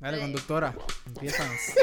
Dale, 0.00 0.20
conductora, 0.20 0.76
empiezas. 1.06 1.74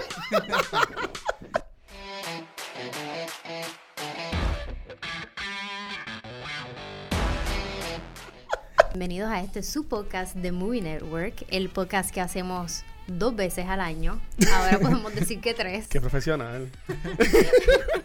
Bienvenidos 8.94 9.30
a 9.30 9.42
este 9.42 9.64
su 9.64 9.90
podcast 9.90 10.34
de 10.34 10.54
Movie 10.54 10.82
Network, 10.82 11.46
el 11.50 11.68
podcast 11.68 12.12
que 12.12 12.22
hacemos 12.22 12.86
dos 13.08 13.36
veces 13.36 13.66
al 13.68 13.82
año. 13.82 14.22
Ahora 14.54 14.80
podemos 14.80 15.14
decir 15.14 15.42
que 15.42 15.54
tres. 15.54 15.90
Qué 15.90 16.00
profesional. 16.00 16.72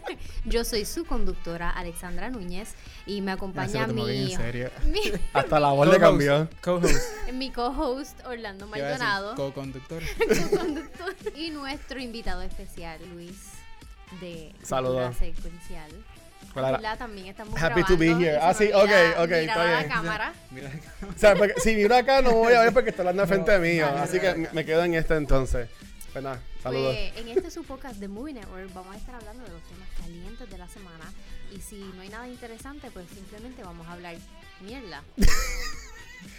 Yo 0.51 0.65
soy 0.65 0.85
su 0.85 1.05
conductora 1.05 1.71
Alexandra 1.71 2.29
Núñez 2.29 2.75
y 3.07 3.21
me 3.21 3.31
acompaña 3.31 3.87
mi, 3.87 4.25
En 4.33 4.37
serio. 4.37 4.71
mi, 4.87 5.01
Hasta 5.33 5.61
la 5.61 5.71
voz 5.71 5.89
le 5.89 5.99
cambió. 6.01 6.49
Co-host. 6.61 6.97
mi 7.33 7.51
co-host 7.53 8.19
Orlando. 8.27 8.67
Maldonado, 8.67 9.37
Co-conductor. 9.37 10.03
co-conductor, 10.51 11.15
y 11.37 11.51
nuestro 11.51 12.01
invitado 12.01 12.43
especial 12.43 12.99
Luis 13.15 13.37
de 14.21 14.53
Saludos. 14.65 15.17
Secuencial. 15.17 15.91
Hola. 16.55 16.77
Hola, 16.79 16.97
también 16.97 17.29
estamos 17.29 17.63
Happy 17.63 17.85
to 17.85 17.97
be 17.97 18.09
here. 18.09 18.37
Ah, 18.43 18.53
sí, 18.53 18.71
ok, 18.75 18.91
ok, 19.19 19.29
mirar 19.29 19.33
está 19.41 19.63
a 19.63 19.67
la 19.67 19.79
bien. 19.79 19.89
cámara. 19.89 20.33
Mira, 20.51 20.71
O 21.15 21.17
sea, 21.19 21.37
porque 21.37 21.55
si 21.61 21.77
vino 21.77 21.95
acá 21.95 22.23
no 22.23 22.31
me 22.31 22.37
voy 22.37 22.55
a 22.55 22.63
ver 22.63 22.73
porque 22.73 22.91
está 22.91 23.03
hablando 23.03 23.23
al 23.23 23.29
frente 23.29 23.57
mío. 23.61 23.87
Dale, 23.87 24.01
Así 24.01 24.19
que 24.19 24.35
me- 24.35 24.49
me 24.51 24.65
quedo 24.65 24.83
en 24.83 24.95
este 24.95 25.15
entonces. 25.15 25.69
Pues 26.13 26.25
nada, 26.25 26.41
saludos. 26.61 26.97
Pues, 26.97 27.17
en 27.25 27.29
este 27.29 27.53
su 27.53 27.63
podcast 27.63 27.97
de 28.01 28.09
Movie 28.09 28.35
Network 28.35 28.75
vamos 28.75 28.97
a 28.97 28.99
estar 28.99 29.15
hablando 29.15 29.45
de 29.45 29.51
los 29.51 29.63
temas 29.63 29.89
calientes 30.11 30.51
de 30.51 30.59
la 30.59 30.69
semana. 30.69 31.05
Y 31.55 31.61
si 31.61 31.77
no 31.95 32.03
hay 32.03 32.09
nada 32.09 32.29
interesante, 32.29 32.91
pues 32.91 33.07
simplemente 33.15 33.63
vamos 33.63 33.87
a 33.87 33.93
hablar 33.93 34.17
mierda. 34.61 35.03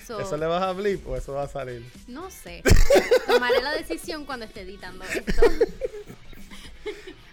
So, 0.05 0.20
¿Eso 0.20 0.38
le 0.38 0.45
vas 0.45 0.61
a 0.61 0.73
blip 0.73 1.07
o 1.07 1.17
eso 1.17 1.34
va 1.34 1.41
a 1.44 1.47
salir? 1.47 1.84
No 2.05 2.30
sé. 2.30 2.61
Tomaré 3.25 3.63
la 3.63 3.71
decisión 3.71 4.25
cuando 4.25 4.45
esté 4.45 4.61
editando 4.61 5.03
esto. 5.05 5.41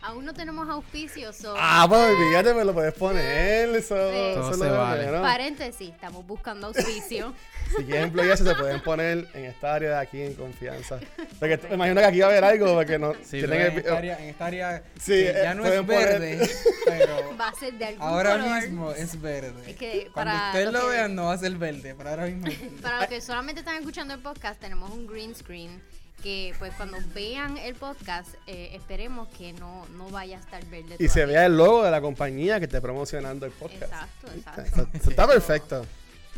Aún 0.09 0.25
no 0.25 0.33
tenemos 0.33 0.67
auspicios, 0.71 1.37
so, 1.37 1.55
Ah, 1.59 1.85
pues 1.87 2.01
olvídate, 2.17 2.55
me 2.55 2.65
lo 2.65 2.73
puedes 2.73 2.95
poner. 2.95 3.69
Eso, 3.77 3.95
eso 4.11 4.41
Todo 4.41 4.55
se 4.55 4.71
vale. 4.71 5.05
menos. 5.05 5.21
paréntesis, 5.21 5.91
estamos 5.91 6.27
buscando 6.27 6.69
auspicio. 6.69 7.35
Si 7.77 7.85
quieren 7.85 8.05
employarse, 8.05 8.45
se 8.45 8.55
pueden 8.55 8.81
poner 8.83 9.29
en 9.35 9.45
esta 9.45 9.75
área 9.75 9.91
de 9.91 9.97
aquí 9.99 10.23
en 10.23 10.33
confianza. 10.33 10.99
Porque 11.39 11.59
me 11.69 11.75
imagino 11.75 12.01
que 12.01 12.07
aquí 12.07 12.21
va 12.21 12.29
a 12.29 12.31
haber 12.31 12.45
algo 12.45 12.73
porque 12.75 12.99
no 12.99 13.13
Sí, 13.23 13.33
tienen 13.41 13.61
en, 13.61 13.73
el- 13.73 13.79
esta 13.81 13.99
área, 13.99 14.19
en 14.19 14.29
esta 14.31 14.47
área 14.47 14.83
Sí, 14.99 15.13
que 15.13 15.29
eh, 15.29 15.41
ya 15.43 15.55
no 15.55 15.67
es 15.67 15.69
pueden 15.83 15.87
poner- 15.87 16.19
verde, 16.19 16.51
pero 16.87 17.37
Va 17.39 17.49
a 17.49 17.55
ser 17.55 17.75
de 17.75 17.85
algún 17.85 18.03
ahora 18.09 18.31
color. 18.39 18.61
mismo 18.63 18.93
es 18.93 19.21
verde. 19.21 19.71
Es 19.71 19.77
que 19.77 20.09
Cuando 20.15 20.33
ustedes 20.35 20.73
lo 20.73 20.81
que- 20.81 20.87
vean 20.87 21.15
no 21.15 21.27
va 21.27 21.35
a 21.35 21.39
ser 21.39 21.53
verde, 21.57 21.95
pero 21.95 22.09
ahora 22.09 22.25
mismo 22.25 22.45
verde. 22.47 22.71
Para 22.83 22.97
los 23.01 23.07
que 23.09 23.21
solamente 23.21 23.61
están 23.61 23.77
escuchando 23.77 24.15
el 24.15 24.21
podcast, 24.21 24.59
tenemos 24.59 24.91
un 24.91 25.07
green 25.07 25.35
screen 25.35 25.83
que 26.23 26.55
pues 26.59 26.73
cuando 26.75 26.99
vean 27.15 27.57
el 27.59 27.75
podcast 27.75 28.29
eh, 28.47 28.71
esperemos 28.75 29.29
que 29.37 29.53
no, 29.53 29.87
no 29.97 30.09
vaya 30.11 30.37
a 30.37 30.41
estar 30.41 30.65
verde. 30.67 30.97
Y 30.99 31.09
se 31.09 31.27
vea 31.27 31.47
el 31.47 31.57
logo 31.57 31.85
de 31.85 31.91
la 31.91 32.01
compañía 32.01 32.59
que 32.59 32.65
esté 32.67 32.81
promocionando 32.81 33.47
el 33.47 33.53
podcast. 33.53 33.83
Exacto, 33.93 34.27
exacto. 34.35 34.89
está 35.11 35.27
perfecto. 35.29 35.87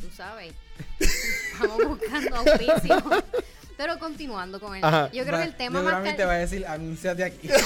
Tú 0.00 0.08
sabes. 0.14 0.52
Estamos 0.98 1.86
buscando 1.88 2.36
auspicio. 2.36 3.02
Pero 3.76 3.98
continuando 3.98 4.60
con 4.60 4.76
el. 4.76 4.84
Ajá. 4.84 5.10
Yo 5.10 5.24
creo 5.24 5.36
Va- 5.38 5.42
que 5.42 5.48
el 5.48 5.56
tema 5.56 5.80
más 5.82 5.94
cal- 6.02 6.28
va 6.28 6.32
a 6.32 6.38
decir, 6.38 6.66
anúnciate 6.66 7.24
aquí. 7.24 7.48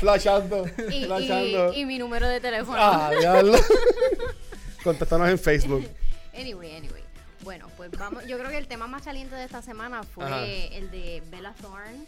Flashando. 0.00 0.66
y, 0.90 1.04
flashando. 1.06 1.72
y, 1.72 1.80
y 1.80 1.84
mi 1.86 1.98
número 1.98 2.28
de 2.28 2.40
teléfono. 2.40 2.78
Ah. 2.80 3.10
Contáctanos 4.84 5.28
en 5.28 5.38
Facebook. 5.38 5.88
Anyway, 6.34 6.76
anyway. 6.76 7.02
Bueno, 7.46 7.68
pues 7.76 7.90
vamos. 7.92 8.26
Yo 8.26 8.36
creo 8.38 8.50
que 8.50 8.58
el 8.58 8.66
tema 8.66 8.86
más 8.88 9.02
caliente 9.02 9.34
de 9.36 9.44
esta 9.44 9.62
semana 9.62 10.02
fue 10.02 10.24
Ajá. 10.24 10.44
el 10.44 10.90
de 10.90 11.22
Bella 11.30 11.54
Thorne 11.62 12.04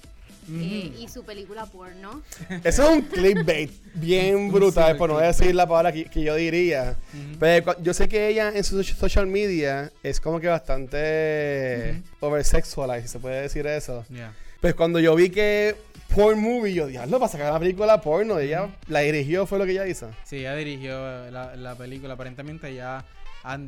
eh, 0.51 0.93
y 0.99 1.07
su 1.09 1.25
película 1.25 1.65
porno. 1.67 2.23
Eso 2.65 2.83
es 2.83 2.89
un 2.89 3.03
clickbait 3.03 3.71
bien 3.95 4.51
brutal, 4.51 4.97
por 4.97 5.11
no 5.11 5.19
decir 5.19 5.55
la 5.55 5.65
palabra 5.69 5.93
que, 5.93 6.07
que 6.07 6.23
yo 6.25 6.35
diría. 6.35 6.97
Pero 7.39 7.65
cu- 7.77 7.83
yo 7.85 7.95
sé 7.95 8.09
que 8.09 8.27
ella 8.29 8.51
en 8.53 8.65
su 8.65 8.83
social 8.83 9.29
media 9.29 9.93
es 10.03 10.21
como 10.21 10.41
que 10.41 10.49
bastante 10.49 12.03
oversexualized, 12.21 13.03
si 13.07 13.13
se 13.13 13.19
puede 13.21 13.43
decir 13.43 13.65
eso. 13.69 14.05
Ya. 14.11 14.33
Pues 14.61 14.75
cuando 14.75 14.99
yo 14.99 15.15
vi 15.15 15.31
que 15.31 15.77
porn 16.17 16.41
movie, 16.41 16.75
yo 16.75 16.89
diablo, 16.89 17.21
para 17.21 17.31
sacar 17.31 17.51
una 17.53 17.61
película 17.61 18.01
porno, 18.01 18.41
ella 18.41 18.69
la 18.89 19.01
dirigió, 19.01 19.47
fue 19.47 19.59
lo 19.59 19.67
que 19.67 19.71
ella 19.73 19.87
hizo. 19.87 20.11
Sí, 20.25 20.39
ella 20.39 20.57
dirigió 20.57 21.31
la, 21.31 21.55
la 21.55 21.75
película. 21.77 22.15
Aparentemente 22.15 22.75
ya 22.75 23.05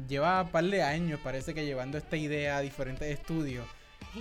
lleva 0.09 0.43
un 0.43 0.49
par 0.49 0.65
de 0.65 0.83
años, 0.83 1.21
parece 1.23 1.55
que 1.55 1.65
llevando 1.65 1.99
esta 1.99 2.17
idea 2.17 2.57
a 2.59 2.61
diferentes 2.61 3.09
estudios. 3.09 3.65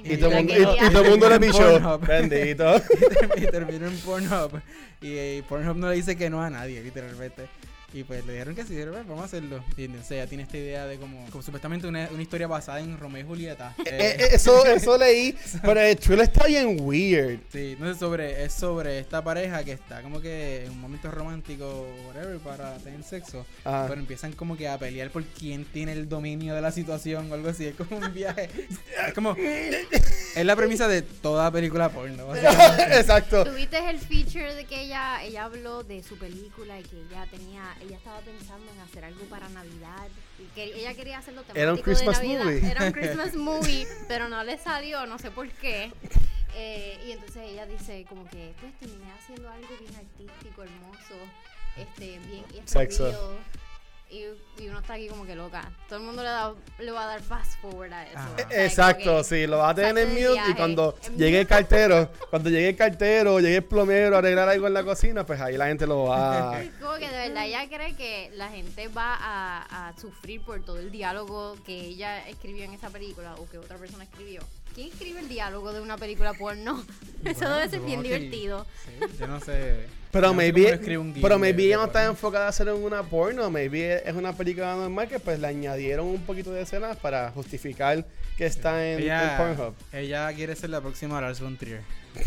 Y 0.03 0.17
todo, 0.17 0.29
el 0.31 0.35
la 0.47 0.53
mundo, 0.55 0.75
y- 0.75 0.89
todo 0.91 1.03
el 1.03 1.09
mundo 1.09 1.29
le 1.29 1.39
pichó. 1.39 1.99
Bendito. 1.99 2.75
y 3.37 3.45
terminó 3.47 3.87
en 3.87 3.97
Pornhub. 3.99 4.61
Y, 5.01 5.13
eh, 5.17 5.43
Pornhub 5.49 5.77
no 5.77 5.89
le 5.89 5.95
dice 5.95 6.15
que 6.15 6.29
no 6.29 6.43
a 6.43 6.49
nadie, 6.49 6.83
literalmente. 6.83 7.47
Y 7.93 8.03
pues 8.03 8.25
le 8.25 8.33
dijeron 8.33 8.55
que 8.55 8.63
sí, 8.63 8.73
"Pues, 8.75 9.07
vamos 9.07 9.21
a 9.21 9.25
hacerlo. 9.25 9.63
Y 9.75 9.85
entonces 9.85 10.11
ella 10.11 10.27
tiene 10.27 10.43
esta 10.43 10.57
idea 10.57 10.85
de 10.85 10.97
como, 10.97 11.25
como 11.31 11.41
supuestamente 11.41 11.87
una, 11.87 12.07
una 12.11 12.21
historia 12.21 12.47
basada 12.47 12.79
en 12.79 12.97
Romeo 12.97 13.23
y 13.23 13.27
Julieta. 13.27 13.73
Eh, 13.79 13.83
Eh, 13.89 14.15
eh, 14.19 14.27
eso, 14.33 14.65
eso 14.67 14.97
leí, 14.97 15.35
pero 15.61 15.79
el 15.79 15.97
trailer 15.97 16.25
está 16.27 16.45
bien 16.45 16.77
weird. 16.81 17.39
Sí, 17.51 17.75
no 17.79 17.89
es 17.89 17.97
sobre, 17.97 18.43
es 18.43 18.53
sobre 18.53 18.99
esta 18.99 19.23
pareja 19.23 19.63
que 19.63 19.71
está 19.71 20.01
como 20.03 20.21
que 20.21 20.65
en 20.65 20.71
un 20.71 20.79
momento 20.81 21.09
romántico, 21.11 21.87
whatever, 22.07 22.37
para 22.39 22.77
tener 22.77 23.01
sexo. 23.03 23.45
Ajá. 23.63 23.87
Pero 23.87 23.99
empiezan 24.01 24.33
como 24.33 24.55
que 24.55 24.67
a 24.67 24.77
pelear 24.77 25.09
por 25.09 25.23
quién 25.25 25.65
tiene 25.65 25.93
el 25.93 26.07
dominio 26.07 26.53
de 26.55 26.61
la 26.61 26.71
situación 26.71 27.31
o 27.31 27.33
algo 27.33 27.49
así. 27.49 27.65
Es 27.65 27.75
como 27.75 27.97
un 27.97 28.13
viaje. 28.13 28.49
Es 29.07 29.13
como. 29.15 29.35
Es 29.35 30.45
la 30.45 30.55
premisa 30.55 30.87
de 30.87 31.01
toda 31.01 31.49
película 31.51 31.89
porno. 31.89 32.35
Exacto. 32.91 33.43
¿Tuviste 33.45 33.77
el 33.89 33.97
feature 33.99 34.53
de 34.55 34.65
que 34.65 34.81
ella, 34.83 35.23
ella 35.23 35.45
habló 35.45 35.83
de 35.83 36.03
su 36.03 36.17
película 36.17 36.79
y 36.79 36.83
que 36.83 36.97
ella 36.97 37.25
tenía, 37.31 37.75
ella 37.81 37.97
estaba 37.97 38.19
pensando 38.21 38.71
en 38.71 38.79
hacer 38.79 39.05
algo 39.05 39.23
para 39.25 39.49
Navidad 39.49 40.07
y 40.39 40.43
que 40.55 40.63
ella 40.63 40.93
quería 40.93 41.17
hacerlo 41.19 41.41
temático 41.41 41.61
Era 41.61 41.73
un 41.73 41.79
Christmas 41.81 42.21
de 42.21 42.27
Navidad. 42.27 42.45
movie. 42.45 42.71
Era 42.71 42.85
un 42.85 42.91
Christmas 42.91 43.35
movie, 43.35 43.87
pero 44.07 44.29
no 44.29 44.43
le 44.43 44.57
salió, 44.57 45.05
no 45.05 45.17
sé 45.19 45.31
por 45.31 45.49
qué. 45.49 45.91
Eh, 46.55 46.99
y 47.07 47.11
entonces 47.11 47.43
ella 47.43 47.65
dice 47.65 48.05
como 48.09 48.27
que 48.29 48.53
pues 48.59 48.73
terminé 48.79 49.11
haciendo 49.11 49.49
algo 49.49 49.67
bien 49.79 49.95
artístico, 49.95 50.63
hermoso, 50.63 51.15
este, 51.77 52.19
bien 52.19 52.43
atrevido. 52.43 53.37
Y, 54.11 54.23
y 54.63 54.67
uno 54.67 54.79
está 54.79 54.93
aquí 54.95 55.07
como 55.07 55.23
que 55.23 55.35
loca. 55.35 55.71
Todo 55.87 55.99
el 55.99 56.05
mundo 56.05 56.23
le, 56.23 56.29
da, 56.29 56.51
le 56.79 56.91
va 56.91 57.03
a 57.03 57.07
dar 57.07 57.21
fast 57.21 57.61
forward 57.61 57.93
a 57.93 58.05
eso. 58.07 58.17
O 58.17 58.35
sea, 58.37 58.45
como 58.47 58.59
Exacto, 58.59 59.23
sí, 59.23 59.45
lo 59.45 59.59
vas 59.59 59.71
a 59.71 59.75
tener 59.75 59.97
en 59.99 60.09
mute 60.13 60.41
y 60.49 60.53
cuando 60.55 60.97
llegue 61.15 61.41
el 61.41 61.47
cartero, 61.47 62.09
cuando 62.31 62.49
llegue 62.49 62.69
el 62.69 62.75
cartero, 62.75 63.39
llegue 63.39 63.57
el 63.57 63.63
plomero 63.65 64.15
a 64.15 64.19
arreglar 64.19 64.49
algo 64.49 64.65
en 64.65 64.73
la 64.73 64.83
cocina, 64.83 65.25
pues 65.27 65.39
ahí 65.39 65.57
la 65.57 65.67
gente 65.67 65.85
lo 65.85 66.05
va 66.05 66.57
a... 66.57 66.63
Como 66.81 66.93
que 66.95 67.07
de 67.07 67.27
verdad 67.29 67.45
ella 67.45 67.67
cree 67.69 67.95
que 67.95 68.31
la 68.33 68.49
gente 68.49 68.87
va 68.87 69.15
a, 69.15 69.89
a 69.89 69.99
sufrir 69.99 70.41
por 70.41 70.59
todo 70.63 70.79
el 70.79 70.89
diálogo 70.89 71.55
que 71.63 71.79
ella 71.79 72.27
escribió 72.27 72.63
en 72.63 72.73
esa 72.73 72.89
película 72.89 73.35
o 73.35 73.47
que 73.47 73.59
otra 73.59 73.77
persona 73.77 74.05
escribió. 74.05 74.41
¿Quién 74.73 74.87
escribe 74.87 75.19
el 75.19 75.29
diálogo 75.29 75.71
de 75.71 75.81
una 75.81 75.97
película 75.97 76.33
porno? 76.33 76.83
Eso 77.25 77.39
Bueno, 77.41 77.55
debe 77.57 77.69
ser 77.69 77.81
bien 77.81 78.01
que- 78.01 78.07
divertido. 78.07 78.65
Sí, 78.85 79.17
yo 79.19 79.27
no 79.27 79.39
sé. 79.39 79.87
Pero 80.11 80.27
no 80.29 80.33
maybe, 80.33 80.79
pero 81.21 81.37
maybe 81.37 81.65
ella 81.65 81.77
no 81.77 81.85
está 81.85 82.03
enfocada 82.05 82.47
a 82.47 82.49
hacer 82.49 82.67
en 82.67 82.75
una 82.83 83.03
porno, 83.03 83.49
maybe 83.51 84.01
es 84.09 84.15
una 84.15 84.33
película 84.33 84.75
normal 84.75 85.07
que 85.07 85.19
pues 85.19 85.39
le 85.39 85.45
añadieron 85.47 86.07
un 86.07 86.21
poquito 86.23 86.51
de 86.51 86.61
escenas 86.61 86.97
para 86.97 87.29
justificar 87.31 88.03
que 88.35 88.47
está 88.47 88.83
en, 88.87 88.97
en 88.99 89.03
Ella, 89.03 89.37
Pornhub. 89.37 89.73
ella 89.93 90.33
quiere 90.33 90.55
ser 90.55 90.71
la 90.71 90.81
próxima 90.81 91.21
Lars 91.21 91.39
von 91.41 91.57
Trier. 91.57 91.81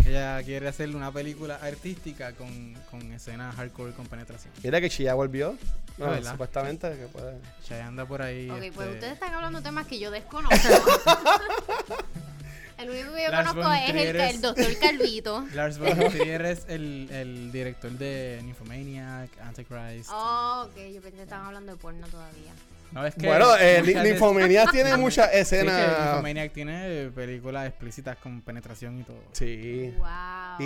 Ella 0.06 0.40
quiere 0.44 0.68
hacer 0.68 0.94
una 0.94 1.10
película 1.10 1.56
artística 1.56 2.32
con, 2.32 2.74
con 2.88 3.12
escenas 3.12 3.56
hardcore 3.56 3.92
con 3.94 4.06
penetración. 4.06 4.52
Mira 4.62 4.80
que 4.80 4.88
Chia 4.88 5.14
volvió, 5.14 5.56
no, 5.98 6.06
Ah, 6.06 6.10
¿verdad? 6.10 6.30
supuestamente 6.32 6.88
que 6.90 7.06
puede... 7.06 7.34
Chaya 7.66 7.88
anda 7.88 8.06
por 8.06 8.22
ahí. 8.22 8.48
Ok, 8.48 8.58
pues 8.58 8.86
este, 8.86 8.94
ustedes 8.94 9.12
están 9.14 9.34
hablando 9.34 9.58
de 9.58 9.64
temas 9.64 9.86
que 9.88 9.98
yo 9.98 10.10
desconozco. 10.12 10.54
el 12.82 12.90
único 12.90 13.14
que 13.14 13.22
yo 13.24 13.30
Las 13.30 13.46
conozco 13.48 13.68
von 13.70 13.76
es 13.78 13.88
el, 13.88 13.94
Trier 13.96 14.16
es- 14.16 14.34
el 14.34 14.40
doctor 14.40 14.78
Calvito. 14.80 15.46
Lars 15.54 15.78
von 15.78 15.98
Trier 16.10 16.42
es 16.46 16.64
el, 16.68 17.08
el 17.10 17.52
director 17.52 17.90
de 17.92 18.40
Nymphomaniac, 18.44 19.30
Antichrist. 19.42 20.10
Oh, 20.12 20.66
ok, 20.68 20.76
yo 20.92 21.00
pensé 21.00 21.16
que 21.18 21.22
estaban 21.22 21.46
hablando 21.46 21.72
de 21.72 21.78
porno 21.78 22.06
todavía. 22.08 22.52
No, 22.92 23.06
es 23.06 23.14
que 23.14 23.26
Bueno, 23.26 23.56
eh, 23.58 23.82
Nymphomaniac 24.04 24.70
tiene 24.70 24.96
muchas 24.98 25.26
Sí, 25.30 25.32
que 25.32 25.40
escenas... 25.40 26.04
Nymphomaniac 26.06 26.52
tiene 26.52 27.10
películas 27.14 27.66
explícitas 27.68 28.18
con 28.18 28.42
penetración 28.42 29.00
y 29.00 29.02
todo. 29.04 29.22
Sí. 29.32 29.94
Wow. 29.96 30.06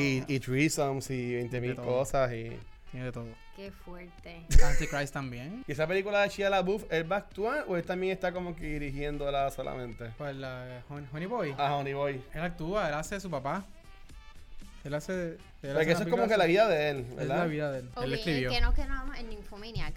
Y, 0.01 0.25
y 0.27 0.41
threesomes 0.41 1.09
y 1.11 1.35
20 1.37 1.55
De 1.55 1.61
mil 1.61 1.77
todo. 1.77 1.87
cosas 1.87 2.33
y... 2.33 2.51
Tiene 2.91 3.07
de 3.07 3.13
todo. 3.13 3.27
Qué 3.57 3.71
fuerte. 3.71 4.43
Antichrist 4.63 5.15
también. 5.15 5.65
¿Y 5.67 5.73
esa 5.73 5.87
película 5.87 6.21
de 6.23 6.29
Shia 6.29 6.51
LaBeouf, 6.51 6.85
él 6.91 7.11
va 7.11 7.17
a 7.17 7.19
actuar 7.21 7.65
o 7.67 7.77
él 7.77 7.85
también 7.85 8.13
está 8.13 8.31
como 8.31 8.55
que 8.55 8.67
dirigiéndola 8.67 9.51
solamente? 9.51 10.11
Pues 10.19 10.37
la 10.37 10.83
Hon- 10.91 11.09
Honey 11.13 11.27
Boy. 11.27 11.55
Ah, 11.57 11.75
Honey 11.77 11.95
Boy. 11.95 12.23
Él 12.35 12.41
actúa, 12.43 12.89
él 12.89 12.95
hace 12.95 13.15
de 13.15 13.21
su 13.23 13.31
papá. 13.31 13.65
Él 14.85 14.95
hace. 14.95 15.39
Él 15.63 15.71
hace 15.71 15.73
Porque 15.75 15.91
eso 15.93 16.01
una 16.03 16.05
es 16.05 16.11
como 16.11 16.29
que 16.29 16.37
la 16.37 16.45
de- 16.45 16.51
vida 16.51 16.69
de 16.69 16.91
él, 16.91 17.07
Es 17.11 17.17
¿verdad? 17.17 17.37
la 17.39 17.45
vida 17.47 17.73
de 17.73 17.79
él. 17.81 17.91
Ok, 17.95 18.05
él 18.05 18.13
escribió. 18.15 18.51
que 18.51 18.61
no 18.61 18.75
quedamos 18.75 19.19
en 19.19 19.29
Nymphomaniac. 19.31 19.95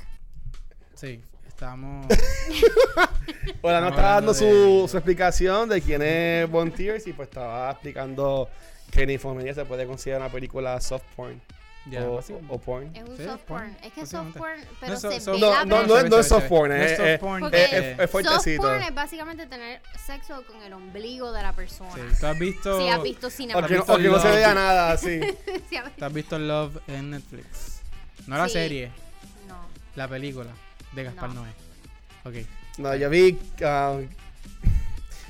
Sí. 0.95 1.21
Estamos. 1.47 2.07
Hola, 3.61 3.81
nos 3.81 3.89
estaba 3.91 4.13
dando 4.13 4.31
hablando 4.31 4.33
su, 4.33 4.45
de- 4.45 4.87
su 4.87 4.97
explicación 4.97 5.67
de 5.67 5.81
quién 5.81 6.01
es 6.01 6.49
Von 6.49 6.71
Tears 6.71 7.05
y 7.07 7.13
pues 7.13 7.27
estaba 7.27 7.71
explicando 7.71 8.49
que 8.91 9.03
en 9.03 9.09
Infomedia 9.09 9.53
se 9.53 9.65
puede 9.65 9.85
considerar 9.85 10.21
una 10.21 10.31
película 10.31 10.79
soft 10.79 11.03
porn 11.17 11.41
Ya, 11.89 12.07
o, 12.07 12.19
o 12.49 12.59
porn. 12.59 12.91
Es 12.95 13.03
un 13.03 13.17
Sí, 13.17 13.23
soft 13.25 13.43
porn, 13.45 13.61
porn. 13.73 13.77
Es 13.83 13.93
que 13.93 14.05
soft 14.05 14.37
porn, 14.37 14.61
pero 14.79 14.93
No, 14.93 14.99
se 14.99 15.19
so- 15.21 15.31
ve 15.33 15.39
No, 15.39 15.49
la 15.51 15.65
no, 15.65 15.83
no 15.87 15.97
es- 15.97 16.09
no 16.09 16.19
es 16.19 16.27
soft 16.27 16.45
porn, 16.47 16.71
chévere. 16.71 16.93
es- 16.93 16.99
No 16.99 17.03
es 17.05 17.09
es- 17.09 17.19
soft 17.19 17.27
porn. 17.29 17.39
Porque 17.41 17.63
es- 17.63 17.73
es 17.73 17.99
eh, 17.99 18.07
fuertecito. 18.07 18.61
Soft 18.63 18.71
porn 18.71 18.83
es 18.83 18.93
básicamente 18.95 19.45
tener 19.47 19.81
sexo 20.05 20.43
con 20.45 20.61
el 20.61 20.73
ombligo 20.73 21.31
de 21.31 21.41
la 21.41 21.53
persona. 21.53 21.91
sí, 21.95 22.01
¿Tú 22.19 22.25
has 22.27 22.37
visto. 22.39 22.77
Si 22.79 22.87
has 22.89 23.01
visto 23.01 23.29
visto 23.69 23.93
o 23.93 23.97
que 23.97 24.03
no 24.09 24.19
se 24.19 24.29
vea 24.31 24.53
nada 24.53 24.91
así. 24.91 25.19
Si 25.69 25.75
has- 25.77 25.95
¿Tú 25.95 26.05
has 26.05 26.13
visto 26.13 26.37
Love 26.37 26.77
en 26.87 27.09
Netflix? 27.11 27.81
No 28.27 28.37
la 28.37 28.45
Sí. 28.47 28.53
serie, 28.53 28.91
No. 29.47 29.57
la 29.95 30.07
película 30.07 30.51
de 30.91 31.03
Gaspar 31.05 31.29
No. 31.33 31.41
Noé. 31.41 31.49
Ok. 32.25 32.47
No, 32.77 32.95
yo 32.95 33.09
vi 33.09 33.31
um, 33.61 34.07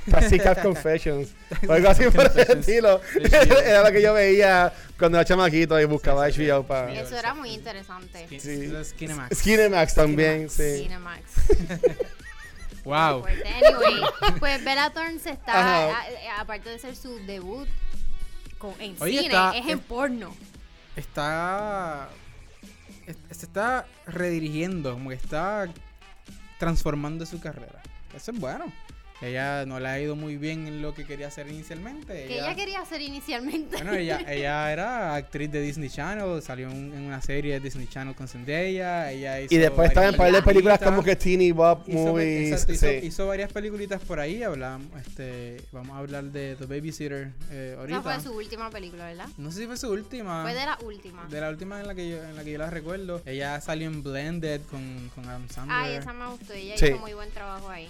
Pussycat 0.10 0.62
Confessions 0.64 1.30
o 1.68 1.72
algo 1.74 1.90
así 1.90 2.04
por 2.06 2.22
el 2.26 2.28
Confessions. 2.32 2.68
estilo. 2.68 3.02
Era 3.66 3.84
lo 3.84 3.92
que 3.92 4.02
yo 4.02 4.14
veía 4.14 4.74
cuando 4.98 5.18
era 5.18 5.26
chamaquito 5.26 5.80
y 5.80 5.86
buscaba 5.86 6.26
Sí, 6.28 6.34
sí, 6.34 6.46
sí. 6.46 6.50
HBO 6.52 6.64
para... 6.68 6.94
Eso 6.94 7.18
era 7.18 7.34
muy 7.34 7.52
interesante. 7.52 8.28
Skin- 8.28 8.40
Sí. 8.40 8.68
los 8.68 8.94
Kinemax. 8.94 9.38
Skinemax 9.38 9.96
también, 9.96 10.50
sí. 10.50 10.84
Cinemax. 10.84 11.22
Wow. 12.86 13.22
Fuerte. 13.22 13.48
Anyway, 13.48 14.02
pues 14.40 14.64
Bella 14.64 14.90
Thorne 14.90 15.20
se 15.20 15.32
está, 15.32 15.54
a- 15.54 15.90
a- 15.92 16.42
aparte 16.42 16.70
de 16.70 16.80
ser 16.80 16.96
su 16.96 17.20
debut 17.26 17.68
con, 18.58 18.74
en 18.80 18.96
Oye, 19.00 19.12
cine, 19.20 19.26
está- 19.26 19.52
es 19.58 19.64
en 19.66 19.78
es- 19.80 19.86
porno. 19.86 20.36
Está. 20.96 22.10
es- 23.06 23.38
Se 23.38 23.46
está 23.46 23.86
redirigiendo, 24.08 24.94
como 24.94 25.10
que 25.10 25.16
está 25.18 25.68
transformando 26.58 27.26
su 27.26 27.40
carrera. 27.40 27.82
Eso 28.16 28.32
es 28.32 28.40
bueno. 28.40 28.72
Ella 29.21 29.66
no 29.66 29.80
le 29.80 29.88
ha 29.89 30.00
ido 30.00 30.16
muy 30.16 30.38
bien 30.38 30.66
en 30.68 30.81
lo 30.81 30.94
que 30.94 31.06
quería 31.06 31.27
hacer 31.27 31.48
inicialmente. 31.50 32.25
Que 32.25 32.39
ella 32.39 32.56
quería 32.56 32.80
hacer 32.81 33.01
inicialmente. 33.01 33.75
Bueno, 33.75 33.94
ella, 33.94 34.19
ella 34.27 34.71
era 34.71 35.16
actriz 35.16 35.51
de 35.51 35.62
Disney 35.62 35.89
Channel, 35.89 36.42
salió 36.42 36.69
en, 36.69 36.94
en 36.94 37.01
una 37.04 37.21
serie 37.21 37.54
de 37.56 37.60
Disney 37.60 37.88
Channel 37.88 38.16
con 38.16 38.27
Zendaya, 38.27 39.12
ella 39.12 39.42
hizo 39.42 39.54
Y 39.54 39.57
después 39.57 39.89
estaba 39.89 40.07
en 40.07 40.18
varias 40.18 40.42
par 40.42 40.45
de 40.45 40.54
películas 40.54 40.80
como 40.80 41.04
que 41.04 41.16
Teeny 41.16 41.51
Bop 41.51 41.83
hizo, 41.88 41.98
Movies. 41.98 42.51
exacto, 42.54 42.74
hizo, 42.74 42.86
sí. 42.88 43.00
hizo 43.04 43.27
varias 43.27 43.51
peliculitas 43.51 44.01
por 44.01 44.19
ahí, 44.19 44.42
hablamos, 44.42 44.88
este, 45.06 45.62
vamos 45.72 45.95
a 45.95 46.00
hablar 46.00 46.24
de 46.25 46.56
The 46.56 46.65
Babysitter 46.65 47.31
eh, 47.51 47.75
ahorita. 47.77 48.00
Esa 48.00 48.13
fue 48.13 48.24
su 48.24 48.33
última 48.38 48.69
película, 48.69 49.06
¿verdad? 49.06 49.27
No 49.38 49.51
sé 49.51 49.60
si 49.60 49.68
fue 49.68 49.75
su 49.77 49.89
última. 49.89 50.44
Fue 50.44 50.54
de 50.54 50.65
la 50.65 50.77
última. 50.83 51.27
de 51.30 51.42
la 51.42 51.50
última 51.50 51.80
en 51.81 51.88
la 51.88 51.95
que 51.95 52.10
yo, 52.10 52.24
en 52.24 52.36
la 52.38 52.44
que 52.44 52.51
yo 52.51 52.57
la 52.57 52.69
recuerdo. 52.69 53.22
Ella 53.25 53.60
salió 53.60 53.88
en 53.88 54.01
Blended 54.01 54.62
con, 54.72 55.12
con 55.13 55.25
Adam 55.27 55.48
Sandler. 55.50 55.77
Ay, 55.77 55.95
esa 55.95 56.13
me 56.13 56.27
gustó. 56.27 56.54
Ella 56.54 56.77
Sí. 56.77 56.86
hizo 56.88 57.00
muy 57.00 57.13
buen 57.13 57.30
trabajo 57.31 57.69
ahí. 57.69 57.89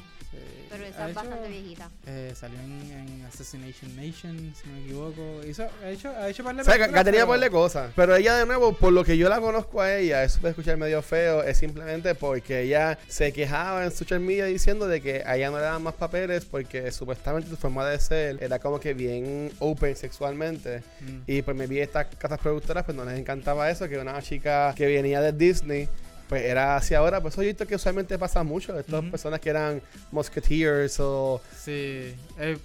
Pero 0.69 0.85
esa 0.85 1.05
es 1.05 1.11
hecho- 1.11 1.15
bastante 1.21 1.49
viejita. 1.49 1.89
eh, 2.05 2.33
salió 2.35 2.59
en, 2.59 2.91
en 2.91 3.25
Assassination 3.25 3.95
Nation, 3.95 4.53
si 4.55 4.67
no 4.69 4.75
me 4.75 4.83
equivoco. 4.83 5.41
Hizo, 5.47 5.67
ha 5.83 5.89
hecho, 5.89 6.09
ha 6.09 6.29
hecho 6.29 6.43
par 6.43 6.55
de 6.55 6.61
O 6.61 6.65
sea, 6.65 6.73
que, 6.75 6.79
películas, 6.81 7.03
que 7.03 7.11
tenía 7.11 7.25
par 7.27 7.39
de 7.39 7.49
cosas. 7.49 7.91
Pero 7.95 8.15
ella, 8.15 8.35
de 8.37 8.45
nuevo, 8.45 8.73
por 8.73 8.93
lo 8.93 9.03
que 9.03 9.17
yo 9.17 9.27
la 9.29 9.39
conozco 9.41 9.81
a 9.81 9.95
ella, 9.95 10.23
eso 10.23 10.39
puede 10.39 10.51
escuchar 10.51 10.77
medio 10.77 11.01
feo, 11.01 11.41
es 11.43 11.57
simplemente 11.57 12.13
porque 12.15 12.61
ella 12.61 12.99
se 13.07 13.33
quejaba 13.33 13.83
en 13.83 13.91
social 13.91 14.19
media 14.19 14.45
diciendo 14.45 14.87
de 14.87 15.01
que 15.01 15.23
a 15.25 15.35
ella 15.37 15.49
no 15.49 15.57
le 15.57 15.63
daban 15.63 15.81
más 15.81 15.95
papeles 15.95 16.45
porque 16.45 16.91
supuestamente 16.91 17.49
su 17.49 17.57
forma 17.57 17.87
de 17.87 17.99
ser 17.99 18.43
era 18.43 18.59
como 18.59 18.79
que 18.79 18.93
bien 18.93 19.51
open 19.59 19.95
sexualmente. 19.95 20.83
Mm. 21.01 21.21
Y 21.25 21.41
pues 21.41 21.57
me 21.57 21.65
vi 21.65 21.79
estas 21.79 22.07
casas 22.17 22.39
productoras, 22.39 22.83
pues 22.85 22.95
no 22.95 23.03
les 23.05 23.17
encantaba 23.17 23.69
eso, 23.71 23.89
que 23.89 23.97
una 23.97 24.21
chica 24.21 24.73
que 24.75 24.85
venía 24.85 25.21
de 25.21 25.31
Disney, 25.33 25.89
pues 26.29 26.43
era 26.45 26.77
hacia 26.77 26.99
ahora. 26.99 27.19
Pues 27.19 27.33
eso 27.33 27.41
yo 27.41 27.49
he 27.49 27.51
visto 27.51 27.67
que 27.67 27.75
usualmente 27.75 28.17
pasa 28.17 28.43
mucho. 28.43 28.79
Estas 28.79 29.03
personas 29.05 29.41
que 29.41 29.49
eran 29.49 29.81
Musketeers 30.11 30.99
o... 31.01 31.41
Sí. 31.57 32.15
eh, 32.37 32.57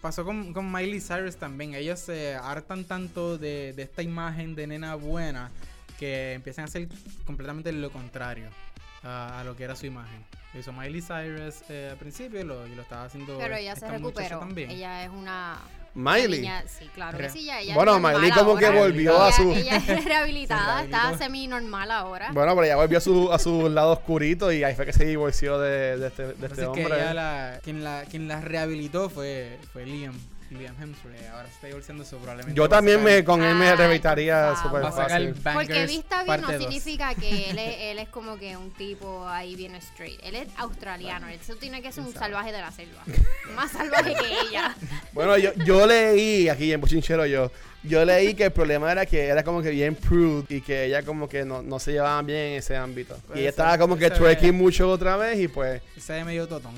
pasó 0.00 0.24
con, 0.24 0.54
con 0.54 0.72
Miley 0.72 1.00
Cyrus 1.00 1.36
también. 1.36 1.74
Ellos 1.74 1.98
se 2.00 2.34
hartan 2.34 2.84
tanto 2.84 3.36
de, 3.36 3.74
de 3.74 3.82
esta 3.82 4.02
imagen 4.02 4.54
de 4.54 4.66
nena 4.66 4.94
buena 4.94 5.50
que 5.98 6.32
empiezan 6.32 6.64
a 6.64 6.68
hacer 6.68 6.88
completamente 7.26 7.70
lo 7.72 7.90
contrario 7.90 8.48
a, 9.02 9.40
a 9.40 9.44
lo 9.44 9.54
que 9.56 9.64
era 9.64 9.76
su 9.76 9.84
imagen. 9.84 10.24
Lo 10.54 10.60
hizo 10.60 10.72
Miley 10.72 11.02
Cyrus 11.02 11.56
eh, 11.68 11.88
al 11.92 11.98
principio 11.98 12.40
y 12.40 12.44
lo, 12.44 12.66
y 12.66 12.74
lo 12.74 12.82
estaba 12.82 13.04
haciendo. 13.04 13.38
Pero 13.38 13.56
ella 13.56 13.76
se 13.76 13.88
recuperó. 13.88 14.38
También. 14.38 14.70
Ella 14.70 15.04
es 15.04 15.10
una. 15.10 15.58
Miley. 15.94 16.40
niña- 16.42 16.64
sí, 16.66 16.88
claro 16.94 17.18
que 17.18 17.28
sí. 17.30 17.44
Ya, 17.44 17.60
ella 17.60 17.74
Bueno, 17.74 17.92
normal 17.92 18.16
Miley 18.16 18.30
como 18.32 18.56
que 18.56 18.66
ahora. 18.66 18.78
volvió 18.80 19.20
a 19.22 19.28
Ella- 19.28 19.36
su- 19.36 19.52
Ella 19.52 19.76
es 19.76 19.86
rehabilitada, 20.04 20.82
está 20.84 20.98
rehabilitó. 20.98 21.24
semi-normal 21.24 21.90
ahora. 21.90 22.30
Bueno, 22.32 22.52
pero 22.54 22.64
ella 22.64 22.76
volvió 22.76 22.98
a 22.98 23.00
su, 23.00 23.32
a 23.32 23.38
su 23.38 23.68
lado 23.68 23.92
oscurito 23.92 24.52
y 24.52 24.62
ahí 24.62 24.74
fue 24.74 24.86
que 24.86 24.92
se 24.92 25.04
divorció 25.04 25.58
de, 25.58 25.96
de 25.98 26.06
este, 26.08 26.26
de 26.28 26.34
que 26.34 26.46
este 26.46 26.62
es 26.62 26.68
que 26.70 26.84
hombre. 26.84 27.00
ella 27.00 27.14
la, 27.14 27.60
quien, 27.62 27.82
la, 27.84 28.04
quien 28.08 28.28
la 28.28 28.40
rehabilitó 28.40 29.10
fue, 29.10 29.58
fue 29.72 29.84
Liam. 29.86 30.14
Liam 30.50 30.74
Hemsworth. 30.80 31.14
Ahora 31.32 31.46
se 31.46 31.54
está 31.54 31.66
divorciando 31.68 32.02
eso 32.02 32.18
probablemente. 32.18 32.56
Yo 32.56 32.68
también 32.68 33.02
me, 33.02 33.22
con 33.24 33.42
él 33.42 33.54
me 33.54 33.68
Ay, 33.68 33.76
rehabilitaría 33.76 34.54
por 34.54 34.62
súper 34.62 34.92
fácil. 34.92 35.34
Porque 35.54 35.86
vista 35.86 36.24
bien 36.24 36.40
no 36.40 36.48
dos. 36.48 36.60
significa 36.60 37.14
que 37.14 37.50
él 37.50 37.58
es, 37.58 37.76
él 37.80 37.98
es 37.98 38.08
como 38.08 38.36
que 38.36 38.56
un 38.56 38.70
tipo 38.72 39.28
ahí 39.28 39.54
bien 39.54 39.74
straight. 39.76 40.18
Él 40.24 40.34
es 40.34 40.48
australiano. 40.56 41.28
Eso 41.28 41.54
tiene 41.56 41.80
que 41.80 41.92
ser 41.92 42.04
un 42.04 42.12
salvaje 42.12 42.52
de 42.52 42.60
la 42.60 42.72
selva. 42.72 43.02
Más 43.54 43.70
salvaje 43.70 44.14
que 44.14 44.48
ella. 44.48 44.74
Bueno, 45.12 45.36
yo, 45.36 45.52
yo 45.64 45.86
leí, 45.86 46.48
aquí 46.48 46.72
en 46.72 46.80
Bochinchero 46.80 47.26
yo, 47.26 47.50
yo 47.82 48.04
leí 48.04 48.34
que 48.34 48.44
el 48.44 48.52
problema 48.52 48.92
era 48.92 49.04
que 49.04 49.26
era 49.26 49.42
como 49.42 49.60
que 49.60 49.70
bien 49.70 49.96
prude 49.96 50.46
y 50.48 50.60
que 50.60 50.84
ella 50.84 51.02
como 51.02 51.28
que 51.28 51.44
no, 51.44 51.62
no 51.62 51.80
se 51.80 51.92
llevaban 51.92 52.26
bien 52.26 52.38
en 52.38 52.58
ese 52.58 52.76
ámbito. 52.76 53.16
Puede 53.26 53.40
y 53.40 53.42
ella 53.42 53.50
estaba 53.50 53.76
como 53.76 53.96
que 53.96 54.08
twerking 54.08 54.54
mucho 54.54 54.88
otra 54.88 55.16
vez 55.16 55.38
y 55.40 55.48
pues, 55.48 55.82
Se 55.98 56.12
ve 56.12 56.24
medio 56.24 56.46
totón. 56.46 56.74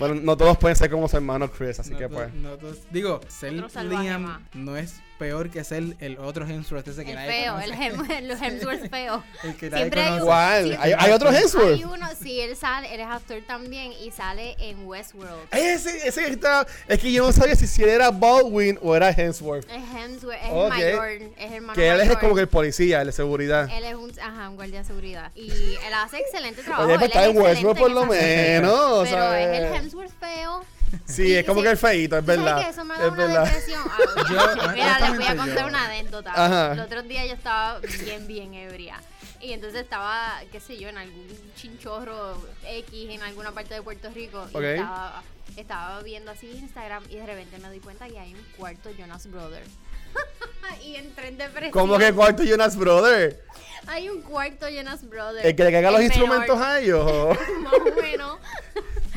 Bueno, 0.00 0.14
no 0.16 0.36
todos 0.36 0.56
pueden 0.58 0.74
ser 0.76 0.90
como 0.90 1.06
su 1.06 1.16
hermano 1.16 1.48
Chris, 1.50 1.78
así 1.78 1.90
No 1.92 1.98
que 1.98 2.08
pues. 2.08 2.34
no 2.34 2.56
digo, 2.90 3.20
ser 3.28 3.84
Liam 3.84 4.44
no 4.54 4.76
es 4.76 5.00
peor 5.20 5.50
que 5.50 5.62
ser 5.62 5.82
el 6.00 6.18
otro 6.18 6.44
Hemsworth 6.46 6.88
ese 6.88 7.04
que 7.04 7.10
El 7.10 7.16
nadie 7.16 7.30
feo, 7.42 7.52
conoce. 7.54 7.72
el, 7.72 7.82
Hem, 7.82 8.10
el 8.10 8.30
Hemsworth 8.32 8.90
feo. 8.90 9.22
El 9.44 9.54
que 9.56 9.70
nadie 9.70 9.82
Siempre 9.84 10.00
hay 10.00 10.08
conoce. 10.08 10.22
un- 10.22 10.26
¿Cuál? 10.26 10.64
sí, 10.72 10.76
¿Hay, 10.80 10.92
hay 10.98 11.12
otro 11.12 11.28
Hay 11.30 11.36
Hemsworth? 11.36 11.84
uno, 11.84 12.06
sí, 12.20 12.40
él 12.40 12.56
sale, 12.56 12.92
él 12.94 13.00
es 13.00 13.06
actor 13.06 13.38
también 13.46 13.92
y 13.92 14.10
sale 14.10 14.56
en 14.58 14.84
Westworld. 14.86 15.48
Ese, 15.52 16.08
ese 16.08 16.24
que 16.24 16.30
está, 16.32 16.66
es 16.88 16.98
que 16.98 17.12
yo 17.12 17.24
no 17.26 17.32
sabía 17.32 17.54
si, 17.54 17.66
si 17.68 17.82
él 17.84 17.90
era 17.90 18.10
Baldwin 18.10 18.78
o 18.82 18.96
era 18.96 19.10
Hemsworth. 19.10 19.68
Es 19.70 19.82
Hemsworth, 19.94 20.38
es 20.42 20.50
Ok. 20.50 20.62
el 20.64 20.68
mayor, 20.96 21.08
es 21.10 21.22
el 21.38 21.52
hermano 21.54 21.72
Que 21.74 21.88
él 21.88 22.00
es 22.00 22.06
mayor. 22.08 22.20
como 22.20 22.34
que 22.34 22.40
el 22.40 22.48
policía, 22.48 23.00
el 23.02 23.06
de 23.08 23.12
seguridad. 23.12 23.68
Él 23.72 23.84
es 23.84 23.94
un, 23.94 24.10
ajá, 24.20 24.48
un 24.48 24.56
guardia 24.56 24.78
de 24.80 24.84
seguridad. 24.86 25.30
Y 25.34 25.50
él 25.50 25.94
hace 25.94 26.18
excelente 26.18 26.62
trabajo. 26.62 26.84
Oye, 26.84 26.94
él 26.94 26.98
pues 26.98 27.10
es 27.10 27.16
está 27.16 27.24
en 27.28 27.30
excelente 27.36 27.66
Westworld 27.66 27.78
por 27.78 27.88
en 27.90 27.94
lo 27.94 28.06
menos. 28.06 28.80
o 28.80 29.02
Pero 29.04 29.16
sea, 29.16 29.40
es 29.42 29.58
el 29.60 29.74
Hemsworth 29.76 30.12
feo. 30.18 30.64
Sí, 31.06 31.28
y 31.28 31.34
es 31.34 31.44
como 31.46 31.60
sí. 31.60 31.64
que 31.64 31.70
el 31.72 31.76
feito, 31.76 32.16
es 32.18 32.22
¿Tú 32.24 32.26
sabes 32.26 32.44
verdad. 32.44 32.62
que 32.64 32.68
eso 32.70 32.84
me 32.84 32.94
da 32.96 33.04
Es 33.06 33.12
una 33.12 33.16
verdad. 33.26 33.44
depresión? 33.44 33.82
Ah, 33.86 33.98
Yo, 34.66 34.72
Mira, 34.72 35.00
les 35.00 35.16
voy 35.18 35.26
a 35.26 35.36
contar 35.36 35.58
yo- 35.60 35.66
una 35.66 35.84
anécdota. 35.86 36.32
Ajá. 36.34 36.72
El 36.72 36.80
otro 36.80 37.02
día 37.02 37.26
yo 37.26 37.34
estaba 37.34 37.78
bien, 38.04 38.26
bien 38.26 38.54
ebria. 38.54 39.00
Y 39.40 39.52
entonces 39.52 39.82
estaba, 39.82 40.40
qué 40.52 40.60
sé 40.60 40.78
yo, 40.78 40.88
en 40.88 40.98
algún 40.98 41.26
chinchorro 41.56 42.36
X 42.66 43.10
en 43.10 43.22
alguna 43.22 43.52
parte 43.52 43.74
de 43.74 43.82
Puerto 43.82 44.10
Rico. 44.14 44.46
Y 44.52 44.56
Ok. 44.56 44.62
estaba, 44.62 45.22
estaba 45.56 46.02
viendo 46.02 46.30
así 46.30 46.50
Instagram 46.50 47.02
y 47.08 47.16
de 47.16 47.26
repente 47.26 47.58
me 47.58 47.68
doy 47.68 47.80
cuenta 47.80 48.06
que 48.08 48.18
hay 48.18 48.34
un 48.34 48.44
cuarto 48.56 48.90
Jonas 48.96 49.26
Brothers. 49.30 49.68
y 50.84 50.96
entré 50.96 51.28
en 51.28 51.38
depresión. 51.38 51.70
Como 51.70 51.96
que 51.98 52.12
cuarto 52.12 52.42
Jonas 52.42 52.76
Brother. 52.76 53.42
Hay 53.86 54.08
un 54.10 54.20
cuarto 54.22 54.68
Jonas 54.68 55.08
Brothers. 55.08 55.44
El 55.44 55.56
que 55.56 55.64
le 55.64 55.72
caiga 55.72 55.90
los 55.90 56.02
instrumentos 56.02 56.60
a 56.60 56.80
ellos. 56.80 57.38
Más 57.62 57.72
o 57.74 58.00
menos. 58.02 58.38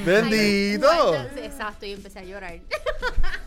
Bendito. 0.05 1.15
Exacto, 1.37 1.85
y 1.85 1.93
empecé 1.93 2.19
a 2.19 2.23
llorar. 2.23 2.59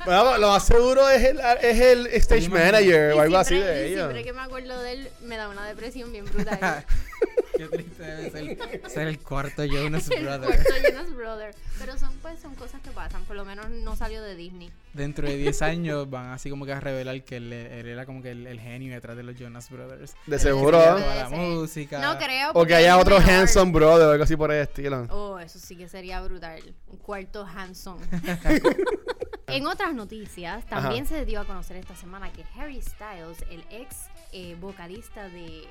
Bueno, 0.05 0.39
lo 0.39 0.49
más 0.49 0.65
seguro 0.65 1.09
es 1.09 1.25
el, 1.25 1.41
es 1.61 1.81
el 1.81 2.07
stage 2.07 2.49
manager 2.49 3.13
o 3.13 3.21
algo 3.21 3.37
así 3.37 3.57
de 3.57 3.91
y. 3.91 3.95
Siempre 3.95 4.25
que 4.25 4.33
me 4.33 4.41
acuerdo 4.41 4.81
de 4.81 4.93
él, 4.93 5.09
me 5.23 5.37
da 5.37 5.49
una 5.49 5.67
depresión 5.67 6.13
bien 6.13 6.25
brutal. 6.27 6.85
Qué 7.57 7.67
triste 7.69 8.03
debe 8.03 8.31
ser, 8.31 8.91
ser 8.91 9.07
el 9.09 9.19
cuarto 9.19 9.65
Jonas 9.65 10.09
el 10.11 10.23
Brothers. 10.25 10.63
cuarto 10.65 10.89
Jonas 10.91 11.15
Brothers. 11.15 11.57
Pero 11.79 11.99
son, 11.99 12.11
pues, 12.23 12.39
son 12.41 12.55
cosas 12.55 12.81
que 12.83 12.91
pasan. 12.91 13.23
Por 13.25 13.37
lo 13.37 13.45
menos 13.45 13.69
no 13.71 13.97
salió 13.97 14.23
de 14.23 14.35
Disney. 14.35 14.71
Dentro 14.93 15.27
de 15.29 15.37
10 15.37 15.63
años 15.63 16.09
van 16.11 16.31
así 16.31 16.51
como 16.51 16.65
que 16.67 16.73
a 16.73 16.81
revelar 16.81 17.23
que 17.25 17.37
él, 17.37 17.53
él 17.53 17.87
era 17.87 18.07
como 18.07 18.23
que 18.23 18.31
el, 18.31 18.47
el 18.47 18.61
genio 18.61 18.93
detrás 18.95 19.17
de 19.17 19.23
los 19.23 19.37
Jonas 19.39 19.71
Brothers. 19.71 20.15
De 20.27 20.39
seguro. 20.39 20.79
la 20.99 21.29
Sí. 21.29 21.35
música. 21.35 22.01
No 22.01 22.19
creo. 22.19 22.51
O 22.55 22.65
que 22.67 22.75
haya 22.75 22.99
otro 22.99 23.19
mejor. 23.19 23.33
Hanson 23.33 23.73
Brother 23.73 24.07
o 24.07 24.11
algo 24.13 24.25
así 24.25 24.37
por 24.37 24.53
el 24.53 24.63
estilo. 24.63 25.07
Oh, 25.11 25.39
eso 25.39 25.59
sí 25.59 25.77
que 25.77 25.89
sería 25.89 26.21
brutal. 26.23 26.61
Un 26.89 26.97
cuarto 26.99 27.45
Hanson. 27.47 27.99
en 29.47 29.67
otras 29.67 29.95
noticias, 29.95 30.65
también 30.67 31.07
se 31.07 31.25
dio 31.25 31.41
a 31.41 31.45
conocer 31.45 31.77
esta 31.77 31.95
semana 31.97 32.33
que 32.33 32.45
Harry 32.59 32.81
Styles, 32.83 33.39
el 33.51 33.65
ex 33.71 34.07
eh, 34.33 34.57
vocalista 34.61 35.29
de 35.29 35.65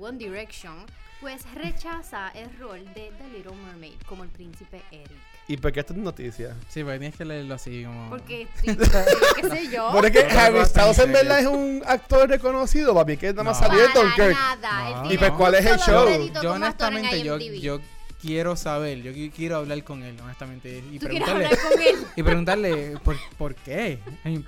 One 0.00 0.18
Direction, 0.18 0.84
pues 1.20 1.42
rechaza 1.54 2.28
el 2.34 2.50
rol 2.58 2.82
de 2.94 3.12
The 3.18 3.28
Little 3.36 3.54
Mermaid 3.66 3.94
como 4.06 4.24
el 4.24 4.30
príncipe 4.30 4.82
Eric. 4.90 5.10
¿Y 5.48 5.56
por 5.56 5.72
qué 5.72 5.80
esta 5.80 5.92
es 5.92 5.98
noticia? 5.98 6.54
Sí, 6.68 6.82
porque 6.84 6.98
tienes 7.00 7.16
que 7.18 7.24
leerlo 7.24 7.54
así 7.54 7.84
como... 7.84 8.08
Porque, 8.08 8.46
sí, 8.62 8.66
qué 9.40 9.48
sé 9.50 9.68
yo. 9.68 9.90
Porque 9.92 10.20
es 10.20 10.24
que 10.26 10.32
No, 10.34 10.40
Harry 10.40 10.58
no, 10.60 10.64
Styles 10.64 10.98
en 11.00 11.12
verdad 11.12 11.40
es 11.40 11.46
un 11.46 11.82
actor 11.86 12.28
reconocido, 12.28 12.94
papi, 12.94 13.16
que 13.16 13.28
nada 13.32 13.42
más 13.42 13.60
No. 13.60 13.66
salió 13.66 13.82
de 13.82 13.92
Dunkirk. 13.92 14.32
nada. 14.32 15.02
No. 15.02 15.12
¿Y 15.12 15.18
pues 15.18 15.30
cuál 15.32 15.54
es 15.56 15.66
el 15.66 15.78
show? 15.78 16.08
Yo 16.42 16.52
honestamente, 16.52 17.22
yo 17.60 17.80
quiero 18.20 18.56
saber, 18.56 19.02
yo 19.02 19.12
qui- 19.12 19.30
quiero 19.34 19.56
hablar 19.56 19.82
con 19.84 20.02
él, 20.02 20.16
honestamente. 20.22 20.82
Y 20.92 20.98
¿Tú 20.98 21.08
quieres 21.08 21.22
preguntarle, 21.28 21.44
hablar 21.46 21.58
con 21.72 21.82
él? 21.82 21.94
y 22.16 22.22
preguntarle 22.22 22.94
¿por, 23.04 23.16
¿por 23.38 23.54
qué? 23.54 23.98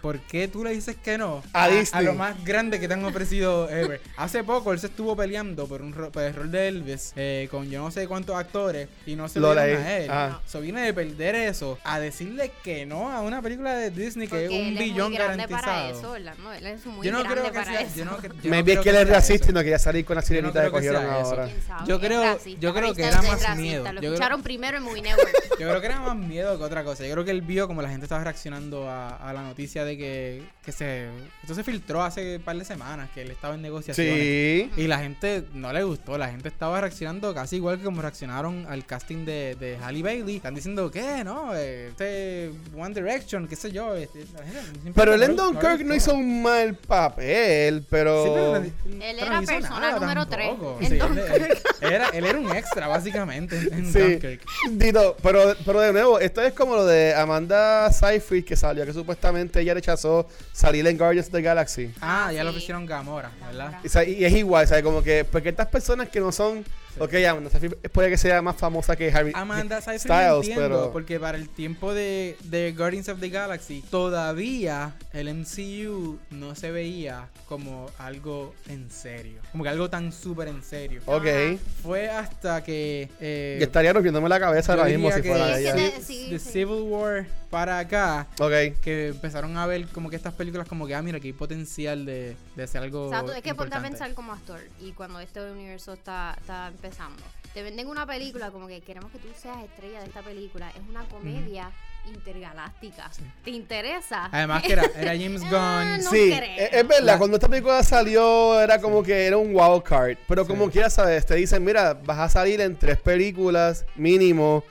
¿Por 0.00 0.21
qué 0.21 0.49
tú 0.49 0.62
le 0.64 0.71
dices 0.71 0.97
que 0.97 1.19
no? 1.19 1.43
A 1.52 1.69
Disney. 1.69 2.05
lo 2.05 2.14
más 2.14 2.43
grande 2.45 2.79
que 2.81 2.88
te 2.88 2.95
han 2.95 3.05
ofrecido 3.05 3.69
ever. 3.71 4.00
Hace 4.17 4.45
poco 4.45 4.73
él 4.73 4.79
se 4.79 4.87
estuvo 4.88 5.17
peleando 5.17 5.67
por, 5.67 5.83
un 5.83 5.93
ro- 5.93 6.11
por 6.11 6.23
el 6.23 6.35
rol 6.35 6.50
de 6.50 6.69
Elvis 6.69 7.12
eh, 7.17 7.49
con 7.50 7.69
yo 7.71 7.81
no 7.83 7.91
sé 7.91 8.07
cuántos 8.09 8.37
actores 8.37 8.88
y 9.07 9.17
no 9.17 9.29
se 9.29 9.41
Lo 9.41 9.55
dieron 9.55 9.83
a 9.83 9.97
él. 9.99 10.09
Ah. 10.11 10.41
So 10.47 10.61
viene 10.61 10.83
de 10.83 10.93
perder 10.95 11.35
eso 11.35 11.79
a 11.85 11.99
decirle 12.00 12.52
que 12.62 12.87
no 12.87 13.11
a 13.11 13.21
una 13.23 13.41
película 13.43 13.75
de 13.75 13.91
Disney 13.91 14.26
que 14.29 14.47
Porque 14.47 14.47
es 14.47 14.50
un 14.50 14.76
él 14.76 14.79
billón 14.79 15.12
es 15.12 15.19
muy 15.19 15.26
grande 15.26 15.47
garantizado. 15.47 15.62
para 15.62 15.91
eso, 15.91 16.11
¿verdad? 16.12 16.35
No, 16.43 16.52
él 16.52 16.67
es 16.67 16.87
muy 16.87 17.07
yo 17.07 17.12
no 17.12 17.19
grande 17.21 17.41
creo 17.41 17.52
que 17.52 17.59
para 17.59 17.73
sea, 17.73 17.81
eso. 17.81 17.97
yo 17.97 18.05
no, 18.05 18.11
yo 18.23 18.29
no 18.50 18.57
es 18.57 18.62
creo 18.64 18.83
que 18.83 18.91
él 18.91 18.97
es 18.97 19.09
racista 19.09 19.50
y 19.50 19.52
no 19.52 19.61
quería 19.61 19.79
salir 19.79 20.05
con 20.05 20.17
la 20.17 20.23
sirenita 20.23 20.64
que 20.64 20.71
cogieron 20.71 21.07
ahora. 21.07 21.49
Yo 21.87 21.99
creo- 22.00 22.38
yo 22.61 22.75
creo 22.75 22.95
que 22.95 23.02
era 23.05 23.17
más 23.23 23.31
racista. 23.43 23.55
Miedo. 23.62 23.85
Lo 23.85 23.92
Yo 23.92 23.99
creo- 23.99 24.12
escucharon 24.14 24.42
primero 24.42 24.76
en 24.78 24.83
Movie 24.83 25.02
Network. 25.02 25.33
Yo 25.59 25.69
creo 25.69 25.81
que 25.81 25.87
era 25.87 26.00
más 26.00 26.16
miedo 26.16 26.57
que 26.59 26.64
otra 26.64 26.85
cosa. 26.85 27.04
Yo 27.07 27.12
creo 27.12 27.25
que 27.25 27.31
él 27.31 27.42
vio 27.42 27.66
como 27.66 27.83
la 27.83 27.88
gente 27.88 28.04
estaba 28.07 28.23
reaccionando 28.25 28.88
a, 28.88 29.09
a 29.16 29.33
la 29.33 29.42
noticia 29.42 29.85
de 29.85 29.97
que, 29.97 30.42
que 30.64 30.73
se. 30.73 31.09
Esto 31.42 31.54
se 31.54 31.64
filtró 31.64 32.02
hace 32.02 32.37
un 32.37 32.42
par 32.42 32.57
de 32.57 32.64
semanas, 32.64 33.11
que 33.14 33.23
él 33.23 33.31
estaba 33.31 33.54
en 33.54 33.62
negociaciones. 33.62 34.14
Sí. 34.14 34.71
Y 34.76 34.87
la 34.87 34.99
gente 34.99 35.45
no 35.54 35.73
le 35.73 35.83
gustó, 35.85 36.19
la 36.19 36.28
gente 36.28 36.49
estaba 36.49 36.81
reaccionando 36.81 37.35
casi 37.35 37.57
igual 37.57 37.78
que 37.78 37.85
como 37.85 38.02
reaccionaron 38.02 38.66
al 38.69 38.85
casting 38.87 39.25
de, 39.25 39.57
de 39.59 39.76
Halle 39.78 40.02
Bailey. 40.02 40.37
Están 40.37 40.54
diciendo 40.54 40.90
que 40.90 41.23
no, 41.25 41.54
este 41.54 42.50
One 42.76 42.95
Direction, 42.95 43.47
qué 43.49 43.57
sé 43.57 43.71
yo. 43.73 43.95
este, 43.95 44.21
gente 44.21 44.92
Pero 44.95 45.14
en 45.14 45.37
no- 45.37 45.45
Dunkirk 45.45 45.81
no 45.85 45.95
hizo 45.95 46.14
un 46.14 46.42
mal 46.42 46.75
papel, 46.75 47.85
pero... 47.88 48.25
Sí, 48.25 48.31
pero 48.35 48.57
Él 49.04 49.19
era 49.19 49.40
persona 49.42 49.81
nada 49.81 49.99
número 50.00 50.26
tres 50.26 50.49
tampoco. 50.49 50.78
en 50.81 50.87
Sí, 50.88 50.92
él- 50.95 50.99
Dunkirk. 51.00 51.62
él 51.83 51.92
era, 51.92 52.09
él 52.09 52.25
era 52.26 52.38
un 52.38 52.50
extra, 52.57 52.88
básicamente, 52.88 53.52
en 53.53 53.93
Sí. 53.93 54.39
Dito, 54.71 55.17
pero, 55.23 55.55
pero 55.65 55.81
de 55.81 55.93
nuevo, 55.93 56.19
esto 56.19 56.43
es 56.43 56.53
como 56.53 56.77
lo 56.77 56.87
de 56.87 57.15
Amanda 57.15 57.93
Seyfried 57.93 58.45
que 58.45 58.57
salió, 58.57 58.85
que 58.87 58.93
supuestamente 58.93 59.61
ella 59.61 59.75
rechazó 59.75 60.27
salir 60.53 60.87
en 60.87 60.97
Guardians 60.97 61.29
of 61.29 61.33
the 61.33 61.43
Galaxy. 61.43 61.93
Ah, 62.01 62.33
ya 62.33 62.45
lo 62.45 62.51
sí. 62.53 62.59
pusieron 62.61 62.87
Gamora, 62.87 63.31
¿verdad? 63.47 63.81
Y, 64.07 64.11
y 64.13 64.25
es 64.25 64.33
igual, 64.33 64.67
¿sabes? 64.67 64.83
Como 64.83 65.03
que, 65.03 65.25
porque 65.25 65.51
estas 65.51 65.69
personas 65.69 66.09
que 66.09 66.21
no 66.21 66.33
son. 66.33 66.65
Ok, 66.99 67.15
Amanda 67.29 67.49
Seyfried 67.51 67.73
puede 67.91 68.11
que 68.11 68.17
sea 68.19 68.43
más 68.43 68.57
famosa 68.57 68.95
que 68.97 69.11
Harry 69.13 69.33
Amanda 69.35 69.81
Seyfried 69.81 70.01
Styles, 70.01 70.49
entiendo, 70.49 70.63
pero. 70.81 70.93
porque 70.93 71.19
para 71.19 71.39
el 71.39 71.49
tiempo 71.49 71.95
de, 71.95 72.37
de 72.45 72.73
Guardians 72.77 73.09
of 73.09 73.19
the 73.21 73.29
Galaxy 73.31 73.83
todavía 73.91 74.95
el 75.13 75.29
MCU 75.35 76.19
no 76.31 76.55
se 76.55 76.71
veía 76.71 77.29
como 77.49 77.91
algo 77.99 78.55
en 78.69 78.91
serio, 78.91 79.41
como 79.53 79.65
que 79.65 79.71
algo 79.71 79.91
tan 79.91 80.13
súper 80.13 80.49
en 80.49 80.63
serio. 80.63 81.03
Ok. 81.07 81.27
Ajá. 81.27 81.57
Fue 81.83 82.09
hasta 82.09 82.63
que 82.65 83.09
eh, 83.21 83.57
Yo 83.61 83.67
estaría 83.67 83.93
rompiéndome 83.93 84.29
la 84.29 84.39
cabeza 84.41 84.73
ahora 84.73 84.85
mismo 84.87 85.11
si 85.13 85.23
fuera 85.23 85.57
Sí, 85.57 85.61
ella. 85.63 85.75
te- 85.75 86.01
sí, 86.03 86.27
sí. 86.31 86.39
Civil 86.39 86.83
War 86.83 87.27
para 87.51 87.79
acá 87.79 88.27
Ok. 88.41 88.81
que 88.81 89.09
empezaron 89.09 89.57
a 89.59 89.67
ver 89.67 89.87
como 89.89 90.09
que 90.09 90.17
estas 90.17 90.33
películas 90.33 90.67
como 90.67 90.87
que 90.87 90.95
ah 90.95 91.03
mira 91.03 91.21
que 91.21 91.27
hay 91.29 91.33
potencial 91.35 92.07
de, 92.07 92.35
de 92.57 92.63
hacer 92.63 92.83
algo 92.83 93.07
Exacto, 93.09 93.33
es 93.35 93.43
que 93.43 93.55
ponte 93.55 93.77
a 93.77 93.83
pensar 93.83 94.15
como 94.15 94.33
actor 94.33 94.61
y 94.81 94.93
cuando 94.93 95.21
este 95.21 95.41
universo 95.51 95.93
está, 95.93 96.35
está 96.41 96.71
empezando. 96.83 97.23
Te 97.55 97.62
venden 97.62 97.87
una 97.87 98.07
película 98.07 98.51
como 98.51 98.67
que 98.67 98.81
queremos 98.81 99.12
que 99.12 99.19
tú 99.19 99.29
seas 99.37 99.62
estrella 99.62 100.01
de 100.01 100.07
esta 100.07 100.23
película. 100.23 100.71
Es 100.71 100.83
una 100.89 101.05
comedia 101.05 101.71
intergaláctica. 102.07 103.11
¿Te 103.45 103.51
interesa? 103.51 104.29
Además 104.33 104.63
que 104.63 104.73
era, 104.73 104.83
era 104.99 105.13
James 105.13 105.43
Ah, 105.47 105.85
Gunn. 105.97 106.05
no 106.05 106.11
sí, 106.11 106.33
creo. 106.37 106.43
es, 106.59 106.73
es 106.73 106.89
verdad, 106.89 107.19
cuando 107.19 107.37
esta 107.37 107.49
película 107.49 107.83
salió 107.83 108.61
era 108.61 108.81
como 108.81 109.03
que 109.03 109.27
era 109.27 109.37
un 109.37 109.55
wild 109.55 109.83
card. 109.83 110.17
Pero 110.29 110.47
como 110.47 110.67
Sí. 110.67 110.73
quieras 110.73 110.95
saber, 110.95 111.23
te 111.25 111.35
dicen, 111.35 111.65
mira, 111.65 111.95
vas 111.95 112.19
a 112.19 112.29
salir 112.29 112.61
en 112.61 112.77
tres 112.77 112.99
películas 112.99 113.85
mínimo 113.97 114.65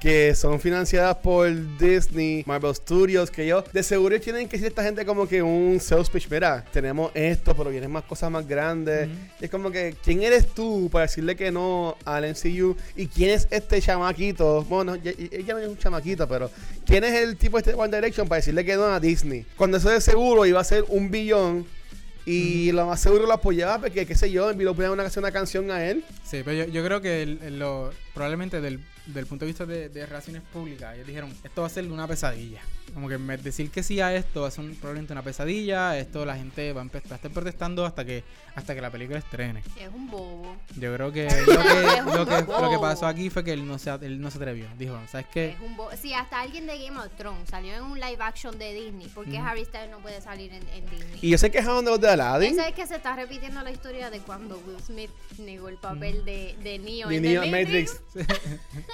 que 0.00 0.34
son 0.34 0.60
financiadas 0.60 1.16
por 1.16 1.48
Disney, 1.78 2.42
Marvel 2.46 2.74
Studios, 2.74 3.30
que 3.30 3.44
ellos 3.44 3.64
de 3.72 3.82
seguro 3.82 4.18
tienen 4.20 4.48
que 4.48 4.56
decir 4.56 4.66
a 4.66 4.68
esta 4.68 4.82
gente 4.84 5.04
como 5.04 5.26
que 5.28 5.42
un 5.42 5.78
sales 5.80 6.08
pitch, 6.10 6.28
mira, 6.30 6.64
tenemos 6.72 7.10
esto, 7.14 7.54
pero 7.56 7.70
vienen 7.70 7.90
más 7.90 8.04
cosas 8.04 8.30
más 8.30 8.46
grandes. 8.46 9.08
Y 9.40 9.44
es 9.44 9.50
como 9.50 9.70
que, 9.70 9.96
¿quién 10.02 10.22
eres 10.22 10.46
tú 10.54 10.88
para 10.90 11.02
decirle 11.06 11.36
que 11.36 11.50
no 11.50 11.96
al 12.04 12.24
MCU? 12.24 12.76
¿Y 12.96 13.06
quién 13.06 13.30
es 13.30 13.46
este 13.50 13.80
chamaquito? 13.80 14.62
Bueno, 14.64 14.96
ya- 14.96 15.12
ella 15.30 15.54
no 15.54 15.58
es 15.60 15.68
un 15.68 15.78
chamaquito, 15.78 16.26
pero 16.28 16.50
¿quién 16.86 17.04
es 17.04 17.12
el 17.14 17.36
tipo 17.36 17.58
este 17.58 17.70
de 17.72 17.76
One 17.76 17.94
Direction 17.94 18.28
para 18.28 18.36
decirle 18.38 18.64
que 18.64 18.76
no 18.76 18.84
a 18.86 19.00
Disney? 19.00 19.44
Cuando 19.56 19.76
eso 19.78 19.88
de 19.90 20.00
seguro 20.00 20.46
iba 20.46 20.60
a 20.60 20.64
ser 20.64 20.84
un 20.88 21.10
billón 21.10 21.66
y 22.26 22.72
lo 22.72 22.86
más 22.86 23.00
seguro 23.00 23.26
lo 23.26 23.32
apoyaba 23.34 23.78
porque, 23.80 24.06
qué 24.06 24.14
sé 24.14 24.30
yo, 24.30 24.50
en 24.50 24.56
lo 24.56 24.74
una, 24.92 25.04
una 25.20 25.30
canción 25.32 25.70
a 25.70 25.84
él. 25.84 26.04
Sí, 26.24 26.40
pero 26.44 26.64
yo, 26.64 26.72
yo 26.72 26.84
creo 26.84 27.00
que 27.02 27.22
el- 27.22 27.38
el- 27.42 27.58
lo, 27.58 27.90
probablemente 28.14 28.60
del, 28.60 28.80
del 29.06 29.26
punto 29.26 29.44
de 29.44 29.50
vista 29.50 29.66
de, 29.66 29.88
de 29.88 30.06
relaciones 30.06 30.42
públicas, 30.52 30.94
ellos 30.94 31.06
dijeron, 31.06 31.30
esto 31.44 31.60
va 31.60 31.66
a 31.66 31.70
ser 31.70 31.90
una 31.90 32.06
pesadilla. 32.08 32.60
Como 32.94 33.08
que 33.08 33.16
decir 33.18 33.70
que 33.70 33.82
sí 33.82 34.00
a 34.00 34.14
esto 34.14 34.42
va 34.42 34.48
a 34.48 34.50
ser 34.50 34.64
un- 34.64 34.76
probablemente 34.76 35.12
una 35.12 35.22
pesadilla, 35.22 35.98
esto 35.98 36.24
la 36.24 36.36
gente 36.36 36.72
va 36.72 36.82
a, 36.82 36.84
empe- 36.84 37.02
va 37.10 37.12
a 37.12 37.16
estar 37.16 37.30
protestando 37.32 37.84
hasta 37.84 38.04
que 38.04 38.22
hasta 38.54 38.72
que 38.74 38.80
la 38.80 38.90
película 38.90 39.18
estrene. 39.18 39.64
Es 39.78 39.88
un 39.92 40.08
bobo. 40.08 40.56
Yo 40.76 40.94
creo 40.94 41.10
que 41.12 41.24
lo 41.46 41.62
que, 41.62 42.16
lo 42.18 42.26
que, 42.26 42.52
lo 42.62 42.70
que 42.70 42.78
pasó 42.78 43.06
aquí 43.06 43.30
fue 43.30 43.42
que 43.42 43.52
él 43.52 43.66
no 43.66 43.78
se, 43.78 43.90
él 43.90 44.20
no 44.20 44.30
se 44.30 44.38
atrevió. 44.38 44.66
Dijo, 44.78 44.96
¿sabes 45.10 45.26
qué? 45.32 45.50
Es 45.50 45.60
un 45.60 45.76
bobo. 45.76 45.90
Sí, 46.00 46.14
hasta 46.14 46.40
alguien 46.40 46.66
de 46.66 46.78
Game 46.78 46.98
of 47.00 47.08
Thrones 47.16 47.48
salió 47.50 47.74
en 47.74 47.82
un 47.82 47.98
live 47.98 48.18
action 48.20 48.56
de 48.58 48.72
Disney. 48.74 49.08
¿Por 49.08 49.26
qué. 49.26 49.38
Harry 49.38 49.64
Styles 49.64 49.90
no 49.90 49.98
puede 49.98 50.20
salir 50.20 50.52
en, 50.52 50.62
en 50.68 50.88
Disney? 50.88 51.18
Y 51.20 51.30
yo 51.30 51.38
sé 51.38 51.50
que 51.50 51.58
es 51.58 51.66
de 51.66 51.82
los 51.82 52.00
de 52.00 52.08
Aladdin. 52.08 52.52
Esa 52.52 52.68
es 52.68 52.74
que 52.74 52.86
se 52.86 52.94
está 52.96 53.16
repitiendo 53.16 53.60
la 53.62 53.72
historia 53.72 54.08
de 54.10 54.20
cuando 54.20 54.56
Will 54.66 54.80
Smith 54.80 55.10
negó 55.38 55.68
el 55.68 55.76
papel 55.78 56.24
de, 56.24 56.54
de 56.62 56.78
Neo 56.78 57.08
Ni 57.10 57.16
en 57.16 57.22
Neo 57.22 57.40
The 57.42 57.46
en 57.48 57.52
Matrix. 57.52 58.00
Matrix. 58.14 58.40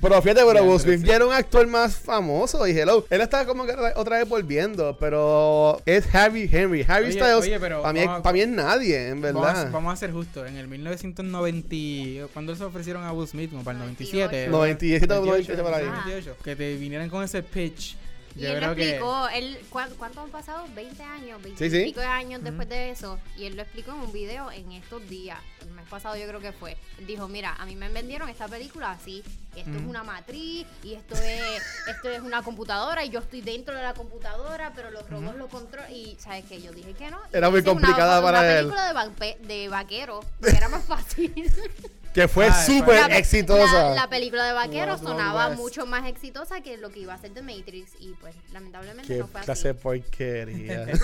Pero 0.00 0.22
fíjate, 0.22 0.40
pero 0.46 0.64
Will 0.64 0.80
Smith 0.80 1.02
ya 1.04 1.16
era 1.16 1.26
un 1.26 1.32
actor 1.32 1.66
más 1.66 1.94
famoso. 1.96 2.66
Y 2.66 2.70
hello. 2.78 3.04
Él 3.10 3.20
está 3.20 3.44
como 3.44 3.66
que 3.66 3.72
otra 3.96 4.18
vez 4.18 4.28
volviendo. 4.28 4.96
Pero 4.98 5.80
es 5.84 6.12
Harry 6.14 6.48
Henry. 6.50 6.84
Harry 6.88 7.06
Oye, 7.06 7.12
Styles. 7.12 7.36
oye, 7.42 7.60
pero 7.60 7.82
para, 7.82 7.92
mí, 7.92 8.00
es- 8.00 8.06
vamos 8.06 8.20
a- 8.20 8.22
para 8.22 8.32
mí 8.32 8.40
es 8.40 8.48
nadie, 8.48 9.08
en 9.08 9.20
Vamos 9.20 9.44
a, 9.44 9.52
verdad. 9.52 9.70
vamos 9.72 9.92
a 9.92 9.96
ser 9.96 10.12
justos. 10.12 10.48
En 10.48 10.56
el 10.56 10.68
1990, 10.68 12.28
cuando 12.32 12.54
se 12.56 12.64
ofrecieron 12.64 13.04
a 13.04 13.12
Will 13.12 13.28
Smith, 13.28 13.50
como 13.50 13.62
para 13.64 13.76
el 13.78 13.84
97, 13.84 14.48
97, 14.48 15.06
98, 15.06 15.54
98 15.56 15.62
por 15.62 15.74
ahí. 15.74 15.84
98, 15.86 16.36
que 16.42 16.56
te 16.56 16.76
vinieran 16.76 17.08
con 17.10 17.22
ese 17.22 17.42
pitch. 17.42 17.96
Y 18.36 18.42
Yo 18.42 18.48
él 18.48 18.54
lo 18.54 18.60
creo 18.60 18.74
que 18.76 18.82
explicó, 18.90 19.28
él, 19.30 19.58
¿cuán- 19.70 19.94
¿cuánto 19.98 20.20
han 20.20 20.30
pasado? 20.30 20.64
20 20.74 21.02
años, 21.02 21.42
20 21.42 21.64
Sí, 21.68 21.70
sí. 21.76 21.82
y 21.82 21.84
pico 21.86 22.00
de 22.00 22.06
años 22.06 22.42
después 22.44 22.68
de 22.68 22.90
eso. 22.90 23.18
Y 23.36 23.44
él 23.46 23.56
lo 23.56 23.62
explicó 23.62 23.90
en 23.90 23.98
un 24.00 24.12
video 24.12 24.50
en 24.52 24.70
estos 24.72 25.06
días. 25.08 25.38
El 25.62 25.70
mes 25.72 25.86
pasado 25.88 26.16
yo 26.16 26.26
creo 26.28 26.40
que 26.40 26.52
fue. 26.52 26.76
Él 26.98 27.06
dijo, 27.06 27.26
mira, 27.28 27.54
a 27.58 27.66
mí 27.66 27.74
me 27.74 27.88
vendieron 27.88 28.28
esta 28.28 28.46
película 28.46 28.92
así. 28.92 29.22
Esto 29.56 29.70
es 29.72 29.82
una 29.84 30.04
matriz 30.04 30.64
y 30.84 30.94
esto 30.94 31.14
es, 31.16 31.62
esto 31.88 32.08
es 32.08 32.20
una 32.20 32.42
computadora 32.42 33.04
y 33.04 33.10
yo 33.10 33.18
estoy 33.18 33.40
dentro 33.40 33.74
de 33.74 33.82
la 33.82 33.94
computadora, 33.94 34.72
pero 34.76 34.90
los 34.92 35.10
robots 35.10 35.36
lo 35.36 35.48
controlan. 35.48 35.90
Y, 35.92 36.16
¿sabes 36.20 36.44
qué? 36.48 36.62
Yo 36.62 36.70
dije 36.72 36.94
que 36.94 37.10
no. 37.10 37.18
Era 37.32 37.50
muy 37.50 37.60
una- 37.60 37.68
complicada 37.70 38.22
para 38.22 38.40
una 38.40 38.48
él. 38.52 38.68
película 38.68 39.04
de, 39.18 39.36
de 39.46 39.68
vaquero, 39.68 40.20
que 40.40 40.50
era 40.56 40.68
más 40.68 40.84
fácil. 40.84 41.32
Que 42.14 42.26
fue 42.26 42.46
Ah, 42.48 42.64
súper 42.66 43.08
La- 43.08 43.18
exitosa. 43.18 43.90
La, 43.90 43.94
la 43.94 44.08
película 44.10 44.44
de 44.44 44.52
vaquero 44.52 44.94
Wild 44.94 45.04
Wild 45.04 45.08
sonaba 45.18 45.50
mucho 45.50 45.86
más 45.86 46.08
exitosa 46.08 46.60
que 46.60 46.76
lo 46.76 46.90
que 46.90 47.00
iba 47.00 47.14
a 47.14 47.18
ser 47.18 47.32
The 47.32 47.42
Matrix. 47.42 47.92
Y 48.00 48.14
pues, 48.20 48.34
lamentablemente 48.52 49.06
Qué 49.12 49.20
no 49.20 49.28
fue 49.28 49.40
clase 49.42 49.68
así. 49.70 49.78
porquería. 49.80 50.86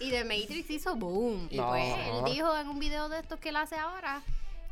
Y 0.00 0.10
The 0.10 0.24
Matrix 0.24 0.70
hizo 0.70 0.94
boom. 0.96 1.48
Y 1.50 1.58
pues, 1.58 1.84
él 1.84 2.24
dijo 2.32 2.54
en 2.56 2.68
un 2.68 2.78
video 2.78 3.08
de 3.08 3.18
estos 3.20 3.40
que 3.40 3.48
él 3.48 3.56
hace 3.56 3.76
ahora 3.76 4.22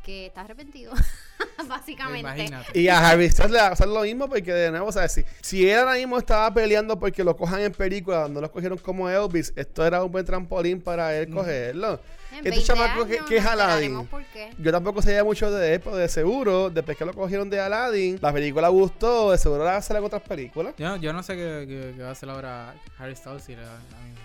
que 0.03 0.27
está 0.27 0.41
arrepentido. 0.41 0.93
Básicamente. 1.67 2.19
imagínate. 2.19 2.79
y 2.79 2.87
a 2.89 2.99
Harry 3.09 3.27
Styles 3.29 3.51
le 3.51 3.57
va 3.59 3.67
a 3.67 3.69
pasar 3.71 3.87
lo 3.87 4.01
mismo 4.01 4.27
porque 4.29 4.53
de 4.53 4.69
nuevo, 4.69 4.87
o 4.87 4.91
sea, 4.91 5.07
si, 5.09 5.25
si 5.41 5.67
él 5.67 5.79
ahora 5.79 5.93
mismo 5.93 6.17
estaba 6.19 6.53
peleando 6.53 6.99
porque 6.99 7.23
lo 7.23 7.35
cojan 7.35 7.61
en 7.61 7.71
película, 7.71 8.27
no 8.29 8.39
lo 8.39 8.51
cogieron 8.51 8.77
como 8.77 9.09
Elvis, 9.09 9.51
esto 9.55 9.83
era 9.85 10.03
un 10.03 10.11
buen 10.11 10.23
trampolín 10.25 10.79
para 10.79 11.15
él 11.17 11.29
cogerlo. 11.33 11.99
En 12.39 12.47
Este 12.47 12.49
20 12.51 12.63
chamaco 12.65 13.05
que, 13.07 13.13
años 13.17 13.25
que 13.29 13.37
es 13.37 13.45
Aladdin. 13.45 13.73
enteraremos 13.93 14.07
por 14.07 14.23
qué. 14.25 14.51
Yo 14.57 14.71
tampoco 14.71 15.01
sabía 15.01 15.23
mucho 15.23 15.51
de 15.51 15.73
él, 15.75 15.79
pero 15.81 15.95
de 15.95 16.07
seguro, 16.09 16.69
después 16.69 16.97
que 16.97 17.05
lo 17.05 17.13
cogieron 17.13 17.49
de 17.49 17.59
Aladdin, 17.59 18.19
la 18.21 18.31
película 18.33 18.67
gustó, 18.69 19.31
de 19.31 19.37
seguro 19.37 19.63
va 19.63 19.73
a 19.73 19.77
hacer 19.77 19.97
en 19.97 20.03
otras 20.03 20.21
películas. 20.21 20.73
Yo, 20.77 20.95
yo 20.97 21.13
no 21.13 21.23
sé 21.23 21.35
qué, 21.35 21.65
qué- 21.67 21.93
qué 21.95 22.03
va 22.03 22.09
a 22.09 22.11
hacer 22.11 22.29
ahora 22.29 22.73
Harry 22.97 23.15
Styles. 23.15 23.47
y 23.49 23.55
la- 23.55 23.63
a 23.63 23.77
mí- 23.77 24.15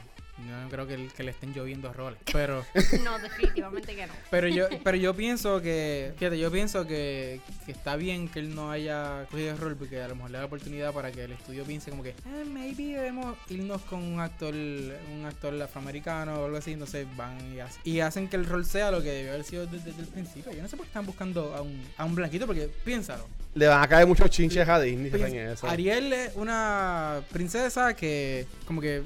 no 0.46 0.68
creo 0.68 0.86
que, 0.86 0.94
el- 0.94 1.12
que 1.12 1.22
le 1.22 1.30
estén 1.32 1.52
lloviendo 1.54 1.92
roles. 1.92 2.18
Pero, 2.32 2.64
No, 3.04 3.18
definitivamente 3.18 3.94
que 3.94 4.06
no. 4.06 4.12
pero 4.30 4.48
yo, 4.48 4.66
pero 4.82 4.96
yo 4.96 5.14
pienso 5.14 5.60
que, 5.60 6.12
fíjate, 6.18 6.38
yo 6.38 6.50
pienso 6.50 6.86
que, 6.86 7.40
que 7.66 7.72
está 7.72 7.96
bien 7.96 8.28
que 8.28 8.38
él 8.40 8.54
no 8.54 8.70
haya 8.70 9.26
cogido 9.30 9.52
el 9.52 9.58
rol 9.58 9.76
porque 9.76 10.00
a 10.00 10.08
lo 10.08 10.14
mejor 10.16 10.30
le 10.30 10.36
da 10.38 10.42
la 10.42 10.46
oportunidad 10.46 10.92
para 10.92 11.10
que 11.12 11.24
el 11.24 11.32
estudio 11.32 11.64
piense 11.64 11.90
como 11.90 12.02
que, 12.02 12.10
eh, 12.10 12.44
maybe 12.46 12.94
debemos 12.96 13.36
irnos 13.48 13.82
con 13.82 14.02
un 14.02 14.20
actor, 14.20 14.54
un 14.54 15.24
actor 15.26 15.60
afroamericano 15.62 16.40
o 16.40 16.44
algo 16.46 16.56
así, 16.56 16.72
entonces 16.72 17.06
van 17.16 17.36
y 17.54 17.60
hacen, 17.60 17.80
y 17.84 18.00
hacen 18.00 18.28
que 18.28 18.36
el 18.36 18.46
rol 18.46 18.64
sea 18.64 18.90
lo 18.90 19.02
que 19.02 19.10
debió 19.10 19.32
haber 19.32 19.44
sido 19.44 19.66
desde, 19.66 19.90
desde 19.90 20.02
el 20.02 20.08
principio. 20.08 20.52
Yo 20.52 20.62
no 20.62 20.68
sé 20.68 20.76
por 20.76 20.84
qué 20.86 20.90
están 20.90 21.06
buscando 21.06 21.54
a 21.54 21.62
un, 21.62 21.82
a 21.96 22.04
un 22.04 22.14
blanquito 22.14 22.46
porque 22.46 22.68
piénsalo. 22.84 23.26
Le 23.54 23.66
van 23.66 23.82
a 23.82 23.88
caer 23.88 24.06
muchos 24.06 24.30
chinches 24.30 24.68
a 24.68 24.80
Disney 24.80 25.10
hacen 25.12 25.34
eso. 25.36 25.66
Ariel 25.68 26.12
es 26.12 26.36
una 26.36 27.20
princesa 27.32 27.94
que 27.96 28.46
como 28.64 28.80
que 28.80 28.98
eh, 28.98 29.02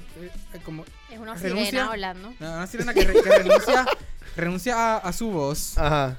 como 0.63 0.85
Es 1.11 1.19
una 1.19 1.35
Renuncia. 1.35 1.65
sirena 1.65 1.91
hablando. 1.91 2.33
no, 2.39 2.53
una 2.53 2.67
sirena 2.67 2.93
que, 2.93 3.03
re- 3.03 3.21
que 3.21 3.29
renuncia 3.29 3.85
renuncia 4.35 4.75
a, 4.75 4.97
a 4.97 5.13
su 5.13 5.29
voz 5.31 5.77
Ajá. 5.77 6.17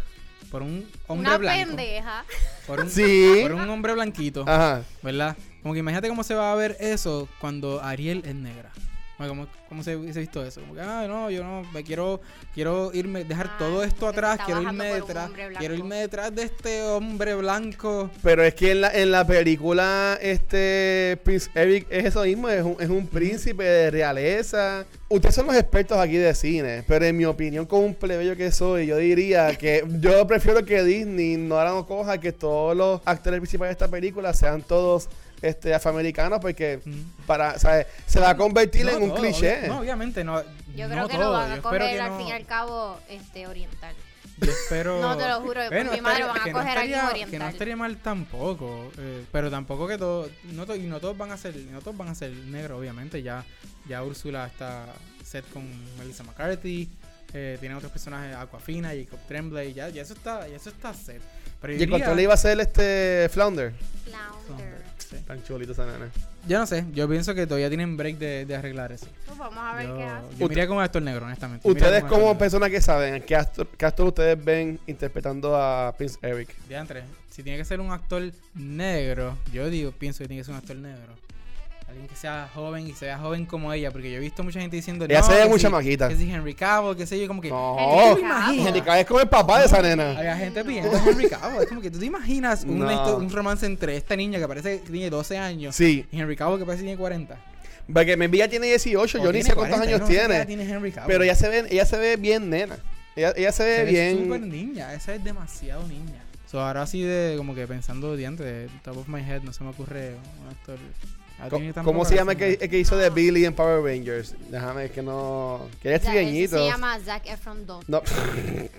por 0.50 0.62
un 0.62 0.88
hombre 1.06 1.28
Una 1.28 1.38
blanco 1.38 1.66
pendeja. 1.76 2.24
por 2.66 2.80
un, 2.80 2.90
Sí. 2.90 3.38
por 3.42 3.52
un 3.52 3.68
hombre 3.68 3.92
blanquito 3.94 4.44
Ajá. 4.46 4.82
¿verdad? 5.02 5.36
Como 5.62 5.74
que 5.74 5.80
imagínate 5.80 6.08
cómo 6.08 6.22
se 6.22 6.34
va 6.34 6.52
a 6.52 6.54
ver 6.54 6.76
eso 6.80 7.28
cuando 7.40 7.82
Ariel 7.82 8.22
es 8.24 8.34
negra. 8.34 8.70
¿Cómo, 9.18 9.46
cómo 9.68 9.82
se 9.82 9.96
hubiese 9.96 10.20
visto 10.20 10.44
eso? 10.44 10.60
Como 10.60 10.74
que, 10.74 10.82
ah, 10.82 11.06
no, 11.08 11.30
yo 11.30 11.42
no, 11.42 11.62
me 11.72 11.82
quiero, 11.82 12.20
quiero 12.54 12.90
irme, 12.92 13.24
dejar 13.24 13.46
Ah, 13.46 13.56
todo 13.58 13.82
esto 13.82 14.08
atrás, 14.08 14.40
quiero 14.44 14.60
irme 14.62 14.92
detrás, 14.92 15.30
quiero 15.58 15.74
irme 15.74 15.96
detrás 15.96 16.34
de 16.34 16.42
este 16.42 16.82
hombre 16.82 17.34
blanco. 17.34 18.10
Pero 18.22 18.44
es 18.44 18.54
que 18.54 18.72
en 18.72 18.80
la, 18.82 18.94
en 18.94 19.10
la 19.10 19.26
película, 19.26 20.18
este 20.20 21.18
Prince 21.24 21.50
Eric 21.54 21.86
es 21.88 22.06
eso 22.06 22.24
mismo, 22.24 22.48
es 22.48 22.62
un, 22.62 22.76
es 22.78 22.88
un 22.90 23.06
príncipe 23.06 23.64
de 23.64 23.90
realeza. 23.90 24.84
Ustedes 25.08 25.34
son 25.34 25.46
los 25.46 25.56
expertos 25.56 25.98
aquí 25.98 26.16
de 26.16 26.34
cine, 26.34 26.84
pero 26.86 27.06
en 27.06 27.16
mi 27.16 27.24
opinión, 27.24 27.64
como 27.64 27.86
un 27.86 27.94
plebeyo 27.94 28.36
que 28.36 28.50
soy, 28.50 28.86
yo 28.86 28.96
diría 28.96 29.56
que 29.56 29.84
yo 30.00 30.26
prefiero 30.26 30.64
que 30.64 30.82
Disney 30.82 31.36
no 31.36 31.58
ahora 31.58 31.70
no 31.70 31.86
coja 31.86 32.18
que 32.18 32.32
todos 32.32 32.76
los 32.76 33.00
actores 33.04 33.40
principales 33.40 33.70
de 33.70 33.84
esta 33.84 33.88
película 33.88 34.34
sean 34.34 34.62
todos 34.62 35.08
este 35.42 35.74
afroamericanos, 35.74 36.38
porque 36.40 36.80
Mm. 36.84 37.24
para, 37.26 37.58
¿sabes? 37.58 37.86
se 38.06 38.20
va 38.20 38.30
a 38.30 38.36
convertir 38.36 38.84
No 38.86 38.92
en 38.92 39.02
un 39.02 39.08
todo, 39.10 39.18
cliché. 39.20 39.68
No, 39.68 39.80
obviamente 39.80 40.24
no. 40.24 40.42
Yo 40.74 40.88
no 40.88 40.94
creo 40.94 41.08
que 41.08 41.14
todo, 41.16 41.24
lo 41.24 41.32
van 41.32 41.52
a 41.52 41.62
coger 41.62 41.80
que 41.82 42.00
al 42.00 42.10
no- 42.10 42.18
fin 42.18 42.28
y 42.28 42.32
al 42.32 42.46
cabo 42.46 42.98
este 43.08 43.46
oriental. 43.46 43.94
Yo 44.38 44.50
espero. 44.52 45.00
No, 45.00 45.16
te 45.16 45.26
lo 45.26 45.40
juro, 45.40 45.60
por 45.68 45.90
mi 45.92 46.00
madre 46.02 46.24
van 46.24 46.38
a 46.40 46.44
que 46.44 46.52
no 46.52 46.58
coger 46.58 46.68
estaría- 46.76 47.08
oriental. 47.08 47.30
Que 47.30 47.38
no 47.38 47.48
estaría 47.48 47.76
mal 47.76 47.96
tampoco. 47.96 48.90
eh, 48.98 49.24
pero 49.32 49.50
tampoco 49.50 49.86
que 49.88 49.96
todo. 49.96 50.28
No 50.52 50.66
to- 50.66 50.76
y 50.76 50.82
no 50.82 51.00
todos 51.00 51.16
van 51.16 51.32
a 51.32 51.36
ser. 51.36 51.56
No 51.56 51.80
todos 51.80 51.96
van 51.96 52.08
a 52.08 52.14
ser 52.14 52.30
negros, 52.32 52.78
obviamente. 52.78 53.22
Ya, 53.22 53.44
ya 53.88 54.02
Úrsula 54.02 54.46
está 54.46 54.86
set 55.24 55.44
con 55.52 55.64
Melissa 55.98 56.22
McCarthy. 56.22 56.88
Eh, 57.32 57.56
tiene 57.60 57.74
otros 57.74 57.90
personajes, 57.90 58.36
Aquafina, 58.36 58.90
Jacob 58.90 59.18
Tremblay. 59.26 59.72
Ya, 59.74 59.88
ya 59.88 60.02
eso 60.02 60.12
está, 60.14 60.46
ya 60.48 60.56
eso 60.56 60.68
está 60.70 60.92
set. 60.94 61.20
Pero 61.60 61.72
yo 61.72 61.78
Y 61.78 61.82
el 61.82 61.88
diría- 61.88 62.04
control 62.04 62.20
iba 62.20 62.34
a 62.34 62.36
ser 62.36 62.60
este 62.60 63.28
Flounder. 63.32 63.72
Flounder. 64.46 64.82
Sí. 65.08 65.16
Tan 65.26 65.42
chulito 65.44 65.72
esa 65.72 65.86
nana. 65.86 66.10
Yo 66.48 66.58
no 66.58 66.66
sé. 66.66 66.84
Yo 66.92 67.08
pienso 67.08 67.34
que 67.34 67.46
todavía 67.46 67.68
tienen 67.68 67.96
break 67.96 68.18
de, 68.18 68.44
de 68.46 68.56
arreglar 68.56 68.92
eso. 68.92 69.06
Pues 69.26 69.38
vamos 69.38 69.58
a 69.58 69.74
ver 69.76 69.86
Yo, 69.86 69.96
qué 69.96 70.04
hace. 70.04 70.26
yo 70.38 70.48
miraría 70.48 70.68
como 70.68 70.80
actor 70.80 71.02
negro, 71.02 71.26
honestamente. 71.26 71.68
Ustedes 71.68 72.02
como 72.04 72.22
negro. 72.22 72.38
personas 72.38 72.70
que 72.70 72.80
saben, 72.80 73.22
¿qué 73.22 73.36
actor, 73.36 73.66
qué 73.76 73.86
actor 73.86 74.06
ustedes 74.08 74.44
ven 74.44 74.78
interpretando 74.86 75.56
a 75.56 75.94
Prince 75.96 76.18
Eric? 76.22 76.54
Diantre, 76.68 77.04
si 77.30 77.42
tiene 77.42 77.58
que 77.58 77.64
ser 77.64 77.80
un 77.80 77.90
actor 77.92 78.22
negro, 78.54 79.36
yo 79.52 79.68
digo, 79.70 79.92
pienso 79.92 80.18
que 80.24 80.28
tiene 80.28 80.40
que 80.40 80.44
ser 80.44 80.52
un 80.54 80.58
actor 80.58 80.76
negro. 80.76 81.14
Alguien 81.96 82.08
que 82.08 82.16
sea 82.16 82.50
joven 82.54 82.86
y 82.86 82.92
se 82.92 83.06
vea 83.06 83.16
joven 83.18 83.46
como 83.46 83.72
ella, 83.72 83.90
porque 83.90 84.10
yo 84.10 84.18
he 84.18 84.20
visto 84.20 84.44
mucha 84.44 84.60
gente 84.60 84.76
diciendo. 84.76 85.06
Ella 85.06 85.20
no, 85.20 85.26
se 85.26 85.32
ve 85.34 85.46
muy 85.48 85.58
si- 85.58 85.62
chamaquita. 85.62 86.08
Que 86.10 86.16
si 86.16 86.30
Henry 86.30 86.52
Cavill, 86.54 86.94
que 86.94 87.06
sé 87.06 87.18
yo, 87.18 87.26
como 87.26 87.40
que. 87.40 87.48
No, 87.48 87.76
Henry 88.18 88.22
¿tú 88.66 88.72
te 88.74 88.82
Cavill. 88.82 89.00
es 89.00 89.06
como 89.06 89.20
el 89.20 89.28
papá 89.28 89.60
de 89.60 89.66
esa 89.66 89.80
nena. 89.80 90.10
Había 90.18 90.36
gente 90.36 90.62
pidiendo 90.62 90.92
Henry 90.94 91.28
Cavill. 91.28 91.62
Es 91.62 91.68
como 91.68 91.80
que 91.80 91.90
tú 91.90 91.98
te 91.98 92.04
imaginas 92.04 92.64
un, 92.64 92.80
No. 92.80 93.16
un 93.16 93.30
romance 93.30 93.64
entre 93.64 93.96
esta 93.96 94.14
niña 94.14 94.38
que 94.38 94.46
parece 94.46 94.82
que 94.82 94.90
tiene 94.90 95.08
12 95.08 95.38
años 95.38 95.74
Sí, 95.74 96.06
y 96.12 96.20
Henry 96.20 96.36
Cavill 96.36 96.58
que 96.58 96.66
parece 96.66 96.82
que 96.82 96.88
tiene 96.88 96.98
40. 97.00 97.36
porque 97.90 98.16
mi 98.18 98.26
vida 98.26 98.46
tiene 98.48 98.66
18, 98.66 99.18
O 99.18 99.24
yo 99.24 99.32
ni 99.32 99.42
sé 99.42 99.54
cuántos 99.54 99.78
40, 99.78 99.84
yo 99.90 99.96
años 99.96 100.00
no 100.00 100.06
qué 100.06 100.26
tiene. 100.28 100.46
tiene 100.46 100.64
Henry. 100.70 100.92
Pero 101.06 101.24
ella 101.24 101.34
se 101.34 101.48
ve, 101.48 101.64
ella 101.70 101.86
se 101.86 101.96
ve 101.96 102.16
bien 102.16 102.50
nena. 102.50 102.76
Ella, 103.16 103.32
ella 103.34 103.52
se 103.52 103.64
ve 103.64 103.76
Se 103.76 103.84
ve 103.84 104.16
súper 104.22 104.40
bien. 104.42 104.50
niña, 104.50 104.92
esa 104.92 105.14
es 105.14 105.24
demasiado 105.24 105.88
niña. 105.88 106.22
So, 106.50 106.60
ahora 106.60 106.82
así 106.82 107.00
de 107.02 107.34
como 107.38 107.54
que 107.54 107.66
pensando 107.66 108.16
de 108.16 108.26
antes, 108.26 108.46
de 108.46 108.68
top 108.84 108.98
of 108.98 109.08
my 109.08 109.20
head, 109.20 109.42
no 109.42 109.52
se 109.52 109.64
me 109.64 109.70
ocurre 109.70 110.14
un 110.42 110.48
actor. 110.50 110.76
¿Cómo 111.84 112.04
se 112.04 112.14
llama 112.14 112.32
el 112.32 112.38
que, 112.38 112.58
el 112.60 112.70
que 112.70 112.78
hizo 112.78 112.96
de 112.96 113.10
Billy 113.10 113.44
en 113.44 113.54
Power 113.54 113.82
Rangers? 113.82 114.34
Déjame 114.50 114.90
que 114.90 115.02
no. 115.02 115.68
Que 115.82 115.88
ella 115.88 115.96
es 115.96 116.02
trigueñito. 116.02 116.56
Se 116.56 116.64
llama 116.64 116.98
Zac 117.04 117.26
Efron 117.26 117.66
2. 117.66 117.88
No. 117.88 118.02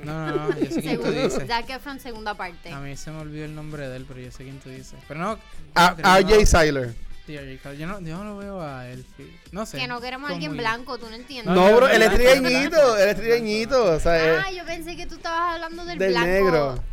No, 0.03 0.25
no, 0.27 0.35
no, 0.49 0.59
yo 0.59 0.65
sé 0.71 0.81
quién 0.81 0.99
tú 1.01 1.11
dices. 1.11 1.43
Zac 1.47 1.69
Efron 1.69 1.99
segunda 1.99 2.33
parte. 2.33 2.71
A 2.71 2.79
mí 2.79 2.95
se 2.97 3.11
me 3.11 3.19
olvidó 3.19 3.45
el 3.45 3.53
nombre 3.55 3.87
de 3.87 3.97
él, 3.97 4.05
pero 4.07 4.19
yo 4.19 4.31
sé 4.31 4.43
quién 4.43 4.59
tú 4.59 4.69
dices. 4.69 4.95
Pero 5.07 5.19
no. 5.19 5.39
RJ 5.75 6.45
Siler. 6.45 6.93
Yo 7.27 7.85
no, 7.87 7.99
yo 7.99 8.17
no 8.17 8.23
lo 8.23 8.37
veo 8.37 8.61
a 8.61 8.87
él. 8.87 9.05
sí. 9.17 9.29
No 9.51 9.65
sé. 9.65 9.77
Que 9.77 9.87
no 9.87 9.99
queremos 9.99 10.29
a 10.29 10.33
alguien 10.33 10.55
blanco, 10.55 10.97
tú 10.97 11.07
no 11.09 11.15
entiendes. 11.15 11.53
No, 11.53 11.75
bro, 11.75 11.87
él 11.89 12.01
es 12.01 12.13
trigueñito. 12.13 12.97
Él 12.97 13.09
es 13.09 13.15
trigueñito. 13.17 13.83
O 13.95 13.99
sea, 13.99 14.17
eh, 14.25 14.37
Ah, 14.47 14.51
yo 14.51 14.65
pensé 14.65 14.95
que 14.95 15.05
tú 15.07 15.15
estabas 15.15 15.55
hablando 15.55 15.83
del, 15.85 15.99
del 15.99 16.11
blanco. 16.11 16.27
negro. 16.27 16.83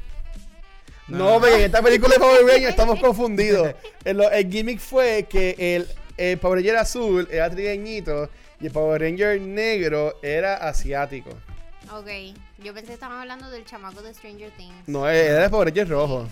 No, 1.08 1.18
No, 1.18 1.24
no. 1.34 1.40
porque 1.40 1.54
en 1.56 1.60
esta 1.62 1.82
película 1.82 2.14
de 2.14 2.20
Power 2.20 2.44
Rangers 2.46 2.70
estamos 2.70 3.00
confundidos. 3.00 3.74
El, 4.04 4.20
el 4.22 4.50
gimmick 4.50 4.80
fue 4.80 5.26
que 5.28 5.54
el, 5.58 5.88
el 6.16 6.38
Power 6.38 6.58
Ranger 6.58 6.76
azul 6.76 7.28
era 7.30 7.50
trigueñito 7.50 8.30
y 8.60 8.66
el 8.66 8.72
Power 8.72 9.00
Ranger 9.00 9.40
negro 9.40 10.18
era 10.22 10.54
asiático. 10.56 11.30
Ok, 11.92 12.08
yo 12.62 12.72
pensé 12.72 12.88
que 12.88 12.92
estaban 12.94 13.18
hablando 13.20 13.50
del 13.50 13.64
chamaco 13.66 14.00
de 14.02 14.14
Stranger 14.14 14.50
Things. 14.56 14.88
No, 14.88 15.08
era 15.08 15.44
el 15.44 15.50
Power 15.50 15.68
Ranger 15.68 15.88
rojo. 15.88 16.26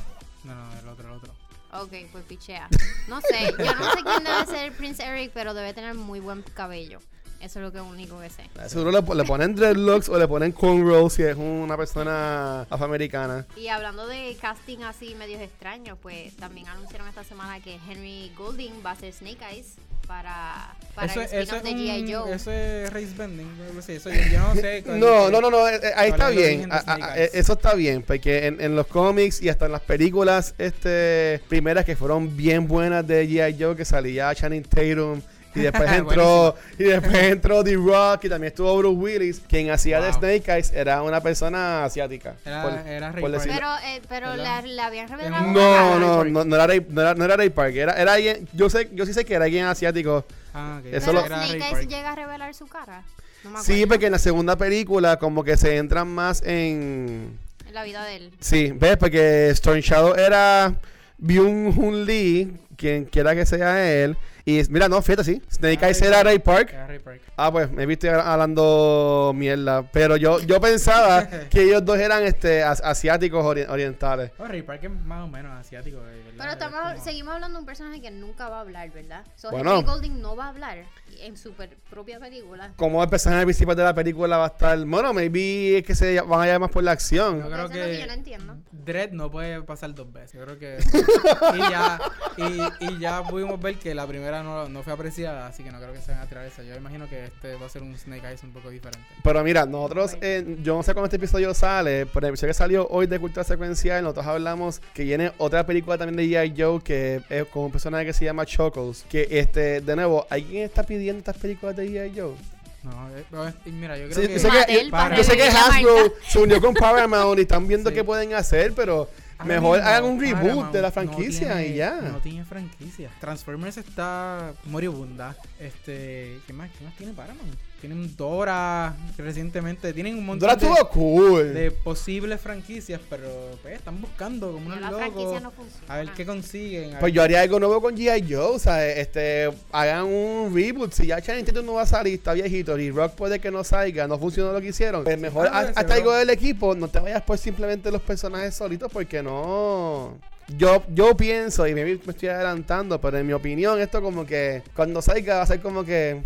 No, 0.44 0.54
no, 0.54 0.78
el 0.80 0.88
otro, 0.88 1.08
el 1.08 1.14
otro. 1.16 1.32
Ok, 1.74 1.92
pues 2.10 2.24
pichea. 2.24 2.68
No 3.08 3.20
sé, 3.20 3.52
yo 3.58 3.74
no 3.74 3.92
sé 3.92 3.98
quién 4.02 4.24
debe 4.24 4.46
ser 4.46 4.72
Prince 4.72 5.02
Eric, 5.04 5.30
pero 5.34 5.54
debe 5.54 5.72
tener 5.74 5.94
muy 5.94 6.20
buen 6.20 6.42
cabello. 6.42 6.98
Eso 7.42 7.58
es 7.58 7.64
lo 7.64 7.72
que 7.72 7.80
único 7.80 8.20
que 8.20 8.30
sé. 8.30 8.44
Seguro 8.68 8.92
le, 8.92 9.14
le 9.16 9.24
ponen 9.24 9.54
dreadlocks 9.56 10.08
o 10.08 10.16
le 10.18 10.28
ponen 10.28 10.52
cornrows 10.52 11.14
si 11.14 11.24
es 11.24 11.36
una 11.36 11.76
persona 11.76 12.62
afroamericana. 12.70 13.46
Y 13.56 13.66
hablando 13.68 14.06
de 14.06 14.36
casting 14.40 14.78
así 14.84 15.14
medios 15.16 15.40
extraños, 15.40 15.98
pues 16.00 16.36
también 16.36 16.68
anunciaron 16.68 17.08
esta 17.08 17.24
semana 17.24 17.58
que 17.60 17.78
Henry 17.88 18.30
Golding 18.38 18.74
va 18.86 18.92
a 18.92 18.96
ser 18.96 19.12
Snake 19.12 19.38
Eyes 19.50 19.74
para, 20.06 20.74
para 20.94 21.10
Eso, 21.10 21.20
el 21.20 21.26
eso, 21.42 21.56
spin-off 21.56 21.56
es 21.56 21.62
de 21.64 21.70
G.I. 22.06 22.12
Joe. 22.12 22.32
eso 22.34 22.50
es 22.52 22.92
race 22.92 23.14
bending. 23.16 23.48
Eso, 23.88 24.10
yo, 24.10 24.20
yo 24.32 24.38
no 24.40 24.54
sé. 24.54 24.84
No, 24.86 25.30
no, 25.30 25.40
no, 25.40 25.50
no, 25.50 25.68
eh, 25.68 25.80
eh, 25.82 25.92
ahí 25.96 26.10
¿Cuál 26.10 26.20
está 26.20 26.28
bien. 26.30 26.44
origen 26.44 26.68
de 26.70 26.76
Ah, 26.76 26.82
ah, 26.86 26.98
ah, 27.00 27.18
Eyes? 27.18 27.30
Eso 27.34 27.52
está 27.54 27.74
bien, 27.74 28.02
porque 28.02 28.46
en, 28.46 28.60
en 28.60 28.76
los 28.76 28.86
cómics 28.86 29.42
y 29.42 29.48
hasta 29.48 29.66
en 29.66 29.72
las 29.72 29.80
películas 29.80 30.54
este 30.58 31.40
primeras 31.48 31.84
que 31.84 31.96
fueron 31.96 32.36
bien 32.36 32.68
buenas 32.68 33.04
de 33.06 33.28
G.I. 33.28 33.56
Joe, 33.60 33.74
que 33.76 33.84
salía 33.84 34.32
Channing 34.34 34.62
Tatum. 34.62 35.20
Y 35.54 35.60
después 35.60 35.90
entró 35.92 36.56
y 36.78 36.84
después 36.84 37.14
entró 37.24 37.62
The 37.62 37.74
Rock 37.74 38.24
y 38.24 38.28
también 38.28 38.52
estuvo 38.52 38.76
Bruce 38.78 38.96
Willis, 38.96 39.42
quien 39.48 39.70
hacía 39.70 40.00
de 40.00 40.08
Wow. 40.10 40.18
Snake 40.18 40.52
Eyes 40.52 40.72
era 40.72 41.02
una 41.02 41.20
persona 41.20 41.84
asiática. 41.84 42.34
Era- 42.44 42.62
por- 42.62 42.72
era 42.88 43.12
Ray 43.12 43.22
Park. 43.22 43.42
Pero, 43.46 43.68
eh, 43.84 44.02
pero 44.08 44.36
la, 44.36 44.62
la 44.62 44.86
habían 44.86 45.08
revelado. 45.08 45.44
un- 45.46 45.52
No, 45.52 45.98
no, 45.98 46.24
no, 46.24 46.44
no 46.44 46.54
era 46.56 46.66
Ray, 46.66 46.86
no 46.88 47.00
era, 47.02 47.14
no 47.14 47.24
era 47.24 47.36
Ray 47.36 47.50
Park, 47.50 47.74
era, 47.76 47.92
era 47.92 48.14
alguien, 48.14 48.48
yo 48.52 48.70
sé, 48.70 48.88
yo 48.92 49.04
sí 49.06 49.12
sé 49.12 49.24
que 49.24 49.34
era 49.34 49.44
alguien 49.44 49.66
asiático. 49.66 50.24
Ah, 50.54 50.78
ok. 50.80 50.86
Eso 50.92 51.06
Pero 51.06 51.12
lo- 51.20 51.26
Era 51.26 51.36
Ray 51.38 51.48
Snake. 51.60 51.74
Eyes 51.76 51.88
llega 51.88 52.12
a 52.12 52.16
revelar 52.16 52.54
su 52.54 52.66
cara. 52.66 53.02
No 53.44 53.62
Sí, 53.62 53.86
porque 53.86 54.06
en 54.06 54.12
la 54.12 54.18
segunda 54.18 54.56
película 54.56 55.16
como 55.18 55.42
que 55.42 55.56
se 55.56 55.76
entran 55.76 56.06
más 56.08 56.42
en 56.46 57.36
En 57.66 57.74
la 57.74 57.82
vida 57.82 58.04
de 58.04 58.16
él. 58.16 58.30
Sí, 58.40 58.72
ves, 58.74 58.96
porque 58.96 59.50
Storm 59.50 59.80
Shadow 59.80 60.14
era 60.14 60.74
Byung 61.18 61.76
Hun 61.76 62.04
Lee, 62.04 62.52
quien 62.76 63.04
quiera 63.04 63.34
que 63.34 63.44
sea 63.46 63.84
él. 63.84 64.16
Y 64.44 64.58
es- 64.58 64.68
mira, 64.70 64.88
no, 64.88 65.00
fíjate, 65.02 65.24
sí. 65.24 65.42
Snake 65.50 65.84
Eyes 65.86 66.00
Ray 66.00 66.08
era 66.08 66.16
Park. 66.18 66.24
Ray 66.24 66.38
Park. 66.40 66.70
Era 66.72 66.86
Ray 66.88 66.98
Park. 66.98 67.20
Ah, 67.36 67.52
pues 67.52 67.70
me 67.70 67.86
viste 67.86 68.10
hablando 68.10 69.32
mierda. 69.34 69.82
Pero 69.92 70.16
yo, 70.16 70.40
yo 70.40 70.60
pensaba 70.60 71.26
que 71.50 71.62
ellos 71.62 71.84
dos 71.84 71.98
eran 71.98 72.22
este 72.24 72.62
as- 72.62 72.80
asiáticos 72.82 73.44
ori- 73.44 73.68
orientales. 73.68 74.32
Oh, 74.38 74.44
Ray 74.46 74.62
Park 74.62 74.80
es 74.84 74.90
más 74.90 75.24
o 75.24 75.28
menos 75.28 75.52
asiático. 75.58 75.98
¿verdad? 75.98 76.12
Pero 76.36 76.44
Es 76.48 76.52
estamos, 76.54 76.80
como- 76.92 77.04
seguimos 77.04 77.34
hablando 77.34 77.58
de 77.58 77.60
un 77.60 77.66
personaje 77.66 78.00
que 78.00 78.10
nunca 78.10 78.48
va 78.48 78.58
a 78.58 78.60
hablar, 78.60 78.90
¿verdad? 78.90 79.24
So, 79.36 79.50
Bueno. 79.50 79.74
Henry 79.74 79.84
Golding 79.86 80.20
no 80.20 80.34
va 80.36 80.46
a 80.46 80.48
hablar 80.48 80.78
en 81.22 81.36
su 81.36 81.52
per- 81.52 81.76
propia 81.90 82.18
película. 82.20 82.72
Como 82.76 83.02
el 83.02 83.08
personaje 83.08 83.44
principal 83.44 83.76
de 83.76 83.84
la 83.84 83.94
película 83.94 84.36
va 84.38 84.44
a 84.44 84.48
estar. 84.48 84.78
Bueno, 84.84 85.12
maybe 85.12 85.78
es 85.78 85.84
que 85.84 85.94
se 85.94 86.20
van 86.20 86.40
a 86.42 86.46
llamar 86.46 86.60
más 86.60 86.70
por 86.70 86.82
la 86.84 86.90
Yo 86.90 86.94
acción. 86.94 87.40
creo 87.40 87.46
Eso 87.48 87.56
es 87.56 87.62
lo 87.62 87.68
que 87.70 87.90
que 87.92 88.00
yo 88.00 88.06
no 88.06 88.12
entiendo. 88.12 88.56
Dredd 88.72 89.12
no 89.12 89.30
puede 89.30 89.62
pasar 89.62 89.94
dos 89.94 90.12
veces. 90.12 90.32
Yo 90.40 90.44
creo 90.44 90.58
que. 90.58 90.78
y, 91.56 91.58
ya, 91.58 92.00
y, 92.36 92.84
y 92.94 92.98
ya 92.98 93.22
pudimos 93.22 93.60
ver 93.60 93.76
que 93.76 93.94
la 93.94 94.06
primera 94.06 94.42
no, 94.42 94.68
no 94.68 94.82
fue 94.82 94.92
apreciada, 94.92 95.46
así 95.46 95.62
que 95.62 95.70
no 95.70 95.78
creo 95.78 95.92
que 95.92 96.00
se 96.00 96.12
van 96.12 96.20
a 96.20 96.26
tirar 96.26 96.44
esa. 96.46 96.62
Yo 96.62 96.74
imagino 96.74 97.08
que 97.08 97.24
este 97.26 97.54
va 97.54 97.66
a 97.66 97.68
ser 97.68 97.82
un 97.82 97.96
Snake 97.96 98.26
Eyes 98.26 98.42
un 98.42 98.52
poco 98.52 98.70
diferente. 98.70 99.06
Pero 99.22 99.44
mira, 99.44 99.66
nosotros, 99.66 100.16
eh, 100.20 100.58
yo 100.62 100.76
no 100.76 100.82
sé 100.82 100.92
cuándo 100.94 101.06
este 101.06 101.16
episodio 101.16 101.54
sale, 101.54 102.06
pero 102.06 102.26
el 102.26 102.30
episodio 102.30 102.50
que 102.50 102.54
salió 102.54 102.88
hoy 102.88 103.06
de 103.06 103.18
Cultura 103.18 103.44
Secuencial, 103.44 104.02
nosotros 104.02 104.26
hablamos 104.26 104.80
que 104.94 105.04
viene 105.04 105.32
otra 105.38 105.64
película 105.66 105.96
también 105.98 106.16
de 106.16 106.36
G.I. 106.36 106.54
Joe 106.60 106.80
que 106.82 107.22
es 107.28 107.44
con 107.46 107.64
un 107.64 107.72
personaje 107.72 108.06
que 108.06 108.12
se 108.12 108.24
llama 108.24 108.46
Chuckles. 108.46 109.04
Que, 109.08 109.26
este, 109.30 109.80
de 109.80 109.96
nuevo, 109.96 110.26
¿alguien 110.30 110.64
está 110.64 110.82
pidiendo 110.82 111.11
estas 111.18 111.36
películas 111.36 111.76
de 111.76 111.88
G.I. 111.88 112.18
Joe? 112.18 112.34
No, 112.82 113.08
eh, 113.16 113.52
mira, 113.66 113.96
yo 113.96 114.08
creo 114.08 114.14
Sí, 114.20 114.26
que... 114.26 114.34
yo 114.34 114.38
sé 114.40 114.48
que, 114.66 114.90
Mattel, 114.90 115.16
yo 115.18 115.24
sé 115.24 115.36
que 115.36 115.42
Hasbro 115.44 116.14
se 116.26 116.38
unió 116.40 116.60
con 116.60 116.74
Paramount 116.74 117.38
y 117.38 117.42
están 117.42 117.68
viendo 117.68 117.90
Sí. 117.90 117.94
qué 117.94 118.02
pueden 118.04 118.34
hacer, 118.34 118.72
pero 118.74 119.08
Ahora 119.38 119.44
mejor 119.54 119.76
mismo, 119.78 119.88
hagan 119.88 120.04
un 120.04 120.20
reboot 120.20 120.40
Paramount 120.42 120.72
de 120.72 120.82
la 120.82 120.88
no 120.88 120.92
franquicia 120.92 121.54
tiene- 121.54 121.66
y 121.68 121.74
ya. 121.76 121.94
No 122.00 122.18
tiene 122.18 122.44
franquicia. 122.44 123.10
Transformers 123.20 123.76
está 123.76 124.52
moribunda. 124.64 125.36
Este, 125.60 126.40
¿qué 126.46 126.52
más? 126.52 126.70
¿Qué 126.76 126.84
más 126.84 126.94
tiene 126.96 127.12
Paramount? 127.12 127.54
Tienen 127.82 128.16
Dora 128.16 128.94
recientemente. 129.18 129.92
Tienen 129.92 130.16
un 130.16 130.24
montón 130.24 130.48
Dora 130.48 130.56
de, 130.56 130.66
estuvo 130.66 130.88
cool. 130.90 131.52
de 131.52 131.70
posibles 131.72 132.40
franquicias, 132.40 133.00
pero 133.10 133.26
pues, 133.60 133.74
están 133.74 134.00
buscando 134.00 134.52
como 134.52 134.66
unos 134.68 134.80
la 134.80 134.90
locos. 134.92 135.42
no 135.42 135.52
a 135.88 135.96
ver 135.98 136.10
qué 136.12 136.24
consiguen. 136.24 136.90
Pues 136.92 137.02
ver- 137.02 137.12
yo 137.12 137.22
haría 137.22 137.40
algo 137.40 137.58
nuevo 137.58 137.80
con 137.82 137.96
G.I. 137.96 138.32
Joe, 138.32 138.54
o 138.54 138.58
sea, 138.60 138.86
este, 138.86 139.50
hagan 139.72 140.04
un 140.04 140.52
reboot. 140.54 140.92
Si 140.92 141.08
ya 141.08 141.20
Tatum 141.44 141.66
no 141.66 141.74
va 141.74 141.82
a 141.82 141.86
salir, 141.86 142.14
está 142.14 142.32
viejito, 142.32 142.78
y 142.78 142.90
Rock 142.92 143.14
puede 143.14 143.40
que 143.40 143.50
no 143.50 143.64
salga, 143.64 144.06
no 144.06 144.16
funcionó 144.18 144.52
lo 144.52 144.60
que 144.60 144.68
hicieron. 144.68 145.02
Pues 145.04 145.18
mejor 145.18 145.48
Ah, 145.52 145.72
hasta 145.74 145.94
algo 145.94 146.12
del 146.12 146.30
equipo, 146.30 146.74
no 146.76 146.86
te 146.88 147.00
vayas 147.00 147.22
por 147.22 147.36
simplemente 147.36 147.90
los 147.90 148.00
personajes 148.00 148.54
solitos, 148.54 148.90
porque 148.92 149.22
no. 149.24 150.16
Yo, 150.56 150.84
yo 150.94 151.16
pienso, 151.16 151.66
y 151.66 151.74
me 151.74 151.82
estoy 151.92 152.28
adelantando, 152.28 153.00
pero 153.00 153.18
en 153.18 153.26
mi 153.26 153.32
opinión, 153.32 153.80
esto 153.80 154.00
como 154.00 154.24
que 154.24 154.62
cuando 154.76 155.02
salga 155.02 155.36
va 155.38 155.42
a 155.42 155.46
ser 155.46 155.60
como 155.60 155.84
que. 155.84 156.22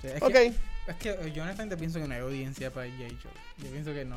Sí, 0.00 0.08
Ok. 0.22 0.32
que- 0.32 0.52
Es 0.86 0.96
que 0.96 1.10
eh, 1.10 1.32
yo 1.34 1.42
honestamente 1.42 1.76
pienso 1.76 1.98
que 1.98 2.06
no 2.06 2.14
hay 2.14 2.20
audiencia 2.20 2.72
para 2.72 2.86
J. 2.86 2.98
Joe. 3.22 3.32
Yo 3.64 3.70
pienso 3.70 3.92
que 3.92 4.04
no, 4.04 4.16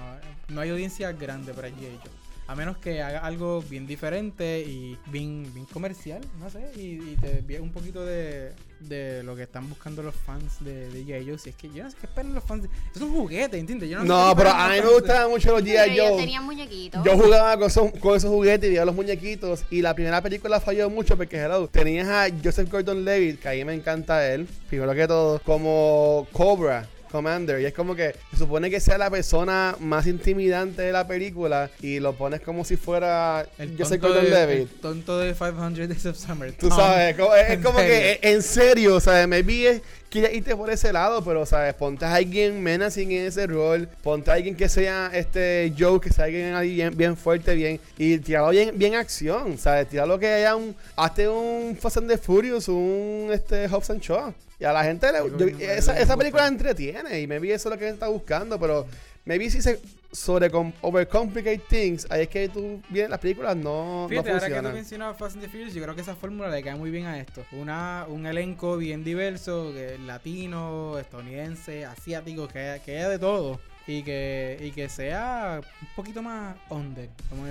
no 0.50 0.62
hay 0.62 0.70
audiencia 0.70 1.12
grande 1.14 1.54
para 1.54 1.70
J. 1.70 1.82
Joe. 1.82 2.12
A 2.48 2.56
menos 2.56 2.78
que 2.78 3.02
haga 3.02 3.20
algo 3.20 3.62
bien 3.62 3.88
diferente 3.88 4.62
y 4.62 4.98
bien, 5.08 5.52
bien 5.54 5.66
comercial, 5.66 6.22
no 6.40 6.50
sé, 6.50 6.72
y, 6.78 7.12
y 7.12 7.18
te 7.20 7.60
un 7.60 7.72
poquito 7.72 8.06
de, 8.06 8.54
de 8.80 9.24
lo 9.24 9.36
que 9.36 9.44
están 9.44 9.68
buscando 9.70 10.02
los 10.04 10.16
fans 10.16 10.64
de, 10.64 10.90
de 10.90 11.02
J. 11.04 11.26
Joe. 11.30 11.38
Si 11.38 11.50
es 11.50 11.56
que 11.56 11.70
yo 11.74 11.84
no 11.84 11.92
sé 11.92 11.98
qué 12.00 12.06
esperan 12.08 12.34
los 12.34 12.44
fans. 12.44 12.64
de- 12.64 12.70
es 12.96 13.02
un 13.02 13.12
juguete, 13.16 13.58
¿entiendes? 13.58 13.90
Yo 13.90 13.98
no, 13.98 14.04
sé 14.04 14.08
No, 14.08 14.34
pero 14.36 14.50
a 14.52 14.70
mí 14.70 14.76
me 14.82 14.88
gustaban 14.90 15.30
mucho 15.30 15.52
los 15.52 15.64
G.I. 15.64 15.98
Joe. 15.98 16.40
muñequitos. 16.42 17.04
Yo 17.04 17.18
jugaba 17.18 17.58
con 17.58 17.68
esos, 17.68 17.92
con 18.00 18.16
esos 18.18 18.30
juguetes 18.30 18.68
y 18.68 18.72
veía 18.74 18.86
los 18.86 18.96
muñequitos. 18.96 19.64
Y 19.70 19.82
la 19.82 19.94
primera 19.94 20.22
película 20.22 20.60
falló 20.60 20.90
mucho 20.90 21.18
porque, 21.18 21.38
hello, 21.38 21.68
tenías 21.68 22.08
a 22.08 22.28
Joseph 22.44 22.70
Gordon 22.72 23.04
Levitt, 23.04 23.40
que 23.42 23.50
a 23.50 23.52
mí 23.54 23.66
me 23.66 23.74
encanta 23.74 24.28
él, 24.32 24.48
primero 24.70 24.94
que 24.94 25.08
todo, 25.08 25.40
como 25.40 26.28
Cobra. 26.32 26.88
Commander, 27.08 27.60
y 27.62 27.66
es 27.66 27.74
como 27.74 27.96
que 27.96 28.14
se 28.32 28.38
supone 28.38 28.70
que 28.70 28.80
sea 28.80 28.98
la 28.98 29.10
persona 29.10 29.76
más 29.80 30.08
intimidante 30.08 30.82
de 30.82 30.92
la 30.92 31.08
película 31.08 31.70
y 31.82 32.00
lo 32.00 32.14
pones 32.14 32.42
como 32.42 32.64
si 32.66 32.78
fuera 32.78 33.46
El 33.58 33.78
Joseph 33.78 34.02
tonto, 34.02 34.16
Gordon 34.20 34.50
el 34.50 34.68
tonto 34.68 35.20
de 35.20 35.34
500 35.34 35.88
Days 35.90 36.06
of 36.06 36.18
Summer. 36.18 36.52
Tú 36.54 36.70
sabes, 36.70 37.16
como- 37.16 37.36
es, 37.36 37.50
es 37.58 37.60
como 37.66 37.80
que 37.80 38.20
en 38.22 38.42
serio, 38.42 38.96
o 38.96 39.00
sea, 39.00 39.26
maybe 39.28 39.68
es, 39.70 39.82
quieres 40.10 40.34
irte 40.36 40.56
por 40.56 40.70
ese 40.70 40.94
lado, 40.94 41.24
pero, 41.24 41.46
¿sabes? 41.46 41.74
Ponte 41.74 42.06
a 42.06 42.16
alguien 42.16 42.62
menacing 42.62 43.12
en 43.12 43.28
ese 43.28 43.46
rol, 43.48 43.88
ponte 44.04 44.32
a 44.32 44.36
alguien 44.36 44.56
que 44.56 44.70
sea 44.70 45.12
este 45.14 45.74
Joe, 45.78 46.00
que 46.00 46.10
sea 46.12 46.26
alguien 46.26 46.56
ahí 46.56 46.76
bien, 46.76 46.96
bien 46.96 47.18
fuerte, 47.18 47.56
bien, 47.56 47.80
y 47.98 48.18
tirarlo 48.20 48.50
bien, 48.52 48.72
bien 48.78 48.96
acción, 48.96 49.58
¿sabes? 49.58 49.88
Tirarlo 49.90 50.18
que 50.20 50.28
haya 50.28 50.56
un, 50.56 50.76
hazte 50.96 51.28
un 51.28 51.78
Fast 51.80 51.98
and 51.98 52.10
the 52.10 52.18
Furious, 52.18 52.68
un 52.68 53.30
este 53.32 53.68
Hobbs 53.68 53.90
and 53.90 54.02
Shaw. 54.02 54.34
Y 54.60 54.66
a 54.66 54.74
la 54.74 54.84
gente, 54.84 55.12
le, 55.12 55.20
yo- 55.20 55.38
bien- 55.38 55.58
esa, 55.62 55.94
esa 55.94 56.06
bien 56.16 56.18
película 56.20 56.48
entretiene, 56.48 57.22
y 57.22 57.28
maybe 57.28 57.54
eso 57.54 57.70
es 57.70 57.76
lo 57.76 57.80
que 57.80 57.88
está 57.90 58.08
buscando, 58.08 58.60
pero 58.60 58.88
maybe 59.26 59.50
si 59.50 59.62
se 59.62 59.80
sobre 60.12 60.50
overcomplicate 60.82 61.62
things, 61.70 62.08
ahí 62.10 62.24
es 62.24 62.28
que 62.30 62.50
tú 62.50 62.82
vienes 62.90 63.10
las 63.12 63.20
películas 63.20 63.56
no, 63.56 64.08
Fíjate, 64.10 64.30
no 64.30 64.36
ahora 64.36 64.48
que 64.48 64.56
tú 64.56 64.74
mencionabas 64.74 65.18
Fast 65.18 65.36
and 65.36 65.44
the 65.46 65.50
Furious, 65.52 65.74
yo 65.74 65.84
creo 65.84 65.94
que 65.94 66.02
esa 66.02 66.16
fórmula 66.16 66.50
le 66.50 66.64
cae 66.64 66.76
muy 66.76 66.90
bien 66.90 67.06
a 67.06 67.20
esto. 67.20 67.46
Una, 67.52 68.06
un 68.08 68.26
elenco 68.26 68.78
bien 68.78 69.04
diverso, 69.04 69.72
que 69.74 69.98
latino, 70.00 70.98
estadounidense, 70.98 71.86
asiático, 71.86 72.48
que, 72.48 72.82
que 72.84 72.98
haya 72.98 73.10
de 73.10 73.20
todo. 73.20 73.60
Y 73.86 74.02
que, 74.04 74.58
y 74.62 74.72
que 74.72 74.90
sea 74.90 75.62
un 75.82 75.88
poquito 75.96 76.22
más 76.22 76.56
under, 76.70 77.10
vamos 77.30 77.46
a 77.46 77.48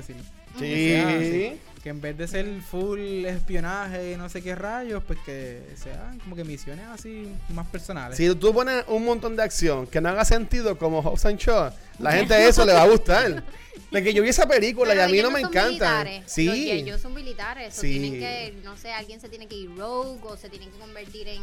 Que 0.59 0.88
sea 0.97 1.11
Sí. 1.11 1.16
así, 1.16 1.61
Que 1.83 1.90
en 1.90 2.01
vez 2.01 2.19
de 2.19 2.27
ser 2.27 2.47
full 2.69 3.25
espionaje 3.27 4.12
y 4.12 4.16
no 4.16 4.29
sé 4.29 4.42
qué 4.42 4.57
rayos, 4.57 5.05
pues 5.07 5.21
que 5.25 5.62
sean 5.81 6.19
como 6.19 6.35
que 6.35 6.42
misiones 6.42 6.85
así 6.88 7.29
más 7.51 7.66
personales. 7.69 8.16
Si 8.16 8.35
tú 8.35 8.53
pones 8.53 8.83
un 8.88 9.05
montón 9.05 9.37
de 9.37 9.45
acción 9.45 9.87
que 9.87 10.01
no 10.01 10.09
haga 10.09 10.25
sentido 10.25 10.77
como 10.79 11.01
Hobbs 11.01 11.27
and 11.27 11.38
Shaw, 11.38 11.71
la 12.01 12.12
gente 12.12 12.49
eso 12.49 12.64
le 12.64 12.73
va 12.73 12.83
a 12.83 12.88
gustar. 12.88 13.45
De 13.92 14.03
que 14.03 14.12
yo 14.12 14.23
vi 14.25 14.31
esa 14.31 14.49
película 14.49 14.97
y 14.97 14.99
a 14.99 15.07
mí 15.07 15.23
no 15.23 15.31
me 15.31 15.38
encanta. 15.40 15.69
militares. 15.69 16.23
Los 16.23 16.33
Sí. 16.33 16.71
ellos 16.73 17.01
son 17.01 17.14
militares. 17.14 17.79
o 17.79 17.81
Sí. 17.81 18.01
tienen 18.01 18.19
que, 18.21 18.55
no 18.64 18.77
sé, 18.77 18.90
alguien 18.92 19.21
se 19.21 19.29
tiene 19.29 19.47
que 19.47 19.55
ir 19.55 19.71
rogue 19.77 20.19
o 20.25 20.37
se 20.37 20.49
tienen 20.49 20.71
que 20.73 20.79
convertir 20.79 21.29
en, 21.29 21.42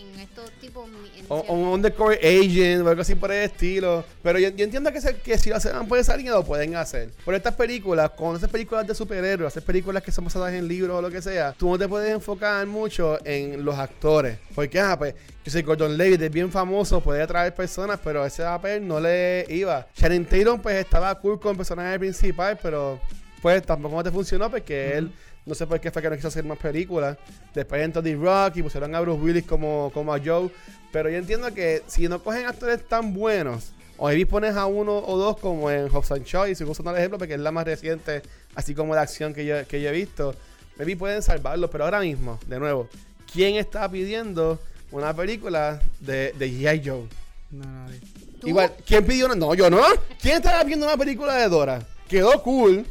en 0.00 0.20
estos 0.20 0.50
tipos. 0.60 0.88
O, 1.28 1.36
o 1.36 1.52
un 1.54 1.68
undercover 1.68 2.18
agent 2.24 2.84
o 2.84 2.88
algo 2.88 3.02
así 3.02 3.14
por 3.14 3.30
el 3.30 3.44
estilo. 3.44 4.04
Pero 4.22 4.38
yo, 4.38 4.48
yo 4.50 4.64
entiendo 4.64 4.90
que, 4.92 5.00
se- 5.00 5.16
que 5.16 5.38
si 5.38 5.50
lo 5.50 5.56
hacen 5.56 5.86
por 5.86 5.98
esa 5.98 6.16
línea 6.16 6.32
lo 6.32 6.44
pueden 6.44 6.74
hacer. 6.76 7.10
Por 7.24 7.34
estas 7.34 7.54
películas, 7.54 8.10
cuando 8.10 8.38
haces 8.38 8.48
películas 8.48 8.86
de 8.86 8.94
superhéroes, 8.94 9.48
haces 9.48 9.62
películas 9.62 10.02
que 10.02 10.10
son 10.12 10.24
basadas 10.24 10.52
en 10.54 10.66
libros 10.66 10.98
o 10.98 11.02
lo 11.02 11.10
que 11.10 11.20
sea, 11.22 11.52
tú 11.52 11.70
no 11.70 11.78
te 11.78 11.86
puedes 11.88 12.10
enfocar 12.12 12.66
mucho 12.66 13.18
en 13.24 13.64
los 13.64 13.78
actores. 13.78 14.38
Porque, 14.54 14.80
ah, 14.80 14.96
pues, 14.98 15.14
yo 15.44 15.52
soy 15.52 15.62
Gordon 15.62 15.96
Levitt, 15.96 16.22
es 16.22 16.30
bien 16.30 16.50
famoso, 16.50 17.00
puede 17.00 17.22
atraer 17.22 17.54
personas, 17.54 17.98
pero 18.02 18.24
ese 18.24 18.42
papel 18.42 18.86
no 18.86 18.98
le 19.00 19.44
iba. 19.48 19.86
Sharon 19.96 20.24
Tatum, 20.24 20.60
pues, 20.60 20.76
estaba 20.76 21.14
cool 21.20 21.38
con 21.38 21.52
el 21.52 21.56
personaje 21.56 21.98
principal, 21.98 22.58
pero, 22.62 23.00
pues, 23.42 23.62
tampoco 23.62 24.02
te 24.02 24.10
funcionó 24.10 24.50
porque 24.50 24.96
él... 24.98 25.12
No 25.50 25.56
sé 25.56 25.66
por 25.66 25.80
qué 25.80 25.90
fue 25.90 26.00
que 26.00 26.08
no 26.08 26.14
quiso 26.14 26.28
hacer 26.28 26.44
más 26.44 26.58
películas. 26.58 27.18
Después 27.52 27.82
entró 27.82 28.00
The 28.00 28.14
Rock 28.14 28.58
y 28.58 28.62
pusieron 28.62 28.94
a 28.94 29.00
Bruce 29.00 29.20
Willis 29.20 29.44
como, 29.44 29.90
como 29.92 30.14
a 30.14 30.20
Joe. 30.24 30.48
Pero 30.92 31.10
yo 31.10 31.16
entiendo 31.16 31.52
que 31.52 31.82
si 31.88 32.06
no 32.06 32.22
cogen 32.22 32.46
actores 32.46 32.86
tan 32.86 33.12
buenos, 33.12 33.72
o 33.96 34.06
ahí 34.06 34.24
pones 34.24 34.54
a 34.54 34.66
uno 34.66 34.96
o 34.96 35.18
dos 35.18 35.38
como 35.38 35.68
en 35.68 35.88
Hobbs 35.88 36.12
and 36.12 36.24
Shaw, 36.24 36.46
y 36.46 36.54
si 36.54 36.62
uso 36.62 36.88
el 36.88 36.96
ejemplo 36.96 37.18
porque 37.18 37.34
es 37.34 37.40
la 37.40 37.50
más 37.50 37.64
reciente, 37.64 38.22
así 38.54 38.76
como 38.76 38.94
la 38.94 39.00
acción 39.00 39.34
que 39.34 39.44
yo, 39.44 39.66
que 39.66 39.82
yo 39.82 39.88
he 39.88 39.92
visto, 39.92 40.36
maybe 40.78 40.96
pueden 40.96 41.20
salvarlo. 41.20 41.68
Pero 41.68 41.82
ahora 41.82 41.98
mismo, 41.98 42.38
de 42.46 42.60
nuevo, 42.60 42.88
¿quién 43.32 43.56
está 43.56 43.90
pidiendo 43.90 44.60
una 44.92 45.12
película 45.14 45.82
de, 45.98 46.32
de 46.38 46.48
G.I. 46.48 46.88
Joe? 46.88 47.08
No, 47.50 47.64
nadie. 47.64 48.00
¿Tú? 48.40 48.46
Igual, 48.46 48.72
¿quién 48.86 49.04
pidió 49.04 49.26
una? 49.26 49.34
No, 49.34 49.52
yo 49.54 49.68
no. 49.68 49.82
¿Quién 50.22 50.36
estaba 50.36 50.62
viendo 50.62 50.86
una 50.86 50.96
película 50.96 51.34
de 51.34 51.48
Dora? 51.48 51.82
Quedó 52.08 52.40
cool 52.40 52.86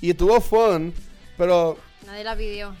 y 0.00 0.14
tuvo 0.14 0.40
fun, 0.40 0.94
pero 1.36 1.84
Nadie 2.06 2.24
la 2.24 2.36
pidió. 2.36 2.74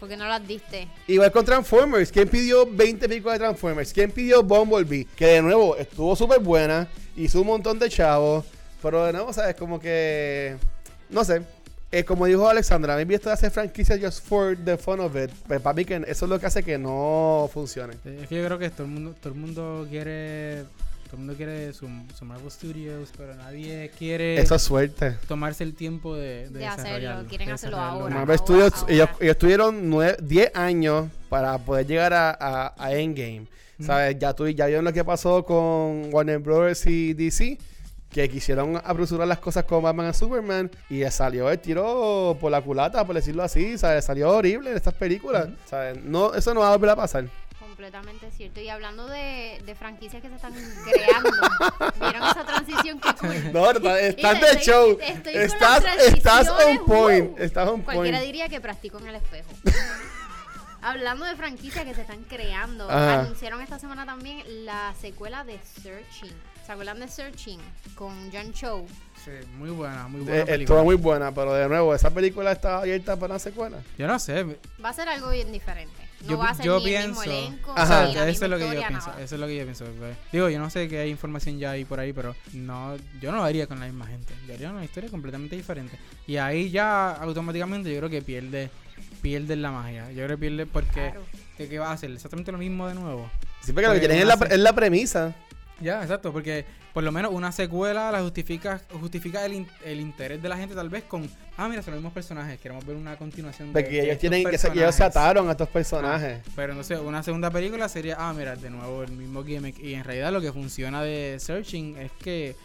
Porque 0.00 0.16
no 0.16 0.26
las 0.26 0.46
diste. 0.46 0.88
Igual 1.06 1.32
con 1.32 1.44
Transformers. 1.44 2.12
¿Quién 2.12 2.28
pidió 2.28 2.66
20 2.66 3.08
películas 3.08 3.38
de 3.38 3.44
Transformers? 3.46 3.92
¿Quién 3.92 4.10
pidió 4.10 4.42
Bumblebee? 4.42 5.06
Que 5.16 5.26
de 5.26 5.42
nuevo 5.42 5.76
estuvo 5.76 6.14
súper 6.14 6.40
buena. 6.40 6.86
Hizo 7.16 7.40
un 7.40 7.46
montón 7.46 7.78
de 7.78 7.88
chavos. 7.88 8.44
Pero 8.82 9.06
de 9.06 9.12
nuevo, 9.12 9.32
¿sabes? 9.32 9.56
Como 9.56 9.80
que. 9.80 10.56
No 11.08 11.24
sé. 11.24 11.42
Eh, 11.92 12.04
como 12.04 12.26
dijo 12.26 12.48
Alexandra, 12.48 12.94
maybe 12.96 13.14
esto 13.14 13.28
de 13.28 13.34
hacer 13.34 13.50
franquicia 13.50 13.96
just 13.98 14.26
for 14.26 14.56
the 14.56 14.76
fun 14.76 15.00
of 15.00 15.16
it. 15.16 15.30
Pues 15.46 15.60
para 15.62 15.72
mí 15.74 15.84
que 15.84 15.94
eso 16.06 16.26
es 16.26 16.28
lo 16.28 16.38
que 16.38 16.46
hace 16.46 16.62
que 16.62 16.76
no 16.76 17.48
funcione. 17.52 17.94
Sí, 18.02 18.10
Es 18.20 18.28
que 18.28 18.36
yo 18.36 18.44
creo 18.44 18.58
que 18.58 18.68
todo 18.70 18.82
el 18.84 18.92
mundo, 18.92 19.14
todo 19.18 19.32
el 19.32 19.38
mundo 19.38 19.86
quiere. 19.88 20.64
Todo 21.06 21.12
el 21.14 21.18
mundo 21.18 21.34
quiere 21.34 21.72
su, 21.72 21.88
su 22.18 22.24
Marvel 22.24 22.50
Studios, 22.50 23.10
pero 23.16 23.34
nadie 23.36 23.90
quiere 23.96 24.38
Eso 24.38 24.56
es 24.56 24.62
suerte. 24.62 25.16
tomarse 25.28 25.62
el 25.64 25.74
tiempo 25.74 26.16
de, 26.16 26.48
de, 26.50 26.58
De 26.58 26.66
hacerlo, 26.66 27.24
quieren 27.28 27.46
de 27.48 27.52
hacerlo 27.54 27.76
desarrollarlo. 27.76 28.02
ahora. 28.04 28.14
Marvel 28.16 28.38
Studios, 28.38 28.72
ahora. 28.74 28.92
ellos, 28.94 29.08
ellos 29.20 29.38
tuvieron 29.38 29.88
nueve- 29.88 30.16
10 30.20 30.50
años 30.56 31.08
para 31.28 31.56
poder 31.58 31.86
llegar 31.86 32.12
a, 32.12 32.30
a- 32.38 32.74
a 32.76 32.92
Endgame. 32.94 33.46
¿Sabes? 33.80 34.18
Ya, 34.18 34.32
tú, 34.32 34.48
ya 34.48 34.66
vieron 34.66 34.84
lo 34.86 34.92
que 34.92 35.04
pasó 35.04 35.44
con 35.44 36.12
Warner 36.12 36.38
Bros. 36.38 36.86
y 36.86 37.12
DC. 37.12 37.58
Que 38.10 38.26
quisieron 38.30 38.80
apresurar 38.82 39.28
las 39.28 39.38
cosas 39.38 39.64
con 39.64 39.82
Batman 39.82 40.08
y 40.10 40.14
Superman. 40.14 40.70
Y 40.88 41.00
le 41.00 41.10
salió 41.10 41.50
el 41.50 41.58
tiro 41.58 42.38
por 42.40 42.50
la 42.50 42.62
culata, 42.62 43.04
por 43.06 43.14
decirlo 43.14 43.42
así. 43.42 43.76
¿Sabes? 43.76 44.06
Salió 44.06 44.30
horrible 44.30 44.70
en 44.70 44.76
estas 44.76 44.94
películas. 44.94 45.48
¿Sabes? 45.66 46.02
No, 46.02 46.32
eso 46.34 46.54
no 46.54 46.60
va 46.60 46.68
a 46.68 46.76
volver 46.76 46.90
a 46.90 46.96
pasar. 46.96 47.26
Completamente 47.76 48.30
cierto. 48.30 48.58
Y 48.60 48.70
hablando 48.70 49.06
de, 49.06 49.60
de 49.66 49.74
franquicias 49.74 50.22
que 50.22 50.30
se 50.30 50.36
están 50.36 50.54
creando, 50.54 51.30
¿vieron 52.00 52.22
esa 52.26 52.46
transición 52.46 52.98
que 52.98 53.12
tuve? 53.12 53.38
No, 53.52 53.70
está- 53.70 54.00
estás 54.00 54.40
de 54.40 54.60
show. 54.60 54.98
estoy 54.98 55.34
Estás, 55.36 55.84
estás 55.98 56.48
on 56.48 56.86
point. 56.86 57.28
wow. 57.32 57.36
Estás 57.38 57.68
on 57.68 57.82
Cualquiera 57.82 58.16
point. 58.16 58.24
diría 58.26 58.48
que 58.48 58.62
practico 58.62 58.98
en 58.98 59.08
el 59.08 59.16
espejo. 59.16 59.50
Hablando 60.80 61.26
de 61.26 61.36
franquicias 61.36 61.84
que 61.84 61.94
se 61.94 62.00
están 62.00 62.22
creando, 62.24 62.88
Ajá. 62.90 63.20
anunciaron 63.20 63.60
esta 63.60 63.78
semana 63.78 64.06
también 64.06 64.42
la 64.64 64.94
secuela 64.98 65.44
de 65.44 65.58
Searching. 65.82 66.32
¿Se 66.64 66.72
acuerdan 66.72 66.98
de 67.00 67.08
Searching? 67.08 67.60
Con 67.94 68.30
John 68.32 68.54
Cho. 68.54 68.86
Sí, 69.22 69.32
muy 69.58 69.70
buena, 69.70 70.08
muy 70.08 70.22
Eh, 70.22 70.24
buena 70.24 70.44
película. 70.46 70.62
estuvo 70.62 70.84
muy 70.84 70.94
buena, 70.96 71.30
pero 71.32 71.52
de 71.52 71.68
nuevo, 71.68 71.94
esa 71.94 72.10
película 72.10 72.52
está 72.52 72.78
abierta 72.78 73.16
para 73.16 73.34
una 73.34 73.38
secuela. 73.38 73.78
Yo 73.98 74.06
no 74.06 74.18
sé. 74.18 74.44
Va 74.82 74.88
a 74.88 74.92
ser 74.94 75.08
algo 75.10 75.28
bien 75.30 75.50
diferente. 75.52 76.05
No 76.22 76.30
yo, 76.30 76.38
va 76.38 76.48
a 76.50 76.54
ser 76.54 76.64
yo 76.66 76.78
ni 76.78 76.84
el 76.84 76.90
pienso. 76.90 77.20
mismo 77.20 77.22
elenco, 77.24 77.72
Ajá. 77.76 78.06
ni 78.06 78.14
la 78.14 78.20
eso 78.20 78.26
misma 78.26 78.44
es 78.46 78.50
lo 78.50 78.58
que 78.58 78.64
yo 78.64 78.70
pienso. 78.88 79.08
nada. 79.10 79.22
Eso 79.22 79.34
es 79.34 79.40
lo 79.40 79.46
que 79.46 79.56
yo 79.56 79.62
pienso. 79.64 79.84
pues. 79.98 80.16
Digo, 80.32 80.48
yo 80.48 80.58
no 80.58 80.70
sé 80.70 80.88
qué 80.88 80.98
hay 81.00 81.10
información 81.10 81.58
ya 81.58 81.70
ahí 81.72 81.84
por 81.84 82.00
ahí, 82.00 82.12
pero 82.12 82.34
no, 82.54 82.96
yo 83.20 83.30
no 83.32 83.38
lo 83.38 83.44
haría 83.44 83.66
con 83.66 83.78
la 83.80 83.86
misma 83.86 84.06
gente. 84.06 84.32
Yo 84.48 84.54
haría 84.54 84.70
una 84.70 84.84
historia 84.84 85.10
completamente 85.10 85.56
diferente. 85.56 85.98
Y 86.26 86.36
ahí 86.38 86.70
ya 86.70 87.10
automáticamente 87.12 87.90
yo 87.92 87.98
creo 87.98 88.10
que 88.10 88.22
pierde, 88.22 88.70
pierde 89.22 89.56
la 89.56 89.70
magia. 89.70 90.08
Yo 90.10 90.24
creo 90.24 90.28
que 90.36 90.38
pierde 90.38 90.66
porque 90.66 90.90
Claro. 90.92 91.22
¿qué, 91.56 91.68
qué 91.68 91.78
va 91.78 91.90
a 91.90 91.92
hacer? 91.92 92.10
Exactamente 92.10 92.50
lo 92.50 92.58
mismo 92.58 92.88
de 92.88 92.94
nuevo. 92.94 93.30
Sí, 93.62 93.72
porque 93.72 93.88
lo 93.88 93.94
que 93.94 94.00
Porque 94.00 94.08
tienen 94.14 94.18
es 94.30 94.38
la, 94.38 94.46
es 94.46 94.58
la 94.60 94.72
premisa. 94.72 95.34
Ya, 95.80 96.02
exacto, 96.02 96.32
porque 96.32 96.64
por 96.94 97.04
lo 97.04 97.12
menos 97.12 97.32
una 97.32 97.52
secuela 97.52 98.10
la 98.10 98.22
justifica 98.22 98.80
justifica 99.00 99.44
el, 99.44 99.66
el 99.84 100.00
interés 100.00 100.40
de 100.40 100.48
la 100.48 100.56
gente 100.56 100.74
tal 100.74 100.88
vez 100.88 101.04
con, 101.04 101.28
ah, 101.58 101.68
mira, 101.68 101.82
son 101.82 101.92
los 101.92 102.00
mismos 102.00 102.14
personajes, 102.14 102.58
queremos 102.58 102.86
ver 102.86 102.96
una 102.96 103.16
continuación 103.16 103.72
de, 103.72 103.84
que 103.84 104.04
ellos 104.04 104.18
tienen 104.18 104.48
que 104.48 104.56
se, 104.56 104.68
ellos 104.68 104.94
se 104.94 105.04
ataron 105.04 105.48
a 105.48 105.52
estos 105.52 105.68
personajes. 105.68 106.40
Ah, 106.42 106.50
pero 106.56 106.74
no 106.74 106.82
sé, 106.82 106.96
una 106.96 107.22
segunda 107.22 107.50
película 107.50 107.88
sería, 107.88 108.16
ah, 108.18 108.32
mira, 108.32 108.56
de 108.56 108.70
nuevo 108.70 109.02
el 109.02 109.12
mismo 109.12 109.44
gimmick 109.44 109.78
y 109.78 109.94
en 109.94 110.04
realidad 110.04 110.32
lo 110.32 110.40
que 110.40 110.52
funciona 110.52 111.02
de 111.02 111.36
Searching 111.38 111.98
es 111.98 112.12
que 112.12 112.56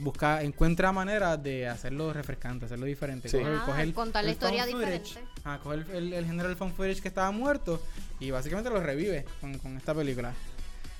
busca 0.00 0.42
encuentra 0.42 0.90
maneras 0.90 1.40
de 1.40 1.68
hacerlo 1.68 2.12
refrescante, 2.12 2.66
hacerlo 2.66 2.86
diferente. 2.86 3.28
Sí. 3.28 3.38
Ah, 3.44 3.84
contar 3.94 4.24
la 4.24 4.32
historia 4.32 4.66
diferente. 4.66 5.10
Ah, 5.44 5.60
coger 5.62 5.86
el, 5.94 6.12
el, 6.12 6.26
género 6.26 6.48
del 6.48 6.56
fan 6.56 6.72
footage 6.72 7.00
que 7.00 7.08
estaba 7.08 7.30
muerto 7.30 7.80
y 8.18 8.32
básicamente 8.32 8.70
lo 8.70 8.80
revive 8.80 9.24
con, 9.40 9.56
con 9.58 9.76
esta 9.76 9.94
película. 9.94 10.32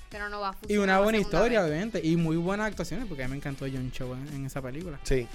Pero 0.09 0.29
no 0.29 0.39
va 0.39 0.49
a 0.49 0.55
Y 0.67 0.77
una 0.77 0.99
buena 0.99 1.17
historia, 1.17 1.63
obviamente. 1.63 2.01
Y 2.03 2.15
muy 2.15 2.37
buenas 2.37 2.67
actuaciones, 2.67 3.07
porque 3.07 3.23
a 3.23 3.27
mí 3.27 3.31
me 3.31 3.37
encantó 3.37 3.65
John 3.65 3.91
Cho 3.91 4.15
en, 4.15 4.45
esa 4.45 4.61
película. 4.61 4.99
Sí. 5.03 5.27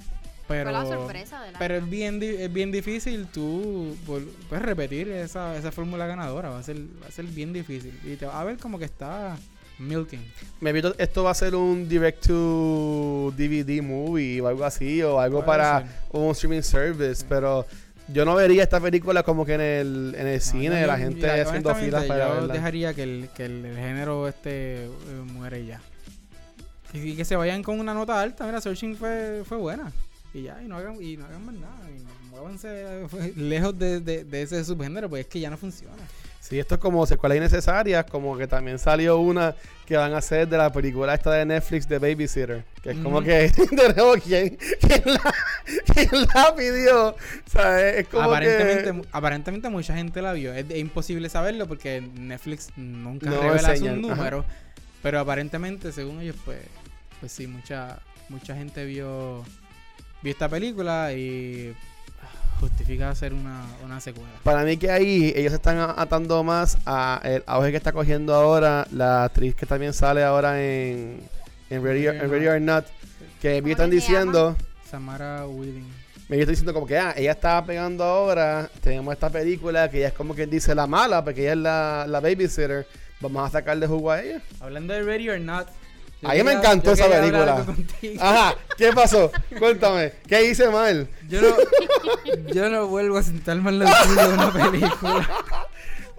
Pero, 0.48 0.70
la 0.70 0.84
sorpresa 0.84 1.40
de 1.42 1.52
la 1.52 1.58
pero 1.58 1.76
es 1.76 1.88
bien, 1.88 2.20
es 2.22 2.52
bien 2.52 2.72
difícil 2.72 3.26
tú 3.28 3.96
puedes 4.04 4.62
repetir 4.62 5.08
esa, 5.08 5.56
esa 5.56 5.70
fórmula 5.70 6.06
ganadora. 6.06 6.50
Va 6.50 6.58
a, 6.58 6.62
ser, 6.62 6.76
va 7.02 7.06
a 7.06 7.10
ser 7.10 7.24
bien 7.26 7.52
difícil. 7.52 7.98
Y 8.04 8.16
te 8.16 8.26
va 8.26 8.40
a 8.40 8.44
ver 8.44 8.58
como 8.58 8.78
que 8.78 8.84
está 8.84 9.36
milking. 9.78 10.20
Me 10.60 10.72
visto 10.72 10.94
esto 10.98 11.24
va 11.24 11.30
a 11.30 11.34
ser 11.34 11.54
un 11.54 11.88
direct 11.88 12.26
to 12.26 13.32
DVD 13.36 13.82
movie 13.82 14.40
o 14.40 14.48
algo 14.48 14.64
así, 14.64 15.02
o 15.02 15.18
algo 15.20 15.44
para 15.44 15.84
un 16.10 16.30
streaming 16.30 16.62
service, 16.62 17.24
pero 17.28 17.66
yo 18.08 18.24
no 18.24 18.34
vería 18.34 18.62
esta 18.62 18.80
película 18.80 19.22
como 19.22 19.44
que 19.44 19.54
en 19.54 19.60
el, 19.60 20.14
en 20.16 20.26
el 20.26 20.40
cine, 20.40 20.86
la 20.86 20.98
gente 20.98 21.28
haciendo 21.30 21.74
filas 21.74 22.04
para 22.04 22.40
yo 22.40 22.48
dejaría 22.48 22.94
que 22.94 23.02
el, 23.02 23.28
que 23.34 23.44
el, 23.44 23.74
género 23.76 24.28
este 24.28 24.84
eh, 24.84 24.90
muere 25.24 25.64
ya. 25.64 25.80
Y, 26.92 27.14
que 27.14 27.24
se 27.24 27.36
vayan 27.36 27.62
con 27.62 27.80
una 27.80 27.94
nota 27.94 28.20
alta. 28.20 28.44
Mira, 28.44 28.60
Searching 28.60 28.96
fue, 28.96 29.42
fue 29.46 29.56
buena. 29.56 29.92
Y 30.34 30.42
ya, 30.42 30.62
y 30.62 30.68
no 30.68 30.76
hagan, 30.76 31.02
y 31.02 31.16
no 31.16 31.24
hagan 31.26 31.44
más 31.46 31.54
nada. 31.54 31.90
Y 31.90 32.30
muévanse 32.30 33.06
lejos 33.36 33.78
de, 33.78 34.00
de, 34.00 34.24
de 34.24 34.42
ese 34.42 34.64
subgénero, 34.64 35.08
pues 35.08 35.22
es 35.22 35.26
que 35.26 35.40
ya 35.40 35.50
no 35.50 35.56
funciona. 35.56 35.94
Sí, 36.52 36.58
esto 36.58 36.74
es 36.74 36.82
como 36.82 37.06
secuelas 37.06 37.38
innecesarias, 37.38 38.04
como 38.04 38.36
que 38.36 38.46
también 38.46 38.78
salió 38.78 39.18
una 39.20 39.54
que 39.86 39.96
van 39.96 40.12
a 40.12 40.18
hacer 40.18 40.46
de 40.46 40.58
la 40.58 40.70
película 40.70 41.14
esta 41.14 41.32
de 41.32 41.46
Netflix 41.46 41.88
de 41.88 41.98
Babysitter, 41.98 42.62
que 42.82 42.90
es 42.90 42.98
como 42.98 43.22
que 43.22 43.48
de 43.70 43.94
nuevo 43.94 44.12
quién, 44.22 44.58
quién, 44.78 45.02
la, 45.06 45.34
quién 45.94 46.08
la 46.34 46.54
pidió, 46.54 47.08
o 47.08 47.16
sea, 47.50 47.88
es 47.88 48.06
como 48.06 48.24
aparentemente, 48.24 48.92
que... 48.92 49.08
aparentemente 49.12 49.70
mucha 49.70 49.96
gente 49.96 50.20
la 50.20 50.34
vio, 50.34 50.52
es, 50.52 50.66
imposible 50.76 51.30
saberlo 51.30 51.66
porque 51.66 52.02
Netflix 52.02 52.68
nunca 52.76 53.30
revela 53.30 53.74
sus 53.74 53.90
números, 53.90 54.44
pero 55.02 55.20
aparentemente 55.20 55.90
según 55.90 56.20
ellos 56.20 56.36
pues 56.44 56.58
pues 57.20 57.32
sí, 57.32 57.46
mucha 57.46 57.98
mucha 58.28 58.54
gente 58.54 58.84
vio 58.84 59.42
vio 60.20 60.32
esta 60.32 60.50
película 60.50 61.14
y 61.14 61.74
justifica 62.62 63.10
hacer 63.10 63.34
una, 63.34 63.64
una 63.84 64.00
secuela. 64.00 64.30
Para 64.44 64.62
mí 64.62 64.76
que 64.76 64.90
ahí 64.90 65.32
ellos 65.34 65.52
están 65.52 65.78
atando 65.78 66.42
más 66.44 66.78
a 66.86 67.20
el 67.24 67.42
auge 67.46 67.72
que 67.72 67.76
está 67.76 67.92
cogiendo 67.92 68.34
ahora 68.34 68.86
la 68.92 69.24
actriz 69.24 69.54
que 69.54 69.66
también 69.66 69.92
sale 69.92 70.22
ahora 70.22 70.62
en, 70.62 71.20
en 71.70 71.82
Ready, 71.82 72.46
or, 72.46 72.60
Not, 72.60 72.86
que 73.40 73.60
me 73.60 73.72
están 73.72 73.90
diciendo... 73.90 74.56
Samara 74.88 75.46
Weaving. 75.46 75.88
Me 76.28 76.38
está 76.38 76.50
diciendo 76.50 76.72
como 76.72 76.86
que 76.86 76.96
ah, 76.96 77.12
ella 77.16 77.32
estaba 77.32 77.64
pegando 77.66 78.04
ahora, 78.04 78.70
tenemos 78.80 79.12
esta 79.12 79.28
película 79.28 79.90
que 79.90 79.98
ella 79.98 80.08
es 80.08 80.14
como 80.14 80.34
quien 80.34 80.48
dice 80.48 80.74
la 80.74 80.86
mala, 80.86 81.24
porque 81.24 81.42
ella 81.42 81.52
es 81.52 81.58
la, 81.58 82.06
la 82.08 82.20
babysitter, 82.20 82.86
vamos 83.20 83.48
a 83.48 83.50
sacarle 83.50 83.86
jugo 83.86 84.12
a 84.12 84.22
ella. 84.22 84.40
Hablando 84.60 84.94
de 84.94 85.02
Ready 85.02 85.28
or 85.28 85.40
Not, 85.40 85.66
a 86.22 86.34
mí 86.34 86.42
me 86.42 86.52
encantó 86.52 86.92
esa 86.92 87.08
película. 87.08 87.66
Ajá, 88.20 88.56
¿qué 88.76 88.92
pasó? 88.92 89.30
Cuéntame, 89.58 90.12
¿qué 90.26 90.44
hice 90.44 90.68
mal? 90.68 91.08
Yo 91.28 91.40
no, 91.40 91.56
yo 92.52 92.68
no 92.68 92.86
vuelvo 92.86 93.18
a 93.18 93.22
sentarme 93.22 93.70
en 93.70 93.78
la 93.80 94.04
de 94.04 94.28
una 94.34 94.52
película. 94.52 95.28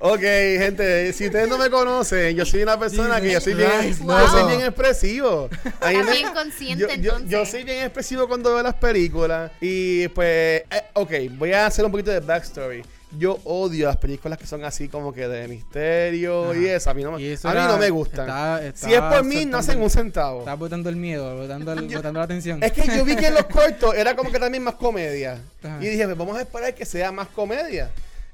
Ok, 0.05 0.19
gente, 0.19 1.13
si 1.13 1.27
ustedes 1.27 1.47
no 1.47 1.57
me 1.57 1.69
conocen, 1.69 2.35
yo 2.35 2.45
soy 2.45 2.61
una 2.61 2.77
persona 2.77 3.21
que 3.21 3.31
yo 3.31 3.39
soy 3.39 3.53
bien, 3.53 3.97
yo 3.97 4.27
soy 4.27 4.47
bien 4.47 4.59
expresivo. 4.59 5.49
bien 5.81 6.33
consciente, 6.33 6.99
yo, 6.99 7.19
yo, 7.25 7.45
soy 7.45 7.63
bien 7.63 7.85
expresivo 7.85 8.27
cuando 8.27 8.53
veo 8.53 8.61
las 8.61 8.73
películas. 8.73 9.53
Y 9.61 10.09
pues, 10.09 10.63
eh, 10.69 10.83
ok, 10.91 11.11
voy 11.37 11.53
a 11.53 11.67
hacer 11.67 11.85
un 11.85 11.91
poquito 11.91 12.11
de 12.11 12.19
backstory 12.19 12.83
yo 13.17 13.39
odio 13.43 13.87
las 13.87 13.97
películas 13.97 14.37
que 14.37 14.47
son 14.47 14.63
así 14.63 14.87
como 14.89 15.13
que 15.13 15.27
de 15.27 15.47
misterio 15.47 16.53
y 16.53 16.67
eso. 16.67 16.89
A 16.89 16.93
mí 16.93 17.03
no, 17.03 17.11
me, 17.11 17.17
a 17.17 17.19
mí 17.19 17.59
no 17.67 17.77
me 17.77 17.89
gustan. 17.89 18.73
si 18.75 18.93
es 18.93 19.01
por 19.01 19.23
mí, 19.23 19.45
no 19.45 19.57
hacen 19.57 19.81
un 19.81 19.89
centavo. 19.89 20.39
Estás 20.39 20.57
botando 20.57 20.89
el 20.89 20.95
miedo, 20.95 21.35
botando, 21.37 21.73
la 21.75 22.23
atención. 22.23 22.63
Es 22.63 22.71
que 22.71 22.85
yo 22.95 23.05
vi 23.05 23.15
que 23.15 23.27
en 23.27 23.35
los 23.35 23.45
cortos 23.51 23.95
era 23.95 24.15
como 24.15 24.31
que 24.31 24.39
también 24.39 24.63
más 24.63 24.75
comedia. 24.75 25.41
Y 25.79 25.87
dije, 25.87 26.05
pues 26.05 26.17
vamos 26.17 26.37
a 26.37 26.41
esperar 26.41 26.73
que 26.73 26.85
sea 26.85 27.11
más 27.11 27.27
comedia. 27.29 27.91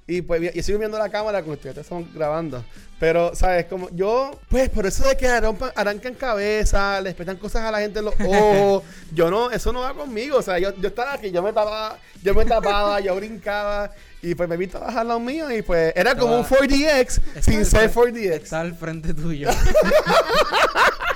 Y 0.09 0.23
pues 0.23 0.55
y 0.55 0.63
sigo 0.63 0.79
viendo 0.79 0.97
la 0.97 1.09
cámara 1.09 1.43
con 1.43 1.53
ustedes, 1.53 1.77
estamos 1.77 2.11
grabando. 2.11 2.65
Pero, 2.99 3.33
¿sabes? 3.35 3.65
Como 3.67 3.89
yo, 3.91 4.31
pues 4.49 4.69
por 4.69 4.87
eso 4.87 5.07
de 5.07 5.15
que 5.15 5.27
arrancan 5.27 6.15
cabeza, 6.15 6.99
le 6.99 7.11
espetan 7.11 7.37
cosas 7.37 7.61
a 7.61 7.71
la 7.71 7.79
gente 7.79 7.99
en 7.99 8.05
los 8.05 8.15
ojos. 8.19 8.83
yo 9.13 9.29
no, 9.29 9.51
eso 9.51 9.71
no 9.71 9.81
va 9.81 9.93
conmigo. 9.93 10.37
O 10.37 10.41
sea, 10.41 10.57
yo, 10.57 10.75
yo 10.81 10.89
estaba 10.89 11.13
aquí, 11.13 11.29
yo 11.29 11.43
me 11.43 11.53
tapaba, 11.53 11.99
yo 12.23 12.33
me 12.33 12.43
tapaba, 12.43 12.99
yo 12.99 13.15
brincaba. 13.15 13.91
Y 14.21 14.33
pues 14.33 14.49
me 14.49 14.57
vi 14.57 14.65
trabajar 14.65 15.05
los 15.05 15.21
míos 15.21 15.49
y 15.55 15.61
pues 15.61 15.93
era 15.95 16.17
como 16.17 16.39
un 16.39 16.43
4DX 16.43 17.21
sin 17.41 17.63
ser 17.63 17.93
4DX. 17.93 18.31
Está 18.31 18.61
al 18.61 18.75
frente 18.75 19.13
tuyo. 19.13 19.49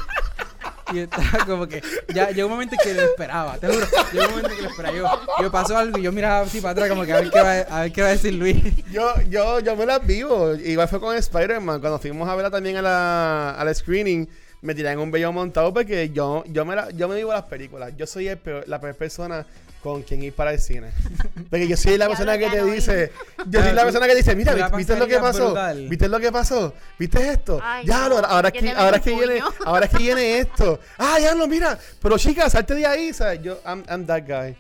y 0.94 1.00
estaba 1.00 1.46
como 1.46 1.68
que 1.68 1.82
ya 2.14 2.30
llegó 2.32 2.48
un 2.48 2.54
momento 2.54 2.76
que 2.84 2.94
lo 2.94 3.02
esperaba, 3.02 3.58
te 3.58 3.68
juro. 3.68 3.86
Llegó 4.12 4.26
un 4.26 4.32
momento 4.32 4.56
que 4.56 4.62
lo 4.62 4.70
esperaba. 4.70 4.98
Yo, 4.98 5.44
yo 5.44 5.52
pasó 5.52 5.78
algo 5.78 5.98
y 5.98 6.04
yo 6.04 6.12
miraba 6.12 6.42
así 6.42 6.62
para 6.62 6.72
atrás 6.72 6.90
como 6.90 7.06
que 7.06 7.14
a 7.14 7.22
ver 7.22 7.30
qué 7.30 7.42
va 7.42 7.52
a, 7.60 7.82
ver 7.82 7.92
qué 7.92 8.02
va 8.02 8.08
a 8.08 8.12
decir 8.12 8.34
Luis. 8.34 8.58
Yo, 8.92 9.14
yo, 9.30 9.60
yo 9.60 9.76
me 9.76 9.86
las 9.86 10.06
vivo. 10.06 10.54
Igual 10.54 10.88
fue 10.88 11.00
con 11.00 11.16
Spider-Man. 11.16 11.80
Cuando 11.80 12.00
fuimos 12.00 12.30
a 12.30 12.36
verla 12.36 12.52
también 12.52 12.78
a 12.78 12.82
la, 12.82 13.52
a 13.52 13.66
la 13.66 13.74
screening 13.74 14.28
me 14.64 14.74
tiré 14.74 14.92
en 14.92 15.00
un 15.00 15.12
bello 15.12 15.32
montado 15.34 15.74
porque 15.74 16.10
yo, 16.12 16.44
yo, 16.48 16.64
me, 16.64 16.76
la, 16.76 16.90
yo 16.92 17.10
me 17.10 17.16
vivo 17.18 17.34
las 17.34 17.44
películas. 17.44 17.94
Yo 17.98 18.08
soy 18.08 18.30
el 18.30 18.40
la 18.66 18.80
peor 18.80 18.96
persona 18.96 19.46
con 19.84 20.02
quien 20.02 20.24
ir 20.24 20.34
para 20.34 20.54
el 20.54 20.60
cine. 20.60 20.92
Porque 21.50 21.68
yo 21.68 21.76
soy 21.76 21.98
la 21.98 22.08
persona 22.08 22.38
que 22.38 22.50
te 22.50 22.64
dice, 22.64 23.12
yo 23.48 23.62
soy 23.62 23.74
la 23.74 23.84
persona 23.84 24.08
que 24.08 24.16
dice, 24.16 24.36
mira, 24.36 24.70
¿viste 24.70 24.96
lo 24.96 25.06
que 25.06 25.20
pasó? 25.20 25.56
¿Viste 25.90 26.08
lo 26.08 26.20
que 26.20 26.32
pasó? 26.32 26.74
¿Viste 26.98 27.30
esto? 27.30 27.60
ya, 27.84 28.06
ahora, 28.06 28.28
ahora, 28.28 28.50
es 28.50 28.54
que, 28.54 28.72
ahora, 28.72 29.00
que 29.00 29.14
viene, 29.14 29.42
ahora 29.66 29.86
es 29.86 29.92
que 29.92 29.98
viene 29.98 30.38
esto. 30.40 30.80
Ah, 30.98 31.20
ya 31.20 31.36
lo 31.36 31.48
mira. 31.48 31.78
Pero 32.02 32.18
chicas, 32.18 32.54
salte 32.54 32.74
de 32.76 32.86
ahí. 32.86 33.14
¿sabes? 33.14 33.42
Yo, 33.44 33.60
I'm, 33.66 33.84
I'm 33.90 34.06
that 34.06 34.24
guy. 34.26 34.56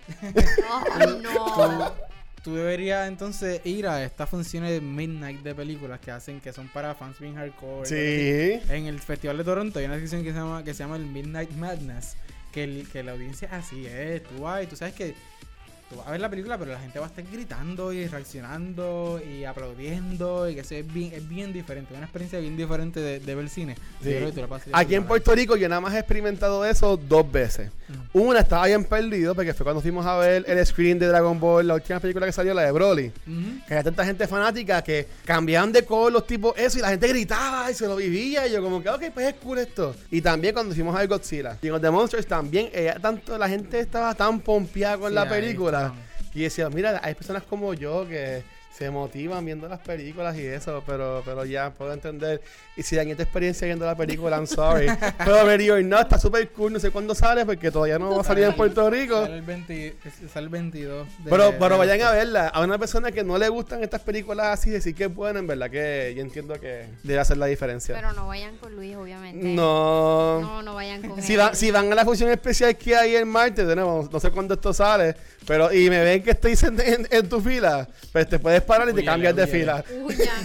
Oh, 0.70 1.06
no. 1.08 1.94
Tú 2.44 2.56
deberías 2.56 3.08
entonces 3.08 3.62
ir 3.64 3.88
a 3.88 4.04
estas 4.04 4.30
funciones 4.30 4.72
de 4.72 4.82
Midnight 4.82 5.42
de 5.42 5.56
películas 5.56 6.02
que 6.02 6.12
hacen, 6.12 6.42
que 6.42 6.52
son 6.52 6.68
para 6.68 6.94
fans 6.94 7.18
bien 7.18 7.36
hardcore. 7.36 7.88
Sí. 7.88 8.62
En 8.70 8.88
el 8.88 9.00
Festival 9.00 9.38
de 9.38 9.46
Toronto 9.46 9.80
hay 9.80 9.86
una 9.86 9.98
sección 9.98 10.24
que 10.24 10.34
se 10.34 10.40
llama, 10.40 10.62
que 10.62 10.74
se 10.74 10.84
llama 10.84 10.98
el 10.98 11.06
Midnight 11.06 11.52
Madness 11.52 12.18
que, 12.54 12.64
el, 12.64 12.88
que 12.88 13.04
la 13.04 13.12
audiencia 13.12 13.50
así 13.52 13.86
es, 13.86 14.24
tú 14.24 14.44
vas 14.44 14.64
y 14.64 14.68
tú 14.68 14.76
sabes 14.76 14.94
que 14.94 15.16
tú 15.90 15.98
vas 15.98 16.08
a 16.08 16.12
ver 16.12 16.20
la 16.20 16.30
película, 16.30 16.58
pero 16.58 16.72
la 16.72 16.80
gente 16.80 17.00
va 17.00 17.06
a 17.06 17.10
estar 17.10 17.24
gritando 17.32 17.94
y 17.94 18.08
reaccionando 18.08 19.22
y 19.24 19.44
aplaudiendo 19.44 20.50
y 20.50 20.56
que 20.56 20.62
eso 20.62 20.76
es 20.76 20.94
bien, 20.94 21.14
es 21.14 21.28
bien 21.28 21.54
diferente, 21.54 21.94
una 21.94 22.04
experiencia 22.04 22.40
bien 22.40 22.58
diferente 22.58 23.00
de, 23.00 23.20
de 23.20 23.36
ver 23.36 23.50
cine. 23.50 23.76
Aquí 24.72 24.96
en 24.96 25.06
Puerto 25.06 25.34
Rico 25.34 25.56
yo 25.56 25.70
nada 25.70 25.82
más 25.82 25.94
he 25.94 26.00
experimentado 26.00 26.66
eso 26.66 26.98
dos 26.98 27.32
veces. 27.32 27.70
Una 28.12 28.40
estaba 28.40 28.66
bien 28.66 28.86
perdido 28.86 29.36
porque 29.36 29.54
fue 29.54 29.64
cuando 29.64 29.82
fuimos 29.82 30.06
a 30.06 30.18
ver 30.18 30.46
el 30.48 30.66
screen 30.66 30.98
de 30.98 31.08
Dragon 31.08 31.40
Ball, 31.40 31.68
la 31.68 31.76
última 31.76 32.00
película 32.00 32.26
que 32.26 32.32
salió, 32.32 32.54
la 32.54 32.64
de 32.64 32.72
Broly. 32.72 33.12
Que 33.68 33.74
había 33.74 33.84
tanta 33.84 34.06
gente 34.06 34.28
fanática 34.28 34.82
que 34.82 35.08
cambiaban 35.26 35.72
de 35.72 35.84
color 35.84 36.12
los 36.12 36.26
tipos 36.28 36.54
eso 36.58 36.80
y 36.80 36.82
la 36.82 36.90
gente 36.90 37.08
gritaba 37.08 37.70
y 37.70 37.74
se 37.74 37.88
lo 37.88 37.96
vivía. 37.96 38.48
Y 38.48 38.52
yo 38.52 38.62
como 38.62 38.82
que, 38.82 38.90
ok, 38.90 39.04
pues 39.14 39.28
es 39.28 39.34
cool 39.36 39.60
esto. 39.60 39.96
Y 40.12 40.22
también 40.22 40.54
cuando 40.54 40.74
fuimos 40.74 40.96
a 40.96 41.00
ver 41.00 41.08
Godzilla 41.08 41.58
y 41.62 41.68
los 41.68 41.82
The 41.82 41.92
Monsters 41.92 42.26
también, 42.26 42.70
eh, 42.74 42.94
tanto 43.02 43.38
la 43.38 43.50
gente 43.50 43.80
estaba 43.80 44.16
tan 44.16 44.40
pompeada 44.40 44.98
con 44.98 45.14
la 45.14 45.28
película. 45.28 45.83
Y 46.34 46.44
decía, 46.44 46.70
mira, 46.70 47.00
hay 47.04 47.14
personas 47.16 47.44
como 47.44 47.74
yo 47.74 48.08
que 48.08 48.44
se 48.76 48.90
motivan 48.90 49.46
viendo 49.46 49.68
las 49.68 49.80
películas 49.80 50.36
y 50.36 50.46
eso, 50.46 50.84
pero, 50.86 51.22
pero 51.24 51.46
ya 51.46 51.70
puedo 51.70 51.94
entender. 51.94 52.42
Y 52.76 52.82
si 52.82 52.98
hay 52.98 53.12
esta 53.12 53.22
experiencia 53.22 53.68
viendo 53.68 53.86
la 53.86 53.96
película, 53.96 54.36
I'm 54.36 54.48
sorry. 54.48 54.88
pero 55.20 55.44
or 55.44 55.84
no 55.84 56.00
está 56.00 56.18
súper 56.18 56.50
cool, 56.50 56.74
no 56.74 56.80
sé 56.80 56.90
cuándo 56.90 57.14
sale, 57.14 57.46
porque 57.46 57.70
todavía 57.70 58.00
no 58.00 58.16
va 58.16 58.22
a 58.22 58.24
salir 58.24 58.46
en 58.46 58.56
Puerto 58.56 58.90
Rico. 58.90 59.26
Sale 59.26 59.38
el, 59.38 60.50
22. 60.50 61.08
pero, 61.30 61.54
pero 61.60 61.78
vayan 61.78 62.02
a 62.02 62.12
verla. 62.12 62.48
A 62.48 62.62
una 62.62 62.80
persona 62.80 63.12
que 63.12 63.24
no 63.24 63.38
le 63.38 63.48
gustan 63.48 63.84
estas 63.84 64.02
películas 64.02 64.48
así, 64.60 64.72
decir 64.72 64.96
que 64.96 65.04
es 65.04 65.14
buena, 65.14 65.38
en 65.38 65.46
verdad 65.46 65.70
que 65.70 66.14
yo 66.16 66.24
entiendo 66.24 66.60
que 66.60 66.88
debe 67.04 67.20
hacer 67.20 67.38
la 67.38 67.46
diferencia. 67.46 67.94
Pero 67.94 68.12
no 68.14 68.28
vayan 68.28 68.58
con 68.58 68.76
Luis, 68.76 68.96
obviamente. 68.96 69.46
No. 69.50 70.42
No, 70.42 70.64
no 70.64 70.74
vayan 70.74 71.08
con 71.08 71.22
si, 71.22 71.38
si 71.54 71.70
van 71.70 71.92
a 71.92 71.96
la 71.96 72.06
función 72.06 72.32
especial 72.32 72.76
que 72.76 72.96
hay 72.96 73.16
el 73.16 73.28
martes, 73.28 73.68
de 73.68 73.76
nuevo, 73.76 74.10
no 74.12 74.20
sé 74.20 74.32
cuándo 74.32 74.56
esto 74.56 74.74
sale, 74.74 75.16
pero 75.46 75.72
y 75.72 75.90
me 75.92 76.04
ven 76.04 76.24
que 76.24 76.32
estoy 76.32 76.58
en, 76.86 77.08
en 77.10 77.30
tu 77.30 77.40
fila, 77.40 77.88
pues 78.12 78.28
te 78.28 78.40
puedes 78.40 78.63
parar 78.64 78.90
y 78.90 78.94
te 78.94 79.04
cambias 79.06 79.36
de 79.36 79.48
fila. 79.48 79.84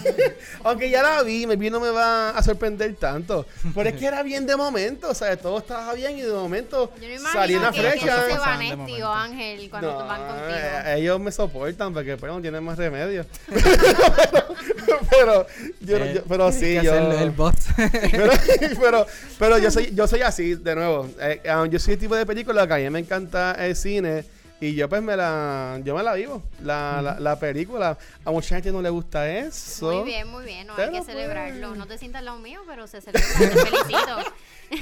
Aunque 0.64 0.90
ya 0.90 1.02
la 1.02 1.22
vi, 1.22 1.46
me 1.46 1.57
vi 1.57 1.70
no 1.70 1.81
me 1.81 1.90
va 1.90 2.31
a 2.31 2.42
sorprender 2.42 2.94
tanto. 2.96 3.46
Pero 3.74 3.88
es 3.90 3.96
que 3.96 4.07
era 4.07 4.22
bien 4.22 4.46
de 4.46 4.57
momento, 4.57 5.09
o 5.11 5.14
sea, 5.14 5.37
todo 5.37 5.59
estaba 5.59 5.92
bien 5.94 6.16
y 6.18 6.22
de 6.22 6.33
momento 6.33 6.92
Yo 7.00 7.09
no 7.22 7.31
salí 7.33 7.54
imagino 7.54 7.59
una 7.61 7.72
flecha. 7.72 8.00
se 8.00 8.31
Pasaban 8.35 8.59
de 8.61 8.66
Vanetti 8.76 8.76
o 9.02 9.07
momento. 9.07 9.14
Ángel 9.14 9.70
cuando 9.70 9.92
No, 9.92 10.07
van 10.07 10.20
contigo. 10.26 10.48
eh, 10.50 10.94
ellos 10.98 11.20
me 11.20 11.33
soportan 11.33 11.92
porque 11.94 12.16
pues, 12.16 12.33
no 12.33 12.40
tienen 12.40 12.62
más 12.64 12.76
remedio. 12.78 13.24
pero, 15.11 15.46
yo, 15.81 15.96
Eh, 15.96 16.12
yo- 16.16 16.22
pero 16.28 16.50
tienes 16.50 16.81
sí, 16.81 16.87
yo. 16.87 16.94
el 16.94 17.31
boss. 17.31 17.54
pero, 18.11 18.33
pero, 18.81 19.07
pero 19.38 19.59
yo 19.59 19.70
soy, 19.70 19.92
yo 19.94 20.07
soy 20.07 20.22
así, 20.22 20.54
de 20.54 20.74
nuevo. 20.74 21.09
Eh, 21.20 21.40
um, 21.54 21.68
yo 21.68 21.78
soy 21.78 21.94
el 21.94 22.00
tipo 22.00 22.14
de 22.16 22.26
película 22.26 22.66
que 22.66 22.74
a 22.74 22.76
mí 22.78 22.90
me 22.90 22.98
encanta 23.00 23.52
el 23.59 23.76
cine. 23.76 24.24
Y 24.61 24.75
yo 24.75 24.88
pues 24.88 25.01
me 25.03 25.16
la, 25.16 25.81
yo 25.85 25.94
me 25.94 26.03
la 26.03 26.14
vivo, 26.14 26.42
la, 26.64 27.01
la, 27.01 27.21
la 27.21 27.38
película. 27.38 27.97
A 28.25 28.31
mucha 28.33 28.57
gente 28.57 28.73
no 28.73 28.83
le 28.83 28.90
gusta 28.90 29.31
eso. 29.31 29.92
Muy 29.92 30.05
bien, 30.05 30.27
muy 30.29 30.44
bien. 30.44 30.66
No 30.66 30.75
Pero, 30.75 30.88
hay 30.88 30.99
que 30.99 31.05
pues, 31.05 31.14
celebrarlo. 31.14 31.77
No 31.77 31.87
te 31.87 31.97
sientas 31.97 32.25
lado 32.25 32.38
mío, 32.40 32.61
pero 32.66 32.88
se 32.88 33.01
celebra. 33.01 33.23
Te 33.38 33.49
felicito. 33.66 34.18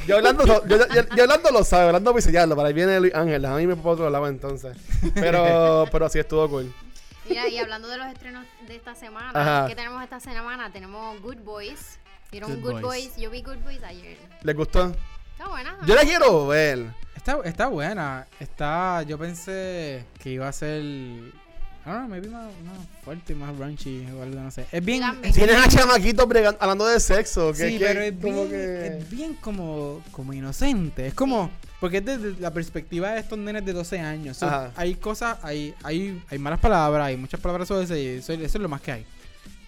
Yo 0.07 0.17
hablando, 0.17 0.47
lo- 0.47 0.67
yo, 0.67 0.79
yo, 0.79 1.03
yo 1.15 1.23
hablando 1.25 1.51
lo 1.51 1.63
sabe, 1.63 1.87
hablando 1.89 2.15
visellarlo, 2.15 2.57
para 2.57 2.69
ahí 2.69 2.75
viene 2.75 2.99
Luis 3.01 3.15
Ángel, 3.15 3.45
a 3.45 3.55
mí 3.57 3.67
me 3.67 3.77
por 3.77 3.93
otro 3.93 4.09
lado 4.09 4.27
entonces. 4.29 4.77
Pero, 5.15 5.85
pero 5.93 6.09
sí 6.09 6.19
estuvo 6.21 6.49
cool. 6.49 6.75
Mira, 7.29 7.47
y 7.49 7.59
hablando 7.59 7.87
de 7.89 7.99
los 7.99 8.07
estrenos 8.07 8.47
de 8.67 8.77
esta 8.77 8.95
semana, 8.95 9.31
Ajá. 9.35 9.67
¿qué 9.69 9.75
tenemos 9.75 10.03
esta 10.03 10.21
semana? 10.21 10.73
Tenemos 10.73 11.21
Good 11.21 11.39
Boys. 11.45 11.99
¿Vieron 12.33 12.51
Good 12.55 12.63
Good, 12.63 12.81
Boys. 12.81 12.83
Boys? 12.83 13.17
Yo 13.17 13.31
vi 13.31 13.43
Good 13.43 13.59
Boys 13.59 13.83
ayer. 13.83 14.17
¿Les 14.43 14.57
gustó? 14.57 14.93
Está 15.39 15.49
buena. 15.49 15.77
Yo 15.87 15.95
la 15.95 16.03
quiero 16.03 16.47
ver. 16.47 16.87
Está, 17.17 17.39
está 17.45 17.67
buena. 17.69 18.27
Está, 18.41 19.03
yo 19.03 19.19
pensé 19.19 20.05
que 20.23 20.31
iba 20.31 20.49
a 20.49 20.53
ser. 20.53 20.83
I 20.83 21.89
don't 21.89 21.99
know, 21.99 22.09
maybe 22.09 22.29
más, 22.29 22.47
más 22.65 22.79
fuerte, 23.05 23.33
más 23.37 23.57
raunchy 23.57 24.07
o 24.11 24.23
algo, 24.23 24.41
no 24.41 24.51
sé. 24.51 24.67
Es 24.73 24.85
bien. 24.85 25.03
Es 25.23 25.35
Tienes 25.35 25.57
a 25.57 25.69
chamaquitos 25.69 26.27
bregan- 26.27 26.57
hablando 26.59 26.85
de 26.87 26.99
sexo. 26.99 27.53
Que, 27.53 27.69
sí, 27.71 27.79
que- 27.79 27.85
pero 27.85 28.01
es 28.01 28.13
como 28.21 28.45
bien, 28.47 28.51
que- 28.51 28.87
es 28.99 29.11
bien 29.11 29.35
como, 29.35 30.03
como 30.11 30.33
inocente. 30.33 31.07
Es 31.09 31.15
como. 31.15 31.51
Porque 31.79 31.99
es 31.99 32.05
desde 32.05 32.41
la 32.41 32.51
perspectiva 32.53 33.11
de 33.13 33.21
estos 33.21 33.39
nenes 33.39 33.65
de 33.65 33.73
12 33.73 34.01
años. 34.01 34.39
So, 34.39 34.49
hay 34.77 34.95
cosas, 34.95 35.39
hay, 35.43 35.75
hay, 35.85 36.21
hay 36.31 36.39
malas 36.39 36.59
palabras, 36.59 37.07
hay 37.07 37.17
muchas 37.19 37.39
palabras 37.39 37.69
sobre 37.69 37.85
eso 37.85 37.95
y 37.97 38.07
eso, 38.07 38.33
eso 38.33 38.45
es 38.45 38.55
lo 38.63 38.69
más 38.69 38.81
que 38.81 38.93
hay. 38.93 39.07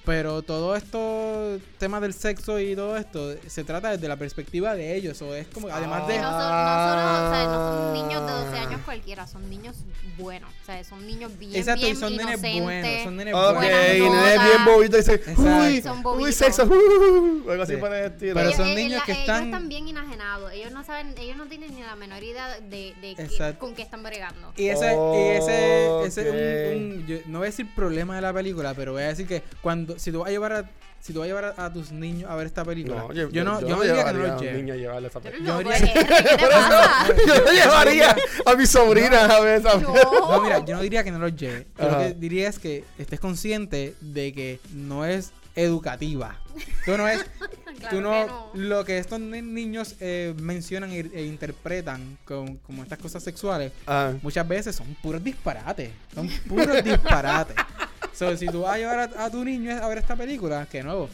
Pero 0.09 0.40
todo 0.40 0.75
esto, 0.75 1.59
temas 1.79 2.01
del 2.01 2.14
sexo 2.14 2.59
y 2.59 2.75
todo 2.75 2.97
esto, 2.97 3.35
se 3.47 3.62
trata 3.62 3.90
desde 3.90 4.09
la 4.09 4.16
perspectiva 4.16 4.75
de 4.75 4.97
ellos. 4.97 5.21
O 5.21 5.35
es 5.35 5.47
como, 5.49 5.68
además 5.68 6.05
Y 6.09 6.12
de. 6.12 6.18
no 6.18 6.31
son, 6.31 6.38
no, 6.38 6.88
solo, 6.88 7.29
o 7.29 7.31
sea, 7.31 7.44
no 7.44 7.55
son 7.85 7.92
niños 7.92 8.27
de 8.27 8.33
12 8.33 8.59
años 8.59 8.81
cualquiera, 8.87 9.27
son 9.27 9.51
niños 9.51 9.77
buenos. 10.16 10.51
O 10.62 10.64
sea, 10.64 10.83
son 10.83 11.07
niños 11.07 11.38
bien, 11.38 11.55
Exacto, 11.55 11.83
y 11.83 11.85
bien 11.90 11.97
son 11.97 12.16
nenes 12.16 12.38
inocentes. 12.38 12.62
buenos, 12.62 13.03
son 13.05 13.16
nenes 13.16 13.35
Ok, 13.35 13.40
buenos. 13.40 13.59
Buenas 13.62 13.97
y 13.97 14.01
notas. 14.01 14.23
nene 14.25 14.44
bien 14.44 14.64
bobito 14.64 14.97
dice, 14.97 15.14
Exacto. 15.14 15.42
uy, 15.42 15.83
Son 15.83 15.97
uy, 15.99 16.03
bobitos. 16.03 16.35
sexo, 16.37 16.64
uh, 16.64 17.51
algo 17.51 17.62
así 17.62 17.75
Sí. 17.75 17.79
por 17.79 17.92
el 17.94 18.05
estilo. 18.07 18.35
Pero 18.35 18.47
Ellos- 18.49 18.57
son 18.57 18.75
niños 18.75 18.99
la- 19.01 19.05
que 19.05 19.12
ellos 19.12 19.21
están- 19.21 19.44
están 19.44 19.68
bien 19.68 19.88
enajenados. 19.88 20.53
Ellos 20.53 20.73
no 20.73 20.85
saben, 20.85 21.14
ellos 21.18 21.37
no 21.37 21.47
tienen 21.49 21.75
ni 21.75 21.83
la 21.83 21.97
menor 21.97 22.23
idea 22.23 22.59
de, 22.61 22.94
de 23.03 23.14
qué- 23.14 23.55
con 23.59 23.75
qué 23.75 23.83
están 23.83 24.03
bregando. 24.03 24.55
Y 24.57 24.68
ese, 24.68 24.87
y 24.87 25.29
ese, 25.37 26.05
ese 26.07 26.31
Ok. 26.31 26.77
un, 26.77 26.83
un- 27.03 27.07
yo 27.07 27.18
no 27.27 27.38
voy 27.40 27.47
a 27.49 27.51
decir 27.51 27.66
problema 27.75 28.16
de 28.16 28.23
la 28.23 28.33
película, 28.33 28.73
pero 28.73 28.92
voy 28.92 29.03
a 29.03 29.09
decir 29.09 29.27
que 29.27 29.42
cuando, 29.61 29.97
si 29.98 30.12
tú 30.12 30.20
vas 30.20 30.28
a 30.28 30.30
llevar 30.30 30.52
a, 30.52 30.70
si 31.00 31.12
tú 31.12 31.20
vas 31.20 31.26
a 31.26 31.28
llevar 31.28 31.44
a, 31.56 31.64
a 31.66 31.72
tus 31.72 31.92
niños 31.92 32.30
a 32.30 32.34
ver 32.37 32.46
esta 32.46 32.64
película, 32.64 32.96
No, 32.96 33.12
yo, 33.12 33.28
no, 33.44 33.61
yo 33.61 33.68
no 33.68 33.82
diría 33.82 34.04
que 34.04 34.12
no 34.12 34.18
los 34.26 34.42
niño 34.42 34.74
a 34.74 34.76
llevarle 34.76 35.08
esa 35.08 35.20
película. 35.20 35.48
Yo 35.48 35.62
loco, 35.62 35.74
diría- 35.74 35.92
R, 35.92 36.04
¿qué 36.14 36.37
te 36.37 36.46
pasa? 36.48 37.06
Yo 37.26 37.34
lo 37.44 37.52
llevaría 37.52 38.16
a 38.46 38.54
mi 38.54 38.66
sobrina 38.66 39.24
a 39.26 39.40
ver 39.40 39.61
esa 39.61 39.76
No. 39.78 39.92
No, 39.92 40.42
mira, 40.42 40.64
yo 40.64 40.74
no 40.76 40.82
diría 40.82 41.04
que 41.04 41.11
no 41.11 41.18
los 41.18 41.34
lleves. 41.37 41.66
Yo 41.78 41.88
lo 41.90 41.98
que 41.98 42.14
diría 42.14 42.48
es 42.48 42.58
que 42.58 42.84
estés 42.98 43.20
consciente 43.20 43.94
de 44.00 44.32
que 44.32 44.61
no 44.72 45.04
es 45.04 45.32
educativa. 45.54 46.37
Tú 46.84 46.96
no 46.96 47.08
es, 47.08 47.24
Claro 47.78 47.96
tú 47.96 48.00
no, 48.00 48.11
que 48.11 48.26
no. 48.26 48.50
lo 48.54 48.84
que 48.84 48.98
estos 48.98 49.20
ni- 49.20 49.40
niños 49.42 49.94
eh, 50.00 50.34
mencionan 50.40 50.90
e, 50.90 50.98
e 51.14 51.24
interpretan 51.26 52.18
con, 52.24 52.56
como 52.58 52.82
estas 52.82 52.98
cosas 52.98 53.22
sexuales, 53.22 53.70
Ah, 53.87 54.12
muchas 54.22 54.46
veces 54.48 54.74
son 54.74 54.96
puros 55.00 55.22
disparates. 55.22 55.90
Son 56.14 56.28
puros 56.48 56.82
disparates. 56.82 57.54
So, 58.18 58.37
si 58.37 58.46
tú 58.46 58.62
vas 58.62 58.74
a 58.74 58.78
llevar 58.78 59.11
a, 59.16 59.31
tu 59.31 59.44
niño 59.44 59.70
a 59.81 59.87
ver 59.87 59.98
esta 59.98 60.16
película, 60.16 60.66
que 60.68 60.83
nuevo, 60.83 61.09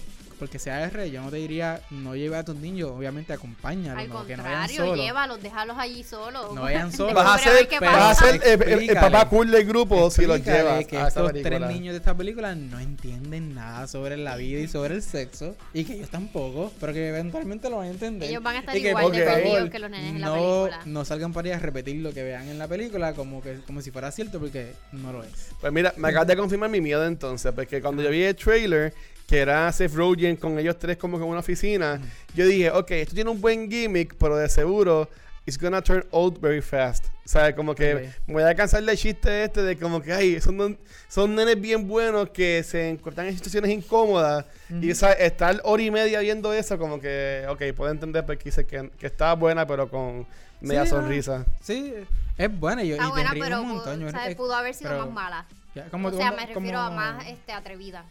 porque 0.45 0.59
sea 0.59 0.85
R, 0.85 1.11
yo 1.11 1.23
no 1.23 1.31
te 1.31 1.37
diría 1.37 1.81
no 1.91 2.15
lleve 2.15 2.37
a 2.37 2.45
tus 2.45 2.55
niños, 2.57 2.91
obviamente 2.91 3.33
acompáñalos, 3.33 3.99
Al 4.03 4.09
no, 4.11 4.27
que 4.27 4.37
no 4.37 4.43
vayan 4.43 4.59
contrario, 4.61 4.85
solos. 4.91 5.05
llévalos, 5.05 5.43
déjalos 5.43 5.79
allí 5.79 6.05
solos. 6.05 6.55
No 6.55 6.61
vayan 6.63 6.93
solos. 6.97 7.15
vas 7.15 7.41
a 7.41 7.51
ser, 7.51 7.67
qué 7.69 7.79
pero- 7.79 7.93
vas 7.93 8.03
a 8.03 8.09
pasa. 8.09 8.27
ser 8.27 8.35
el, 8.35 8.43
el- 8.43 8.63
el 8.63 8.69
Explícale. 8.75 9.01
papá 9.01 9.29
cool 9.31 9.51
del 9.51 9.65
grupo 9.65 10.11
si 10.11 10.27
los 10.27 10.45
llevas 10.45 10.87
que 10.87 10.99
a 10.99 11.09
estos 11.09 11.33
tres 11.33 11.61
niños 11.63 11.93
de 11.95 11.99
esta 11.99 12.15
película 12.15 12.55
no 12.55 12.79
entienden 12.79 13.55
nada 13.55 13.87
sobre 13.87 14.19
la 14.19 14.37
vida 14.37 14.61
y 14.61 14.69
sobre 14.69 14.95
el 14.97 15.03
sexo 15.03 15.57
y 15.73 15.85
que 15.85 15.95
ellos 15.95 16.11
tampoco, 16.11 16.71
pero 16.79 16.93
que 16.93 17.09
eventualmente 17.09 17.71
lo 17.71 17.79
van 17.79 17.87
a 17.89 17.91
entender. 17.93 18.29
Ellos 18.29 18.43
van 18.43 18.57
a 18.57 18.59
estar 18.61 18.77
Y 18.77 18.83
que, 18.83 18.91
igual 18.91 19.11
de 19.13 19.23
perdidos 19.25 19.71
que 19.71 19.79
los 19.79 19.91
nenes 19.91 20.11
en 20.11 20.21
la 20.21 20.27
no, 20.27 20.35
película. 20.35 20.81
No 20.85 21.05
salgan 21.07 21.33
para 21.33 21.49
ir 21.49 21.55
a 21.55 21.59
repetir 21.59 21.97
lo 22.03 22.13
que 22.13 22.23
vean 22.23 22.49
en 22.49 22.59
la 22.59 22.69
película 22.69 23.15
como 23.15 23.41
que 23.41 23.61
como 23.67 23.81
si 23.81 23.91
fuera 23.91 24.11
cierto 24.13 24.39
porque 24.41 24.75
no 24.93 25.11
lo 25.11 25.23
es. 25.25 25.49
Pues 25.61 25.73
mira, 25.73 25.95
me 25.97 26.09
acabas 26.09 26.29
de 26.29 26.37
confirmar 26.37 26.69
mi 26.69 26.81
miedo 26.83 27.07
entonces, 27.07 27.51
porque 27.55 27.81
cuando 27.81 28.03
yo 28.03 28.11
vi 28.11 28.23
el 28.25 28.37
trailer, 28.37 28.93
que 29.27 29.39
era 29.39 29.71
Seth 29.73 29.95
Rogen 29.95 30.37
con 30.37 30.59
ellos 30.59 30.79
tres 30.79 30.97
como 30.97 31.17
que 31.19 31.25
en 31.25 31.31
una 31.31 31.41
oficina, 31.41 32.01
yo 32.35 32.47
dije, 32.47 32.71
ok, 32.71 32.91
esto 32.93 33.15
tiene 33.15 33.31
un 33.31 33.41
buen 33.41 33.71
gimmick, 33.71 34.15
pero 34.17 34.37
de 34.37 34.49
seguro, 34.49 35.09
it's 35.47 35.59
gonna 35.59 35.81
turn 35.83 36.05
old 36.11 36.39
very 36.41 36.61
fast. 36.61 37.07
O 37.25 37.29
sea, 37.29 37.55
como 37.57 37.75
que 37.75 37.95
Ok. 37.95 38.01
me 38.27 38.35
voy 38.35 38.43
a 38.43 38.55
cansar 38.55 38.83
del 38.83 38.97
chiste 38.99 39.45
este 39.45 39.63
de 39.63 39.79
como 39.79 40.03
que, 40.03 40.13
ay, 40.13 40.41
son, 40.43 40.79
son 41.09 41.35
nenes 41.35 41.59
bien 41.59 41.89
buenos 41.89 42.29
que 42.31 42.63
se 42.63 42.91
encuentran 42.91 43.27
en 43.29 43.35
situaciones 43.35 43.71
incómodas. 43.71 44.45
Y 44.69 44.91
o 44.91 44.95
sea, 44.95 45.13
estar 45.13 45.59
hora 45.65 45.83
y 45.83 45.91
media 45.91 46.21
viendo 46.21 46.53
eso, 46.53 46.77
como 46.79 47.01
que, 47.01 47.47
ok, 47.49 47.63
puedo 47.75 47.91
entender 47.91 48.27
porque 48.27 48.45
dice 48.45 48.67
que, 48.67 48.91
que 48.99 49.07
estaba 49.07 49.35
buena, 49.35 49.67
pero 49.67 49.89
con 49.89 50.27
media 50.61 50.85
Sí, 50.85 50.91
sonrisa. 50.91 51.47
Sí, 51.63 51.95
es 52.37 52.61
buena 52.61 52.83
y, 52.85 52.89
yo- 52.89 52.95
Está 52.97 53.07
y 53.07 53.11
buena, 53.11 53.31
pero 53.33 53.61
un 53.63 53.69
pudo, 53.69 53.75
montón. 53.77 54.01
yo- 54.01 54.11
¿sabes? 54.11 54.33
eh, 54.33 54.37
pudo 54.37 54.55
haber 54.55 54.75
sido 54.75 54.91
pero- 54.91 55.07
más 55.07 55.15
mala. 55.15 55.47
Como- 55.91 56.09
o 56.09 56.13
sea, 56.13 56.31
como- 56.31 56.41
me 56.41 56.47
refiero 56.47 56.79
a 56.79 56.91
más 56.91 57.27
este, 57.27 57.53
atrevida. 57.53 58.05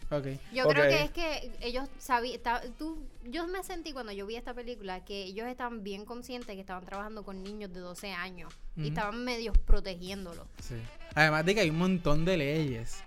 Yo 0.52 0.66
creo 0.68 0.84
que 0.88 1.02
es 1.04 1.10
que 1.10 1.50
ellos 1.60 1.88
sabían, 1.98 2.40
tú, 2.78 2.98
yo 3.24 3.46
me 3.46 3.62
sentí 3.62 3.92
cuando 3.92 4.12
yo 4.12 4.26
vi 4.26 4.36
esta 4.36 4.54
película 4.54 5.04
que 5.04 5.24
ellos 5.24 5.46
estaban 5.48 5.82
bien 5.82 6.04
conscientes 6.04 6.54
que 6.54 6.60
estaban 6.60 6.84
trabajando 6.84 7.22
con 7.24 7.42
niños 7.42 7.72
de 7.72 7.80
12 7.80 8.12
años 8.12 8.52
y 8.76 8.88
estaban 8.88 9.24
medios 9.24 9.56
protegiéndolos. 9.66 10.46
Sí. 10.62 10.74
Además 11.14 11.44
de 11.46 11.54
que 11.54 11.60
hay 11.62 11.70
un 11.70 11.78
montón 11.78 12.24
de 12.24 12.36
leyes 12.36 13.02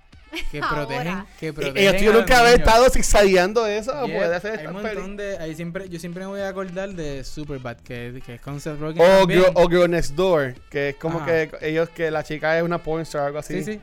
que 0.51 0.59
Ahora. 0.61 0.75
protegen, 0.85 1.23
que 1.39 1.47
Y 1.47 1.51
protegen 1.51 1.77
ellos 1.77 1.93
a 1.93 1.97
tuvieron 1.97 2.17
los 2.17 2.25
que 2.25 2.33
haber 2.33 2.51
niños. 2.59 2.67
estado 2.67 2.89
zigzagueando 2.89 3.65
eso, 3.67 3.91
Yeah, 4.07 4.17
puede 4.17 4.35
hacer 4.35 4.59
hay 4.59 4.67
un 4.67 4.73
montón 4.73 5.17
de 5.17 5.37
hay 5.37 5.55
siempre 5.55 5.87
yo 5.89 5.99
siempre 5.99 6.21
me 6.23 6.27
voy 6.27 6.41
a 6.41 6.49
acordar 6.49 6.89
de 6.93 7.23
Superbad 7.23 7.77
que, 7.77 8.21
que 8.25 8.35
es 8.35 8.41
con 8.41 8.59
Seth 8.59 8.77
Rogen 8.79 9.01
O. 9.01 9.25
Girl, 9.27 9.45
o 9.53 9.69
Girl 9.69 9.89
Next 9.89 10.15
Door, 10.15 10.55
que 10.69 10.89
es 10.89 10.95
como 10.97 11.19
Ajá. 11.19 11.25
que 11.27 11.51
ellos, 11.61 11.89
que 11.89 12.11
la 12.11 12.23
chica 12.23 12.57
es 12.57 12.63
una 12.63 12.81
pornstar 12.83 13.21
o 13.21 13.25
algo 13.27 13.39
así. 13.39 13.63
sí 13.63 13.73
sí 13.75 13.81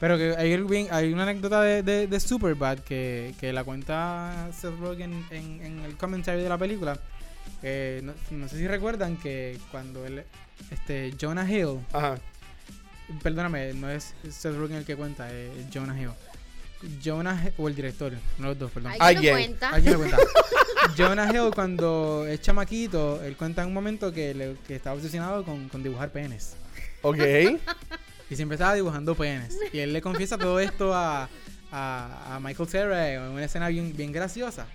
pero 0.00 0.16
que 0.18 0.34
hay, 0.36 0.56
bien- 0.62 0.88
hay 0.90 1.12
una 1.12 1.22
anécdota 1.24 1.60
de, 1.62 1.82
de, 1.82 2.06
de 2.06 2.20
Superbad 2.20 2.78
que, 2.80 3.34
que 3.38 3.52
la 3.52 3.62
cuenta 3.64 4.48
Seth 4.58 4.78
Rogen 4.80 5.24
en, 5.30 5.60
en 5.62 5.78
el 5.84 5.96
comentario 5.96 6.42
de 6.42 6.48
la 6.48 6.58
película 6.58 6.98
que 7.60 8.00
no, 8.02 8.14
no 8.30 8.48
sé 8.48 8.56
si 8.56 8.66
recuerdan 8.66 9.16
que 9.18 9.58
cuando 9.70 10.04
él 10.06 10.24
este 10.70 11.12
Jonah 11.20 11.50
Hill 11.50 11.80
Ajá. 11.92 12.18
perdóname 13.22 13.74
no 13.74 13.90
es 13.90 14.14
Seth 14.30 14.56
Rogen 14.56 14.76
el 14.78 14.84
que 14.84 14.96
cuenta 14.96 15.30
es 15.32 15.50
Jonah 15.72 15.98
Hill 16.00 16.10
Jonah 17.04 17.34
Hill- 17.44 17.52
o 17.58 17.68
el 17.68 17.74
director 17.74 18.10
de 18.12 18.18
los 18.38 18.58
dos 18.58 18.70
perdón 18.70 18.92
¿Alguien 18.98 19.34
Alguien. 19.34 19.34
cuenta? 19.34 19.68
Alguien 19.70 19.92
lo 19.92 19.98
cuenta. 20.00 20.16
Jonah 20.96 21.30
Hill 21.32 21.50
cuando 21.54 22.26
es 22.26 22.40
chamaquito, 22.40 23.22
él 23.22 23.36
cuenta 23.36 23.60
en 23.62 23.68
un 23.68 23.74
momento 23.74 24.12
que, 24.12 24.32
le, 24.34 24.56
que 24.66 24.76
estaba 24.76 24.96
obsesionado 24.96 25.44
con, 25.44 25.68
con 25.68 25.82
dibujar 25.82 26.10
penes. 26.10 26.54
Ok. 27.02 27.18
Y 28.30 28.36
siempre 28.36 28.54
estaba 28.54 28.74
dibujando 28.74 29.14
penes. 29.14 29.58
Y 29.72 29.80
él 29.80 29.92
le 29.92 30.00
confiesa 30.00 30.38
todo 30.38 30.60
esto 30.60 30.94
a, 30.94 31.28
a, 31.72 32.36
a 32.36 32.40
Michael 32.40 32.68
Cera 32.68 33.12
en 33.12 33.22
una 33.22 33.44
escena 33.44 33.68
bien, 33.68 33.92
bien 33.96 34.12
graciosa. 34.12 34.66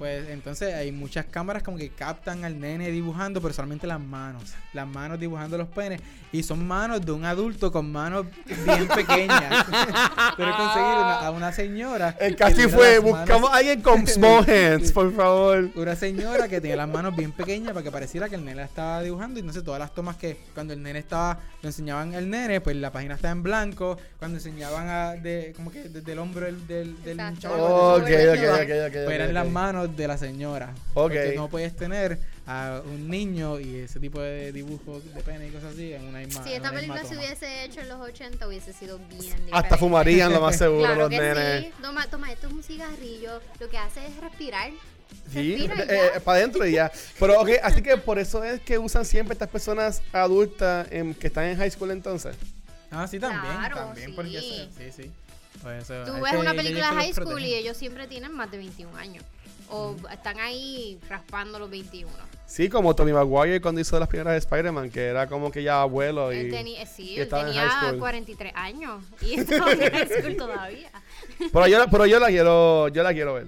Pues 0.00 0.30
entonces 0.30 0.72
hay 0.74 0.90
muchas 0.92 1.26
cámaras 1.26 1.62
como 1.62 1.76
que 1.76 1.90
captan 1.90 2.42
al 2.46 2.58
nene 2.58 2.90
dibujando, 2.90 3.38
pero 3.42 3.52
solamente 3.52 3.86
las 3.86 4.00
manos. 4.00 4.44
Las 4.72 4.88
manos 4.88 5.20
dibujando 5.20 5.58
los 5.58 5.68
penes. 5.68 6.00
Y 6.32 6.42
son 6.42 6.66
manos 6.66 7.04
de 7.04 7.12
un 7.12 7.24
adulto 7.26 7.70
con 7.70 7.92
manos 7.92 8.24
bien 8.46 8.88
pequeñas. 8.94 9.66
Pero 10.36 10.56
conseguir 10.56 10.94
una- 10.96 11.18
a 11.26 11.30
una 11.32 11.52
señora. 11.52 12.16
El 12.20 12.36
casi 12.36 12.62
fue, 12.68 13.00
manos- 13.00 13.18
buscamos 13.18 13.50
a 13.50 13.56
alguien 13.56 13.82
con 13.82 14.06
small 14.06 14.48
hands, 14.48 14.92
por 14.92 15.12
favor. 15.14 15.68
una 15.74 15.96
señora 15.96 16.48
que 16.48 16.60
tenía 16.60 16.76
las 16.76 16.88
manos 16.88 17.14
bien 17.16 17.32
pequeñas 17.32 17.72
para 17.72 17.82
que 17.82 17.90
pareciera 17.90 18.28
que 18.28 18.36
el 18.36 18.44
nene 18.44 18.56
la 18.58 18.64
estaba 18.64 19.02
dibujando. 19.02 19.38
Y 19.38 19.40
entonces 19.40 19.64
todas 19.64 19.80
las 19.80 19.92
tomas 19.92 20.16
que 20.16 20.38
cuando 20.54 20.72
el 20.72 20.82
nene 20.82 21.00
estaba, 21.00 21.38
lo 21.62 21.68
enseñaban 21.68 22.14
el 22.14 22.30
nene, 22.30 22.60
pues 22.60 22.76
la 22.76 22.90
página 22.92 23.16
estaba 23.16 23.32
en 23.32 23.42
blanco. 23.42 23.98
Cuando 24.18 24.38
enseñaban 24.38 24.88
a, 24.88 25.10
de, 25.16 25.52
como 25.56 25.70
que 25.72 25.88
desde 25.88 26.12
el 26.12 26.18
hombro 26.20 26.46
del, 26.46 26.64
del, 26.66 27.02
del 27.02 27.16
pues 27.16 27.44
ok, 27.44 28.06
eran 29.10 29.34
las 29.34 29.48
manos 29.48 29.89
dibujos 29.90 29.96
de 29.96 30.08
la 30.08 30.18
señora. 30.18 30.70
Ok. 30.94 30.94
Porque 30.94 31.32
no 31.36 31.48
puedes 31.48 31.76
tener 31.76 32.18
a 32.46 32.80
un 32.84 33.08
niño 33.08 33.60
y 33.60 33.76
ese 33.76 34.00
tipo 34.00 34.20
de 34.20 34.50
dibujos 34.52 35.04
de 35.14 35.22
pene 35.22 35.48
y 35.48 35.50
cosas 35.50 35.74
así 35.74 35.92
en 35.92 36.04
una 36.04 36.18
misma 36.20 36.42
Si 36.42 36.50
en 36.50 36.56
esta 36.56 36.72
película 36.72 37.04
se 37.04 37.16
hubiese 37.16 37.64
hecho 37.64 37.80
en 37.80 37.88
los 37.88 38.00
80 38.00 38.46
hubiese 38.48 38.72
sido 38.72 38.98
bien 38.98 39.20
diferente. 39.20 39.50
Hasta 39.52 39.76
fumarían 39.76 40.32
lo 40.32 40.40
más 40.40 40.56
seguro 40.56 40.80
Claro 40.86 41.00
los 41.02 41.10
que 41.10 41.18
nenes. 41.20 41.64
sí. 41.66 41.72
Toma, 41.82 42.06
toma, 42.08 42.32
esto 42.32 42.46
es 42.48 42.52
un 42.52 42.62
cigarrillo. 42.62 43.40
Lo 43.60 43.68
que 43.68 43.78
hace 43.78 44.04
es 44.06 44.16
respirar. 44.16 44.70
Sí, 45.32 45.40
y 45.58 45.68
ya. 45.68 46.20
para 46.24 46.38
adentro 46.38 46.66
y 46.66 46.72
ya. 46.72 46.90
Pero, 47.18 47.40
ok, 47.40 47.50
así 47.62 47.82
que 47.82 47.96
por 47.96 48.18
eso 48.18 48.42
es 48.44 48.60
que 48.60 48.78
usan 48.78 49.04
siempre 49.04 49.32
estas 49.32 49.48
personas 49.48 50.02
adultas 50.12 50.86
em, 50.90 51.14
que 51.14 51.26
están 51.28 51.44
en 51.46 51.56
high 51.56 51.70
school 51.70 51.90
entonces. 51.90 52.36
Ah, 52.90 53.06
sí, 53.06 53.20
también. 53.20 53.42
Claro, 53.56 53.76
también, 53.76 54.14
porque 54.14 54.40
sí. 54.40 54.68
eso- 54.68 54.70
sí, 54.96 55.02
sí. 55.04 55.10
Pues 55.62 55.82
eso, 55.84 56.04
Tú 56.04 56.16
es 56.16 56.22
ves 56.22 56.32
que 56.32 56.38
una 56.38 56.54
película 56.54 56.90
de 56.90 56.96
high 56.96 57.12
school 57.12 57.26
protegen. 57.26 57.48
y 57.50 57.54
ellos 57.54 57.76
siempre 57.76 58.06
tienen 58.06 58.32
más 58.32 58.50
de 58.50 58.56
21 58.58 58.96
años. 58.96 59.24
O 59.70 59.96
están 60.12 60.38
ahí 60.40 60.98
raspando 61.08 61.58
los 61.58 61.70
21. 61.70 62.10
Sí, 62.46 62.68
como 62.68 62.94
Tommy 62.96 63.12
Maguire 63.12 63.60
cuando 63.60 63.80
hizo 63.80 63.98
las 63.98 64.08
primeras 64.08 64.32
de 64.32 64.38
Spider-Man, 64.38 64.90
que 64.90 65.06
era 65.06 65.28
como 65.28 65.52
que 65.52 65.62
ya 65.62 65.82
abuelo 65.82 66.32
y... 66.32 66.38
Él 66.38 66.50
tenía, 66.50 66.84
sí, 66.84 67.10
y 67.10 67.20
él 67.20 67.28
tenía 67.28 67.68
high 67.68 67.88
school. 67.88 67.98
43 68.00 68.52
años 68.56 69.04
y 69.20 69.34
estaba 69.40 69.72
en 69.72 69.80
high 69.80 70.08
school 70.08 70.36
todavía. 70.36 70.90
Pero 71.38 71.66
yo, 71.68 71.84
pero 71.90 72.06
yo 72.06 72.18
la 72.18 72.26
quiero, 72.26 72.88
yo 72.88 73.02
la 73.02 73.12
quiero 73.12 73.34
ver. 73.34 73.46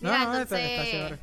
No, 0.00 0.10
Mira, 0.10 0.24
no, 0.24 0.40
entonces, 0.40 1.02
está. 1.02 1.18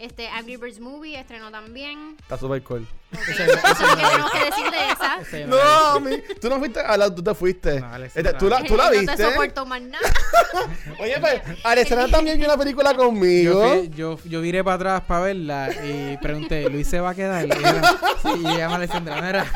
Este 0.00 0.28
Angry 0.28 0.56
Birds 0.56 0.80
Movie 0.80 1.18
estrenó 1.18 1.50
también. 1.50 2.16
Está 2.20 2.36
super 2.38 2.62
cool. 2.62 2.86
Ese- 3.12 3.32
Eso 3.32 3.42
es 3.44 3.80
lo 3.80 3.96
que 3.96 4.02
tenemos 4.06 4.30
que 4.30 4.44
decir 4.44 4.70
de 4.70 4.88
esa. 4.92 5.20
Ese 5.20 5.46
No, 5.46 6.00
mi- 6.00 6.22
tú 6.40 6.48
no 6.48 6.58
fuiste 6.58 6.78
a 6.80 6.96
la, 6.96 7.12
tú 7.14 7.22
te 7.22 7.34
fuiste. 7.34 7.80
No, 7.80 7.86
Alex, 7.92 8.16
Este, 8.16 8.32
no 8.32 8.38
¿tú, 8.38 8.48
la, 8.48 8.62
¿Tú 8.62 8.76
la 8.76 8.84
No 8.84 8.90
viste? 8.92 9.16
te 9.16 9.22
soporto 9.24 9.66
más 9.66 9.82
nada. 9.82 10.12
Oye, 11.00 11.16
pues, 11.20 11.42
Alessandra 11.64 12.08
también 12.08 12.38
vio 12.38 12.46
una 12.46 12.56
película 12.56 12.92
Yo, 12.92 12.98
conmigo. 12.98 13.68
fui- 13.68 13.88
yo, 13.90 14.18
yo 14.24 14.40
viré 14.40 14.62
para 14.62 14.76
atrás 14.76 15.02
para 15.08 15.20
verla 15.22 15.70
y 15.84 16.16
pregunté, 16.18 16.68
¿Luis 16.70 16.86
se 16.86 17.00
va 17.00 17.10
a 17.10 17.14
quedar? 17.14 17.46
Y 17.46 17.50
ella, 17.52 17.82
sí, 18.22 18.28
y 18.42 18.46
ella 18.46 18.68
me 18.68 18.74
Alessandra, 18.76 19.20
mira, 19.20 19.52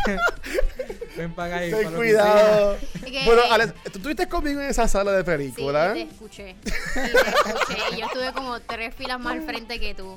ven 1.16 1.34
para 1.34 1.66
y 1.66 1.70
Ten 1.70 1.84
para 1.84 1.96
cuidado. 1.96 2.78
Que- 3.04 3.22
Bueno, 3.24 3.42
Alex, 3.50 3.74
¿tú 3.84 3.98
estuviste 3.98 4.28
conmigo 4.28 4.60
en 4.60 4.68
esa 4.70 4.88
sala 4.88 5.12
de 5.12 5.20
Sí, 5.20 5.24
película? 5.24 5.92
te 5.92 6.02
escuché. 6.02 6.56
Sí, 6.64 6.70
te 6.94 7.00
escuché. 7.10 7.78
Y 7.92 8.00
yo 8.00 8.06
estuve 8.06 8.32
como 8.32 8.60
tres 8.60 8.94
filas 8.94 9.20
más 9.20 9.34
al 9.34 9.42
frente 9.42 9.78
que 9.80 9.94
tú. 9.94 10.14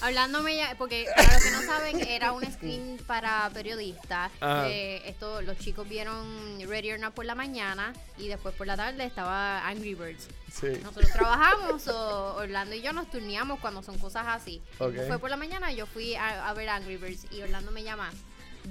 Hablándome 0.00 0.56
ya, 0.56 0.74
porque 0.78 1.04
para 1.14 1.34
los 1.34 1.42
que 1.44 1.50
no 1.50 1.62
saben, 1.62 2.00
era 2.00 2.32
un 2.32 2.42
screen 2.50 2.98
para 3.06 3.50
periodistas. 3.52 4.32
Eh, 4.42 5.02
esto, 5.04 5.42
los 5.42 5.58
chicos 5.58 5.86
vieron 5.86 6.58
Ready 6.66 6.92
or 6.92 6.98
Not 7.00 7.12
por 7.12 7.26
la 7.26 7.34
mañana 7.34 7.92
y 8.16 8.28
después 8.28 8.54
por 8.54 8.66
la 8.66 8.76
tarde 8.76 9.04
estaba 9.04 9.66
Angry 9.68 9.94
Birds. 9.94 10.28
Sí. 10.50 10.68
Nosotros 10.82 11.10
trabajamos, 11.12 11.86
o 11.88 12.36
Orlando 12.36 12.74
y 12.74 12.80
yo 12.80 12.92
nos 12.94 13.10
turneamos 13.10 13.60
cuando 13.60 13.82
son 13.82 13.98
cosas 13.98 14.24
así. 14.28 14.62
Ok. 14.78 14.94
Fue 15.06 15.18
por 15.18 15.28
la 15.28 15.36
mañana 15.36 15.70
y 15.70 15.76
yo 15.76 15.86
fui 15.86 16.14
a, 16.14 16.48
a 16.48 16.54
ver 16.54 16.70
Angry 16.70 16.96
Birds 16.96 17.26
y 17.30 17.42
Orlando 17.42 17.70
me 17.70 17.82
llama. 17.82 18.10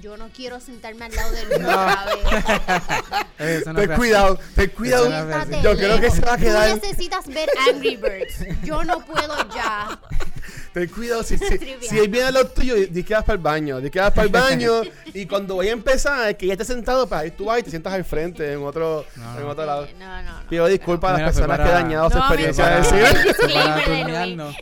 Yo 0.00 0.16
no 0.16 0.30
quiero 0.34 0.60
sentarme 0.60 1.04
al 1.04 1.14
lado 1.14 1.32
de 1.32 1.44
Luis 1.44 1.58
otra 1.60 2.06
vez. 2.06 3.66
No 3.66 3.74
Ten 3.74 3.94
cuidado, 3.94 4.38
ten 4.54 4.70
cuidado. 4.70 5.06
Siéntate 5.06 5.62
Yo 5.62 5.76
creo 5.76 6.00
que 6.00 6.10
se 6.10 6.20
va 6.20 6.34
a 6.34 6.38
quedar. 6.38 6.70
Tú 6.70 6.86
necesitas 6.86 7.26
ver 7.26 7.48
Angry 7.68 7.96
Birds. 7.96 8.44
Yo 8.64 8.84
no 8.84 9.04
puedo 9.04 9.34
ya. 9.54 9.98
Ten 10.72 10.88
cuidado, 10.88 11.22
si, 11.24 11.36
si, 11.38 11.58
si 11.80 11.98
él 11.98 12.08
viene 12.08 12.28
a 12.28 12.30
lo 12.30 12.46
tuyo, 12.46 12.74
di 12.76 13.02
que 13.02 13.14
vas 13.14 13.24
para 13.24 13.34
el 13.36 13.42
baño, 13.42 13.80
di 13.80 13.90
que 13.90 13.98
vas 13.98 14.12
para 14.12 14.22
el 14.26 14.32
baño 14.32 14.82
y 15.14 15.26
cuando 15.26 15.56
vaya 15.56 15.70
a 15.70 15.74
empezar, 15.74 16.36
que 16.36 16.46
ya 16.46 16.52
estés 16.52 16.68
sentado, 16.68 17.08
para 17.08 17.22
ahí 17.22 17.32
tú 17.32 17.46
vas 17.46 17.58
y 17.58 17.62
te 17.64 17.70
sientas 17.70 17.92
al 17.92 18.04
frente 18.04 18.52
en 18.52 18.62
otro, 18.62 19.04
No, 19.16 19.36
en 19.36 19.42
no. 19.42 19.48
otro 19.48 19.66
lado. 19.66 19.88
No, 19.98 20.22
no, 20.22 20.40
no. 20.42 20.48
Pido 20.48 20.66
disculpas 20.66 21.14
a 21.18 21.22
las 21.22 21.32
personas 21.34 21.58
para- 21.58 21.64
que 21.64 21.70
he 21.70 21.82
dañado 21.82 22.10
su 22.10 22.18
experiencia 22.18 22.66
de 22.68 22.82
fue 22.84 22.98
cine. 22.98 23.02
para- 23.02 23.34
Fue 23.34 23.48
para 23.48 23.76
Disclaimer 23.76 23.76
de 23.76 23.84
turnearnos. 24.04 24.56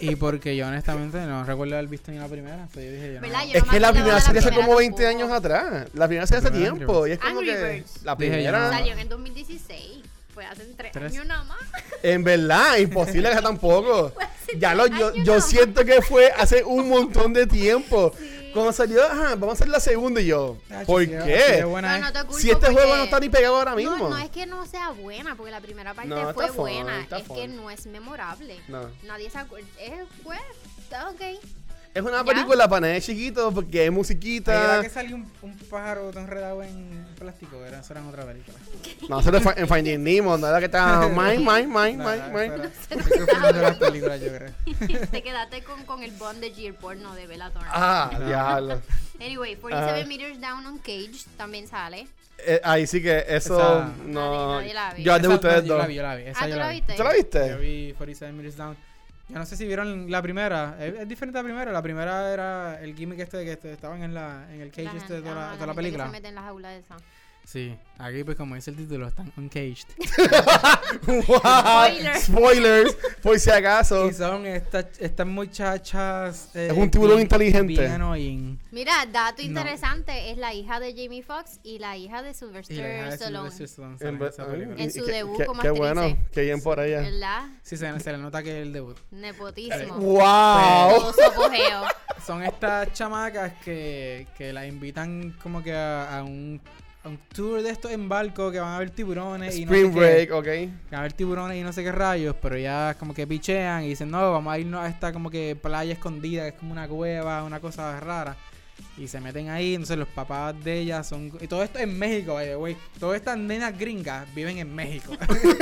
Y 0.00 0.16
porque 0.16 0.54
yo 0.56 0.66
honestamente 0.66 1.18
no 1.24 1.44
recuerdo 1.44 1.74
haber 1.76 1.88
visto 1.88 2.10
ni 2.12 2.18
la 2.18 2.28
primera. 2.28 2.68
pues 2.72 2.84
yo 2.84 2.92
dije, 2.92 3.06
yo 3.08 3.14
no- 3.14 3.20
¿Verdad? 3.22 3.44
Yo 3.46 3.58
Es 3.58 3.64
que 3.64 3.80
la 3.80 3.92
primera 3.92 4.20
serie 4.20 4.40
hace 4.40 4.50
como 4.52 4.76
20 4.76 5.02
tampoco. 5.02 5.24
años 5.24 5.32
atrás. 5.38 5.86
La 5.94 6.06
primera 6.08 6.26
serie 6.26 6.46
hace 6.46 6.58
tiempo. 6.58 7.06
Y 7.06 7.12
es 7.12 7.18
como 7.18 7.40
que 7.40 7.84
la 8.04 8.16
primera. 8.16 8.70
Salió 8.70 8.92
en 8.92 8.98
el 8.98 9.08
2016. 9.08 10.02
Fue 10.32 10.44
hace 10.46 10.64
tres, 10.76 10.92
Tres. 10.92 11.12
años 11.12 11.26
nada 11.26 11.44
más. 11.44 11.58
En 12.02 12.24
verdad, 12.24 12.76
imposible 12.78 13.28
que 13.28 13.34
sea 13.34 13.42
tampoco. 13.42 14.12
Ya 14.58 14.74
lo, 14.74 14.86
yo, 14.86 15.14
yo 15.14 15.40
siento 15.40 15.82
que 15.82 16.02
fue 16.02 16.30
hace 16.32 16.62
un 16.62 16.86
montón 16.88 17.32
de 17.32 17.46
tiempo. 17.46 18.12
Sí. 18.18 18.50
Cuando 18.52 18.70
salió, 18.72 19.02
ajá, 19.02 19.30
vamos 19.36 19.48
a 19.50 19.52
hacer 19.52 19.68
la 19.68 19.80
segunda 19.80 20.20
y 20.20 20.26
yo, 20.26 20.58
Ah, 20.70 20.82
¿por 20.84 21.06
qué? 21.08 21.64
buena 21.64 21.98
No, 21.98 22.10
no 22.10 22.26
culpo 22.26 22.38
Si 22.38 22.50
este 22.50 22.66
juego 22.70 22.94
no 22.96 23.04
está 23.04 23.18
ni 23.18 23.30
pegado 23.30 23.56
ahora 23.56 23.74
mismo. 23.74 23.96
No, 23.96 24.08
no 24.10 24.18
es 24.18 24.28
que 24.30 24.44
no 24.44 24.66
sea 24.66 24.90
buena, 24.90 25.36
porque 25.36 25.52
la 25.52 25.60
primera 25.62 25.94
parte 25.94 26.10
No, 26.10 26.34
fue 26.34 26.48
fun, 26.48 26.56
buena. 26.58 27.06
es 27.16 27.22
fun. 27.24 27.34
que 27.36 27.48
no 27.48 27.70
es 27.70 27.86
memorable. 27.86 28.60
No. 28.68 28.90
Nadie 29.04 29.30
se 29.30 29.38
acuerda. 29.38 29.66
Es, 29.80 29.92
pues, 30.22 30.40
está 30.82 31.08
ok. 31.08 31.20
Es 31.94 32.02
una 32.02 32.18
¿Ya? 32.18 32.24
película 32.24 32.68
para 32.68 32.86
nenes 32.86 33.04
chiquitos 33.04 33.52
porque 33.52 33.80
hay 33.80 33.84
Ahí 33.84 33.90
musiquita. 33.90 34.64
era 34.76 34.82
que 34.82 34.88
salió 34.88 35.14
un, 35.16 35.30
un 35.42 35.54
pájaro 35.70 36.08
todo 36.10 36.20
enredado 36.20 36.62
en 36.62 37.06
plástico. 37.18 37.62
Era, 37.66 37.80
eso 37.80 37.92
era 37.92 38.00
en 38.00 38.08
otra 38.08 38.24
película. 38.24 38.56
No, 39.08 39.20
eso 39.20 39.28
era 39.30 39.38
en 39.38 39.44
Fi- 39.44 39.60
en 39.60 39.68
Finding 39.68 40.02
Nemo, 40.02 40.38
no 40.38 40.46
era 40.46 40.58
que 40.60 40.66
estaba 40.66 41.06
mine, 41.08 41.38
mine, 41.38 41.66
mine, 41.66 41.96
No, 41.96 42.10
mine, 42.10 42.50
mine. 42.50 42.70
yo. 43.90 45.06
Te 45.10 45.22
quedaste 45.22 45.62
con, 45.64 45.84
con 45.84 46.02
el 46.02 46.12
bondage 46.12 46.60
y 46.62 46.66
el 46.66 46.74
porno 46.74 47.14
de 47.14 47.26
Bella 47.26 47.50
Thorne. 47.50 47.68
Ah, 47.72 48.10
diablo. 48.26 48.80
Anyway, 49.20 49.56
47 49.56 50.00
Ajá. 50.00 50.08
Meters 50.08 50.40
Down 50.40 50.66
on 50.66 50.78
Cage 50.78 51.24
también 51.36 51.66
sale. 51.68 52.06
Eh, 52.44 52.60
ahí 52.64 52.86
sí 52.86 53.02
que 53.02 53.24
eso 53.28 53.58
Esa- 53.58 53.90
no. 54.04 54.50
Nadie- 54.50 54.56
nadie 54.62 54.74
la 54.74 54.94
ve. 54.94 55.02
Yo 55.02 55.18
de 55.18 55.28
ustedes 55.28 55.62
no, 55.62 55.68
yo 55.68 55.74
dos. 55.74 55.82
la 55.82 55.86
vi, 55.86 55.94
yo 55.94 56.02
la 56.02 56.14
vi. 56.16 56.22
Esa 56.24 56.40
Ah, 56.44 56.48
yo 56.48 56.54
¿tú 56.54 56.58
la 56.58 56.64
la 56.66 56.70
vi. 56.72 56.76
viste? 56.78 56.94
¿Tú 56.94 57.02
la 57.04 57.10
Yo 57.10 57.16
viste? 57.16 57.56
vi 57.56 57.92
47 57.98 58.32
Minutes 58.32 58.56
Down. 58.56 58.76
Yo 59.32 59.38
no 59.38 59.46
sé 59.46 59.56
si 59.56 59.66
vieron 59.66 60.10
la 60.10 60.20
primera. 60.20 60.76
Es, 60.78 60.94
es 60.94 61.08
diferente 61.08 61.38
a 61.38 61.42
la 61.42 61.46
primera. 61.48 61.72
La 61.72 61.82
primera 61.82 62.32
era 62.32 62.80
el 62.82 62.94
gimmick 62.94 63.18
este 63.20 63.38
de 63.38 63.56
que 63.56 63.72
estaban 63.72 64.02
en, 64.02 64.12
la, 64.12 64.46
en 64.52 64.60
el 64.60 64.70
cage 64.70 64.84
La 64.84 64.92
este 64.92 65.14
de 65.14 65.20
toda 65.22 65.34
la, 65.34 65.50
ah, 65.52 65.54
toda 65.54 65.66
la 65.68 65.72
que 65.72 65.76
película. 65.76 66.04
se 66.06 66.10
mete 66.12 66.28
en 66.28 66.34
la 66.34 66.42
jaula 66.42 66.74
esa. 66.76 66.96
Sí, 67.44 67.76
aquí 67.98 68.24
pues 68.24 68.36
como 68.36 68.54
dice 68.54 68.70
el 68.70 68.76
título, 68.76 69.08
están 69.08 69.30
uncaged. 69.36 69.86
Wow, 71.06 71.40
Spoiler. 71.40 72.16
Spoilers, 72.20 72.96
por 73.22 73.38
si 73.38 73.50
acaso. 73.50 74.08
y 74.08 74.14
son 74.14 74.46
estas, 74.46 74.86
estas 74.98 75.26
muchachas... 75.26 76.50
eh, 76.54 76.68
Es 76.70 76.76
un 76.76 76.90
tiburón 76.90 77.16
bien- 77.16 77.22
inteligente. 77.26 77.66
Bien 77.72 77.92
annoying. 77.92 78.58
Mira, 78.70 78.92
dato 79.10 79.42
No. 79.42 79.48
interesante, 79.48 80.30
es 80.30 80.38
la 80.38 80.52
hija 80.54 80.80
de 80.80 80.90
Jamie 80.94 81.22
Foxx 81.22 81.58
y 81.62 81.78
la 81.78 81.96
hija 81.96 82.22
de 82.22 82.30
Y 82.30 82.34
la 82.34 82.34
hija 82.34 82.34
Sylvester 82.34 82.76
de 82.76 83.14
Stallone. 83.14 83.50
Sylvester 83.50 83.66
Stallone 83.66 83.92
En 83.92 83.98
sale 83.98 84.08
en 84.10 84.18
ver- 84.18 84.30
esa 84.30 84.46
película. 84.46 84.76
En 84.82 84.88
y- 84.88 84.92
su 84.92 85.04
qué- 85.04 85.12
debut 85.12 85.36
qué- 85.38 85.46
como 85.46 85.60
Qué 85.62 85.68
actriz, 85.68 85.80
bueno, 85.80 86.02
eh. 86.04 86.16
qué 86.32 86.40
bien 86.42 86.62
por 86.62 86.80
ella. 86.80 87.00
¿Verdad? 87.00 87.48
Sí, 87.62 87.76
se, 87.76 88.00
se 88.00 88.12
le 88.12 88.18
nota 88.18 88.42
que 88.42 88.50
es 88.60 88.66
el 88.66 88.72
debut. 88.72 88.96
Nepotismo. 89.10 89.94
¡Wow! 89.96 91.00
Todo 91.00 91.12
su 91.12 91.22
apogeo. 91.22 91.82
Son 92.24 92.42
estas 92.42 92.92
chamacas 92.92 93.52
que, 93.64 94.26
que 94.38 94.52
las 94.52 94.66
invitan 94.66 95.34
como 95.42 95.62
que 95.62 95.74
a, 95.74 96.18
a 96.18 96.22
un, 96.22 96.60
un 97.04 97.18
tour 97.34 97.62
de 97.62 97.70
estos 97.70 97.90
en 97.90 98.08
barco 98.08 98.50
que 98.52 98.60
van 98.60 98.74
a 98.74 98.78
ver 98.78 98.90
tiburones 98.90 99.56
y 99.56 99.64
no 99.64 99.72
sé 99.72 99.78
Spring 99.78 99.92
qué. 99.92 99.98
Break, 99.98 100.32
ok. 100.32 100.44
Que 100.44 100.70
van 100.90 101.00
a 101.00 101.02
ver 101.02 101.12
tiburones 101.12 101.58
y 101.58 101.62
no 101.62 101.72
sé 101.72 101.82
qué 101.82 101.92
rayos, 101.92 102.36
pero 102.40 102.56
ya 102.56 102.94
como 102.98 103.12
que 103.12 103.26
pichean 103.26 103.84
y 103.84 103.88
dicen, 103.88 104.10
no, 104.10 104.32
vamos 104.32 104.52
a 104.52 104.58
irnos 104.58 104.80
a 104.80 104.88
esta 104.88 105.12
como 105.12 105.30
que 105.30 105.56
playa 105.60 105.92
escondida, 105.92 106.42
que 106.42 106.48
es 106.48 106.54
como 106.54 106.72
una 106.72 106.86
cueva, 106.86 107.42
una 107.42 107.60
cosa 107.60 107.98
rara. 107.98 108.36
Y 108.96 109.08
se 109.08 109.20
meten 109.20 109.48
ahí, 109.48 109.74
entonces 109.74 109.96
los 109.96 110.08
papás 110.08 110.54
de 110.62 110.80
ellas 110.80 111.06
son... 111.06 111.32
Y 111.40 111.46
todo 111.46 111.62
esto 111.62 111.78
en 111.78 111.98
México, 111.98 112.34
way. 112.34 112.76
Todas 112.98 113.16
estas 113.16 113.38
nenas 113.38 113.76
gringas 113.78 114.32
viven 114.34 114.58
en 114.58 114.74
México. 114.74 115.12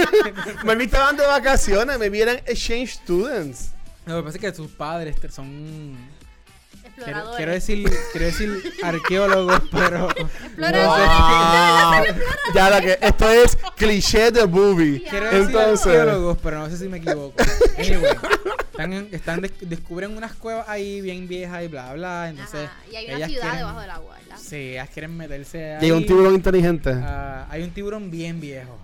Me 0.65 0.85
estaban 0.85 1.17
de 1.17 1.27
vacaciones, 1.27 1.99
me 1.99 2.09
vieran 2.09 2.37
exchange 2.47 2.95
students. 2.95 3.73
Lo 4.07 4.17
que 4.17 4.23
pasa 4.25 4.37
es 4.37 4.41
que 4.41 4.55
sus 4.55 4.71
padres 4.71 5.17
son... 5.31 5.97
Quiero, 7.05 7.21
Exploradores. 7.21 7.37
quiero 7.37 7.53
decir, 7.53 7.91
quiero 8.13 8.27
decir 8.27 8.73
arqueólogos, 8.83 9.63
pero... 9.71 10.11
Exploradores. 10.11 12.17
Wow. 12.17 12.55
ya 12.55 12.71
la 12.71 12.81
que 12.81 12.99
esto 13.01 13.31
es 13.31 13.59
cliché 13.77 14.31
de 14.31 14.47
movie. 14.47 15.03
Quiero 15.09 15.27
decir 15.27 15.41
Entonces, 15.47 15.87
arqueólogos, 15.87 16.39
pero 16.43 16.59
no 16.59 16.69
sé 16.71 16.77
si 16.77 16.89
me 16.89 16.99
equivoco. 16.99 17.35
Anyway, 17.79 18.13
están, 18.71 18.93
en- 18.93 19.09
están 19.13 19.41
des- 19.41 19.53
descubren 19.61 20.17
unas 20.17 20.35
cuevas 20.35 20.69
ahí 20.69 21.01
bien 21.01 21.27
viejas 21.27 21.65
y 21.65 21.69
bla, 21.69 21.93
bla. 21.95 22.29
Entonces, 22.29 22.69
Ajá, 22.69 22.77
Y 22.93 22.97
hay 22.97 23.07
una 23.07 23.17
ellas 23.17 23.29
ciudad 23.31 23.43
quieren- 23.43 23.59
debajo 23.59 23.81
del 23.81 23.91
agua, 23.91 24.17
¿verdad? 24.21 24.37
Sí, 24.43 24.57
ellas 24.57 24.89
quieren 24.93 25.17
meterse 25.17 25.75
ahí. 25.75 25.81
llega 25.81 25.97
un 25.97 26.07
tiburón 26.07 26.35
inteligente. 26.35 26.91
Ah, 26.95 27.47
hay 27.51 27.63
un 27.63 27.71
tiburón 27.71 28.11
bien 28.11 28.41
viejo. 28.41 28.79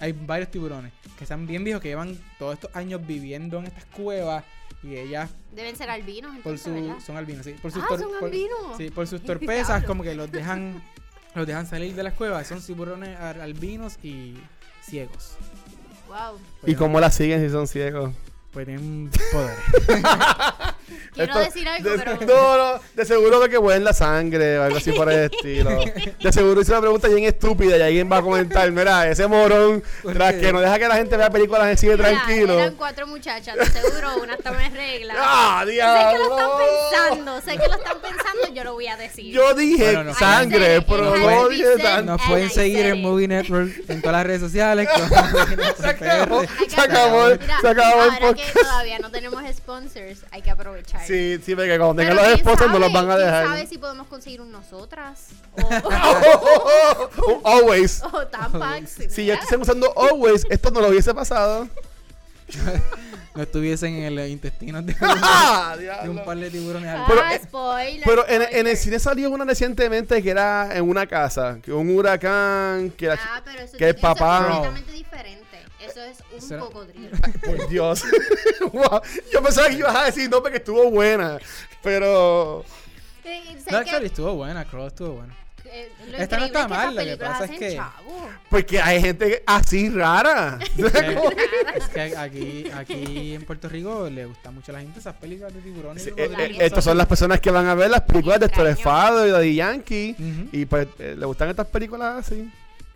Hay 0.00 0.12
varios 0.12 0.50
tiburones 0.50 0.92
que 1.16 1.24
están 1.24 1.46
bien 1.46 1.62
viejos, 1.62 1.80
que 1.80 1.88
llevan 1.88 2.18
todos 2.38 2.54
estos 2.54 2.70
años 2.74 3.00
viviendo 3.06 3.58
en 3.58 3.66
estas 3.66 3.84
cuevas 3.86 4.42
y 4.82 4.96
ellas 4.96 5.30
Deben 5.52 5.76
ser 5.76 5.90
albinos, 5.90 6.30
por 6.42 6.54
entonces, 6.54 6.62
su 6.62 6.72
¿verdad? 6.72 6.96
son 7.04 7.16
albinos, 7.16 7.44
sí, 7.44 7.52
por 7.60 7.70
sus 7.72 7.82
Ah, 7.82 7.86
tor- 7.88 8.00
son 8.00 8.10
por- 8.18 8.24
albinos. 8.24 8.76
sí, 8.78 8.90
por 8.90 9.06
sus 9.06 9.22
torpezas 9.24 9.84
como 9.84 10.02
que 10.02 10.14
los 10.14 10.30
dejan 10.32 10.82
los 11.34 11.46
dejan 11.46 11.66
salir 11.66 11.94
de 11.94 12.02
las 12.02 12.14
cuevas, 12.14 12.46
son 12.46 12.60
tiburones 12.60 13.18
albinos 13.18 13.98
y 14.02 14.34
ciegos. 14.82 15.36
Wow. 16.08 16.38
¿Y 16.66 16.74
cómo 16.74 17.00
la 17.00 17.10
siguen 17.10 17.40
si 17.44 17.50
son 17.50 17.66
ciegos? 17.66 18.12
Pues 18.52 18.66
tienen 18.66 19.10
Quiero 21.14 21.38
decir 21.38 21.68
algo, 21.68 21.90
de, 21.90 21.98
pero- 21.98 22.18
No, 22.26 22.56
no, 22.74 22.80
de 22.94 23.04
seguro 23.04 23.40
de 23.40 23.48
que 23.48 23.58
huelen 23.58 23.84
la 23.84 23.92
sangre 23.92 24.58
o 24.58 24.62
algo 24.64 24.78
así 24.78 24.92
por 24.92 25.10
el 25.12 25.24
estilo. 25.32 25.70
De 26.22 26.32
seguro 26.32 26.60
hice 26.60 26.72
una 26.72 26.80
pregunta 26.80 27.08
bien 27.08 27.24
estúpida 27.24 27.76
y 27.76 27.82
alguien 27.82 28.10
va 28.10 28.18
a 28.18 28.22
comentar, 28.22 28.70
mira, 28.72 29.08
ese 29.08 29.26
morón, 29.26 29.82
¿Por 30.02 30.14
tras 30.14 30.34
qué? 30.34 30.40
que 30.40 30.52
no 30.52 30.60
deja 30.60 30.78
que 30.78 30.88
la 30.88 30.96
gente 30.96 31.16
vea 31.16 31.30
películas 31.30 31.80
de 31.80 31.86
Mira, 31.88 31.96
tranquilo. 31.96 32.54
Eran 32.58 32.74
cuatro 32.76 33.06
muchachas, 33.06 33.56
de 33.56 33.66
seguro 33.66 34.16
una 34.22 34.34
estaba 34.34 34.64
en 34.64 34.74
regla. 34.74 35.14
¡Ah, 35.18 35.60
sé 35.60 35.66
que 35.66 35.72
diablo! 35.74 36.28
lo 36.28 36.36
están 36.38 36.50
pensando, 36.58 37.40
sé 37.40 37.50
que 37.58 37.68
lo 37.68 37.74
están 37.74 37.98
pensando, 38.00 38.54
yo 38.54 38.64
lo 38.64 38.72
voy 38.74 38.86
a 38.86 38.96
decir. 38.96 39.32
Yo 39.34 39.54
dije 39.54 39.84
Bueno, 39.84 40.04
no. 40.04 40.14
sangre, 40.14 40.82
pero 40.82 41.16
no 41.16 41.48
dije 41.48 41.76
sangre. 41.78 42.02
Nos 42.04 42.22
pueden 42.22 42.50
seguir 42.50 42.86
en. 42.86 43.02
Movie 43.02 43.26
Network 43.26 43.70
en 43.88 44.00
todas 44.00 44.16
las 44.18 44.26
redes 44.26 44.40
sociales. 44.40 44.88
Se 45.80 45.86
acabó, 45.88 46.42
se 46.68 46.80
acabó, 46.80 47.28
el- 47.28 47.38
Mira, 47.40 47.60
se 47.60 47.68
acabó 47.68 48.02
el 48.04 48.10
ahora 48.10 48.18
que 48.18 48.26
podcast. 48.44 48.58
todavía 48.60 48.98
no 49.00 49.10
tenemos 49.10 49.42
sponsors, 49.56 50.24
hay 50.30 50.42
que 50.42 50.50
aprovechar. 50.50 50.81
Sí, 51.06 51.38
sí, 51.44 51.54
porque 51.54 51.76
cuando 51.78 51.94
tengan 51.96 52.16
los 52.16 52.24
quién 52.26 52.36
esposos 52.38 52.70
no 52.72 52.78
los 52.78 52.92
van 52.92 53.10
a 53.10 53.14
quién 53.16 53.26
dejar. 53.26 53.46
sabe 53.46 53.66
si 53.66 53.78
podemos 53.78 54.06
conseguir 54.06 54.40
un 54.40 54.52
nosotras? 54.52 55.28
O, 57.16 57.40
Always. 57.44 58.02
o 58.12 58.26
Tampax. 58.26 58.98
Si 59.10 59.26
ya 59.26 59.34
estuviesen 59.34 59.62
usando 59.62 59.92
Always, 59.98 60.46
esto 60.50 60.70
no 60.70 60.80
lo 60.80 60.88
hubiese 60.88 61.14
pasado. 61.14 61.68
No 63.34 63.42
estuviesen 63.44 63.94
en 63.94 64.18
el 64.18 64.28
intestino 64.28 64.82
de, 64.82 64.94
¡Ah, 65.00 65.74
de 66.02 66.10
un 66.10 66.22
par 66.22 66.36
de 66.36 66.50
tiburones. 66.50 66.90
al- 66.90 67.06
Pero, 67.06 67.20
ah, 67.24 67.34
eh, 67.34 67.40
spoiler. 67.42 68.02
Pero 68.04 68.28
en, 68.28 68.42
en 68.42 68.42
el 68.42 68.50
spoiler. 68.52 68.76
cine 68.76 68.98
salió 68.98 69.30
una 69.30 69.46
recientemente 69.46 70.22
que 70.22 70.28
era 70.30 70.68
en 70.76 70.86
una 70.86 71.06
casa, 71.06 71.56
que 71.62 71.72
un 71.72 71.96
huracán, 71.96 72.90
que. 72.90 73.10
Ah, 73.10 73.40
pero 73.42 73.60
eso, 73.60 73.78
que 73.78 73.88
el 73.88 73.92
eso 73.96 74.02
papá- 74.02 74.38
es 74.40 74.44
completamente 74.48 74.92
diferente. 74.92 75.41
Eso 75.86 76.00
es 76.36 76.50
un 76.50 76.58
cocodrilo. 76.58 77.10
Por 77.44 77.68
Dios. 77.68 78.02
Wow. 78.72 79.00
Yo 79.32 79.42
pensaba 79.42 79.68
que 79.68 79.74
ibas 79.76 79.94
a 79.94 80.04
decir 80.06 80.30
no 80.30 80.40
porque 80.40 80.58
estuvo 80.58 80.88
buena, 80.90 81.38
pero... 81.82 82.64
No, 83.24 83.30
que, 83.62 83.74
actually, 83.76 84.06
estuvo 84.06 84.34
buena, 84.34 84.64
Crow 84.64 84.86
estuvo 84.86 85.14
buena. 85.14 85.36
eh, 85.64 85.90
Esta 86.18 86.38
no 86.38 86.44
está 86.46 86.60
es 86.60 86.66
que 86.66 86.70
mal, 86.72 86.94
lo 86.96 87.02
que 87.02 87.16
pasa 87.16 87.44
es 87.44 87.50
que- 87.58 87.76
chavo. 87.76 88.28
Porque 88.50 88.80
hay 88.80 89.00
gente 89.00 89.42
así 89.46 89.88
rara. 89.90 90.58
Es 91.74 91.88
que 91.88 92.00
aquí, 92.16 92.70
aquí 92.74 93.34
en 93.34 93.44
Puerto 93.44 93.68
Rico 93.68 94.08
le 94.10 94.26
gusta 94.26 94.50
mucho 94.50 94.72
a 94.72 94.74
la 94.74 94.80
gente 94.80 95.00
esas 95.00 95.14
películas 95.16 95.52
de 95.54 95.60
tiburones. 95.60 96.02
y 96.06 96.10
Sí, 96.10 96.14
eh, 96.16 96.30
eh, 96.38 96.56
estas 96.60 96.84
son 96.84 96.96
las 96.98 97.06
personas 97.06 97.40
que 97.40 97.50
van 97.50 97.66
a 97.66 97.74
ver 97.74 97.90
las 97.90 98.02
películas 98.02 98.40
de. 98.40 98.48
Torefado 98.48 99.26
y 99.26 99.30
de 99.30 99.54
Yankee. 99.54 100.16
Y 100.52 100.64
pues 100.66 100.86
eh, 100.98 101.14
le 101.18 101.26
gustan 101.26 101.48
estas 101.50 101.66
películas 101.66 102.26
así. 102.26 102.50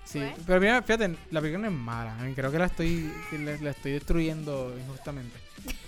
Sí, 0.07 0.23
pero 0.47 0.61
mira, 0.61 0.81
fíjate, 0.83 1.17
la 1.33 1.41
película 1.41 1.69
no 1.69 1.75
es 1.75 1.83
mala. 1.83 2.15
mí 2.23 2.33
Creo 2.33 2.51
que 2.51 2.59
la 2.59 2.67
estoy, 2.67 3.13
que 3.29 3.39
la, 3.39 3.57
la 3.61 3.71
estoy 3.71 3.93
destruyendo 3.93 4.73
injustamente. 4.79 5.37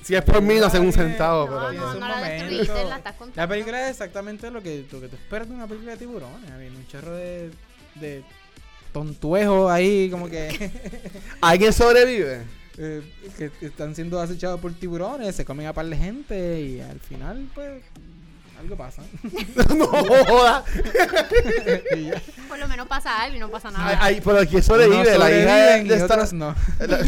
Si 0.03 0.15
es 0.15 0.25
por 0.25 0.43
mí, 0.43 0.57
no 0.59 0.67
hacen 0.67 0.83
un 0.83 0.93
centavo. 0.93 1.47
No, 1.47 1.53
pero 1.53 1.73
no, 1.73 1.89
es 1.89 1.95
un 1.95 2.01
no 2.01 2.09
la 2.09 2.17
momento. 2.17 2.45
destruiste, 2.47 2.85
la 2.85 2.97
estás 2.97 3.15
contando. 3.15 3.41
La 3.41 3.49
película 3.49 3.85
es 3.85 3.91
exactamente 3.93 4.51
lo 4.51 4.61
que, 4.61 4.85
lo 4.91 5.01
que 5.01 5.09
tú 5.09 5.17
esperas 5.17 5.49
de 5.49 5.55
una 5.55 5.67
película 5.67 5.93
de 5.93 5.99
tiburones. 5.99 6.51
Un 6.51 6.87
chorro 6.89 7.15
de, 7.15 7.51
de 7.95 8.25
tontuejo 8.93 9.71
ahí, 9.71 10.11
como 10.11 10.29
que, 10.29 10.71
¿Alguien 11.41 11.73
sobrevive? 11.73 12.43
eh, 12.79 13.03
que 13.37 13.67
están 13.67 13.95
siendo 13.95 14.21
acechados 14.21 14.61
por 14.61 14.73
tiburones, 14.73 15.35
se 15.35 15.45
comen 15.45 15.67
a 15.67 15.73
par 15.73 15.87
de 15.87 15.97
gente 15.97 16.61
y 16.61 16.81
al 16.81 17.01
final, 17.01 17.49
pues, 17.55 17.83
algo 18.59 18.77
pasa. 18.77 19.03
no 19.77 19.87
joda. 19.87 20.65
Por 22.49 22.59
lo 22.59 22.69
menos 22.69 22.87
pasa 22.89 23.21
algo 23.23 23.37
y 23.37 23.41
no 23.41 23.49
pasa 23.51 23.71
nada. 23.71 23.99
ay, 24.01 24.21
pero 24.25 24.39
¿quién 24.49 24.63
sobrevive? 24.63 25.01
Unos 25.03 25.19
la 25.19 25.31
hija 25.31 25.55
de 25.55 25.83
y 25.97 26.03
otros 26.03 26.33
no. 26.33 26.55
la- 26.81 26.99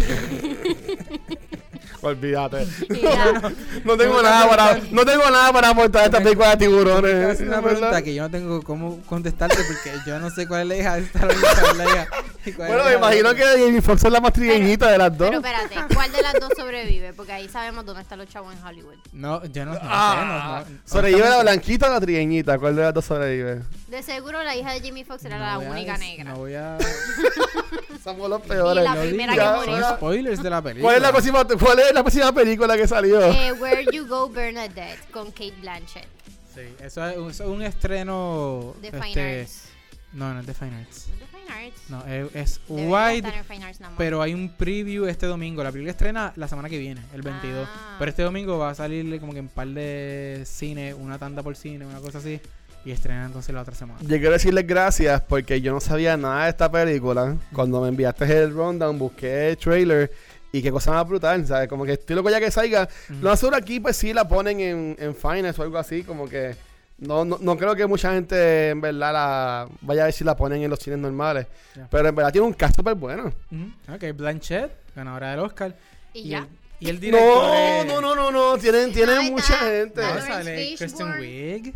Olvídate. 2.02 2.66
Y 2.88 3.00
ya. 3.02 3.52
No 3.84 3.96
tengo 3.96 4.14
No, 4.14 4.22
nada 4.22 4.44
no, 4.44 4.50
para, 4.50 4.74
no. 4.76 4.82
no 4.90 5.04
tengo 5.04 5.30
nada 5.30 5.52
para 5.52 5.68
aportar 5.68 6.02
a 6.02 6.04
esta 6.06 6.18
película 6.22 6.50
de 6.50 6.56
tiburones. 6.56 7.26
hacer 7.26 7.46
una 7.48 7.60
¿verdad? 7.60 7.70
pregunta 7.78 8.02
que 8.02 8.14
yo 8.14 8.22
no 8.22 8.30
tengo 8.30 8.62
cómo 8.62 9.02
contestarte 9.04 9.58
porque 9.64 9.92
yo 10.06 10.18
no 10.18 10.30
sé 10.30 10.46
cuál 10.48 10.62
es 10.62 10.68
la 10.68 10.76
hija 10.76 10.96
de 10.96 11.02
esta 11.02 11.26
es 11.28 11.76
la 11.76 11.84
hija 11.84 12.02
es 12.04 12.29
Bueno, 12.56 12.84
me 12.84 12.94
imagino 12.94 13.34
que 13.34 13.42
Jamie 13.42 13.82
Foxx 13.82 14.04
es 14.04 14.12
la 14.12 14.20
más 14.20 14.32
trigueñita 14.32 14.90
de 14.90 14.98
las 14.98 15.16
dos. 15.16 15.28
Pero 15.30 15.40
espérate, 15.40 15.94
¿cuál 15.94 16.10
de 16.12 16.22
las 16.22 16.32
dos 16.34 16.50
sobrevive? 16.56 17.12
Porque 17.12 17.32
ahí 17.32 17.48
sabemos 17.48 17.84
dónde 17.84 18.02
están 18.02 18.18
los 18.18 18.28
chavos 18.28 18.54
en 18.54 18.64
Hollywood. 18.64 18.94
No, 19.12 19.44
yo 19.44 19.64
no, 19.66 19.72
no 19.74 19.80
Ah, 19.82 20.62
sé. 20.66 20.70
No, 20.72 20.76
no- 20.76 20.80
¿Sobrevive 20.86 21.28
la 21.28 21.42
blanquita 21.42 21.88
o 21.88 21.90
la 21.92 22.00
trigueñita? 22.00 22.58
¿Cuál 22.58 22.76
de 22.76 22.82
las 22.82 22.94
dos 22.94 23.04
sobrevive? 23.04 23.62
De 23.88 24.02
seguro 24.02 24.42
la 24.42 24.56
hija 24.56 24.72
de 24.72 24.80
Jimmy 24.80 25.04
Fox 25.04 25.24
era 25.24 25.38
no 25.38 25.44
la 25.44 25.70
única 25.70 25.96
negra. 25.98 26.24
No 26.32 26.36
voy 26.36 26.54
a. 26.54 26.78
Somos 28.02 28.30
los 28.30 28.40
peores. 28.42 28.82
Y 28.82 28.84
la 28.88 28.94
no 28.94 29.00
primera 29.02 29.34
que 29.34 29.40
son 29.40 29.70
murió. 29.70 29.90
spoilers 29.96 30.42
de 30.42 30.50
la 30.50 30.62
película. 30.62 30.82
¿Cuál 30.84 30.96
es 30.96 31.02
la 31.02 31.10
próxima, 31.12 31.44
cuál 31.44 31.78
es 31.80 31.92
la 31.94 32.02
próxima 32.02 32.32
película 32.32 32.76
que 32.76 32.88
salió? 32.88 33.20
Eh, 33.22 33.52
Where 33.52 33.84
You 33.92 34.06
Go 34.06 34.28
Bernadette 34.30 35.10
con 35.10 35.30
Kate 35.30 35.54
Blanchett 35.60 36.06
Sí, 36.54 36.62
eso 36.80 37.06
es, 37.06 37.16
un- 37.16 37.30
eso 37.30 37.44
es 37.44 37.48
un 37.50 37.62
estreno. 37.62 38.74
de 38.80 38.88
este, 38.88 39.00
Fine 39.02 39.40
Arts. 39.40 39.64
No, 40.12 40.34
no 40.34 40.40
es 40.40 40.46
de 40.46 40.54
Fine 40.54 40.76
Arts. 40.80 41.06
¿No 41.08 41.14
es 41.14 41.20
de 41.20 41.29
Fine 41.40 41.66
Arts? 41.66 41.90
No, 41.90 42.04
es, 42.06 42.34
es 42.34 42.60
Debería 42.68 42.90
Wide. 42.90 43.16
estar 43.18 43.34
en 43.34 43.44
Fine 43.44 43.64
Arts 43.64 43.80
nada 43.80 43.90
más. 43.90 43.98
Pero 43.98 44.22
hay 44.22 44.34
un 44.34 44.48
preview 44.50 45.06
este 45.06 45.26
domingo. 45.26 45.62
La 45.62 45.70
película 45.72 45.90
estrena 45.90 46.32
la 46.36 46.48
semana 46.48 46.68
que 46.68 46.78
viene, 46.78 47.00
el 47.14 47.22
22. 47.22 47.68
Ah. 47.70 47.96
Pero 47.98 48.08
este 48.10 48.22
domingo 48.22 48.58
va 48.58 48.70
a 48.70 48.74
salir 48.74 49.20
como 49.20 49.32
que 49.32 49.38
en 49.40 49.48
par 49.48 49.68
de 49.68 50.42
cine, 50.46 50.94
una 50.94 51.18
tanda 51.18 51.42
por 51.42 51.56
cine, 51.56 51.86
una 51.86 52.00
cosa 52.00 52.18
así. 52.18 52.40
Y 52.84 52.92
estrena 52.92 53.26
entonces 53.26 53.54
la 53.54 53.60
otra 53.60 53.74
semana. 53.74 54.00
Yo 54.00 54.08
quiero 54.08 54.32
decirles 54.32 54.66
gracias 54.66 55.20
porque 55.22 55.60
yo 55.60 55.70
no 55.72 55.80
sabía 55.80 56.16
nada 56.16 56.44
de 56.44 56.50
esta 56.50 56.70
película. 56.70 57.36
Cuando 57.52 57.80
me 57.82 57.88
enviaste 57.88 58.24
el 58.42 58.52
rundown, 58.54 58.98
busqué 58.98 59.50
el 59.50 59.58
trailer 59.58 60.10
y 60.50 60.62
qué 60.62 60.70
cosa 60.72 60.92
más 60.92 61.06
brutal, 61.06 61.46
¿sabes? 61.46 61.68
Como 61.68 61.84
que 61.84 61.92
estoy 61.92 62.16
loco 62.16 62.30
ya 62.30 62.40
que 62.40 62.50
salga. 62.50 62.88
Ujú. 63.10 63.18
Lo 63.22 63.36
seguro 63.36 63.56
aquí, 63.58 63.80
pues 63.80 63.96
sí 63.98 64.14
la 64.14 64.26
ponen 64.26 64.60
en, 64.60 64.96
en 64.98 65.14
Finance 65.14 65.60
o 65.60 65.64
algo 65.64 65.76
así, 65.78 66.02
como 66.04 66.26
que. 66.28 66.56
No, 67.00 67.24
no, 67.24 67.38
no 67.40 67.56
creo 67.56 67.74
que 67.74 67.86
mucha 67.86 68.12
gente 68.12 68.68
en 68.70 68.80
verdad 68.80 69.12
la 69.12 69.68
vaya 69.80 70.02
a 70.02 70.04
ver 70.06 70.12
si 70.14 70.22
la 70.22 70.36
ponen 70.36 70.62
en 70.62 70.68
los 70.70 70.78
cines 70.78 70.98
normales. 70.98 71.46
Pero 71.90 72.08
en 72.08 72.14
verdad 72.14 72.30
tiene 72.30 72.46
un 72.46 72.52
cast 72.52 72.76
súper 72.76 72.94
bueno. 72.94 73.32
Ujú. 73.50 73.94
Ok, 73.94 74.04
Blanchett, 74.14 74.70
ganadora 74.94 75.30
del 75.30 75.40
Oscar. 75.40 75.74
y 76.12 76.20
Y 76.20 76.28
ya. 76.28 76.38
el, 76.40 76.48
y 76.78 76.88
el 76.90 77.00
director. 77.00 77.44
No, 77.44 77.54
es- 77.54 77.86
no, 77.86 78.00
no, 78.02 78.14
no, 78.14 78.30
no. 78.30 78.58
Tienen, 78.58 78.92
tienen 78.92 79.18
ahí 79.18 79.30
mucha 79.30 79.54
está. 79.54 79.66
gente. 79.66 80.02
No, 80.02 80.20
sale 80.20 80.74
Kristen. 80.76 81.12
Wiig. 81.18 81.74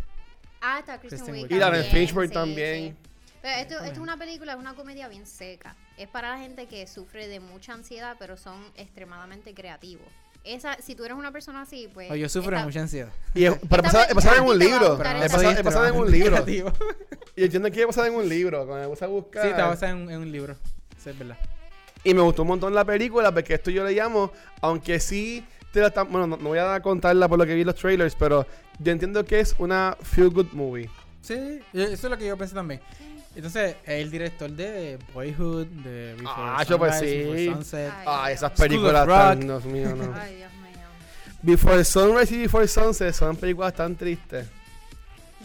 Ah, 0.61 0.77
está 0.79 0.99
Kristen 0.99 1.33
Wiig. 1.33 1.51
Y 1.51 1.59
también, 1.59 1.83
Fishburne 1.85 2.27
sí, 2.29 2.33
también. 2.33 2.89
sí. 2.89 3.09
Pero 3.41 3.55
esto, 3.61 3.73
esto 3.75 3.91
es 3.93 3.97
una 3.99 4.17
película, 4.17 4.53
es 4.53 4.57
una 4.59 4.73
comedia 4.73 5.07
bien 5.07 5.25
seca. 5.27 5.75
Es 5.97 6.07
para 6.07 6.31
la 6.31 6.37
gente 6.39 6.65
que 6.67 6.85
sufre 6.87 7.27
de 7.27 7.39
mucha 7.39 7.73
ansiedad, 7.73 8.15
pero 8.19 8.37
son 8.37 8.55
extremadamente 8.75 9.53
creativos. 9.53 10.07
Esa, 10.45 10.77
si 10.81 10.95
tú 10.95 11.03
eres 11.05 11.17
una 11.17 11.31
persona 11.31 11.61
así, 11.61 11.89
pues. 11.93 12.11
O 12.11 12.15
yo 12.15 12.29
sufro 12.29 12.51
de 12.51 12.57
esta- 12.57 12.65
mucha 12.67 12.81
ansiedad. 12.81 13.09
Y 13.33 13.45
es, 13.45 13.55
para 13.67 13.81
pasar, 13.83 14.07
es 14.09 14.15
basada 14.15 14.37
en 14.37 14.43
un 14.43 14.57
libro. 14.59 14.93
Es 15.01 15.33
es 15.33 15.63
basada 15.63 15.89
en 15.89 15.95
un 15.95 16.11
libro. 16.11 16.45
Y 17.35 17.43
entiendo 17.43 17.71
que 17.71 17.81
es 17.81 17.87
basada 17.87 18.07
en 18.07 18.13
un 18.15 18.29
libro. 18.29 18.65
Cuando 18.65 18.83
me 18.83 18.89
puse 18.89 19.05
a 19.05 19.07
buscar. 19.07 19.43
Sí, 19.43 19.49
está 19.49 19.67
basada 19.67 19.91
en, 19.91 19.97
un- 20.03 20.11
en 20.11 20.19
un 20.19 20.31
libro. 20.31 20.55
Eso 20.97 21.09
es 21.09 21.17
verdad. 21.19 21.37
Y 22.03 22.13
me 22.13 22.21
gustó 22.21 22.43
un 22.43 22.49
montón 22.49 22.73
la 22.75 22.85
película 22.85 23.33
porque 23.33 23.55
esto 23.55 23.71
yo 23.71 23.83
le 23.83 23.93
llamo, 23.93 24.31
aunque 24.61 24.99
sí 24.99 25.43
te 25.73 25.79
la 25.81 25.87
están- 25.87 26.09
bueno, 26.11 26.27
no, 26.27 26.37
no 26.37 26.49
voy 26.49 26.59
a 26.59 26.79
contarla 26.79 27.27
por 27.27 27.39
lo 27.39 27.45
que 27.47 27.55
vi 27.55 27.61
en 27.61 27.67
los 27.67 27.75
trailers, 27.75 28.13
pero 28.15 28.45
yo 28.79 28.91
entiendo 28.91 29.25
que 29.25 29.39
es 29.39 29.55
una 29.57 29.97
feel 30.03 30.29
good 30.29 30.51
movie. 30.53 30.89
Sí, 31.21 31.59
eso 31.73 31.91
es 31.93 32.03
lo 32.03 32.17
que 32.17 32.27
yo 32.27 32.37
pensé 32.37 32.53
también. 32.53 32.79
Entonces, 33.35 33.75
el 33.85 34.09
director 34.11 34.49
de 34.49 34.97
Boyhood, 35.13 35.67
de 35.67 36.13
Before 36.13 36.29
Ah, 36.37 36.63
yo 36.67 36.77
pues 36.77 36.95
Sunrise, 36.95 37.11
sí. 37.23 37.29
Before 37.29 37.45
Sunset. 37.53 37.91
Ay, 37.93 38.03
Ah, 38.07 38.27
Dios. 38.27 38.37
esas 38.37 38.39
School 38.39 38.51
of 38.53 38.57
películas 38.69 39.07
tan, 39.07 39.39
Dios 39.41 39.65
mío, 39.65 39.95
no. 39.95 40.13
Ay, 40.15 40.35
Dios 40.37 40.51
mío. 40.53 40.61
Before 41.41 41.83
Sunrise 41.83 42.33
y 42.35 42.37
Before 42.39 42.67
Sunset 42.67 43.13
son 43.13 43.35
películas 43.35 43.73
tan 43.73 43.95
tristes. 43.95 44.47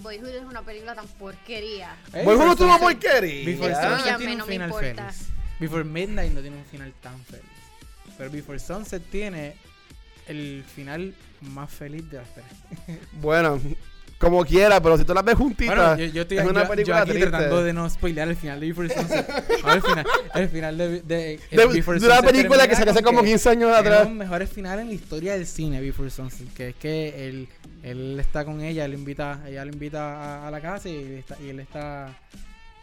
Boyhood 0.02 0.28
es 0.28 0.42
una 0.44 0.62
película 0.62 0.94
tan 0.94 1.06
porquería. 1.06 1.94
Eh, 2.14 2.22
no 2.24 2.56
tuvo 2.56 2.68
Sunset- 2.68 2.80
porquería. 2.80 3.44
Before. 3.46 3.74
Sunset 3.74 4.16
tiene 4.18 4.32
un 4.32 4.38
no 4.38 4.46
me 4.46 4.52
final 4.52 4.68
importa. 4.70 5.10
feliz. 5.12 5.28
Before 5.58 5.84
Midnight 5.84 6.32
no 6.32 6.40
tiene 6.40 6.56
un 6.56 6.64
final 6.64 6.92
tan 7.02 7.18
feliz. 7.24 7.44
Pero 8.16 8.30
Before 8.30 8.58
Sunset 8.58 9.02
tiene 9.10 9.56
el 10.26 10.64
final 10.74 11.14
más 11.40 11.70
feliz 11.70 12.08
de 12.10 12.18
las 12.18 12.32
tres. 12.34 12.46
Bueno, 13.12 13.60
como 14.20 14.44
quiera, 14.44 14.80
pero 14.82 14.98
si 14.98 15.04
tú 15.04 15.14
las 15.14 15.24
ves 15.24 15.34
juntitas, 15.34 15.74
Bueno, 15.74 15.96
yo, 15.96 16.04
yo 16.12 16.22
estoy 16.22 16.36
es 16.38 16.44
yo- 16.44 16.50
una 16.50 16.62
yo 16.64 16.68
película 16.68 17.00
aquí 17.00 17.10
triste. 17.12 17.30
tratando 17.30 17.64
de 17.64 17.72
no 17.72 17.88
spoilear 17.88 18.28
el 18.28 18.36
final 18.36 18.60
de 18.60 18.66
Before 18.68 18.88
Sunset. 18.90 19.28
El 19.66 19.82
final, 19.82 20.06
el 20.34 20.48
final 20.48 20.78
de, 20.78 20.88
de, 21.02 21.40
de, 21.50 21.66
Before 21.66 21.98
de 21.98 22.06
una 22.06 22.22
película 22.22 22.68
que 22.68 22.76
se 22.76 22.82
hace 22.88 23.02
como 23.02 23.22
que 23.22 23.28
15 23.28 23.48
años 23.50 23.70
Es 23.72 23.78
atrás. 23.78 24.04
los 24.04 24.12
mejores 24.14 24.50
finales 24.50 24.82
en 24.82 24.88
la 24.88 24.94
historia 24.94 25.32
del 25.34 25.46
cine, 25.46 25.80
Before 25.80 26.10
Sunset. 26.10 26.52
Que 26.54 26.68
es 26.68 26.74
que 26.76 27.28
él, 27.28 27.48
él 27.82 28.18
está 28.20 28.44
con 28.44 28.60
ella, 28.60 28.84
él 28.84 28.94
invita, 28.94 29.40
ella 29.46 29.64
lo 29.64 29.72
invita 29.72 30.42
a, 30.44 30.48
a 30.48 30.50
la 30.50 30.60
casa 30.60 30.88
y, 30.88 30.96
él 30.96 31.12
está, 31.18 31.36
y 31.42 31.48
él 31.48 31.60
está. 31.60 32.14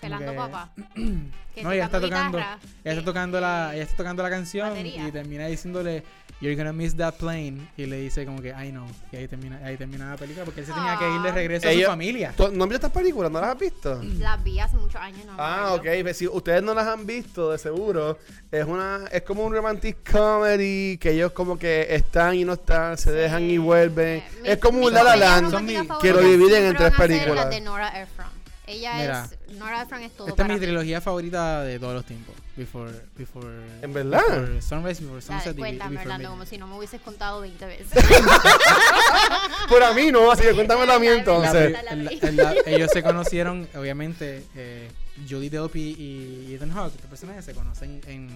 Pelando 0.02 0.32
que- 0.32 0.38
papá. 0.38 0.72
No, 1.64 1.72
ella 1.72 1.86
está 1.86 2.00
tocando. 2.00 2.38
guitarra. 2.38 2.60
Ella 2.84 2.94
está 2.94 3.04
tocando 3.06 3.42
la, 3.42 3.72
ella 3.74 3.84
está 3.84 3.98
tocando 3.98 4.22
la 4.24 4.30
canción 4.30 4.70
batería. 4.70 5.08
y 5.08 5.12
termina 5.12 5.48
diciéndole 5.48 6.04
You're 6.40 6.56
gonna 6.56 6.72
miss 6.72 6.96
that 6.98 7.16
plane. 7.16 7.68
Y 7.78 7.88
le 7.88 7.98
dice 8.00 8.24
como 8.24 8.42
que, 8.44 8.50
I 8.50 8.70
know. 8.70 8.86
Y 9.12 9.16
ahí 9.16 9.28
termina, 9.28 9.58
ahí 9.66 9.76
termina 9.76 10.12
la 10.12 10.18
película 10.18 10.46
porque 10.46 10.60
él 10.62 10.68
se 10.68 10.72
tenía 10.74 10.96
que 10.98 11.10
ir 11.16 11.22
de 11.22 11.32
regreso 11.32 11.68
a 11.68 11.72
Ellos- 11.72 11.86
su 11.86 11.90
familia. 11.90 12.34
¿Tú- 12.38 12.52
¿No 12.52 12.64
has 12.66 12.70
visto 12.70 12.86
estas 12.88 12.92
películas? 12.92 13.32
¿No 13.32 13.42
las 13.42 13.50
has 13.56 13.60
visto? 13.60 14.00
Las 14.20 14.44
vi 14.44 14.60
hace 14.60 14.78
muchos 14.78 15.02
años. 15.02 15.26
No 15.26 15.34
me 15.34 15.42
Ah, 15.42 15.74
acuerdo. 15.74 15.92
ok. 15.98 16.02
Pues 16.04 16.18
si 16.18 16.28
ustedes 16.28 16.62
no 16.62 16.76
las 16.76 16.86
han 16.86 17.08
visto, 17.08 17.52
de 17.52 17.58
seguro, 17.58 18.20
es 18.52 18.66
una 18.66 19.06
es 19.12 19.24
como 19.24 19.46
un 19.46 19.54
romantic 19.54 19.98
comedy 20.12 20.98
que 21.00 21.12
ellos 21.14 21.32
como 21.32 21.58
que 21.58 21.88
están 21.90 22.36
y 22.36 22.46
no 22.46 22.54
están, 22.54 22.98
se 23.00 23.12
dejan 23.12 23.50
y 23.50 23.58
vuelven. 23.58 24.18
Eh, 24.20 24.24
mi- 24.44 24.50
es 24.50 24.58
como 24.60 24.80
mi 24.80 24.86
un 24.88 24.94
La 24.94 25.04
La 25.04 25.12
comedia 25.14 25.30
Land 25.32 25.46
romántica 25.54 25.82
que 26.00 26.08
lo 26.10 26.16
favorita 26.20 26.22
dividen 26.38 26.56
en 26.58 26.62
siempre 26.62 26.78
tres 26.78 26.78
van 26.78 26.94
a 26.94 26.98
ser 26.98 27.08
películas. 27.08 27.46
las 27.46 27.50
de 27.50 27.62
Nora 27.62 28.02
Ephron. 28.02 28.28
Ella 28.68 28.94
Mira, 28.96 29.30
es. 29.50 29.56
Nora 29.58 29.82
Ephron 29.82 30.02
es 30.04 30.12
todo 30.12 30.28
Esta 30.28 30.42
es 30.44 30.46
para 30.46 30.54
mi 30.54 30.60
mí. 30.60 30.66
trilogía 30.68 31.02
favorita 31.02 31.64
de 31.64 31.80
todos 31.80 31.94
los 31.96 32.06
tiempos. 32.06 32.36
Before, 32.58 32.92
before, 33.16 33.48
¿En 33.84 33.94
verdad? 33.94 34.22
Before 34.28 34.62
Sunrise, 34.64 35.00
Before 35.02 35.22
Sunset 35.22 35.56
cuéntame, 35.56 35.92
Before 35.92 36.06
Orlando, 36.12 36.30
como 36.32 36.46
si 36.48 36.58
no 36.58 36.66
me 36.68 36.76
hubieses 36.76 37.00
contado 37.02 37.42
20 37.42 37.66
veces. 37.68 37.88
Por 39.70 39.84
a 39.84 39.94
mí 39.94 40.12
no, 40.12 40.32
así 40.32 40.42
que 40.44 40.54
cuéntamelo 40.54 40.94
a 40.94 41.00
mí 41.00 41.08
entonces. 41.08 41.72
la- 41.72 41.92
En 41.92 42.06
la- 42.06 42.12
en 42.12 42.36
la- 42.38 42.56
ellos 42.66 42.90
se 42.92 43.04
conocieron, 43.04 43.68
obviamente, 43.76 44.44
eh, 44.56 44.90
Julie 45.30 45.50
Delpy 45.50 45.96
y 46.00 46.54
Ethan 46.56 46.72
Hawke, 46.72 46.96
estos 46.96 47.10
personajes 47.10 47.46
se 47.46 47.54
conocen 47.54 48.02
en, 48.08 48.30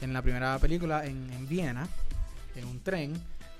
en 0.00 0.12
la 0.12 0.22
primera 0.22 0.58
película 0.58 1.04
en, 1.04 1.30
en 1.32 1.48
Viena, 1.48 1.86
en 2.56 2.64
un 2.66 2.80
tren, 2.82 3.12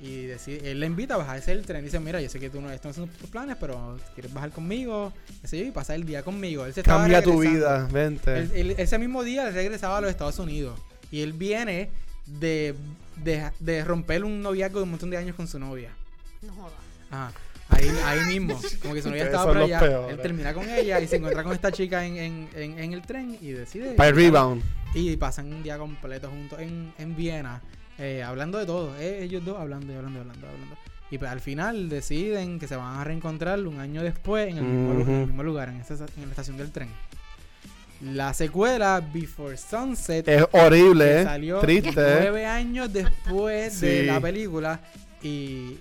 y 0.03 0.27
decide, 0.27 0.73
él 0.73 0.81
le 0.81 0.87
invita 0.87 1.15
a 1.15 1.19
bajarse 1.19 1.53
del 1.55 1.65
tren. 1.65 1.85
Dice, 1.85 2.01
mira, 2.01 2.21
yo 2.21 2.29
sé 2.29 2.41
que 2.41 2.51
tú 2.51 2.61
no, 2.61 2.71
estos 2.71 2.99
no 2.99 3.07
son 3.07 3.15
tus 3.17 3.31
planes, 3.31 3.57
pero 3.59 3.99
quieres 4.15 4.35
bajar 4.35 4.51
conmigo, 4.51 5.13
qué 5.41 5.47
sé 5.49 5.59
yo, 5.61 5.65
y 5.65 5.71
pasar 5.71 5.97
el 5.97 6.05
día 6.05 6.23
conmigo. 6.25 6.67
Él 6.67 6.75
se 6.75 6.83
Cambia 6.83 7.23
tu 7.23 7.41
vida, 7.41 7.89
vente. 7.91 8.37
Él- 8.37 8.51
él- 8.55 8.75
ese 8.79 8.99
mismo 8.99 9.23
día 9.23 9.47
él 9.49 9.55
regresaba 9.55 9.99
a 9.99 10.01
los 10.01 10.11
Estados 10.11 10.39
Unidos. 10.41 10.79
Y 11.13 11.21
él 11.21 11.33
viene 11.33 11.89
de, 12.27 12.75
de, 13.23 13.51
de 13.61 13.85
romper 13.85 14.25
un 14.25 14.43
noviazgo 14.43 14.79
de 14.81 14.85
un 14.85 14.91
montón 14.91 15.09
de 15.11 15.17
años 15.19 15.37
con 15.37 15.47
su 15.47 15.59
novia. 15.59 15.91
No 16.43 16.53
jodas. 16.55 16.73
Ajá. 17.11 17.33
Ahí, 17.69 17.89
ahí 18.05 18.21
mismo. 18.27 18.61
Como 18.83 18.93
que 18.95 19.03
su 19.03 19.09
novia 19.09 19.25
estaba 19.25 19.47
por 19.47 19.57
allá. 19.59 19.79
peores. 19.81 20.15
Él 20.17 20.21
termina 20.21 20.53
con 20.53 20.69
ella 20.69 21.01
y 21.01 21.07
se 21.07 21.17
encuentra 21.17 21.43
con 21.45 21.53
esta 21.53 21.71
chica 21.73 22.05
en, 22.05 22.17
en, 22.17 22.49
en, 22.55 22.79
en 22.79 22.93
el 22.93 23.03
tren 23.03 23.39
y 23.41 23.53
decide. 23.53 23.93
Para 23.93 24.09
el 24.11 24.17
rebound. 24.17 24.63
Y 24.95 25.17
pasan 25.17 25.53
un 25.53 25.63
día 25.63 25.79
completo 25.79 26.29
juntos 26.29 26.59
en, 26.61 26.93
en 26.99 27.17
Viena. 27.17 27.63
Eh, 28.03 28.23
hablando 28.23 28.59
de 28.59 28.67
todo. 28.67 28.95
eh, 28.99 29.23
ellos 29.23 29.45
dos 29.45 29.59
hablando 29.59 29.93
y 29.93 29.97
hablando 29.97 30.19
y 30.19 30.23
hablando, 30.23 30.47
hablando. 30.49 30.77
Y 31.11 31.19
pues, 31.19 31.31
al 31.31 31.41
final 31.41 31.89
deciden 31.89 32.59
que 32.59 32.67
se 32.67 32.75
van 32.77 32.99
a 32.99 33.05
reencontrar 33.05 33.59
un 33.67 33.79
año 33.81 34.03
después 34.03 34.49
en 34.51 34.59
el 34.59 34.65
mismo, 34.65 34.95
lu- 34.95 35.01
en 35.03 35.09
el 35.09 35.15
Ujú. 35.19 35.27
mismo 35.27 35.43
lugar, 35.43 35.69
en, 35.69 35.81
esa, 35.81 35.95
en 35.95 36.23
la 36.25 36.31
estación 36.31 36.57
del 36.57 36.71
tren. 36.73 36.89
La 38.01 38.35
secuela, 38.35 39.01
Before 39.15 39.57
Sunset, 39.57 40.27
Es 40.27 40.45
horrible, 40.53 41.21
¿eh? 41.21 41.25
salió 41.25 41.61
Triste. 41.61 41.93
nueve 41.95 42.47
años 42.47 42.93
después 42.93 43.81
de 43.81 44.03
la 44.05 44.19
película 44.21 44.81
y, 45.23 45.77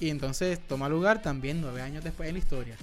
y 0.00 0.10
entonces 0.10 0.58
toma 0.66 0.88
lugar 0.88 1.22
también 1.22 1.60
nueve 1.60 1.80
años 1.82 2.02
después 2.02 2.28
en 2.28 2.34
la 2.34 2.38
historia 2.40 2.76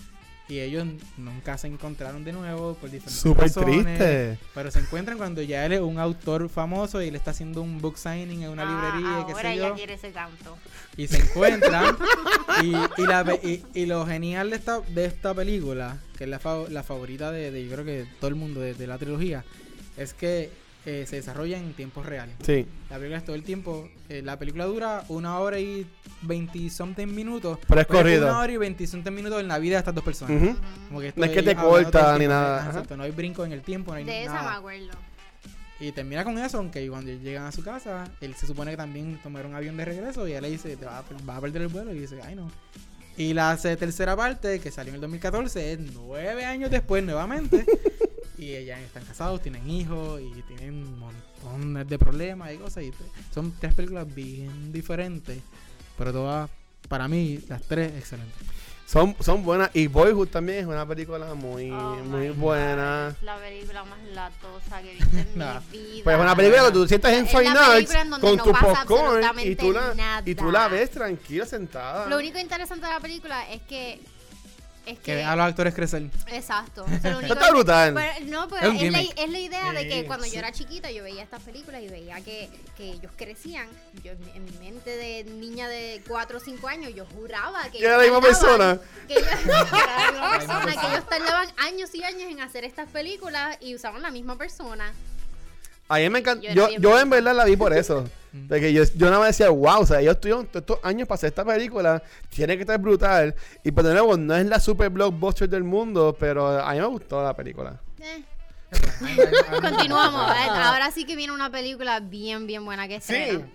y 0.49 0.59
ellos 0.59 0.85
nunca 1.17 1.57
se 1.57 1.67
encontraron 1.67 2.23
de 2.23 2.31
nuevo 2.31 2.73
por 2.75 2.89
diferentes 2.89 3.19
Súper 3.21 3.43
razones, 3.47 3.83
triste. 3.83 4.37
pero 4.53 4.71
se 4.71 4.79
encuentran 4.79 5.17
cuando 5.17 5.41
ya 5.41 5.65
él 5.65 5.73
es 5.73 5.81
un 5.81 5.99
autor 5.99 6.47
famoso 6.47 7.01
y 7.01 7.09
él 7.09 7.15
está 7.15 7.31
haciendo 7.31 7.61
un 7.61 7.79
book 7.81 7.97
signing 7.97 8.43
en 8.43 8.49
una 8.51 8.63
Ah, 8.63 8.95
librería 8.95 9.25
qué 9.25 9.31
ahora 9.33 9.41
sé 9.49 9.53
ella 9.55 9.67
yo 9.69 9.75
quiere 9.75 9.93
ese 9.95 10.11
tanto. 10.11 10.57
y 10.95 11.07
se 11.07 11.17
encuentran 11.17 11.97
y, 12.63 13.01
y, 13.01 13.05
la 13.05 13.23
pe- 13.25 13.39
y- 13.43 13.79
y 13.81 13.85
lo 13.87 14.05
genial 14.05 14.49
de 14.51 14.55
esta, 14.55 14.79
de 14.79 15.05
esta 15.05 15.33
película, 15.33 15.97
que 16.17 16.23
es 16.23 16.29
la, 16.29 16.39
fa- 16.39 16.69
la 16.69 16.83
favorita 16.83 17.29
de, 17.31 17.51
de 17.51 17.65
yo 17.65 17.73
creo 17.73 17.85
que 17.85 18.05
todo 18.19 18.29
el 18.29 18.35
mundo 18.35 18.61
de, 18.61 18.73
de 18.73 18.87
la 18.87 18.97
trilogía, 18.97 19.43
es 19.97 20.13
que 20.13 20.49
eh, 20.89 21.05
se 21.05 21.17
desarrolla 21.17 21.57
en 21.57 21.73
tiempos 21.73 22.05
reales. 22.05 22.33
Sí. 22.45 22.65
La 22.89 22.95
película 22.95 23.17
es 23.17 23.25
todo 23.25 23.35
el 23.35 23.43
tiempo. 23.43 23.89
eh, 24.07 24.21
la 24.23 24.39
película 24.39 24.63
dura 24.65 25.03
una 25.09 25.37
hora 25.39 25.59
y 25.59 25.85
20 26.21 26.69
something 26.69 27.07
minutos. 27.07 27.59
Pero 27.67 27.81
es 27.81 27.87
corrido. 27.87 28.25
Una 28.27 28.39
hora 28.39 28.53
y 28.53 28.57
20 28.57 28.87
something 28.87 29.11
minutos 29.11 29.41
en 29.41 29.49
la 29.49 29.59
vida 29.59 29.75
de 29.75 29.79
estas 29.79 29.93
dos 29.95 30.03
personas. 30.03 30.41
Ujú. 30.41 30.55
Como 30.87 30.99
que 31.01 31.09
esto 31.09 31.19
No 31.19 31.25
es 31.25 31.31
que 31.33 31.43
te 31.43 31.55
corta 31.55 32.17
ni 32.17 32.25
nada, 32.27 32.59
ajá. 32.61 32.69
Exacto, 32.69 32.95
no 32.95 33.03
hay 33.03 33.11
brinco 33.11 33.43
en 33.43 33.51
el 33.51 33.61
tiempo, 33.63 33.91
no 33.91 33.97
hay 33.97 34.05
De 34.05 34.23
esa 34.23 34.33
me 34.33 34.39
nada. 34.39 34.55
acuerdo. 34.55 34.91
Y 35.79 35.91
termina 35.91 36.23
con 36.23 36.37
eso, 36.39 36.57
aunque 36.57 36.87
cuando 36.89 37.11
llegan 37.11 37.45
a 37.45 37.51
su 37.51 37.63
casa, 37.63 38.09
él 38.21 38.33
se 38.35 38.47
supone 38.47 38.71
que 38.71 38.77
también 38.77 39.19
tomaron 39.21 39.51
un 39.51 39.57
avión 39.57 39.75
de 39.77 39.85
regreso 39.85 40.25
y 40.27 40.31
ella 40.31 40.41
le 40.41 40.49
dice, 40.51 40.75
te 40.77 40.85
va 40.85 40.97
a, 40.97 41.35
a 41.37 41.41
perder 41.41 41.61
el 41.63 41.67
vuelo 41.67 41.93
y 41.93 41.99
dice, 41.99 42.19
ay 42.23 42.33
no. 42.35 42.49
Y 43.17 43.33
la 43.33 43.57
tercera 43.57 44.15
parte, 44.15 44.59
que 44.59 44.71
salió 44.71 44.89
en 44.91 44.95
el 44.95 45.01
2014, 45.01 45.73
es 45.73 45.79
nueve 45.93 46.45
años 46.45 46.71
después 46.71 47.03
nuevamente. 47.03 47.65
y 48.37 48.55
ellas 48.55 48.79
están 48.81 49.03
casados, 49.05 49.41
tienen 49.41 49.69
hijos 49.69 50.21
y 50.21 50.41
tienen 50.43 50.73
un 50.85 50.99
montón 50.99 51.87
de 51.87 51.97
problemas 51.99 52.53
y 52.53 52.57
cosas. 52.57 52.83
Y 52.83 52.91
te- 52.91 52.97
son 53.33 53.53
tres 53.59 53.73
películas 53.73 54.13
bien 54.13 54.71
diferentes, 54.71 55.39
pero 55.97 56.11
todas, 56.11 56.49
para 56.87 57.07
mí, 57.07 57.39
las 57.49 57.61
tres 57.63 57.93
excelentes. 57.97 58.35
Son, 58.85 59.15
son 59.19 59.43
buenas. 59.43 59.69
Y 59.73 59.87
Boyhood 59.87 60.29
también 60.29 60.59
es 60.59 60.65
una 60.65 60.85
película 60.87 61.33
muy, 61.33 61.69
Oh 61.71 61.95
muy 62.05 62.27
my 62.27 62.29
buena. 62.29 63.07
God, 63.09 63.17
es 63.17 63.23
la 63.23 63.37
película 63.37 63.83
más 63.83 63.99
latosa 64.13 64.81
que 64.81 64.91
he 64.91 64.95
visto 64.95 65.17
en 65.17 65.27
Nah. 65.37 65.59
mi 65.71 65.77
vida. 65.77 66.03
Pues 66.05 66.15
es 66.15 66.21
una 66.21 66.35
película 66.37 66.65
que 66.67 66.71
tú 66.71 66.87
sientas 66.87 67.13
en 67.13 67.25
Es 67.25 67.31
Fine 67.31 67.49
Arts 67.49 67.69
película 67.73 68.01
en 68.01 68.09
donde 68.11 68.27
con 68.27 68.37
no 68.37 68.43
tu 68.43 68.51
popcorn 68.53 69.39
y 69.43 69.55
tú, 69.57 69.71
la, 69.73 70.21
y 70.25 70.35
tú 70.35 70.51
la 70.51 70.67
ves 70.69 70.89
tranquila 70.91 71.45
sentada. 71.45 72.07
Lo 72.07 72.17
único 72.17 72.37
interesante 72.39 72.85
de 72.85 72.93
la 72.93 72.99
película 73.01 73.51
es 73.51 73.61
que. 73.63 73.99
Es 74.87 74.99
Que 74.99 75.15
que. 75.17 75.23
a 75.23 75.35
los 75.35 75.45
actores 75.45 75.73
crecer. 75.75 76.03
Exacto. 76.27 76.85
O 76.85 76.87
sea, 77.01 77.11
lo 77.11 77.17
único 77.19 77.33
Esto 77.33 77.33
está 77.33 77.49
brutal. 77.51 77.93
Pero, 77.93 78.25
no, 78.31 78.47
pero 78.47 78.61
Es 78.61 78.69
un 78.69 78.75
es, 78.77 78.91
la, 78.91 78.97
gimmick. 78.99 79.19
es 79.19 79.29
la 79.29 79.39
idea 79.39 79.71
de 79.73 79.87
que 79.87 80.05
cuando 80.05 80.25
sí. 80.25 80.31
yo 80.31 80.39
era 80.39 80.51
chiquita 80.53 80.89
yo 80.91 81.03
veía 81.03 81.21
estas 81.23 81.43
películas 81.43 81.81
y 81.81 81.89
veía 81.89 82.21
que, 82.21 82.49
que 82.77 82.91
ellos 82.93 83.11
crecían. 83.17 83.67
Yo 84.03 84.13
en, 84.13 84.19
mi- 84.23 84.31
en 84.35 84.45
mi 84.45 84.51
mente 84.53 84.89
de 84.95 85.25
niña 85.25 85.67
de 85.67 86.01
4 86.07 86.37
o 86.37 86.39
5 86.39 86.67
años 86.69 86.93
yo 86.95 87.05
juraba 87.05 87.63
que 87.69 87.79
era 87.79 87.97
la 87.97 88.03
misma 88.03 88.21
persona. 88.21 88.79
Que 89.07 89.13
ellos, 89.15 89.27
que 89.43 89.49
era 89.51 89.97
la 90.05 90.11
misma 90.11 90.31
persona, 90.37 90.81
que 90.81 90.87
ellos 90.87 91.09
tardaban 91.09 91.49
años 91.57 91.93
y 91.93 92.03
años 92.03 92.31
en 92.31 92.39
hacer 92.39 92.63
estas 92.63 92.87
películas 92.89 93.57
y 93.59 93.75
usaban 93.75 94.01
la 94.01 94.09
misma 94.11 94.37
persona. 94.37 94.93
A 95.89 95.97
mí 95.97 96.09
me 96.09 96.19
encanta. 96.19 96.45
Yo 96.53 96.69
Yo, 96.69 96.77
yo 96.79 96.99
en 96.99 97.09
verdad 97.09 97.33
la 97.35 97.45
vi 97.45 97.55
por 97.55 97.73
eso. 97.73 98.03
Mm. 98.33 98.49
Porque 98.49 98.73
yo, 98.73 98.83
yo 98.95 99.05
nada 99.05 99.19
más 99.19 99.29
decía, 99.29 99.49
wow, 99.49 99.79
o 99.79 99.85
sea, 99.85 100.01
ellos 100.01 100.19
tuvieron 100.19 100.45
todos 100.47 100.61
estos 100.61 100.79
años 100.83 101.07
para 101.07 101.15
hacer 101.15 101.29
esta 101.29 101.45
película. 101.45 102.03
Tiene 102.29 102.55
que 102.57 102.63
estar 102.63 102.77
brutal. 102.77 103.33
Y 103.63 103.71
pues 103.71 103.87
de 103.87 103.93
nuevo, 103.93 104.17
no 104.17 104.35
es 104.35 104.45
la 104.45 104.59
super 104.59 104.89
blockbuster 104.89 105.47
del 105.47 105.63
mundo, 105.63 106.13
pero 106.19 106.45
a 106.59 106.73
mí 106.73 106.79
me 106.79 106.85
gustó 106.87 107.23
la 107.23 107.33
película. 107.33 107.79
Eh, 108.01 108.23
continuamos. 109.61 110.29
¿eh? 110.31 110.49
Ahora 110.49 110.91
sí 110.91 111.05
que 111.05 111.15
viene 111.15 111.31
una 111.33 111.49
película 111.49 112.01
bien, 112.01 112.47
bien 112.47 112.65
buena 112.65 112.85
que 112.89 112.99
Sí. 112.99 113.13
estrena. 113.15 113.47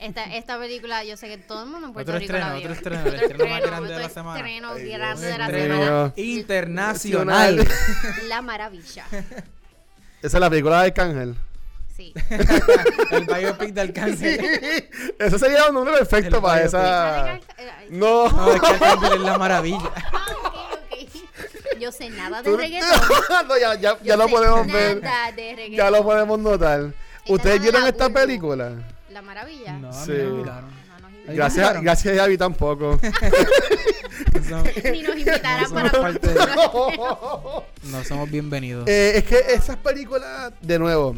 Esta, 0.00 0.24
esta 0.34 0.58
película, 0.58 1.04
yo 1.04 1.16
sé 1.16 1.28
que 1.28 1.38
todo 1.38 1.62
el 1.62 1.70
mundo 1.70 1.86
en 1.86 1.92
Puerto 1.92 2.10
Otro 2.10 2.18
Rico 2.20 2.32
estreno, 2.34 2.48
la 2.48 2.58
vio. 2.58 2.62
otro 2.62 2.72
estreno, 2.74 3.06
el 3.06 3.14
estreno 3.14 3.46
más 3.46 3.60
grande 3.62 3.88
de 3.90 3.94
la 3.94 4.00
otro 4.06 4.14
semana. 4.14 4.38
estreno 4.40 4.68
Ay, 4.72 4.88
grande 4.92 5.22
Dios 5.22 5.32
de 5.32 5.38
la 5.38 5.46
Estreno 5.46 5.84
semana. 5.84 6.12
internacional. 6.16 7.68
La 8.28 8.42
maravilla. 8.42 9.04
Esa 10.22 10.36
es 10.36 10.40
la 10.40 10.50
película 10.50 10.80
de 10.80 10.86
Arcángel. 10.88 11.36
Sí. 12.00 12.14
el 13.10 13.26
biopic 13.26 13.74
del 13.74 13.92
cáncer. 13.92 14.88
Ese 15.18 15.38
sería 15.38 15.66
un 15.68 15.74
nombre 15.74 15.92
perfecto 15.98 16.36
El 16.36 16.42
para 16.42 16.54
biopic. 16.62 16.68
esa. 16.68 17.34
Eh, 17.34 17.40
No. 17.90 18.26
No, 18.30 18.52
es 18.54 18.60
que 18.60 18.66
Arcángel 18.68 19.12
es 19.12 19.20
la 19.20 19.36
maravilla. 19.38 19.90
Ah. 20.12 20.26
Yo 21.78 21.92
sé 21.92 22.08
nada 22.10 22.42
de 22.42 22.50
Tú- 22.50 22.56
reggaetón. 22.56 22.88
no, 23.48 23.58
ya, 23.58 23.74
ya, 23.74 23.98
Yo 23.98 24.04
ya 24.04 24.16
lo 24.16 24.28
podemos 24.28 24.66
ver. 24.66 25.02
Ya 25.70 25.90
lo 25.90 26.02
podemos 26.02 26.38
notar. 26.38 26.92
¿Ustedes 27.28 27.60
vieron 27.60 27.86
esta 27.86 28.06
Urbu. 28.06 28.14
película? 28.14 28.72
La 29.10 29.20
maravilla. 29.22 29.72
No, 29.74 29.92
Sí. 29.92 30.12
No. 30.12 30.80
Gracias, 31.26 31.80
gracias 31.82 32.12
a 32.14 32.16
Yavi 32.16 32.38
tampoco. 32.38 32.98
No 34.34 34.42
somos, 34.44 34.68
Ni 34.84 35.02
nos 35.02 35.16
invitaran 35.16 35.62
no 35.62 35.90
para 35.90 36.12
no 37.84 38.04
somos 38.04 38.30
bienvenidos. 38.30 38.86
Eh, 38.88 39.12
es 39.16 39.24
que 39.24 39.38
esas 39.54 39.76
películas, 39.76 40.52
de 40.60 40.78
nuevo, 40.78 41.14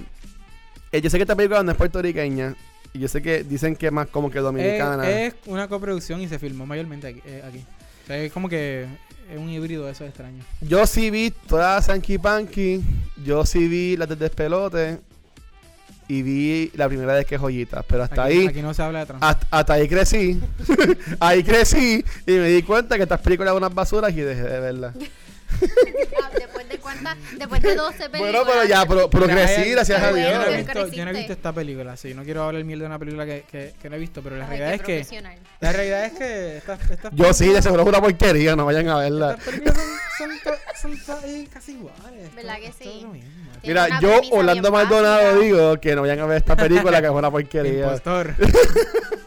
eh, 0.92 1.00
yo 1.00 1.10
sé 1.10 1.16
que 1.16 1.22
esta 1.22 1.34
película 1.34 1.62
no 1.62 1.70
es 1.72 1.76
puertorriqueña. 1.76 2.54
Y 2.94 2.98
yo 2.98 3.08
sé 3.08 3.22
que 3.22 3.42
dicen 3.42 3.74
que 3.74 3.86
es 3.86 3.92
más 3.92 4.08
como 4.08 4.30
que 4.30 4.38
dominicana. 4.38 5.08
Eh, 5.10 5.26
es 5.26 5.34
una 5.46 5.66
coproducción 5.66 6.20
y 6.20 6.28
se 6.28 6.38
filmó 6.38 6.66
mayormente 6.66 7.06
aquí. 7.06 7.22
eh, 7.24 7.42
aquí. 7.46 7.64
O 8.04 8.06
sea, 8.06 8.18
es 8.18 8.32
como 8.32 8.48
que 8.48 8.86
es 9.32 9.38
un 9.38 9.48
híbrido, 9.48 9.88
eso 9.88 10.04
es 10.04 10.10
extraño. 10.10 10.42
Yo 10.60 10.86
sí 10.86 11.10
vi 11.10 11.30
todas 11.30 11.86
Sanky 11.86 12.18
Panky. 12.18 12.82
Yo 13.24 13.46
sí 13.46 13.66
vi 13.66 13.96
las 13.96 14.08
del 14.08 14.18
despelote. 14.18 14.98
Y 16.08 16.20
vi 16.20 16.70
la 16.74 16.88
primera 16.88 17.14
vez 17.14 17.24
que 17.24 17.38
joyitas. 17.38 17.82
Pero 17.88 18.02
hasta 18.02 18.24
aquí, 18.24 18.38
ahí. 18.40 18.46
aquí 18.48 18.60
no 18.60 18.74
se 18.74 18.82
habla 18.82 18.98
de 19.00 19.06
trans. 19.06 19.22
Hasta, 19.22 19.46
hasta 19.50 19.72
ahí 19.72 19.88
crecí. 19.88 20.38
ahí 21.20 21.42
crecí. 21.42 22.04
Y 22.26 22.32
me 22.32 22.48
di 22.48 22.62
cuenta 22.62 22.96
que 22.96 23.04
estas 23.04 23.20
películas 23.20 23.52
eran 23.52 23.62
unas 23.62 23.74
basuras 23.74 24.12
y 24.12 24.20
dejé 24.20 24.42
de 24.42 24.60
verlas. 24.60 24.94
Ah, 26.22 26.30
Después 26.38 26.68
de 26.68 26.78
cuántas, 26.78 27.16
después 27.38 27.62
de 27.62 27.74
12 27.74 28.10
películas. 28.10 28.20
Bueno, 28.20 28.44
pero 28.46 28.64
ya, 28.64 28.86
crecí, 29.34 29.60
hay- 29.62 29.70
gracias 29.72 30.02
a 30.02 30.12
Qué 30.12 30.22
Yo 30.22 30.38
no, 30.38 30.42
he 30.44 30.48
Dios. 30.48 30.56
visto, 30.66 30.88
yo 30.88 31.04
no 31.04 31.10
he 31.10 31.14
visto 31.14 31.32
esta 31.32 31.52
película, 31.52 31.96
sí. 31.96 32.14
No 32.14 32.22
quiero 32.24 32.42
hablar 32.44 32.64
mierda 32.64 32.82
de 32.82 32.86
una 32.86 32.98
película 32.98 33.24
que, 33.26 33.44
que, 33.50 33.74
que 33.80 33.90
no 33.90 33.96
he 33.96 33.98
visto, 33.98 34.22
pero 34.22 34.36
la 34.36 34.44
Ay, 34.48 34.58
realidad 34.58 34.74
es 34.74 34.82
que. 35.06 35.22
La 35.60 35.72
realidad 35.72 36.04
es 36.06 36.12
que 36.12 36.56
estas, 36.58 36.90
estas 36.90 37.12
Yo 37.14 37.32
sí, 37.32 37.48
de 37.48 37.62
seguro 37.62 37.82
es 37.82 37.88
una 37.88 38.00
porquería, 38.00 38.56
no 38.56 38.64
vayan 38.66 38.88
a 38.88 38.98
verla. 38.98 39.30
Estas 39.32 39.44
películas 39.46 39.78
son, 40.18 40.30
son, 40.80 40.96
son 40.98 41.18
eh, 41.30 41.48
casi 41.52 41.72
iguales. 41.72 42.34
¿Verdad 42.34 42.56
que 42.56 42.72
sí? 42.72 43.06
Mira, 43.62 44.00
yo, 44.00 44.20
Orlando 44.32 44.70
Maldonado, 44.72 45.40
digo 45.40 45.80
que 45.80 45.94
no 45.94 46.02
vayan 46.02 46.20
a 46.20 46.26
ver 46.26 46.38
esta 46.38 46.56
película 46.56 47.00
que 47.00 47.06
es 47.06 47.12
una 47.12 47.30
porquería. 47.30 47.84
Impostor. 47.84 48.34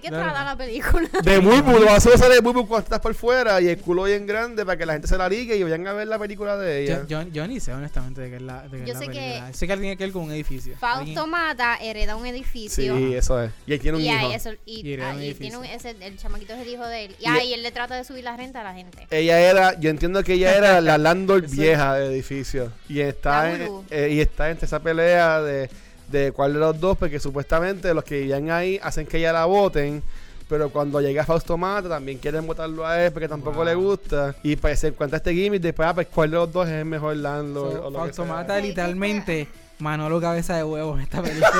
trata 0.00 0.44
la 0.44 0.56
película? 0.56 1.08
De 1.22 1.38
Bulbu, 1.38 1.72
lo 1.78 1.86
vas 1.86 2.06
a 2.06 2.10
usar 2.14 2.30
de 2.30 2.40
Bulbu 2.40 2.66
cuando 2.66 2.84
estás 2.84 3.00
por 3.00 3.14
fuera 3.14 3.60
y 3.60 3.68
el 3.68 3.78
culo 3.78 4.04
bien 4.04 4.26
grande 4.26 4.64
para 4.64 4.76
que 4.78 4.86
la 4.86 4.92
gente 4.94 5.08
se 5.08 5.16
la 5.18 5.28
ligue 5.28 5.56
y 5.56 5.62
vayan 5.62 5.86
a 5.86 5.92
ver 5.92 6.06
la 6.08 6.18
película 6.18 6.56
de 6.56 6.86
Yo, 6.86 6.94
ella. 6.94 7.04
yo, 7.06 7.22
yo 7.30 7.46
ni 7.46 7.60
sé 7.60 7.72
honestamente 7.72 8.20
de 8.20 8.30
qué 8.30 8.36
es 8.36 8.42
la, 8.42 8.62
de 8.68 8.78
qué 8.80 8.86
Yo 8.86 8.92
es 8.92 8.94
la 8.94 8.98
sé 9.00 9.06
que- 9.06 9.12
película. 9.18 9.52
Sé 9.52 9.66
que 9.66 9.76
tiene 9.76 9.96
que 9.96 10.04
ver 10.04 10.12
con 10.12 10.22
un 10.22 10.32
edificio. 10.32 10.76
Fausto 10.78 11.00
Alguien- 11.20 11.30
Mata 11.30 11.76
hereda 11.80 12.16
un 12.16 12.26
edificio. 12.26 12.96
Sí, 12.96 13.14
eso 13.14 13.42
es. 13.42 13.50
Y 13.66 13.72
él 13.74 13.80
tiene 13.80 13.98
un 13.98 14.02
y 14.04 14.08
hijo. 14.10 14.26
ahí 14.26 14.34
eso, 14.34 14.50
y, 14.66 14.86
Y 14.88 14.92
hereda 14.94 15.10
ah, 15.10 15.14
un 15.14 15.20
tiene 15.20 15.56
un, 15.56 15.64
edificio. 15.64 15.90
ese, 15.90 16.04
el 16.06 16.16
chamaquito 16.18 16.52
es 16.54 16.60
el 16.60 16.68
hijo 16.68 16.86
de 16.86 17.04
él. 17.06 17.16
Y 17.18 17.24
Y- 17.24 17.26
ahí 17.28 17.52
él 17.54 17.62
le 17.62 17.72
trata 17.72 17.94
de 17.96 18.04
subir 18.04 18.24
la 18.24 18.36
renta 18.36 18.60
a 18.60 18.64
la 18.64 18.74
gente. 18.74 19.06
Ella 19.10 19.40
era, 19.40 19.78
yo 19.78 19.90
entiendo 19.90 20.22
que 20.22 20.34
ella 20.34 20.56
era 20.56 20.80
la 20.80 20.98
landlord 20.98 21.48
vieja 21.50 21.94
del 21.94 22.12
edificio. 22.12 22.72
Y 22.88 23.00
está, 23.00 23.44
La 23.44 23.54
en, 23.54 23.68
eh, 23.90 24.08
y 24.12 24.20
está 24.20 24.50
entre 24.50 24.66
esa 24.66 24.80
pelea 24.80 25.40
de, 25.40 25.70
de 26.12 26.30
cuál 26.32 26.52
de 26.52 26.60
los 26.60 26.78
dos, 26.78 26.96
porque 26.96 27.18
supuestamente 27.18 27.92
los 27.94 28.04
que 28.04 28.20
vivían 28.20 28.50
ahí 28.50 28.78
hacen 28.82 29.06
que 29.06 29.18
ella 29.18 29.32
la 29.32 29.46
voten. 29.46 30.02
Pero 30.48 30.68
cuando 30.70 31.00
llega 31.00 31.24
Fausto 31.24 31.56
Mata 31.56 31.88
también 31.88 32.18
quieren 32.18 32.46
votarlo 32.46 32.86
a 32.86 33.02
él 33.02 33.10
porque 33.10 33.26
tampoco 33.26 33.56
Wow. 33.56 33.64
le 33.64 33.74
gusta. 33.74 34.34
Y 34.42 34.56
pues 34.56 34.78
se 34.80 34.88
encuentra 34.88 35.16
este 35.16 35.32
gimmick 35.32 35.62
de 35.62 35.72
pues, 35.72 35.88
ah, 35.88 35.94
pues, 35.94 36.08
cuál 36.08 36.30
de 36.30 36.36
los 36.36 36.52
dos 36.52 36.66
es 36.68 36.74
el 36.74 36.84
mejor 36.84 37.16
landlord. 37.16 37.72
So, 37.72 37.86
o 37.86 37.90
lo 37.90 37.90
que 37.90 37.96
Fausto 37.98 38.24
sea. 38.24 38.32
Mata 38.34 38.58
literalmente 38.58 39.48
Manolo 39.78 40.20
Cabeza 40.20 40.54
de 40.56 40.64
Huevo 40.64 40.94
en 40.96 41.00
esta 41.02 41.22
película. 41.22 41.50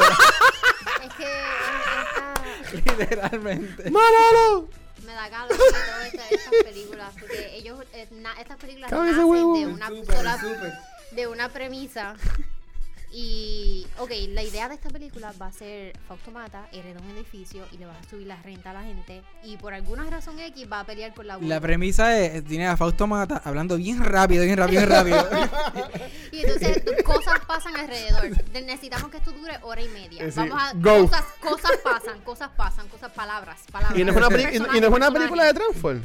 Es 1.05 1.14
que 1.14 1.24
esta- 1.24 2.92
literalmente. 2.98 3.90
¡Manolo! 3.90 4.68
me 5.07 5.12
da 5.14 5.28
calor 5.30 5.48
de 5.50 5.57
todas 5.57 6.07
estas, 6.07 6.32
estas 6.32 6.53
películas. 6.64 7.14
Porque 7.18 7.57
ellos, 7.57 7.78
eh, 7.94 8.09
na- 8.12 8.38
estas 8.40 8.57
películas 8.59 8.90
Cabeza 8.90 9.07
de 9.07 9.16
nacen 9.16 9.30
huevo. 9.30 9.57
de 9.59 9.66
una 9.66 9.88
sola 9.88 10.38
de 11.12 11.26
una 11.26 11.48
premisa. 11.48 12.14
Y, 13.14 13.86
ok, 13.98 14.10
la 14.30 14.42
idea 14.42 14.68
de 14.70 14.74
esta 14.74 14.88
película 14.88 15.34
va 15.40 15.46
a 15.48 15.52
ser 15.52 15.92
Fausto 16.08 16.30
Mata 16.30 16.66
hereda 16.72 16.98
un 17.00 17.10
edificio 17.10 17.62
y 17.70 17.76
le 17.76 17.84
va 17.84 17.92
a 17.92 18.08
subir 18.08 18.26
la 18.26 18.40
renta 18.40 18.70
a 18.70 18.72
la 18.72 18.82
gente. 18.84 19.22
Y 19.44 19.58
por 19.58 19.74
alguna 19.74 20.08
razón 20.08 20.38
X 20.40 20.66
va 20.72 20.80
a 20.80 20.84
pelear 20.86 21.12
por 21.12 21.26
la 21.26 21.34
La 21.34 21.38
Bulbu. 21.38 21.60
premisa 21.60 22.18
es, 22.18 22.42
tiene 22.44 22.66
a 22.68 22.76
Fausto 22.76 23.06
Mata 23.06 23.42
hablando 23.44 23.76
bien 23.76 24.02
rápido, 24.02 24.44
bien 24.44 24.56
rápido, 24.56 24.80
bien 24.80 24.90
rápido. 24.90 25.28
Y 26.32 26.40
entonces 26.40 26.82
cosas 27.04 27.38
pasan 27.46 27.76
alrededor. 27.76 28.30
De- 28.50 28.62
Necesitamos 28.62 29.10
que 29.10 29.18
esto 29.18 29.32
dure 29.32 29.58
hora 29.62 29.82
y 29.82 29.88
media. 29.88 30.24
Eh, 30.24 30.30
sí. 30.32 30.38
Vamos 30.38 30.58
a. 30.62 30.72
Go. 30.74 31.02
Cosas, 31.06 31.24
cosas 31.40 31.70
pasan, 31.84 32.20
cosas 32.22 32.50
pasan, 32.56 32.88
cosas, 32.88 33.12
palabras, 33.12 33.60
palabras. 33.70 33.98
Y 33.98 34.04
no 34.04 34.12
es 34.12 34.16
una, 34.16 34.26
y 34.76 34.80
no- 34.80 34.86
es 34.86 34.92
una 34.92 35.10
película 35.10 35.44
de 35.44 35.52
Transform. 35.54 36.02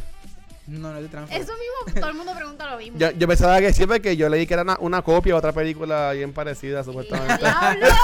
No, 0.67 0.91
no 0.91 0.97
es 0.97 1.03
de 1.03 1.09
Transform. 1.09 1.41
Eso 1.41 1.53
mismo, 1.53 1.99
todo 2.01 2.09
el 2.09 2.15
mundo 2.15 2.33
pregunta 2.35 2.69
lo 2.71 2.77
mismo. 2.77 2.99
Yo, 2.99 3.11
yo 3.11 3.27
pensaba 3.27 3.59
que 3.59 3.71
siempre 3.73 4.01
que 4.01 4.17
yo 4.17 4.27
leí 4.29 4.45
que 4.45 4.53
era 4.53 4.63
una, 4.63 4.77
una 4.79 5.01
copia 5.01 5.33
de 5.33 5.39
otra 5.39 5.53
película 5.53 6.11
bien 6.11 6.33
parecida, 6.33 6.83
supuestamente. 6.83 7.37
¡Diablo! 7.39 7.87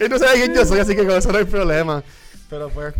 y 0.00 0.08
no 0.08 0.18
sé 0.18 0.26
quién 0.34 0.54
yo 0.54 0.64
soy, 0.64 0.80
así 0.80 0.96
que 0.96 1.04
con 1.06 1.16
eso 1.16 1.30
no 1.30 1.38
hay 1.38 1.44
problema. 1.44 2.02
Pero 2.48 2.68
pues. 2.70 2.94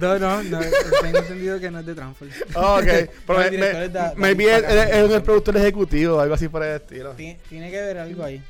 No, 0.00 0.18
no, 0.18 0.42
no, 0.42 0.58
tengo 1.02 1.18
entendido 1.18 1.60
que 1.60 1.70
no 1.70 1.78
es 1.80 1.86
de 1.86 1.94
Transform. 1.94 2.30
Oh, 2.54 2.78
ok. 2.78 2.84
Pero 3.26 3.42
el 3.42 3.50
me, 3.50 3.56
director 3.56 4.16
me, 4.16 4.30
él- 4.32 4.40
él 4.40 4.62
Pagano. 4.62 5.06
es 5.06 5.10
el 5.12 5.22
productor 5.22 5.56
ejecutivo 5.56 6.16
o 6.16 6.20
algo 6.20 6.34
así 6.34 6.48
por 6.48 6.64
el 6.64 6.76
estilo. 6.76 7.12
Tiene, 7.12 7.38
tiene 7.48 7.70
que 7.70 7.80
ver 7.80 7.98
algo 7.98 8.24
ahí. 8.24 8.42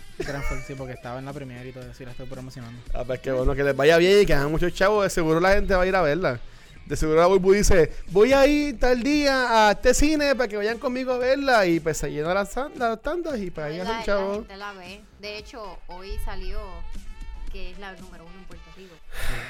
Sí, 0.66 0.74
porque 0.74 0.94
estaba 0.94 1.18
en 1.18 1.24
la 1.24 1.32
premiere 1.32 1.68
y 1.68 1.72
todo 1.72 1.84
eso 1.84 2.02
y 2.02 2.06
la 2.06 2.12
estoy 2.12 2.26
promocionando. 2.26 2.80
Ah, 2.92 3.04
pues 3.04 3.20
qué 3.20 3.32
bueno 3.32 3.54
que 3.54 3.64
les 3.64 3.76
vaya 3.76 3.96
bien 3.98 4.22
y 4.22 4.26
que 4.26 4.34
hagan 4.34 4.50
muchos 4.50 4.72
chavos. 4.72 5.04
De 5.04 5.10
seguro 5.10 5.40
la 5.40 5.54
gente 5.54 5.74
va 5.74 5.82
a 5.82 5.86
ir 5.86 5.96
a 5.96 6.02
verla. 6.02 6.40
De 6.86 6.96
seguro 6.96 7.20
la 7.20 7.26
Bulbu 7.26 7.52
dice: 7.52 7.92
Voy 8.10 8.32
a 8.32 8.46
ir 8.46 8.78
tal 8.78 9.02
día 9.02 9.68
a 9.68 9.72
este 9.72 9.94
cine 9.94 10.34
para 10.34 10.48
que 10.48 10.56
vayan 10.56 10.78
conmigo 10.78 11.12
a 11.12 11.18
verla. 11.18 11.66
Y 11.66 11.80
pues 11.80 11.98
se 11.98 12.10
llenan 12.10 12.34
las, 12.34 12.50
tandas 13.02 13.38
y 13.38 13.50
pues 13.50 13.66
ahí 13.66 13.80
hacen 13.80 13.96
la 13.96 14.04
chavos. 14.04 14.36
gente 14.38 14.56
la 14.56 14.72
ve. 14.74 15.00
De 15.20 15.38
hecho, 15.38 15.78
hoy 15.88 16.18
salió 16.24 16.60
que 17.54 17.70
es 17.70 17.78
la 17.78 17.92
número 17.92 18.24
uno 18.24 18.34
en 18.36 18.44
Puerto 18.46 18.64
Rico. 18.76 18.94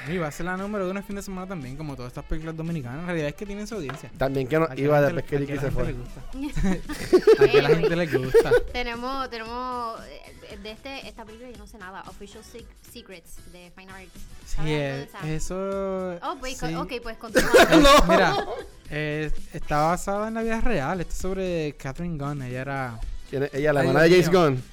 Sí, 0.05 0.13
Y 0.13 0.17
va 0.19 0.27
a 0.27 0.31
ser 0.31 0.45
la 0.45 0.55
número 0.55 0.87
uno 0.89 0.99
el 0.99 1.05
fin 1.05 1.15
de 1.15 1.23
semana 1.23 1.47
también, 1.47 1.75
como 1.75 1.95
todas 1.95 2.09
estas 2.11 2.23
películas 2.25 2.55
dominicanas. 2.55 2.99
En 2.99 3.05
realidad 3.07 3.29
es 3.29 3.35
que 3.35 3.45
tienen 3.47 3.65
su 3.65 3.75
audiencia. 3.75 4.11
También 4.17 4.47
que 4.47 4.59
no 4.59 4.65
Aquí 4.65 4.83
iba 4.83 5.01
la 5.01 5.21
que 5.23 5.35
a 5.35 5.39
Ricky 5.39 5.53
la 5.55 5.61
se 5.61 5.71
gente 5.71 5.71
fue. 5.71 5.85
le 5.85 5.93
gusta. 5.93 6.21
Aquí 7.43 7.57
a 7.57 7.61
la 7.63 7.67
Anyway. 7.69 7.81
gente 7.89 7.95
le 7.95 8.05
gusta. 8.17 8.51
Tenemos, 8.73 9.29
tenemos 9.31 9.99
eh, 10.05 10.57
de 10.61 10.71
este, 10.71 11.07
esta 11.07 11.25
película 11.25 11.49
yo 11.49 11.57
no 11.57 11.65
sé 11.67 11.77
nada, 11.79 12.03
Official 12.07 12.43
Sec- 12.43 12.65
Secrets 12.93 13.37
de 13.51 13.71
Fine 13.75 13.91
Arts. 13.91 14.11
Sí, 14.45 14.55
¿Sabes 14.55 14.69
eh, 14.71 15.07
de 15.23 15.35
eso. 15.35 15.55
Oh, 16.21 16.35
pues, 16.39 16.57
sí. 16.59 16.75
ok, 16.75 16.93
pues 17.01 17.17
continúa. 17.19 17.51
No. 17.81 18.05
Mira, 18.07 18.35
eh, 18.91 19.31
está 19.53 19.87
basada 19.87 20.27
en 20.27 20.35
la 20.35 20.43
vida 20.43 20.61
real. 20.61 21.01
Esto 21.01 21.11
es 21.13 21.17
sobre 21.19 21.75
Catherine 21.77 22.17
Gunn. 22.23 22.43
Ella 22.43 22.61
era, 22.61 22.99
¿Quién 22.99 23.09
es? 23.09 23.14
Ella, 23.53 23.73
la 23.73 23.81
hermana 23.81 24.01
de 24.03 24.09
James. 24.09 24.29
Gunn. 24.31 24.63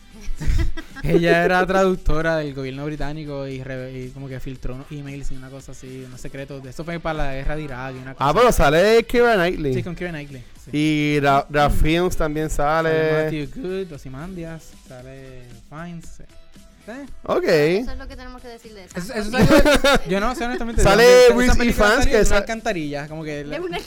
ella 1.03 1.45
era 1.45 1.67
traductora 1.67 2.37
del 2.39 2.55
gobierno 2.55 2.85
británico 2.85 3.47
y, 3.47 3.61
y 3.61 4.11
como 4.15 4.29
que 4.29 4.39
filtró 4.41 4.75
unos 4.75 4.87
emails 4.91 5.31
y 5.33 5.37
una 5.37 5.51
cosa 5.51 5.73
así, 5.73 6.05
unos 6.07 6.21
secretos. 6.21 6.63
De 6.63 6.71
eso 6.71 6.85
fue 6.85 6.99
para 7.01 7.25
la 7.25 7.35
guerra 7.35 7.57
de 7.57 7.63
Irak 7.63 7.95
y 7.95 7.99
una 8.03 8.15
cosa. 8.15 8.29
Ah, 8.29 8.35
pero 8.35 8.53
sale 8.53 9.05
Kira 9.05 9.35
Knightley. 9.35 9.75
Sí, 9.75 9.83
con 9.83 9.95
Keira 9.95 10.13
Knightley. 10.13 10.43
sí. 10.65 10.71
Y 10.77 11.21
Ra- 11.21 11.47
también 12.17 12.51
Sale 12.51 12.91
sale. 12.91 13.25
Matthew 13.25 13.49
Good, 13.63 13.91
Los 13.91 14.07
Imandias, 14.07 14.71
sale 14.87 15.43
Fines. 15.69 16.05
sí. 16.17 16.23
¿Eh? 16.89 17.07
Ok. 17.24 17.45
Eso 17.45 17.93
es 17.93 17.99
lo 17.99 18.09
que 18.09 18.16
tenemos 18.16 18.43
que 18.43 18.49
decir 18.49 18.74
de 18.74 18.85
eso. 18.85 18.99
Eso, 18.99 19.14
eso 19.14 19.30
salió- 19.30 20.01
yo 20.09 20.18
no 20.20 20.35
sé 20.35 20.45
honestamente. 20.45 20.83
Sale 20.83 21.05
película 21.28 21.64
Ifans, 21.64 21.95
salió 21.95 22.11
que 22.11 22.18
de 22.18 22.24
sa- 22.24 22.30
una 22.35 22.39
alcantarilla, 22.41 23.07
como 23.09 23.22
que 23.22 23.45
la- 23.45 23.59
De 23.59 23.64
una 23.64 23.78
sí, 23.78 23.87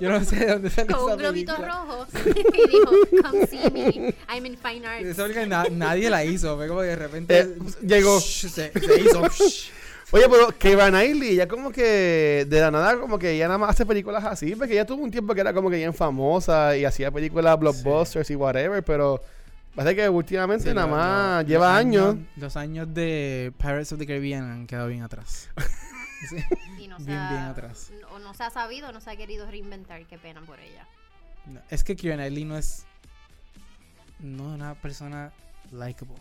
yo 0.00 0.08
no 0.10 0.24
sé 0.24 0.36
de 0.36 0.46
dónde 0.46 0.70
salió 0.70 0.96
Con 0.96 1.04
esa 1.06 1.14
un 1.14 1.18
globito 1.20 1.54
película. 1.56 1.84
rojo 1.84 2.06
y 2.24 2.68
dijo, 2.70 3.22
come 3.30 3.46
see 3.46 3.70
me, 3.70 4.14
I'm 4.34 4.46
in 4.46 4.56
fine 4.56 4.86
arts. 4.86 5.04
Esa 5.06 5.22
película 5.24 5.46
na- 5.46 5.66
nadie 5.70 6.08
la 6.08 6.24
hizo, 6.24 6.56
fue 6.56 6.66
como 6.68 6.80
que 6.80 6.86
de 6.86 6.96
repente 6.96 7.38
Eh, 7.40 7.56
llegó. 7.82 8.18
Se, 8.20 8.48
se 8.48 8.72
hizo. 9.00 9.22
Oye, 10.10 10.26
pero 10.30 10.48
Keira 10.58 10.88
Knightley, 10.88 11.34
ya 11.36 11.46
como 11.46 11.70
que 11.70 12.46
de 12.48 12.60
la 12.62 12.70
nada, 12.70 12.98
como 12.98 13.18
que 13.18 13.32
ella 13.32 13.48
nada 13.48 13.58
más 13.58 13.70
hace 13.70 13.84
películas 13.84 14.24
así, 14.24 14.56
porque 14.56 14.72
ella 14.72 14.86
tuvo 14.86 15.02
un 15.04 15.10
tiempo 15.10 15.34
que 15.34 15.42
era 15.42 15.52
como 15.52 15.68
que 15.68 15.76
bien 15.76 15.92
famosa 15.92 16.74
y 16.74 16.86
hacía 16.86 17.10
películas 17.10 17.58
blockbusters 17.58 18.30
y 18.30 18.34
whatever, 18.34 18.82
pero 18.82 19.20
parece 19.74 19.96
que 19.96 20.08
últimamente 20.08 20.68
Sí, 20.68 20.74
nada 20.74 20.86
lo- 20.86 20.96
más 20.96 21.42
lo- 21.44 21.48
lleva 21.48 21.68
los 21.68 21.76
años. 21.78 22.16
Los 22.36 22.56
años 22.56 22.92
de 22.94 23.52
Pirates 23.58 23.92
of 23.92 23.98
the 23.98 24.06
Caribbean 24.06 24.44
han 24.50 24.66
quedado 24.66 24.88
bien 24.88 25.02
atrás. 25.02 25.48
Sí. 26.28 26.36
Y 26.80 26.88
no 26.88 26.98
se 26.98 27.04
Bien, 27.04 27.16
ha- 27.18 27.30
bien 27.30 27.42
atrás. 27.44 27.92
O 28.12 28.18
no 28.18 28.34
se 28.34 28.42
ha 28.42 28.50
sabido, 28.50 28.90
no 28.90 29.00
se 29.00 29.08
ha 29.08 29.14
querido 29.16 29.48
reinventar. 29.48 30.04
Qué 30.06 30.18
pena 30.18 30.40
por 30.40 30.58
ella. 30.58 30.84
No, 31.46 31.60
es 31.70 31.84
que 31.84 31.94
Keira 31.94 32.16
Knightley 32.16 32.44
no 32.44 32.58
es. 32.58 32.86
No 34.18 34.48
es 34.48 34.54
una 34.56 34.74
persona 34.74 35.30
likable. 35.70 36.16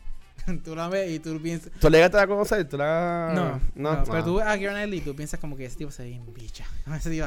tú 0.63 0.75
la 0.75 0.87
ves 0.87 1.09
y 1.09 1.19
tú 1.19 1.41
piensas. 1.41 1.71
¿Tú 1.79 1.89
le 1.89 1.97
llegaste 1.97 2.19
a 2.19 2.27
conocer? 2.27 2.69
¿Tú 2.69 2.77
la... 2.77 3.31
No, 3.33 3.59
no, 3.73 3.89
Ah. 3.89 4.03
pero 4.05 4.23
tú 4.23 4.35
ves 4.35 4.45
a 4.45 4.55
Keira 4.55 4.73
Knightley 4.73 4.99
y 4.99 5.01
tú 5.01 5.15
piensas 5.15 5.39
como 5.39 5.57
que 5.57 5.65
ese 5.65 5.77
tipo 5.77 5.89
se 5.89 6.03
ve 6.03 6.09
bien 6.09 6.31
bicha. 6.31 6.65
Ese 6.95 7.09
tipo 7.09 7.25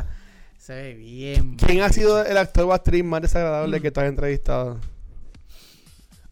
se 0.56 0.72
ve 0.74 0.94
bien. 0.94 1.56
¿Quién 1.56 1.80
ha 1.82 1.88
sido 1.88 2.24
el 2.24 2.36
actor 2.38 2.66
o 2.66 2.72
actriz 2.72 3.02
más 3.02 3.20
desagradable 3.22 3.80
Mm. 3.80 3.82
que 3.82 3.90
tú 3.90 3.98
has 4.00 4.06
entrevistado? 4.06 4.78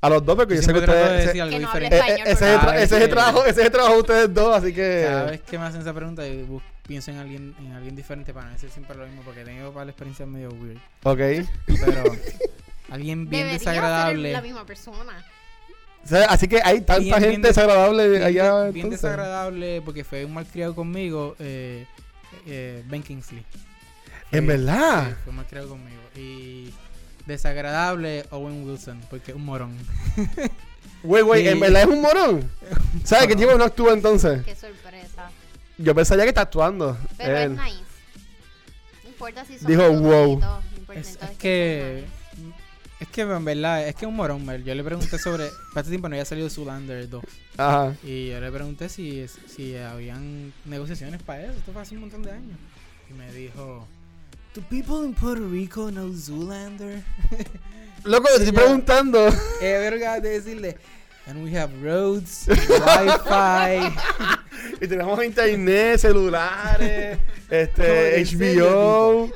A 0.01 0.09
los 0.09 0.25
dos, 0.25 0.37
porque 0.37 0.55
yo, 0.57 0.63
sé 0.63 0.73
que 0.73 0.79
ustedes... 0.79 1.11
decir 1.11 1.29
ese- 1.31 1.41
algo 1.43 1.57
Que 1.57 1.63
no 1.63 1.73
ese, 1.75 1.87
es 1.87 2.43
el 2.43 2.69
ese 2.77 2.83
es 2.85 2.93
el 2.93 3.01
que- 3.01 3.09
trabajo, 3.09 3.45
ese 3.45 3.61
es 3.61 3.67
el 3.67 3.73
trabajo 3.73 3.95
de 3.95 4.01
ustedes 4.01 4.35
dos, 4.35 4.57
así 4.57 4.73
que... 4.73 5.05
Cada 5.09 5.25
vez 5.31 5.41
que 5.41 5.59
me 5.59 5.65
hacen 5.65 5.81
esa 5.81 5.93
pregunta, 5.93 6.27
yo 6.27 6.63
pienso 6.87 7.11
en 7.11 7.17
alguien, 7.19 7.55
en 7.59 7.73
alguien 7.73 7.97
diferente 7.97 8.33
para 8.33 8.47
no 8.47 8.53
decir 8.53 8.71
siempre 8.71 8.97
lo 8.97 9.07
mismo, 9.07 9.23
porque 9.25 9.41
he 9.41 9.45
tenido 9.45 9.73
para 9.73 9.87
la 9.87 9.91
experiencia 9.91 10.25
medio 10.25 10.51
weird. 10.51 10.79
Ok. 11.03 11.49
Pero 11.67 12.03
alguien 12.91 13.29
bien 13.29 13.47
Debería 13.47 13.53
desagradable. 13.59 14.29
ser 14.29 14.33
la 14.37 14.43
misma 14.43 14.65
persona. 14.65 15.25
O 16.05 16.07
sea, 16.09 16.27
Así 16.27 16.47
que 16.47 16.61
hay 16.65 16.81
tanta 16.83 16.99
Bien, 17.01 17.15
gente 17.15 17.29
bien 17.31 17.43
des- 17.43 17.57
desagradable 17.57 18.09
bien, 18.09 18.23
allá. 18.23 18.65
bien- 18.71 18.91
desagradable 18.91 19.83
porque 19.85 20.05
fue 20.05 20.25
un 20.25 20.33
malcriado 20.33 20.75
conmigo, 20.77 21.35
eh, 21.41 21.87
eh, 22.47 22.83
Ben 22.87 23.03
Kingsley. 23.03 23.45
En 24.31 24.47
Fue- 24.47 24.57
verdad. 24.57 25.09
Sí, 25.09 25.15
fue 25.25 25.33
malcriado 25.33 25.69
conmigo. 25.69 26.01
Y 26.15 26.73
desagradable 27.29 28.24
Owen 28.31 28.66
Wilson, 28.66 29.01
porque 29.09 29.31
es 29.31 29.37
un 29.37 29.45
morón. 29.45 29.76
Güey, 31.01 31.22
güey, 31.22 31.47
en 31.47 31.61
verdad 31.61 31.83
es 31.83 31.89
un 31.89 32.03
morón. 32.03 32.51
¿Sabes 33.05 33.29
qué 33.29 33.37
tipo 33.37 33.55
no 33.55 33.62
actúa 33.62 33.93
entonces? 33.93 34.45
Qué 34.45 34.57
sorpresa. 34.57 35.31
Yo 35.76 35.95
pensaría 35.95 36.24
que 36.24 36.31
está 36.31 36.41
actuando. 36.41 36.99
Pero 37.16 37.39
él. 37.39 37.53
es 37.53 37.59
nice. 37.62 37.85
No 39.05 39.11
importa 39.11 39.45
si 39.45 39.59
son 39.59 39.68
Dijo, 39.68 39.93
wow. 39.93 40.41
lo 40.41 40.62
importante 40.76 41.01
Es, 41.01 41.09
es 41.14 41.22
es 41.22 41.37
que. 41.39 42.05
son 42.35 42.47
nice. 42.49 42.59
Es 42.99 43.09
que 43.09 43.20
en 43.20 43.45
verdad, 43.45 43.87
es 43.87 43.95
que 43.95 44.07
es 44.07 44.09
un 44.09 44.16
morón. 44.16 44.45
Mel. 44.45 44.64
Yo 44.64 44.74
le 44.74 44.83
pregunté 44.83 45.18
sobre. 45.18 45.49
Para 45.72 45.83
este 45.83 45.91
tiempo 45.91 46.09
no 46.09 46.16
había 46.16 46.24
salido 46.24 46.51
Zoolander 46.51 47.09
2. 47.09 47.24
Ajá. 47.59 47.95
Y 48.03 48.31
yo 48.31 48.41
le 48.41 48.51
pregunté 48.51 48.89
si, 48.89 49.24
si 49.29 49.76
habían 49.76 50.53
negociaciones 50.64 51.22
para 51.22 51.45
eso. 51.45 51.53
Esto 51.53 51.72
fue 51.72 51.83
hace 51.83 51.95
un 51.95 52.01
montón 52.01 52.24
de 52.24 52.33
años. 52.33 52.59
Y 53.09 53.12
me 53.12 53.33
dijo: 53.33 53.87
¿Do 54.55 54.63
people 54.63 55.05
in 55.05 55.15
Puerto 55.15 55.47
Rico 55.49 55.91
know 55.91 56.13
Zoolander? 56.13 57.03
Loco, 58.05 58.29
te 58.29 58.45
estoy 58.45 58.53
preguntando. 58.53 59.29
Eh, 59.61 59.79
verga, 59.79 60.21
de 60.21 60.31
decirle. 60.31 60.77
And 61.27 61.45
we 61.45 61.55
have 61.59 61.71
roads, 61.83 62.47
Wi-Fi. 62.49 63.95
y 64.81 64.89
tenemos 64.89 65.23
internet, 65.23 65.99
celulares, 65.99 67.19
este, 67.51 67.83
Como, 67.83 67.93
¿en 67.93 68.27
serio, 68.27 68.67
HBO. 69.27 69.33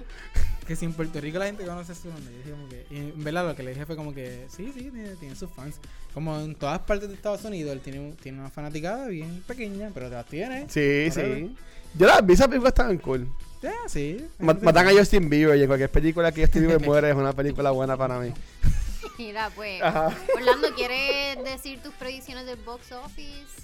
que 0.67 0.75
si 0.75 0.87
en 0.87 0.95
Puerto 0.95 1.21
Rico 1.21 1.39
la 1.39 1.47
gente 1.47 1.67
conoce 1.67 1.95
su 1.95 2.09
nombre. 2.09 2.33
Yo 2.47 2.53
como 2.53 2.69
que, 2.71 2.87
y 2.91 2.97
en 2.97 3.23
verdad 3.23 3.47
lo 3.47 3.55
que 3.55 3.63
le 3.63 3.73
dije 3.73 3.85
fue 3.85 3.95
como 3.97 4.15
que, 4.15 4.47
sí, 4.49 4.73
sí, 4.75 4.91
tiene, 4.91 5.17
tiene 5.17 5.37
sus 5.37 5.51
fans. 5.51 5.77
Como 6.15 6.39
en 6.41 6.55
todas 6.55 6.79
partes 6.79 7.09
de 7.11 7.15
Estados 7.15 7.45
Unidos, 7.45 7.73
él 7.75 7.81
tiene, 7.81 8.15
tiene 8.23 8.39
una 8.41 8.49
fanaticada 8.49 9.09
bien 9.09 9.43
pequeña, 9.47 9.91
pero 9.93 10.09
las 10.09 10.25
tiene. 10.25 10.67
Sí, 10.71 11.11
sí. 11.11 11.55
Yo 11.95 12.07
las 12.07 12.25
vi, 12.25 12.33
esas 12.33 12.49
películas 12.49 12.71
estaban 12.71 12.97
cool. 12.99 13.29
Ya, 13.63 13.73
sí. 13.87 14.27
Ma- 14.39 14.59
Matan 14.61 14.89
a 14.89 14.91
Justin 14.93 15.29
Bieber 15.31 15.57
y 15.57 15.63
en 15.63 15.67
cualquier 15.69 15.91
película 15.91 16.33
que 16.33 16.43
Justin 16.43 16.63
Bieber 16.67 16.81
muere 16.87 17.11
es 17.11 17.17
una 17.17 17.33
película 17.33 17.71
buena 17.71 17.97
para 17.97 18.19
mí. 18.19 18.33
Mira, 19.19 19.51
pues. 19.55 19.81
Ajá. 19.83 20.13
Orlando, 20.35 20.75
¿quieres 20.75 21.43
decir 21.45 21.81
tus 21.83 21.93
predicciones 21.95 22.47
del 22.47 22.57
box 22.57 22.91
office? 22.93 23.63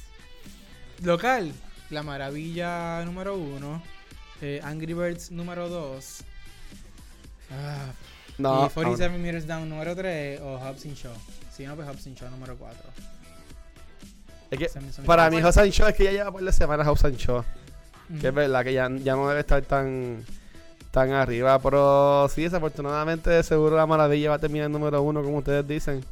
Local, 1.02 1.52
La 1.90 2.02
Maravilla 2.02 3.04
número 3.04 3.36
uno, 3.36 3.82
eh, 4.40 4.60
Angry 4.64 4.94
Birds 4.94 5.30
número 5.30 5.68
dos, 5.68 6.22
ah, 7.52 7.86
No, 8.36 8.66
y 8.66 8.70
47 8.70 9.16
Meters 9.18 9.46
Down 9.46 9.68
número 9.68 9.94
3 9.96 10.40
o 10.40 10.58
Hobbs 10.58 10.84
and 10.86 10.94
Shaw. 10.96 11.12
Si 11.56 11.64
no, 11.66 11.76
pues 11.76 11.88
Hobbs 11.88 12.06
and 12.06 12.16
Shaw 12.18 12.30
número 12.30 12.56
4. 12.56 12.76
es 14.50 14.58
que 14.58 14.66
para 15.06 15.30
mí 15.30 15.36
favorita. 15.40 15.60
House 15.62 15.74
Show 15.74 15.88
es 15.88 15.94
que 15.94 16.04
ya 16.04 16.10
lleva 16.12 16.32
por 16.32 16.42
la 16.42 16.52
semana 16.52 16.84
House 16.84 17.02
Show. 17.16 17.44
Que 18.20 18.28
es 18.28 18.34
verdad 18.34 18.64
que 18.64 18.72
ya, 18.72 18.88
ya 18.90 19.16
no 19.16 19.28
debe 19.28 19.40
estar 19.40 19.62
tan 19.62 20.24
tan 20.90 21.12
arriba. 21.12 21.58
Pero 21.58 22.28
sí, 22.28 22.42
desafortunadamente 22.42 23.30
de 23.30 23.42
seguro 23.42 23.76
la 23.76 23.86
maravilla 23.86 24.30
va 24.30 24.36
a 24.36 24.40
terminar 24.40 24.66
en 24.66 24.72
número 24.72 25.02
uno, 25.02 25.22
como 25.22 25.38
ustedes 25.38 25.66
dicen. 25.66 26.04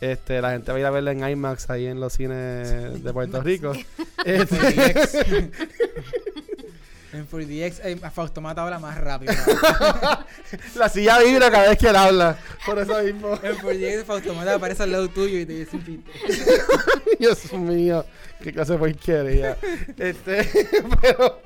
Este, 0.00 0.42
la 0.42 0.50
gente 0.50 0.70
va 0.70 0.76
a 0.76 0.80
ir 0.80 0.86
a 0.86 0.90
verla 0.90 1.12
en 1.12 1.26
IMAX 1.26 1.70
ahí 1.70 1.86
en 1.86 2.00
los 2.00 2.12
cines 2.12 3.02
de 3.02 3.12
Puerto 3.12 3.40
Rico. 3.42 3.72
Este, 4.24 4.56
4DX. 4.56 5.50
en 7.16 7.28
4DX, 7.28 7.80
eh, 7.84 7.96
Faustomato 8.12 8.60
habla 8.60 8.78
más 8.78 8.98
rápido. 8.98 9.32
la 10.76 10.88
silla 10.88 11.18
vibra 11.20 11.50
cada 11.50 11.70
vez 11.70 11.78
que 11.78 11.88
él 11.88 11.96
habla. 11.96 12.38
Por 12.64 12.78
eso 12.78 13.02
mismo. 13.02 13.38
en 13.42 13.56
4DX, 13.56 14.04
Faustomato 14.04 14.50
aparece 14.50 14.82
al 14.82 14.92
lado 14.92 15.08
tuyo 15.08 15.38
y 15.38 15.46
te 15.46 15.52
dice 15.52 15.78
pito. 15.78 16.10
Dios 17.18 17.52
mío, 17.52 18.04
qué 18.42 18.52
clase 18.52 18.72
de 18.72 18.78
porquería. 18.78 19.56
Este, 19.96 20.48
pero, 21.00 21.42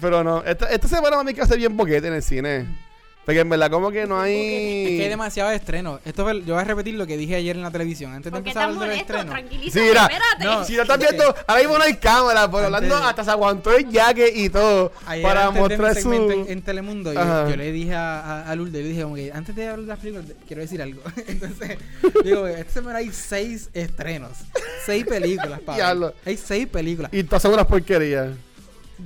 pero 0.00 0.24
no, 0.24 0.44
esta, 0.44 0.66
esta 0.66 0.88
semana 0.88 1.16
mami 1.16 1.34
que 1.34 1.42
hace 1.42 1.56
bien 1.56 1.76
boquete 1.76 2.08
en 2.08 2.14
el 2.14 2.22
cine. 2.22 2.87
Porque 3.28 3.40
en 3.40 3.48
verdad 3.50 3.70
como 3.70 3.90
que 3.90 4.06
no 4.06 4.24
Es 4.24 4.30
que 4.30 4.86
hay 4.88 5.02
hay... 5.02 5.08
demasiado 5.10 5.50
estreno. 5.50 6.00
Esto 6.02 6.24
fue- 6.24 6.42
yo 6.46 6.54
voy 6.54 6.62
a 6.62 6.64
repetir 6.64 6.94
lo 6.94 7.06
que 7.06 7.18
dije 7.18 7.34
ayer 7.34 7.56
en 7.56 7.62
la 7.62 7.70
televisión. 7.70 8.10
Antes 8.14 8.24
de 8.24 8.30
¿Por 8.30 8.42
qué 8.42 8.48
empezar 8.48 8.70
a 8.70 8.72
estás 8.72 8.82
hablar 8.82 8.96
del 8.96 9.04
molesto? 9.06 9.12
estreno. 9.18 9.30
Tranquilízate, 9.32 9.80
Sí, 9.80 9.86
mira, 9.86 10.02
espérate. 10.04 10.44
no, 10.46 10.64
Si 10.64 10.76
no 10.76 10.82
estás 10.82 10.98
viendo, 10.98 11.36
ahora 11.46 11.60
mismo 11.60 11.76
no 11.76 11.84
hay 11.84 11.94
cámara, 11.96 12.50
por 12.50 12.64
Orlando 12.64 12.94
Antes- 12.96 13.10
hasta 13.10 13.24
se 13.24 13.30
aguantó 13.30 13.76
el 13.76 13.90
jacket 13.90 14.34
y 14.34 14.48
todo 14.48 14.92
Ayer 15.04 15.22
para 15.22 15.46
antes 15.48 15.62
de 15.62 15.68
mi 15.68 15.76
mostrar 15.76 15.94
su... 16.02 16.10
segmento 16.10 16.32
en, 16.32 16.52
en 16.52 16.62
Telemundo, 16.62 17.12
yo, 17.12 17.20
Ajá. 17.20 17.50
yo 17.50 17.56
le 17.56 17.70
dije 17.70 17.94
a, 17.94 18.20
a, 18.20 18.50
a 18.50 18.56
Lourdes, 18.56 18.72
le 18.82 18.88
dije 18.88 19.02
como 19.02 19.14
que 19.16 19.30
antes 19.30 19.54
de 19.54 19.62
hablar 19.68 19.80
de 19.82 19.86
las 19.88 19.98
películas, 19.98 20.24
quiero 20.46 20.62
decir 20.62 20.80
algo. 20.80 21.02
Entonces, 21.26 21.76
digo, 22.24 22.46
esta 22.46 22.72
semana 22.72 23.00
hay 23.00 23.10
seis 23.12 23.68
estrenos, 23.74 24.38
seis 24.86 25.04
películas, 25.04 25.60
Pablo. 25.66 25.74
Diablo. 25.74 26.14
Hay 26.24 26.38
seis 26.38 26.66
películas. 26.66 27.12
Y 27.12 27.22
todas 27.24 27.42
son 27.42 27.52
unas 27.52 27.66
porquerías. 27.66 28.28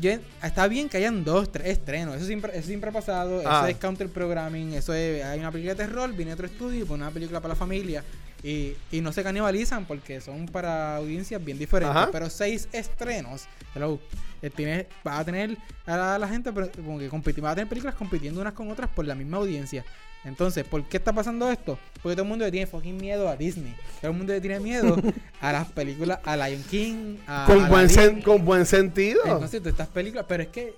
Yo- 0.01 0.19
está 0.43 0.67
bien 0.69 0.89
que 0.89 0.97
hayan 0.97 1.23
dos, 1.25 1.51
tres 1.53 1.69
estrenos. 1.69 2.17
Eso 2.17 2.27
siempre, 2.27 2.53
eso 2.57 2.67
siempre 2.67 2.91
ha 2.91 2.93
pasado. 2.93 3.43
Ah. 3.45 3.61
Eso 3.61 3.67
es 3.69 3.77
counter 3.77 4.09
programming. 4.09 4.73
Eso 4.75 4.95
es, 4.95 5.23
hay 5.25 5.39
una 5.41 5.53
película 5.53 5.75
de 5.75 5.85
terror, 5.85 6.13
viene 6.15 6.33
otro 6.33 6.47
estudio 6.47 6.83
y 6.83 6.85
pone 6.85 7.03
una 7.03 7.13
película 7.13 7.41
para 7.41 7.55
la 7.55 7.59
familia. 7.59 8.03
Y, 8.43 8.75
y 8.91 9.01
no 9.01 9.13
se 9.13 9.23
canibalizan 9.23 9.85
porque 9.85 10.21
son 10.21 10.47
para 10.47 10.97
audiencias 10.97 11.45
bien 11.45 11.59
diferentes. 11.59 11.97
Ajá. 11.97 12.09
Pero 12.11 12.29
seis 12.29 12.69
estrenos. 12.73 13.45
Hello, 13.75 14.01
eh, 14.43 14.51
tienes, 14.51 14.87
vas 15.05 15.21
a 15.21 15.25
tener 15.25 15.57
a 15.87 15.97
la, 15.97 16.15
a 16.17 16.19
la 16.19 16.27
gente 16.29 16.53
pero 16.53 16.71
como 16.73 16.99
que 16.99 17.09
competir, 17.09 17.43
vas 17.43 17.53
a 17.53 17.55
tener 17.57 17.69
películas 17.69 17.95
compitiendo 17.95 18.41
unas 18.41 18.53
con 18.55 18.71
otras 18.71 18.91
por 18.91 19.05
la 19.07 19.15
misma 19.15 19.37
audiencia. 19.37 19.85
Entonces, 20.25 20.65
¿por 20.65 20.85
qué 20.85 20.99
está 20.99 21.13
pasando 21.13 21.51
esto? 21.51 21.79
Porque 22.01 22.15
todo 22.15 22.23
el 22.23 22.29
mundo 22.29 22.45
le 22.45 22.51
tiene 22.53 22.67
fucking 22.69 22.97
miedo 22.97 23.29
a 23.29 23.37
Disney. 23.37 23.75
Todo 24.01 24.13
el 24.13 24.17
mundo 24.17 24.33
le 24.33 24.41
tiene 24.41 24.61
miedo 24.61 24.97
a 25.41 25.53
las 25.53 25.69
películas, 25.73 26.21
a 26.25 26.37
Lion 26.37 26.63
King, 26.65 27.17
a, 27.27 27.45
Con 27.47 27.65
a 27.65 27.69
buen, 27.69 27.89
sen- 27.89 28.23
con 28.23 28.45
buen 28.45 28.65
sentido. 28.67 29.21
Entonces, 29.25 29.65
estas 29.65 29.89
películas, 29.89 30.25
pero 30.29 30.45
es 30.45 30.49
que 30.51 30.75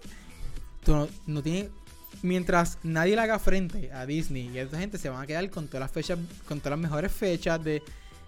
tú 0.83 0.93
no, 0.97 1.09
no 1.27 1.43
tienes. 1.43 1.71
Mientras 2.23 2.79
nadie 2.83 3.15
le 3.17 3.23
haga 3.23 3.39
frente 3.39 3.91
a 3.93 4.07
Disney 4.07 4.51
y 4.55 4.59
a 4.59 4.62
esta 4.62 4.79
gente 4.79 4.99
se 4.99 5.09
van 5.09 5.23
a 5.23 5.27
quedar 5.27 5.49
con 5.51 5.67
todas 5.67 5.81
las 5.81 5.91
fechas, 5.91 6.19
con 6.47 6.59
todas 6.61 6.79
las 6.79 6.81
mejores 6.91 7.12
fechas 7.12 7.62
de, 7.62 7.83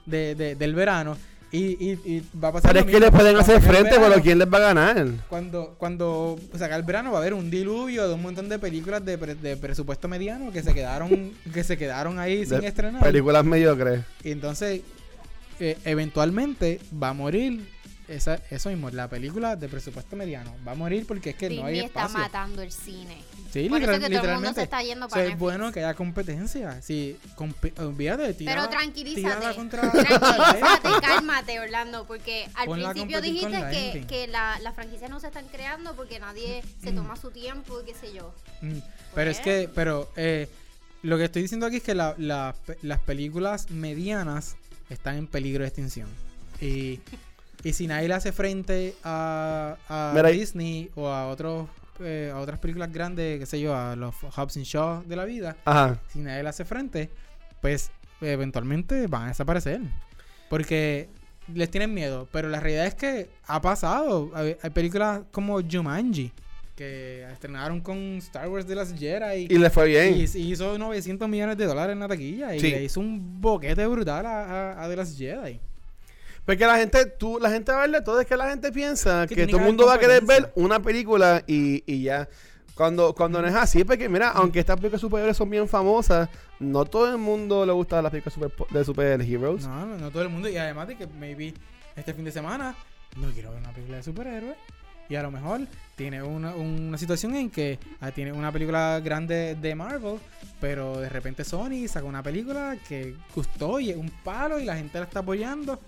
de- 0.04 0.34
de- 0.34 0.54
del 0.54 0.74
verano. 0.74 1.16
Y, 1.52 1.58
y, 1.58 1.92
y 2.04 2.22
va 2.42 2.48
a 2.48 2.52
pasar. 2.52 2.72
Pero 2.72 2.80
es 2.80 2.86
que 2.86 2.98
mismo. 2.98 3.06
le 3.06 3.12
pueden 3.12 3.36
hacer 3.36 3.62
frente, 3.62 3.92
pero 4.00 4.20
¿quién 4.20 4.36
les 4.38 4.52
va 4.52 4.58
a 4.58 4.60
ganar? 4.60 5.06
Cuando, 5.28 5.76
cuando 5.78 6.36
se 6.52 6.64
acabe 6.64 6.80
el 6.80 6.86
verano 6.86 7.12
va 7.12 7.18
a 7.18 7.20
haber 7.20 7.34
un 7.34 7.48
diluvio 7.50 8.08
de 8.08 8.14
un 8.14 8.20
montón 8.22 8.48
de 8.48 8.58
películas 8.58 9.04
de, 9.04 9.16
pre- 9.16 9.36
de 9.36 9.56
presupuesto 9.56 10.08
mediano 10.08 10.50
que 10.50 10.62
se 10.64 10.74
quedaron, 10.74 11.32
que 11.54 11.62
se 11.62 11.78
quedaron 11.78 12.18
ahí 12.18 12.44
sin 12.44 12.64
estrenar. 12.64 13.00
Películas 13.02 13.44
mediocres. 13.44 14.00
Y 14.24 14.32
entonces, 14.32 14.80
eh, 15.60 15.78
eventualmente 15.84 16.80
va 17.00 17.10
a 17.10 17.14
morir 17.14 17.66
esa, 18.08 18.40
eso 18.50 18.68
mismo, 18.70 18.88
la 18.90 19.08
película 19.08 19.56
de 19.56 19.68
presupuesto 19.68 20.14
mediano. 20.16 20.54
Va 20.66 20.72
a 20.72 20.74
morir 20.74 21.06
porque 21.06 21.30
es 21.30 21.36
que 21.36 21.50
no 21.50 21.64
hay 21.66 21.74
Disney 21.74 21.86
está 21.86 22.00
espacio. 22.06 22.18
matando 22.18 22.62
el 22.62 22.70
cine. 22.72 23.16
Sí, 23.52 23.68
Por 23.68 23.80
eso 23.82 23.90
literal- 23.92 24.00
que 24.00 24.00
todo 24.00 24.00
el 24.00 24.00
mundo 24.00 24.08
literalmente. 24.10 24.60
se 24.60 24.64
está 24.64 24.82
yendo 24.82 25.06
O 25.06 25.08
sea, 25.08 25.18
para 25.22 25.32
es 25.32 25.38
bueno 25.38 25.72
que 25.72 25.80
haya 25.80 25.94
competencia. 25.94 26.82
Sí, 26.82 27.16
compi- 27.36 27.72
olvídate, 27.80 28.34
tira, 28.34 28.54
Pero 28.54 28.68
tranquilízate. 28.68 29.54
contra- 29.56 29.80
Tranquilízate, 29.90 30.88
cálmate, 31.00 31.60
Orlando, 31.60 32.06
porque 32.06 32.48
al 32.54 32.66
Ponla 32.66 32.90
principio 32.90 33.20
dijiste 33.20 33.48
la 33.50 33.70
que, 33.70 34.04
que 34.08 34.26
la- 34.26 34.58
las 34.60 34.74
franquicias 34.74 35.10
no 35.10 35.20
se 35.20 35.28
están 35.28 35.46
creando 35.48 35.94
porque 35.94 36.18
nadie 36.20 36.62
se 36.82 36.92
Mm. 36.92 36.96
toma 36.96 37.16
su 37.16 37.30
tiempo 37.30 37.80
y 37.80 37.86
qué 37.86 37.94
sé 37.94 38.12
yo. 38.12 38.34
Mm, 38.62 38.78
Pero 39.14 39.30
es 39.30 39.40
que, 39.40 39.68
pero 39.74 40.10
eh, 40.16 40.48
lo 41.02 41.16
que 41.18 41.24
estoy 41.24 41.42
diciendo 41.42 41.66
aquí 41.66 41.76
es 41.76 41.82
que 41.82 41.94
la- 41.94 42.14
las 42.18 43.00
películas 43.00 43.70
medianas 43.70 44.56
están 44.90 45.16
en 45.16 45.26
peligro 45.26 45.62
de 45.62 45.68
extinción. 45.68 46.08
Y, 46.60 47.00
y 47.64 47.72
si 47.72 47.86
nadie 47.86 48.08
le 48.08 48.14
hace 48.14 48.32
frente 48.32 48.94
a, 49.04 49.76
a 49.88 50.12
Mira 50.14 50.28
ahí. 50.28 50.38
Disney 50.40 50.90
o 50.94 51.08
a 51.08 51.26
otros 51.28 51.68
eh, 52.00 52.30
a 52.32 52.38
otras 52.40 52.58
películas 52.58 52.92
grandes, 52.92 53.38
qué 53.38 53.46
sé 53.46 53.60
yo, 53.60 53.74
a 53.74 53.96
los 53.96 54.14
Hobbs 54.36 54.56
and 54.56 54.66
Shaw 54.66 55.02
de 55.06 55.16
la 55.16 55.24
vida, 55.24 55.56
Ajá. 55.64 55.98
si 56.08 56.18
nadie 56.20 56.42
le 56.42 56.48
hace 56.50 56.64
frente, 56.66 57.08
pues 57.62 57.90
eventualmente 58.20 59.06
van 59.06 59.24
a 59.24 59.28
desaparecer. 59.28 59.80
Porque 60.48 61.08
les 61.52 61.70
tienen 61.70 61.92
miedo. 61.94 62.28
Pero 62.32 62.48
la 62.48 62.60
realidad 62.60 62.86
es 62.86 62.94
que 62.94 63.30
ha 63.46 63.60
pasado. 63.60 64.30
Hay, 64.34 64.56
hay 64.62 64.70
películas 64.70 65.22
como 65.30 65.60
Jumanji 65.62 66.32
que 66.76 67.24
estrenaron 67.32 67.80
con 67.80 67.96
Star 68.18 68.48
Wars 68.48 68.66
de 68.66 68.74
las 68.74 68.92
Jedi. 68.94 69.46
Y 69.48 69.56
le 69.58 69.70
fue 69.70 69.86
bien. 69.86 70.14
Y, 70.14 70.38
y 70.38 70.52
hizo 70.52 70.76
900 70.78 71.26
millones 71.28 71.56
de 71.56 71.64
dólares 71.64 71.94
en 71.94 72.00
la 72.00 72.08
taquilla. 72.08 72.54
Y 72.54 72.60
Sí. 72.60 72.70
le 72.70 72.84
hizo 72.84 73.00
un 73.00 73.40
boquete 73.40 73.86
brutal 73.86 74.26
a, 74.26 74.72
a, 74.72 74.84
a 74.84 74.88
The 74.88 74.96
Last 74.96 75.16
Jedi. 75.18 75.58
Porque 76.46 76.64
la 76.64 76.78
gente, 76.78 77.06
tú, 77.06 77.38
la 77.40 77.50
gente 77.50 77.72
va 77.72 77.78
a 77.78 77.80
verle 77.82 78.00
todo, 78.02 78.20
es 78.20 78.26
que 78.26 78.36
la 78.36 78.48
gente 78.48 78.70
piensa 78.70 79.26
Que 79.26 79.34
que 79.34 79.46
todo 79.48 79.58
el 79.58 79.66
mundo 79.66 79.84
va 79.84 79.94
a 79.94 79.98
querer 79.98 80.24
ver 80.24 80.52
una 80.54 80.80
película 80.80 81.42
y, 81.46 81.82
y 81.92 82.02
ya. 82.02 82.28
Cuando, 82.76 83.14
cuando 83.14 83.42
no 83.42 83.48
es 83.48 83.54
así, 83.54 83.84
porque 83.84 84.08
mira, 84.08 84.28
aunque 84.28 84.60
estas 84.60 84.76
películas 84.76 85.00
superiores 85.00 85.36
son 85.36 85.50
bien 85.50 85.66
famosas, 85.66 86.28
no 86.60 86.84
todo 86.84 87.10
el 87.10 87.18
mundo 87.18 87.66
le 87.66 87.72
gusta 87.72 88.00
las 88.00 88.10
películas 88.10 88.34
super, 88.34 88.52
de 88.70 88.84
superheroes. 88.84 89.66
No, 89.66 89.86
no, 89.86 89.96
no 89.96 90.10
todo 90.10 90.22
el 90.22 90.28
mundo. 90.28 90.48
Y 90.48 90.56
además 90.56 90.86
de 90.88 90.96
que 90.96 91.06
maybe 91.06 91.54
este 91.96 92.14
fin 92.14 92.24
de 92.24 92.32
semana 92.32 92.76
no 93.16 93.30
quiero 93.30 93.50
ver 93.50 93.60
una 93.60 93.72
película 93.72 93.96
de 93.96 94.02
superhéroes. 94.02 94.56
Y 95.08 95.14
a 95.14 95.22
lo 95.22 95.30
mejor 95.30 95.60
tiene 95.94 96.22
una, 96.22 96.54
una 96.54 96.98
situación 96.98 97.34
en 97.36 97.48
que 97.48 97.78
ah, 98.00 98.10
tiene 98.10 98.32
una 98.32 98.52
película 98.52 99.00
grande 99.02 99.54
de 99.54 99.74
Marvel, 99.74 100.18
pero 100.60 100.98
de 100.98 101.08
repente 101.08 101.44
Sony 101.44 101.88
saca 101.88 102.04
una 102.04 102.22
película 102.22 102.76
que 102.88 103.14
gustó 103.34 103.78
y 103.80 103.90
es 103.90 103.96
un 103.96 104.10
palo 104.10 104.58
y 104.58 104.64
la 104.64 104.76
gente 104.76 104.98
la 104.98 105.04
está 105.04 105.20
apoyando. 105.20 105.80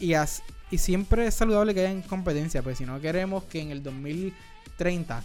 Y, 0.00 0.14
as- 0.14 0.42
y 0.70 0.78
siempre 0.78 1.26
es 1.26 1.34
saludable 1.34 1.74
que 1.74 1.86
haya 1.86 2.02
competencia, 2.08 2.62
pues 2.62 2.78
si 2.78 2.84
no 2.84 3.00
queremos 3.00 3.44
que 3.44 3.60
en 3.60 3.70
el 3.70 3.82
2030 3.82 5.22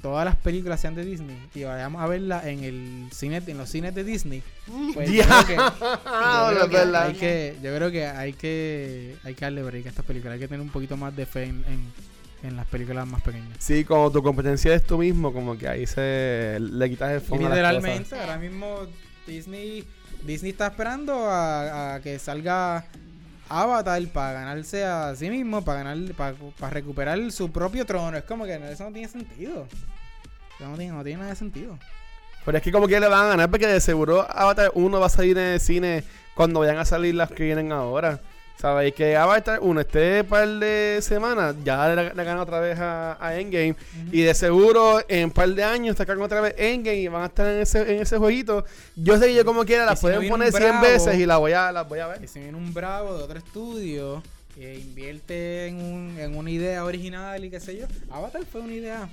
todas 0.00 0.24
las 0.24 0.34
películas 0.36 0.80
sean 0.80 0.96
de 0.96 1.04
Disney 1.04 1.36
y 1.54 1.62
vayamos 1.62 2.02
a 2.02 2.06
verla 2.08 2.48
en 2.48 2.64
el 2.64 3.08
cine, 3.12 3.40
en 3.46 3.56
los 3.58 3.68
cines 3.68 3.94
de 3.94 4.02
Disney, 4.02 4.42
pues 4.94 5.08
yo 5.10 5.22
Ya. 5.22 5.44
creo 5.44 5.46
que- 5.46 5.56
Ah, 6.06 6.50
yo 6.50 6.54
creo 6.54 6.64
es 6.64 6.70
que 6.70 6.76
verdad. 6.76 7.02
hay 7.06 7.14
que, 7.14 7.56
yo 7.62 7.76
creo 7.76 7.90
que 7.92 8.06
hay 8.06 8.32
que 8.32 9.16
hay 9.22 9.34
que 9.34 9.44
darle 9.44 9.62
break 9.62 9.86
a 9.86 9.88
estas 9.90 10.04
películas, 10.04 10.34
hay 10.34 10.40
que 10.40 10.48
tener 10.48 10.60
un 10.60 10.70
poquito 10.70 10.96
más 10.96 11.14
de 11.14 11.24
fe 11.24 11.44
en, 11.44 11.64
en, 11.68 11.92
en 12.48 12.56
las 12.56 12.66
películas 12.66 13.06
más 13.06 13.22
pequeñas. 13.22 13.56
Sí, 13.60 13.84
como 13.84 14.10
tu 14.10 14.22
competencia 14.24 14.74
es 14.74 14.82
tú 14.84 14.98
mismo, 14.98 15.32
como 15.32 15.56
que 15.56 15.68
ahí 15.68 15.86
se 15.86 16.58
le 16.60 16.90
quitas 16.90 17.12
el 17.12 17.20
fondo 17.20 17.46
a 17.46 17.50
las 17.50 17.58
literalmente, 17.58 18.02
cosas. 18.10 18.20
ahora 18.20 18.38
mismo 18.38 18.78
Disney 19.26 19.84
Disney 20.26 20.50
está 20.50 20.66
esperando 20.68 21.28
a, 21.30 21.94
a 21.94 22.00
que 22.00 22.18
salga 22.18 22.86
Avatar 23.60 24.02
para 24.08 24.32
ganarse 24.32 24.84
a 24.84 25.14
sí 25.14 25.28
mismo, 25.28 25.62
para 25.62 25.82
ganar 25.82 26.14
para, 26.14 26.70
recuperar 26.70 27.18
su 27.30 27.50
propio 27.50 27.84
trono. 27.84 28.16
Es 28.16 28.24
como 28.24 28.44
que 28.44 28.54
eso 28.54 28.84
no 28.84 28.92
tiene 28.92 29.08
sentido. 29.08 29.66
Eso 30.58 30.68
no 30.68 30.76
tiene, 30.76 30.92
no 30.92 31.04
tiene 31.04 31.18
nada 31.18 31.30
de 31.30 31.36
sentido. 31.36 31.78
Pero 32.44 32.58
es 32.58 32.64
que 32.64 32.72
como 32.72 32.88
que 32.88 32.98
le 32.98 33.08
van 33.08 33.26
a 33.26 33.28
ganar 33.28 33.50
porque 33.50 33.66
de 33.66 33.80
seguro 33.80 34.26
Avatar 34.28 34.72
1 34.74 35.00
va 35.00 35.06
a 35.06 35.10
salir 35.10 35.36
en 35.38 35.44
el 35.54 35.60
cine 35.60 36.04
cuando 36.34 36.60
vayan 36.60 36.78
a 36.78 36.84
salir 36.84 37.14
las 37.14 37.30
que 37.30 37.44
vienen 37.44 37.72
ahora. 37.72 38.20
¿Sabes? 38.58 38.94
Que 38.94 39.16
Avatar, 39.16 39.58
uno, 39.60 39.80
este 39.80 40.22
par 40.22 40.46
de 40.46 41.00
semanas, 41.02 41.56
ya 41.64 41.92
le, 41.94 42.14
le 42.14 42.24
ganó 42.24 42.42
otra 42.42 42.60
vez 42.60 42.78
a, 42.78 43.16
a 43.20 43.36
Endgame. 43.36 43.74
Y 44.12 44.20
de 44.22 44.34
seguro, 44.34 45.00
en 45.08 45.24
un 45.24 45.30
par 45.32 45.48
de 45.48 45.64
años, 45.64 45.96
sacan 45.96 46.22
otra 46.22 46.40
vez 46.40 46.54
Endgame 46.56 46.96
y 46.98 47.08
van 47.08 47.22
a 47.22 47.26
estar 47.26 47.48
en 47.48 47.60
ese, 47.62 47.80
en 47.96 48.02
ese 48.02 48.18
jueguito. 48.18 48.64
Yo 48.94 49.18
sé 49.18 49.26
que 49.26 49.34
yo 49.34 49.44
como 49.44 49.64
quiera, 49.64 49.84
la 49.84 49.94
Y 49.94 49.96
si 49.96 50.06
no 50.06 50.12
pueden 50.14 50.28
poner 50.30 50.46
un 50.52 50.56
100 50.58 50.70
Bravo- 50.70 50.82
veces 50.86 51.18
y 51.18 51.26
la 51.26 51.38
voy 51.38 51.52
a, 51.52 51.72
la 51.72 51.82
voy 51.82 51.98
a 51.98 52.06
ver. 52.06 52.20
Que 52.20 52.28
si 52.28 52.38
viene 52.38 52.56
un 52.56 52.72
bravo 52.72 53.18
de 53.18 53.24
otro 53.24 53.36
estudio 53.38 54.22
que 54.54 54.74
invierte 54.78 55.66
en, 55.66 55.80
un, 55.82 56.16
en 56.20 56.36
una 56.36 56.50
idea 56.50 56.84
original 56.84 57.44
y 57.44 57.50
qué 57.50 57.58
sé 57.58 57.76
yo. 57.78 57.86
Avatar 58.12 58.42
fue 58.44 58.60
una 58.60 58.74
idea 58.74 59.08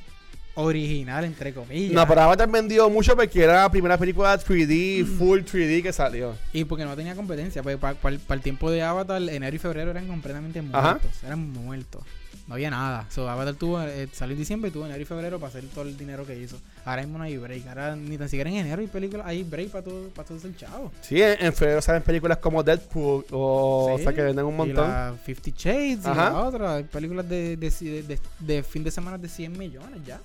original, 0.63 1.23
entre 1.25 1.53
comillas. 1.53 1.93
No, 1.93 2.07
pero 2.07 2.21
Avatar 2.21 2.49
vendió 2.49 2.89
mucho 2.89 3.15
porque 3.15 3.43
era 3.43 3.61
la 3.63 3.71
primera 3.71 3.97
película 3.97 4.37
3D, 4.39 5.05
full 5.05 5.39
3D 5.39 5.81
que 5.83 5.93
salió. 5.93 6.35
Y 6.53 6.63
porque 6.65 6.85
no 6.85 6.95
tenía 6.95 7.15
competencia. 7.15 7.63
Pues 7.63 7.77
para, 7.77 7.95
el 8.29 8.41
tiempo 8.41 8.69
de 8.71 8.81
Avatar, 8.83 9.21
enero 9.21 9.55
y 9.55 9.59
febrero 9.59 9.91
eran 9.91 10.07
completamente 10.07 10.59
Ajá. 10.71 10.91
muertos. 10.91 11.11
Eran 11.23 11.49
muertos. 11.51 12.03
No 12.47 12.55
había 12.55 12.71
nada. 12.71 13.05
So, 13.11 13.29
Avatar 13.29 13.53
tuvo, 13.53 13.79
eh, 13.83 14.07
salió 14.11 14.33
en 14.33 14.39
diciembre 14.39 14.69
y 14.69 14.73
tuvo 14.73 14.85
enero 14.87 14.99
y 14.99 15.05
febrero 15.05 15.37
para 15.39 15.49
hacer 15.51 15.65
todo 15.71 15.83
el 15.83 15.95
dinero 15.95 16.25
que 16.25 16.35
hizo. 16.35 16.59
Ahora 16.83 17.03
mismo 17.03 17.19
no 17.19 17.25
hay 17.25 17.37
break. 17.37 17.67
Ahora 17.67 17.95
ni 17.95 18.17
tan 18.17 18.27
siquiera 18.27 18.49
en 18.49 18.55
enero 18.55 18.81
hay 18.81 18.87
películas, 18.87 19.27
hay 19.27 19.43
break 19.43 19.69
para 19.69 19.83
todo, 19.83 20.09
para 20.09 20.27
todo 20.27 20.39
el 20.47 20.57
chavo. 20.57 20.91
Sí, 21.01 21.21
en, 21.21 21.45
en 21.45 21.53
febrero 21.53 21.79
salen 21.79 22.01
películas 22.01 22.39
como 22.39 22.63
Deadpool 22.63 23.23
o, 23.29 23.93
Sí, 23.95 24.01
o 24.01 24.03
sea 24.03 24.13
que 24.13 24.23
venden 24.23 24.45
un 24.45 24.55
Y 24.55 24.57
montón. 24.57 24.87
la 24.89 25.13
Fifty 25.23 25.53
Shades 25.55 25.99
y 25.99 26.15
la 26.15 26.39
otra. 26.39 26.75
Hay 26.77 26.85
películas 26.85 27.29
de, 27.29 27.55
de, 27.55 27.69
de, 27.69 28.01
de- 28.03 28.19
de 28.39 28.63
fin 28.63 28.83
de 28.83 28.89
semana 28.89 29.19
de 29.19 29.29
100 29.29 29.55
millones 29.55 29.99
ya. 30.03 30.19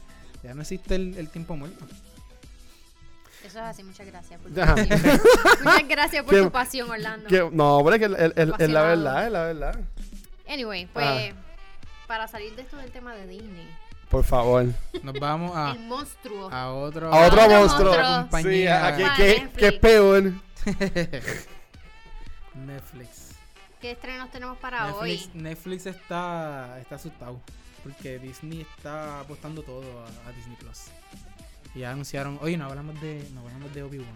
Ya 0.45 0.55
no 0.55 0.61
existe 0.61 0.95
el, 0.95 1.17
el 1.17 1.29
tiempo 1.31 1.57
muerto. 1.57 1.85
Eso 3.45 3.59
es 3.59 3.65
así, 3.65 3.83
muchas 3.83 4.07
gracias 4.07 4.41
por 4.41 4.51
tu. 4.53 4.61
Muchas 5.65 5.89
gracias 5.89 6.23
por 6.25 6.35
¿Qué- 6.35 6.43
tu 6.43 6.51
pasión, 6.51 6.91
Orlando. 6.91 7.29
Que- 7.29 7.49
no, 7.53 7.81
pero 7.85 7.97
es 7.97 8.01
que 8.01 8.63
es 8.63 8.71
la 8.71 8.83
verdad, 8.83 9.27
es 9.27 9.33
la 9.33 9.43
verdad. 9.45 9.81
Anyway, 10.49 10.87
pues 10.87 11.07
Ah. 11.07 11.35
para 12.07 12.29
salir 12.29 12.55
de 12.57 12.63
esto 12.63 12.77
del 12.77 12.91
tema 12.91 13.15
de 13.15 13.27
Disney, 13.27 13.69
Por 14.11 14.23
favor. 14.25 14.67
Nos 15.03 15.15
vamos 15.19 15.57
a, 15.57 15.73
el 15.73 15.81
monstruo. 15.81 16.51
a 16.53 16.73
otro. 16.73 17.13
A 17.13 17.27
otro 17.27 17.43
otro 17.45 17.59
monstruo. 17.59 17.95
monstruo. 17.97 18.43
Sí, 18.43 18.65
¿qué, 19.17 19.41
Netflix. 19.41 19.51
qué 19.59 19.67
es 19.69 19.73
peor? 19.75 20.33
Netflix. 22.55 23.31
¿Qué 23.81 23.91
estrenos 23.93 24.31
tenemos 24.31 24.57
para 24.59 24.87
Netflix, 24.87 25.27
hoy? 25.27 25.31
Netflix 25.35 25.87
está, 25.87 26.79
está 26.81 26.95
asustado 26.95 27.39
porque 27.85 28.19
Disney 28.19 28.63
está 28.77 29.21
apostando 29.21 29.63
todo 29.63 29.85
a, 30.01 30.29
a 30.29 30.33
Disney 30.33 30.57
Plus. 30.57 30.87
Y 31.75 31.81
ya 31.81 31.93
anunciaron, 31.93 32.39
oye, 32.43 32.57
no 32.57 32.65
hablamos 32.67 33.01
de, 33.01 33.25
no 33.35 33.43
hablamos 33.43 33.73
de 33.73 33.83
Obi-Wan. 33.85 34.09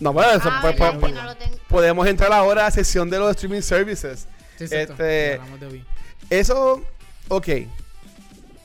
No, 0.00 0.12
bueno, 0.12 0.32
eso, 0.32 0.48
Ah, 0.50 0.58
pues, 0.62 0.76
pues, 0.76 1.12
no 1.14 1.34
podemos 1.68 2.06
entrar 2.06 2.32
ahora 2.32 2.62
a 2.62 2.64
la 2.64 2.70
sesión 2.70 3.08
de 3.10 3.18
los 3.18 3.30
streaming 3.30 3.60
services. 3.62 4.26
Sí, 4.56 4.64
exacto, 4.64 4.92
Este- 4.92 5.34
hablamos 5.34 5.60
de 5.60 5.66
Obi. 5.66 5.84
Eso, 6.30 6.82
ok. 7.28 7.48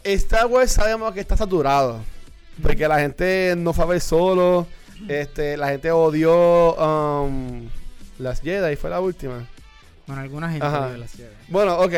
Star 0.03 0.45
Wars 0.47 0.71
sabemos 0.71 1.13
que 1.13 1.19
está 1.19 1.35
saturado. 1.35 2.01
Porque 2.61 2.87
la 2.87 2.99
gente 2.99 3.53
no 3.57 3.73
fue 3.73 3.83
a 3.83 3.87
ver 3.87 4.01
solo. 4.01 4.67
Este, 5.09 5.57
la 5.57 5.67
gente 5.69 5.91
odió 5.91 6.73
um, 6.75 7.67
las 8.17 8.39
Jedi, 8.41 8.75
fue 8.77 8.89
la 8.89 9.01
última. 9.01 9.45
Bueno, 10.07 10.21
alguna 10.21 10.49
gente 10.49 10.65
Ajá. 10.65 10.89
de 10.91 10.97
la 10.99 11.07
serie. 11.07 11.31
Bueno, 11.49 11.77
ok. 11.79 11.93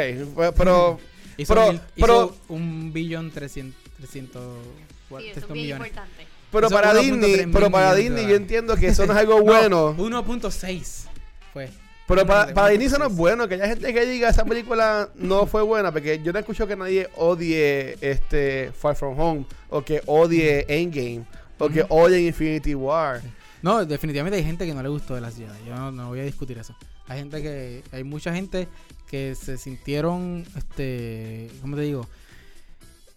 Pero, 0.58 1.00
Hizo, 1.38 1.54
Pero- 1.54 1.72
mil- 1.72 1.82
pero- 2.00 2.26
hizo 2.36 2.54
un 2.54 2.92
billón 2.94 3.32
trescientos, 3.32 3.80
trescientos, 3.98 4.44
Sí, 4.64 5.14
eso 5.14 5.18
300 5.18 5.44
es 5.44 5.54
bien 5.54 5.66
millones. 5.66 5.88
importante. 5.88 6.28
pero 6.52 6.68
Hizo 6.68 6.76
para 6.76 6.94
1.3 6.94 7.02
Disney, 7.22 7.52
pero 7.54 7.72
para 7.72 7.94
Disney 7.96 8.28
yo 8.28 8.36
entiendo 8.36 8.76
que 8.76 8.88
eso 8.88 9.06
no 9.08 9.14
es 9.14 9.20
algo 9.20 9.42
bueno. 9.42 9.94
No, 9.98 10.04
1.6 10.04 11.08
fue. 11.54 11.70
Pero 12.08 12.22
No, 12.22 12.28
para, 12.28 12.54
para 12.54 12.70
Disney 12.70 12.88
eso 12.88 12.98
no 13.00 13.08
es 13.08 13.16
bueno, 13.16 13.48
que 13.50 13.56
haya 13.56 13.68
gente 13.68 13.94
que 13.94 14.06
diga 14.06 14.30
esa 14.30 14.46
película 14.46 15.10
no 15.16 15.46
fue 15.46 15.62
buena, 15.62 15.92
porque 15.92 16.22
yo 16.24 16.32
no 16.32 16.40
escucho 16.40 16.66
que 16.66 16.76
nadie 16.78 17.10
odie 17.18 17.98
este 18.02 18.72
Far 18.72 18.96
From 18.96 19.20
Home, 19.20 19.46
o 19.70 19.82
que 19.84 20.02
odie 20.06 20.66
Endgame, 20.70 21.26
o 21.60 21.68
que 21.70 21.86
odie 21.90 22.28
Infinity 22.28 22.74
War. 22.76 23.22
No, 23.62 23.84
definitivamente 23.86 24.38
hay 24.38 24.44
gente 24.46 24.66
que 24.66 24.74
no 24.74 24.82
le 24.82 24.88
gustó 24.90 25.16
de 25.16 25.22
las 25.22 25.36
Jedi. 25.36 25.50
Yo 25.68 25.76
no, 25.76 25.92
no 25.92 26.08
voy 26.08 26.22
a 26.22 26.24
discutir 26.24 26.58
eso. 26.58 26.74
Hay 27.08 27.20
gente 27.20 27.42
que. 27.42 27.84
Hay 27.92 28.04
mucha 28.04 28.34
gente 28.34 28.68
que 29.08 29.36
se 29.36 29.58
sintieron. 29.58 30.46
Este. 30.56 31.50
¿Cómo 31.62 31.76
te 31.76 31.84
digo? 31.84 32.08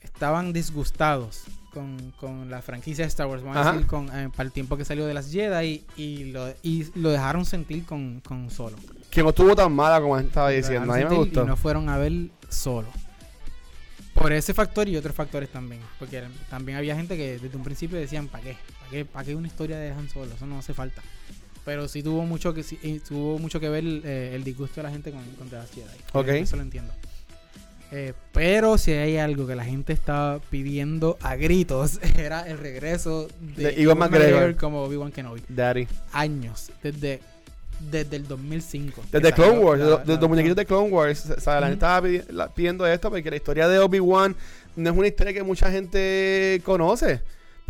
Estaban 0.03 0.53
disgustados 0.53 1.45
con, 1.73 2.13
con 2.19 2.51
la 2.51 2.63
franquicia 2.63 3.05
de 3.05 3.09
Star 3.09 3.27
Wars. 3.27 3.43
Vamos 3.43 3.67
a 3.67 3.73
decir, 3.73 3.87
con, 3.87 4.07
eh, 4.15 4.29
para 4.35 4.47
el 4.47 4.53
tiempo 4.53 4.77
que 4.77 4.85
salió 4.85 5.07
de 5.07 5.15
las 5.15 5.31
Jedi. 5.31 5.85
Y 5.97 6.25
lo, 6.25 6.53
y 6.63 6.87
lo 6.95 7.11
dejaron 7.11 7.45
sentir 7.45 7.85
con, 7.85 8.21
con 8.21 8.51
solo. 8.51 8.77
Que 9.11 9.23
no 9.23 9.31
estuvo 9.31 9.55
tan 9.57 9.73
mala 9.73 10.01
como 10.01 10.19
estaba 10.19 10.51
diciendo, 10.51 10.93
a 10.93 10.97
mí 10.97 11.05
me 11.05 11.17
gustó. 11.17 11.43
Y 11.43 11.47
no 11.47 11.57
fueron 11.57 11.89
a 11.89 11.99
ver 11.99 12.13
solo. 12.49 12.89
Por 14.15 14.33
ese 14.33 14.53
factor 14.53 14.89
y 14.89 14.97
otros 14.97 15.15
factores 15.15 15.51
también. 15.51 15.81
Porque 15.99 16.23
también 16.51 16.77
había 16.77 16.95
gente 16.95 17.17
que 17.17 17.39
desde 17.39 17.57
un 17.57 17.65
principio 17.65 17.99
decían, 17.99 18.29
¿para 18.29 18.45
qué? 18.45 18.57
¿Para 18.79 18.91
qué, 18.91 19.05
¿Para 19.05 19.25
qué 19.25 19.35
una 19.35 19.47
historia 19.47 19.79
de 19.79 19.91
Han 19.91 20.09
Solo? 20.09 20.35
Eso 20.35 20.47
no 20.47 20.59
hace 20.59 20.75
falta. 20.75 21.03
Pero 21.65 21.89
sí 21.89 22.03
tuvo 22.03 22.25
mucho 22.25 22.55
que 22.55 22.63
sí, 22.63 22.79
y 22.83 22.99
tuvo 23.01 23.39
mucho 23.39 23.61
que 23.61 23.69
ver 23.69 23.85
eh, 23.87 24.33
el 24.35 24.45
disgusto 24.45 24.77
de 24.77 24.83
la 24.85 24.91
gente 24.91 25.11
con, 25.13 25.23
con 25.39 25.49
The 25.49 25.57
Last 25.57 25.75
Jedi. 25.75 25.87
Ok. 26.13 26.29
Eso 26.29 26.57
lo 26.57 26.63
entiendo. 26.63 26.93
Eh, 27.93 28.13
pero 28.33 28.79
si 28.79 28.93
hay 28.93 29.17
algo 29.19 29.47
que 29.49 29.57
la 29.57 29.65
gente 29.65 29.93
estaba 29.93 30.39
pidiendo 30.39 31.19
a 31.21 31.35
gritos, 31.37 31.99
era 32.17 32.49
el 32.49 32.59
regreso 32.59 33.29
de, 33.41 33.65
De 33.73 33.83
Ewan 33.83 33.99
McGregor. 33.99 34.57
como 34.57 34.83
Obi-Wan 34.85 35.11
Kenobi. 35.13 35.43
Daddy. 35.49 35.89
Años, 36.13 36.71
desde, 36.83 37.21
desde 37.91 38.17
el 38.17 38.29
2005. 38.29 39.03
que 39.11 39.19
Desde 39.19 39.33
Clone 39.35 39.59
Wars, 39.59 39.81
la- 39.81 39.85
de- 39.87 39.91
la- 39.91 40.05
de 40.05 40.17
los 40.19 40.29
muñequitos 40.29 40.57
de 40.57 40.67
Clone 40.67 40.89
Wars, 40.91 41.27
o 41.37 41.41
sea, 41.41 41.55
la 41.61 41.67
gente 41.67 41.85
estaba 41.85 42.07
pidi- 42.07 42.25
la- 42.31 42.49
pidiendo 42.55 42.87
esto 42.87 43.11
porque 43.11 43.29
la 43.29 43.37
historia 43.37 43.67
de 43.69 43.79
Obi-Wan 43.81 44.37
no 44.77 44.91
es 44.91 44.97
una 44.97 45.09
historia 45.09 45.33
que 45.33 45.43
mucha 45.43 45.71
gente 45.71 46.61
conoce. 46.65 47.21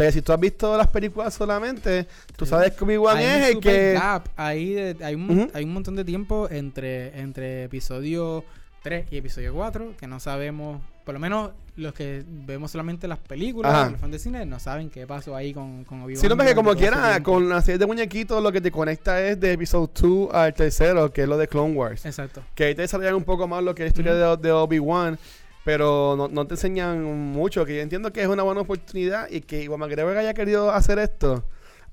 Pero 0.00 0.12
si 0.12 0.22
tú 0.22 0.32
has 0.32 0.40
visto 0.40 0.78
las 0.78 0.86
películas 0.88 1.34
solamente, 1.34 2.06
tú 2.34 2.46
Sí. 2.46 2.50
sabes 2.52 2.72
que 2.72 2.84
Obi-Wan 2.84 3.18
es 3.18 3.50
el 3.50 3.60
que... 3.60 3.92
gap 3.92 4.28
ahí 4.34 4.72
de- 4.72 4.96
hay, 5.04 5.14
un, 5.14 5.30
Ujú. 5.30 5.50
hay 5.52 5.62
un 5.64 5.74
montón 5.74 5.94
de 5.94 6.06
tiempo 6.06 6.48
entre, 6.50 7.20
entre 7.20 7.64
episodio 7.64 8.42
3 8.82 9.08
y 9.10 9.18
episodio 9.18 9.52
4 9.52 9.92
que 10.00 10.06
no 10.06 10.18
sabemos, 10.18 10.80
por 11.04 11.12
lo 11.12 11.20
menos 11.20 11.50
los 11.76 11.92
que 11.92 12.24
vemos 12.26 12.70
solamente 12.70 13.06
las 13.08 13.18
películas, 13.18 13.74
Ajá. 13.74 13.90
los 13.90 14.00
fans 14.00 14.12
de 14.12 14.18
cine, 14.18 14.46
no 14.46 14.58
saben 14.58 14.88
qué 14.88 15.06
pasó 15.06 15.36
ahí 15.36 15.52
con, 15.52 15.84
con 15.84 16.00
Obi-Wan. 16.00 16.16
Si 16.22 16.28
no, 16.28 16.34
durante 16.34 16.54
como 16.54 16.74
quiera, 16.74 17.22
con 17.22 17.46
la 17.50 17.60
serie 17.60 17.76
de 17.78 17.84
muñequitos 17.84 18.42
lo 18.42 18.50
que 18.52 18.62
te 18.62 18.70
conecta 18.70 19.20
es 19.22 19.38
de 19.38 19.52
episodio 19.52 19.90
2 19.94 20.28
al 20.32 20.54
tercero, 20.54 21.12
que 21.12 21.24
es 21.24 21.28
lo 21.28 21.36
de 21.36 21.46
Clone 21.46 21.74
Wars. 21.74 22.06
Exacto. 22.06 22.42
Que 22.54 22.64
ahí 22.64 22.74
te 22.74 22.80
desarrollan 22.80 23.16
un 23.16 23.24
poco 23.24 23.46
más 23.46 23.62
lo 23.62 23.74
que 23.74 23.82
es 23.84 23.88
la 23.94 24.00
historia 24.00 24.14
de, 24.14 24.36
de 24.38 24.50
Obi-Wan, 24.50 25.18
pero 25.64 26.14
no, 26.16 26.28
no 26.28 26.46
te 26.46 26.54
enseñan 26.54 27.02
mucho, 27.32 27.64
que 27.64 27.76
yo 27.76 27.82
entiendo 27.82 28.12
que 28.12 28.22
es 28.22 28.28
una 28.28 28.42
buena 28.42 28.62
oportunidad 28.62 29.28
y 29.30 29.40
que 29.42 29.62
Iwan 29.64 29.80
McGregor 29.80 30.16
haya 30.16 30.34
querido 30.34 30.70
hacer 30.72 30.98
esto. 30.98 31.44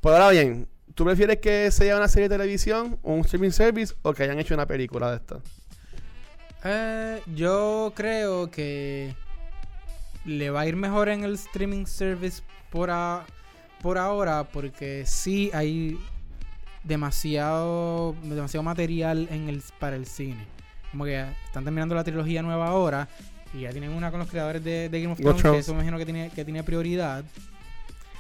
Pues 0.02 0.14
ahora 0.14 0.30
bien, 0.30 0.68
¿tú 0.96 1.04
prefieres 1.06 1.38
que 1.38 1.70
sea 1.72 1.98
una 1.98 2.08
serie 2.08 2.30
de 2.30 2.36
televisión, 2.38 3.00
un 3.04 3.20
streaming 3.22 3.52
service 3.52 3.94
o 4.04 4.14
que 4.14 4.24
hayan 4.24 4.40
hecho 4.40 4.54
una 4.54 4.66
película 4.66 5.10
de 5.12 5.18
esto? 5.18 5.42
Eh, 6.64 7.22
yo 7.36 7.94
creo 7.96 8.50
que 8.50 9.14
le 10.26 10.50
va 10.50 10.62
a 10.62 10.68
ir 10.68 10.76
mejor 10.76 11.10
en 11.10 11.24
el 11.24 11.36
streaming 11.36 11.86
service 11.86 12.42
por, 12.72 12.90
a- 12.90 13.26
por 13.82 13.98
ahora 13.98 14.44
porque 14.44 15.04
sí 15.06 15.50
hay 15.54 15.98
demasiado 16.84 18.16
demasiado 18.24 18.64
material 18.64 19.28
en 19.32 19.50
el 19.50 19.62
para 19.80 19.96
el 19.96 20.06
cine. 20.06 20.46
Como 20.92 21.06
que 21.06 21.22
están 21.46 21.64
terminando 21.64 21.96
la 21.96 22.04
trilogía 22.04 22.42
nueva 22.42 22.68
ahora 22.68 23.08
y 23.54 23.62
ya 23.62 23.72
tienen 23.72 23.92
una 23.92 24.10
con 24.12 24.20
los 24.20 24.30
creadores 24.30 24.64
de, 24.64 24.90
de 24.90 25.02
Game 25.02 25.14
of 25.14 25.20
Thrones, 25.20 25.42
que 25.44 25.58
eso 25.58 25.74
me 25.74 25.80
imagino 25.80 25.98
que 25.98 26.06
tiene, 26.06 26.30
que 26.30 26.44
tiene 26.46 26.64
prioridad. 26.64 27.24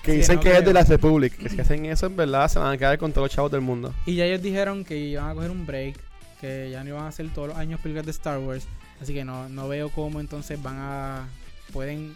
Que 0.03 0.11
Sí, 0.13 0.17
dicen 0.19 0.35
no 0.35 0.41
que 0.41 0.57
es 0.57 0.63
de 0.65 0.73
la 0.73 0.83
Republic, 0.83 1.35
que 1.37 1.49
si 1.49 1.59
hacen 1.59 1.85
eso 1.85 2.05
en 2.05 2.15
verdad 2.15 2.47
se 2.47 2.59
van 2.59 2.73
a 2.73 2.77
quedar 2.77 2.97
con 2.97 3.11
todos 3.11 3.25
los 3.27 3.35
chavos 3.35 3.51
del 3.51 3.61
mundo. 3.61 3.93
Y 4.05 4.15
ya 4.15 4.25
ellos 4.25 4.41
dijeron 4.41 4.85
que 4.85 4.97
iban 4.97 5.29
a 5.29 5.33
coger 5.33 5.51
un 5.51 5.65
break, 5.65 5.97
que 6.39 6.69
ya 6.71 6.83
no 6.83 6.89
iban 6.91 7.03
a 7.03 7.07
hacer 7.09 7.27
todos 7.33 7.49
los 7.49 7.57
años 7.57 7.79
películas 7.81 8.05
de 8.05 8.11
Star 8.11 8.39
Wars. 8.39 8.65
Así 9.01 9.13
que 9.13 9.25
no, 9.25 9.49
no 9.49 9.67
veo 9.67 9.89
cómo 9.89 10.19
entonces 10.19 10.61
van 10.61 10.77
a. 10.79 11.27
pueden 11.73 12.15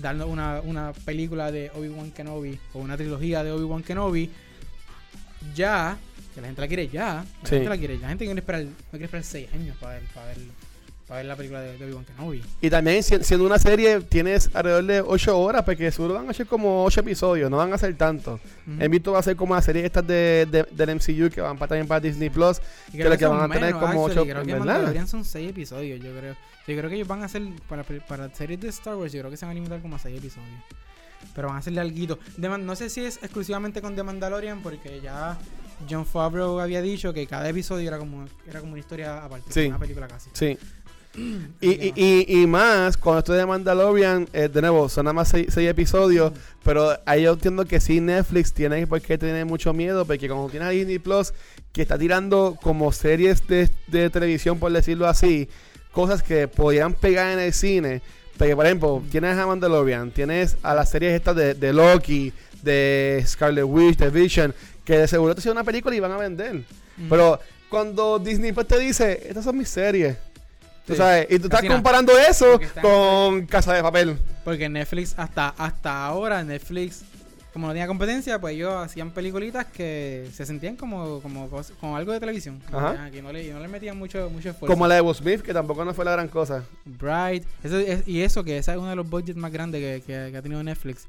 darnos 0.00 0.28
una, 0.28 0.60
una 0.62 0.92
película 1.04 1.50
de 1.52 1.70
Obi-Wan 1.74 2.10
Kenobi 2.10 2.58
o 2.72 2.78
una 2.78 2.96
trilogía 2.96 3.42
de 3.44 3.50
Obi-Wan 3.52 3.82
Kenobi 3.82 4.30
ya. 5.54 5.96
Que 6.34 6.40
la 6.40 6.48
gente 6.48 6.60
la 6.60 6.68
quiere 6.68 6.88
ya. 6.88 7.14
La 7.42 7.48
Sí. 7.48 7.54
gente 7.56 7.68
la 7.70 7.76
quiere 7.78 7.94
ya. 7.96 8.02
La 8.02 8.08
gente 8.10 8.24
quiere 8.24 8.40
esperar, 8.40 8.62
no 8.64 8.70
quiere 8.90 9.04
esperar 9.06 9.24
6 9.24 9.48
años 9.54 9.76
para 9.80 9.94
ver, 9.94 10.02
para 10.14 10.26
ver, 10.28 10.36
para 11.06 11.18
ver 11.18 11.26
la 11.26 11.36
película 11.36 11.60
de, 11.60 11.78
de 11.78 11.84
Obi-Wan 11.84 12.04
Kenobi. 12.04 12.42
Y 12.60 12.68
también 12.70 13.02
si- 13.02 13.22
siendo 13.22 13.46
una 13.46 13.58
serie 13.58 14.00
tienes 14.00 14.50
alrededor 14.54 14.84
de 14.84 15.00
8 15.00 15.38
horas, 15.38 15.62
porque 15.62 15.90
seguro 15.92 16.14
van 16.14 16.28
a 16.28 16.32
ser 16.32 16.46
como 16.46 16.84
8 16.84 17.00
episodios, 17.00 17.48
no 17.50 17.58
van 17.58 17.72
a 17.72 17.78
ser 17.78 17.96
tanto. 17.96 18.40
Ujú. 18.66 18.82
He 18.82 18.88
visto 18.88 19.12
va 19.12 19.20
a 19.20 19.22
ser 19.22 19.36
como 19.36 19.54
las 19.54 19.64
series 19.64 19.84
estas 19.84 20.06
de, 20.06 20.46
de- 20.50 20.66
del 20.72 20.96
MCU 20.96 21.30
que 21.30 21.40
van 21.40 21.56
para, 21.58 21.68
también 21.68 21.86
para 21.86 22.00
Disney 22.00 22.28
Plus. 22.30 22.58
Que 22.90 22.98
que 22.98 23.18
son 23.18 23.38
van 23.38 23.50
a 23.50 23.54
tener 23.54 23.74
menos, 23.74 23.80
como 23.88 24.06
actually. 24.06 24.20
ocho- 24.30 24.30
Creo 24.32 24.44
que 24.44 24.52
¿verdad? 24.52 24.66
Mandalorian 24.66 25.06
son 25.08 25.24
6 25.24 25.50
episodios, 25.50 26.00
yo 26.00 26.10
creo. 26.16 26.34
Yo 26.66 26.76
creo 26.76 26.88
que 26.90 26.96
ellos 26.96 27.06
van 27.08 27.22
a 27.22 27.26
hacer, 27.26 27.42
para, 27.68 27.84
para 27.84 28.34
series 28.34 28.60
de 28.60 28.68
Star 28.70 28.96
Wars, 28.96 29.12
yo 29.12 29.20
creo 29.20 29.30
que 29.30 29.36
se 29.36 29.44
van 29.46 29.52
a 29.52 29.54
limitar 29.54 29.80
como 29.80 29.94
a 29.94 29.98
6 30.00 30.18
episodios. 30.18 30.50
Pero 31.34 31.46
van 31.48 31.56
a 31.56 31.60
hacerle 31.60 31.80
algo. 31.80 32.18
No 32.38 32.74
sé 32.76 32.90
si 32.90 33.04
es 33.04 33.18
exclusivamente 33.22 33.80
con 33.80 33.94
The 33.94 34.02
Mandalorian, 34.02 34.60
porque 34.62 35.00
ya 35.00 35.38
John 35.88 36.04
Favreau 36.06 36.58
había 36.60 36.82
dicho 36.82 37.12
que 37.12 37.26
cada 37.26 37.48
episodio 37.48 37.86
era 37.88 37.98
como, 37.98 38.26
era 38.48 38.60
como 38.60 38.72
una 38.72 38.80
historia 38.80 39.24
aparte, 39.24 39.52
Sí. 39.52 39.66
una 39.66 39.78
película 39.78 40.08
casi. 40.08 40.30
Sí. 40.32 40.58
Y, 41.60 41.68
y, 41.70 41.92
y, 41.96 42.42
y 42.42 42.46
más, 42.46 42.96
cuando 42.96 43.20
estoy 43.20 43.38
de 43.38 43.46
Mandalorian, 43.46 44.28
eh, 44.32 44.48
de 44.52 44.60
nuevo, 44.60 44.88
son 44.88 45.04
nada 45.04 45.14
más 45.14 45.28
seis, 45.28 45.46
seis 45.50 45.68
episodios, 45.68 46.32
pero 46.62 46.90
ahí 47.06 47.22
yo 47.22 47.32
entiendo 47.32 47.64
que 47.64 47.80
sí 47.80 48.00
Netflix 48.00 48.52
tiene 48.52 48.86
porque 48.86 49.16
tener 49.16 49.46
mucho 49.46 49.72
miedo, 49.72 50.04
porque 50.04 50.28
como 50.28 50.50
tiene 50.50 50.66
a 50.66 50.70
Disney 50.70 50.98
Plus, 50.98 51.32
que 51.72 51.82
está 51.82 51.98
tirando 51.98 52.58
como 52.62 52.92
series 52.92 53.46
de, 53.46 53.70
de 53.86 54.10
televisión, 54.10 54.58
por 54.58 54.72
decirlo 54.72 55.06
así, 55.06 55.48
cosas 55.92 56.22
que 56.22 56.48
podían 56.48 56.92
pegar 56.92 57.32
en 57.32 57.38
el 57.38 57.52
cine. 57.52 58.02
Porque, 58.36 58.54
por 58.54 58.66
ejemplo, 58.66 59.02
tienes 59.10 59.38
a 59.38 59.46
Mandalorian, 59.46 60.10
tienes 60.10 60.58
a 60.62 60.74
las 60.74 60.90
series 60.90 61.14
estas 61.14 61.34
de, 61.36 61.54
de 61.54 61.72
Loki, 61.72 62.32
de 62.62 63.24
Scarlet 63.26 63.64
Witch, 63.64 63.96
de 63.96 64.10
Vision, 64.10 64.54
que 64.84 64.98
de 64.98 65.08
seguro 65.08 65.34
te 65.34 65.40
hacen 65.40 65.52
una 65.52 65.64
película 65.64 65.96
y 65.96 66.00
van 66.00 66.12
a 66.12 66.18
vender. 66.18 66.56
Ujú. 66.56 67.08
Pero 67.08 67.40
cuando 67.70 68.18
Disney 68.18 68.52
pues 68.52 68.66
te 68.66 68.78
dice, 68.78 69.26
estas 69.26 69.44
son 69.44 69.56
mis 69.56 69.68
series. 69.68 70.16
Tú 70.86 70.94
sabes, 70.94 71.26
y 71.30 71.38
tú 71.38 71.46
estás 71.46 71.58
Casi 71.60 71.68
nada. 71.68 71.78
comparando 71.80 72.16
eso 72.18 72.60
con 72.80 73.46
Casa 73.46 73.72
de 73.74 73.82
Papel. 73.82 74.18
Porque 74.44 74.68
Netflix, 74.68 75.14
hasta, 75.18 75.48
hasta 75.58 76.06
ahora, 76.06 76.44
Netflix, 76.44 77.02
como 77.52 77.66
no 77.66 77.72
tenía 77.72 77.86
competencia, 77.86 78.38
pues 78.38 78.54
ellos 78.54 78.72
hacían 78.76 79.10
peliculitas 79.10 79.64
que 79.66 80.28
se 80.32 80.44
sentían 80.46 80.76
como, 80.76 81.20
como, 81.22 81.48
como 81.80 81.96
algo 81.96 82.12
de 82.12 82.20
televisión. 82.20 82.62
Ajá. 82.72 83.10
Que 83.10 83.20
no 83.22 83.32
le, 83.32 83.44
y 83.46 83.50
no 83.50 83.58
le 83.60 83.66
metían 83.68 83.98
mucho, 83.98 84.28
mucho 84.30 84.50
esfuerzo. 84.50 84.72
Como 84.72 84.86
la 84.86 84.96
de 84.96 85.00
Will 85.00 85.14
Smith, 85.16 85.40
que 85.40 85.52
tampoco 85.54 85.84
no 85.84 85.92
fue 85.94 86.04
la 86.04 86.12
gran 86.12 86.28
cosa. 86.28 86.64
Bright. 86.84 87.44
Eso 87.64 87.78
es- 87.78 88.06
y 88.06 88.22
eso, 88.22 88.44
que 88.44 88.58
ese 88.58 88.72
es 88.72 88.76
uno 88.76 88.90
de 88.90 88.96
los 88.96 89.08
budgets 89.08 89.36
más 89.38 89.50
grandes 89.50 89.80
que, 89.80 90.02
que- 90.06 90.30
que 90.30 90.36
ha 90.36 90.42
tenido 90.42 90.62
Netflix. 90.62 91.08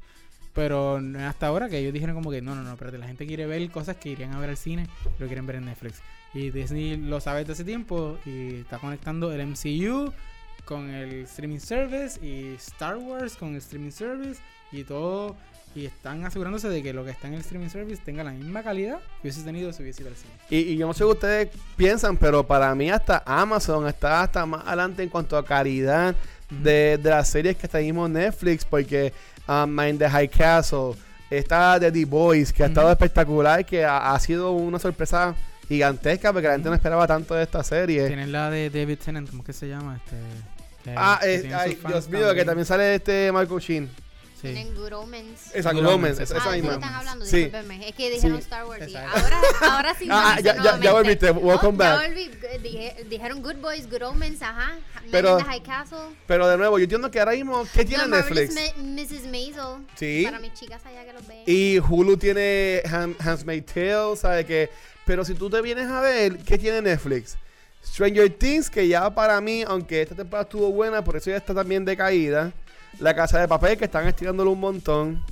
Pero 0.58 1.00
no 1.00 1.20
es 1.20 1.24
hasta 1.24 1.46
ahora 1.46 1.68
que 1.68 1.78
ellos 1.78 1.92
dijeron 1.92 2.16
como 2.16 2.32
que 2.32 2.42
no, 2.42 2.52
no, 2.56 2.64
no, 2.64 2.72
espérate, 2.72 2.98
la 2.98 3.06
gente 3.06 3.24
quiere 3.28 3.46
ver 3.46 3.70
cosas 3.70 3.94
que 3.94 4.08
irían 4.08 4.34
a 4.34 4.40
ver 4.40 4.50
al 4.50 4.56
cine, 4.56 4.88
lo 5.20 5.26
quieren 5.28 5.46
ver 5.46 5.54
en 5.54 5.66
Netflix. 5.66 6.00
Y 6.34 6.50
Disney 6.50 6.96
lo 6.96 7.20
sabe 7.20 7.40
desde 7.40 7.52
hace 7.52 7.64
tiempo 7.64 8.18
y 8.26 8.56
está 8.56 8.78
conectando 8.78 9.32
el 9.32 9.46
MCU 9.46 10.12
con 10.64 10.90
el 10.90 11.22
streaming 11.26 11.60
service 11.60 12.18
y 12.26 12.54
Star 12.56 12.96
Wars 12.96 13.36
con 13.36 13.50
el 13.50 13.58
streaming 13.58 13.92
service 13.92 14.40
y 14.72 14.82
todo. 14.82 15.36
Y 15.76 15.86
están 15.86 16.24
asegurándose 16.24 16.68
de 16.68 16.82
que 16.82 16.92
lo 16.92 17.04
que 17.04 17.12
está 17.12 17.28
en 17.28 17.34
el 17.34 17.40
streaming 17.42 17.68
service 17.68 18.02
tenga 18.04 18.24
la 18.24 18.32
misma 18.32 18.64
calidad 18.64 18.98
que 18.98 19.28
hubiese 19.28 19.44
tenido 19.44 19.72
si 19.72 19.84
hubiese 19.84 20.02
ido 20.02 20.10
al 20.10 20.16
cine. 20.16 20.32
Y, 20.50 20.72
y 20.72 20.76
yo 20.76 20.88
no 20.88 20.92
sé 20.92 21.04
qué 21.04 21.04
ustedes 21.04 21.48
piensan, 21.76 22.16
pero 22.16 22.44
para 22.44 22.74
mí 22.74 22.90
hasta 22.90 23.22
Amazon 23.24 23.86
está 23.86 24.22
hasta 24.22 24.44
más 24.44 24.66
adelante 24.66 25.04
en 25.04 25.08
cuanto 25.08 25.36
a 25.36 25.44
calidad 25.44 26.16
de, 26.50 26.98
de 26.98 27.10
las 27.10 27.28
series 27.28 27.56
que 27.56 27.80
mismo 27.80 28.08
Netflix, 28.08 28.64
porque 28.64 29.12
um, 29.48 29.74
Mind 29.74 29.98
the 29.98 30.08
High 30.08 30.28
Castle, 30.28 30.94
está 31.30 31.80
The 31.80 31.90
The 31.90 32.04
Boys, 32.04 32.52
que 32.52 32.62
ha 32.62 32.66
estado 32.66 32.90
espectacular, 32.90 33.64
que 33.64 33.84
ha, 33.84 34.12
ha 34.12 34.20
sido 34.20 34.52
una 34.52 34.78
sorpresa 34.78 35.34
gigantesca, 35.68 36.32
porque 36.32 36.48
la 36.48 36.54
gente 36.54 36.68
no 36.68 36.74
esperaba 36.74 37.06
tanto 37.06 37.34
de 37.34 37.42
esta 37.42 37.62
serie. 37.64 38.06
Tienen 38.06 38.32
la 38.32 38.50
de 38.50 38.70
David 38.70 38.98
Tennant, 39.04 39.28
¿cómo 39.28 39.42
es 39.42 39.46
que 39.46 39.52
se 39.52 39.68
llama? 39.68 39.96
Este, 39.96 40.16
Ah, 40.96 41.18
que 41.20 41.34
eh, 41.34 41.54
ay, 41.54 41.78
Dios 41.86 42.08
mío, 42.08 42.32
que 42.34 42.44
también 42.44 42.64
sale 42.64 42.94
este 42.94 43.30
Michael 43.32 43.60
Sheen. 43.60 43.90
Sí. 44.40 44.52
Tienen 44.52 44.72
Good 44.74 44.92
Omens. 44.92 45.52
Esa 45.52 45.72
Good 45.72 45.84
Omens, 45.86 46.20
esa, 46.20 46.22
esa 46.22 46.34
ah, 46.36 46.38
esa 46.38 46.50
¿de 46.50 46.56
qué 46.56 46.62
misma. 46.62 46.74
están 46.76 46.94
hablando? 46.94 47.24
Sí. 47.26 47.36
Discúlpenme. 47.36 47.88
Es 47.88 47.94
que 47.96 48.10
dijeron 48.10 48.36
Sí. 48.38 48.42
Star 48.44 48.66
Wars. 48.66 48.88
y 48.88 48.94
ahora, 48.96 49.40
ahora 49.62 49.94
sí. 49.98 50.08
Ah, 50.10 50.38
ya- 50.40 50.62
ya- 50.62 50.78
ya 50.80 50.92
volviste, 50.92 51.30
welcome 51.32 51.76
Oh, 51.76 51.82
ya 51.82 51.94
back. 51.96 52.08
volví. 52.08 52.30
Dije- 52.62 53.04
dijeron 53.08 53.42
Good 53.42 53.56
Boys, 53.56 53.90
Good 53.90 54.02
Omens, 54.02 54.40
ajá. 54.42 54.78
Pero- 55.10 55.40
High 55.40 55.62
Castle. 55.62 55.98
Pero 56.26 56.46
de 56.48 56.56
nuevo, 56.56 56.78
yo 56.78 56.84
entiendo 56.84 57.10
que 57.10 57.18
ahora 57.18 57.32
mismo, 57.32 57.66
¿qué 57.74 57.84
tiene 57.84 58.06
Marvelous 58.06 58.54
Netflix? 58.54 58.76
Ma- 58.76 58.82
Mrs. 59.02 59.26
Maisel. 59.30 59.86
Sí. 59.96 60.22
Para 60.24 60.38
mis 60.38 60.52
chicas 60.54 60.86
allá 60.86 61.04
que 61.04 61.12
los 61.12 61.26
ven. 61.26 61.42
Y 61.46 61.78
Hulu 61.80 62.16
tiene 62.16 62.82
Han- 62.88 63.16
Handmaid's 63.18 63.72
Tale, 63.72 64.16
¿sabes 64.16 64.46
qué? 64.46 64.70
Pero 65.04 65.24
si 65.24 65.34
tú 65.34 65.50
te 65.50 65.60
vienes 65.62 65.88
a 65.88 66.00
ver, 66.00 66.38
¿qué 66.38 66.58
tiene 66.58 66.80
Netflix? 66.82 67.36
Stranger 67.84 68.30
Things, 68.30 68.68
que 68.70 68.86
ya 68.86 69.08
para 69.14 69.40
mí, 69.40 69.64
aunque 69.66 70.02
esta 70.02 70.14
temporada 70.14 70.42
estuvo 70.44 70.70
buena, 70.70 71.02
por 71.02 71.16
eso 71.16 71.30
ya 71.30 71.36
está 71.38 71.54
también 71.54 71.84
decaída. 71.84 72.52
La 73.00 73.14
Casa 73.14 73.40
de 73.40 73.48
Papel, 73.48 73.76
que 73.76 73.84
están 73.84 74.06
estirándolo 74.06 74.50
un 74.50 74.60
montón. 74.60 75.24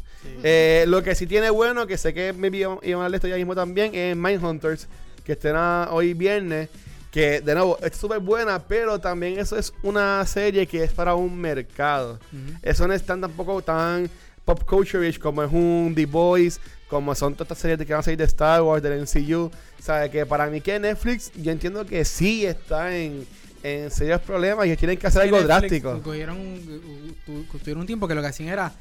Eh, 0.42 0.84
lo 0.88 1.02
que 1.02 1.14
sí 1.14 1.26
tiene 1.26 1.50
bueno, 1.50 1.86
que 1.86 1.96
sé 1.96 2.12
que 2.12 2.32
me 2.32 2.48
iban 2.48 2.78
a 2.82 2.94
hablar 2.94 3.10
de 3.10 3.16
esto 3.16 3.28
ya 3.28 3.36
mismo 3.36 3.54
también, 3.54 3.94
es 3.94 4.16
Mindhunters, 4.16 4.88
que 5.24 5.32
estrena 5.32 5.88
hoy 5.90 6.14
viernes. 6.14 6.68
Que 7.10 7.40
de 7.40 7.54
nuevo, 7.54 7.78
es 7.80 7.96
súper 7.96 8.18
buena, 8.18 8.58
pero 8.58 8.98
también 8.98 9.38
eso 9.38 9.56
es 9.56 9.72
una 9.82 10.24
serie 10.26 10.66
que 10.66 10.84
es 10.84 10.92
para 10.92 11.14
un 11.14 11.38
mercado. 11.38 12.18
Eso 12.62 12.86
no 12.86 12.92
es 12.92 13.04
tan 13.04 13.20
tampoco 13.20 13.62
tan 13.62 14.10
pop 14.44 14.62
culture 14.64 15.12
como 15.18 15.42
es 15.42 15.50
un 15.50 15.92
The 15.94 16.06
Boys, 16.06 16.60
como 16.88 17.14
son 17.14 17.34
todas 17.34 17.46
estas 17.46 17.58
series 17.58 17.78
de 17.78 17.86
que 17.86 17.92
van 17.94 18.00
a 18.00 18.02
salir 18.02 18.18
de 18.18 18.24
Star 18.24 18.62
Wars, 18.62 18.82
del 18.82 19.00
MCU. 19.00 19.46
O 19.46 19.82
sea, 19.82 20.10
que 20.10 20.26
para 20.26 20.46
mí 20.48 20.60
que 20.60 20.78
Netflix, 20.78 21.32
yo 21.34 21.52
entiendo 21.52 21.86
que 21.86 22.04
sí 22.04 22.44
está 22.44 22.94
en, 22.96 23.26
en 23.74 23.90
serios 23.90 24.20
problemas 24.20 24.66
y 24.66 24.76
tienen 24.76 24.96
que 24.98 25.06
hacer 25.06 25.22
algo 25.22 25.38
Netflix 25.38 25.60
drástico. 25.82 26.02
Cogieron, 26.02 26.38
un- 26.38 27.16
tu- 27.26 27.42
tu- 27.44 27.58
tuvieron 27.58 27.80
un 27.80 27.86
tiempo 27.86 28.06
que 28.08 28.14
lo 28.14 28.20
que 28.22 28.28
hacían 28.28 28.48
era 28.50 28.72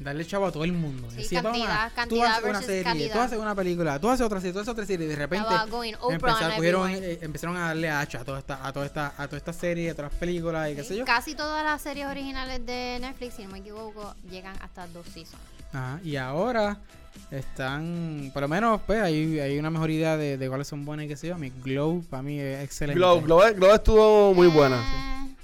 darle 0.00 0.24
chavo 0.26 0.46
a 0.46 0.50
todo 0.52 0.64
el 0.64 0.72
mundo. 0.72 1.08
Sí, 1.10 1.18
Decía, 1.18 1.42
cantidad, 1.42 1.64
"Toma, 1.66 1.88
tú 1.90 1.94
cantidad 1.94 2.26
haces 2.32 2.42
una 2.42 2.52
versus 2.52 2.66
serie, 2.66 2.82
calidad". 2.82 3.12
tú 3.14 3.20
haces 3.20 3.38
una 3.38 3.54
película, 3.54 4.00
tú 4.00 4.10
haces 4.10 4.26
otra 4.26 4.40
serie, 4.40 4.52
tú 4.52 4.58
haces 4.58 4.68
otra 4.72 4.86
serie 4.86 5.06
y 5.06 5.08
de 5.10 5.16
repente 5.16 5.46
empezaron, 6.10 6.56
cogieron, 6.56 6.90
eh, 6.90 7.18
empezaron 7.22 7.56
a 7.56 7.66
darle 7.68 7.88
hacha 7.90 8.20
a 8.20 8.24
toda 8.24 8.38
esta, 8.40 8.66
a 8.66 8.72
toda 8.72 8.86
esta, 8.86 9.14
a 9.16 9.26
toda 9.26 9.36
esta 9.38 9.52
serie, 9.52 9.90
a 9.90 9.94
todas 9.94 10.10
las 10.10 10.18
películas 10.18 10.70
y 10.70 10.74
qué 10.76 10.82
sé 10.84 10.96
yo. 10.96 11.04
Casi 11.04 11.34
todas 11.34 11.62
las 11.62 11.80
series 11.82 12.06
originales 12.06 12.64
de 12.66 12.98
Netflix, 13.00 13.34
si 13.34 13.44
no 13.44 13.50
me 13.52 13.58
equivoco, 13.58 14.14
llegan 14.28 14.56
hasta 14.60 14.86
dos 14.88 15.06
seasons. 15.06 15.40
Ajá, 15.72 16.00
y 16.02 16.16
ahora 16.16 16.78
están, 17.30 18.30
por 18.32 18.42
lo 18.42 18.48
menos, 18.48 18.80
pues 18.86 19.00
hay, 19.00 19.38
hay 19.40 19.58
una 19.58 19.70
mejor 19.70 19.90
idea 19.90 20.16
de, 20.16 20.36
de 20.36 20.48
cuáles 20.48 20.66
son 20.68 20.84
buenas 20.84 21.06
y 21.06 21.08
qué 21.08 21.16
sé 21.16 21.28
yo. 21.28 21.38
Mi 21.38 21.50
Glow, 21.64 22.04
para 22.10 22.22
mí 22.22 22.38
es 22.38 22.62
excelente. 22.62 22.98
Glow, 22.98 23.20
Glow, 23.22 23.40
Glow 23.54 23.74
estuvo 23.74 24.34
muy 24.34 24.48
buena. 24.48 24.76
Eh, 24.76 25.34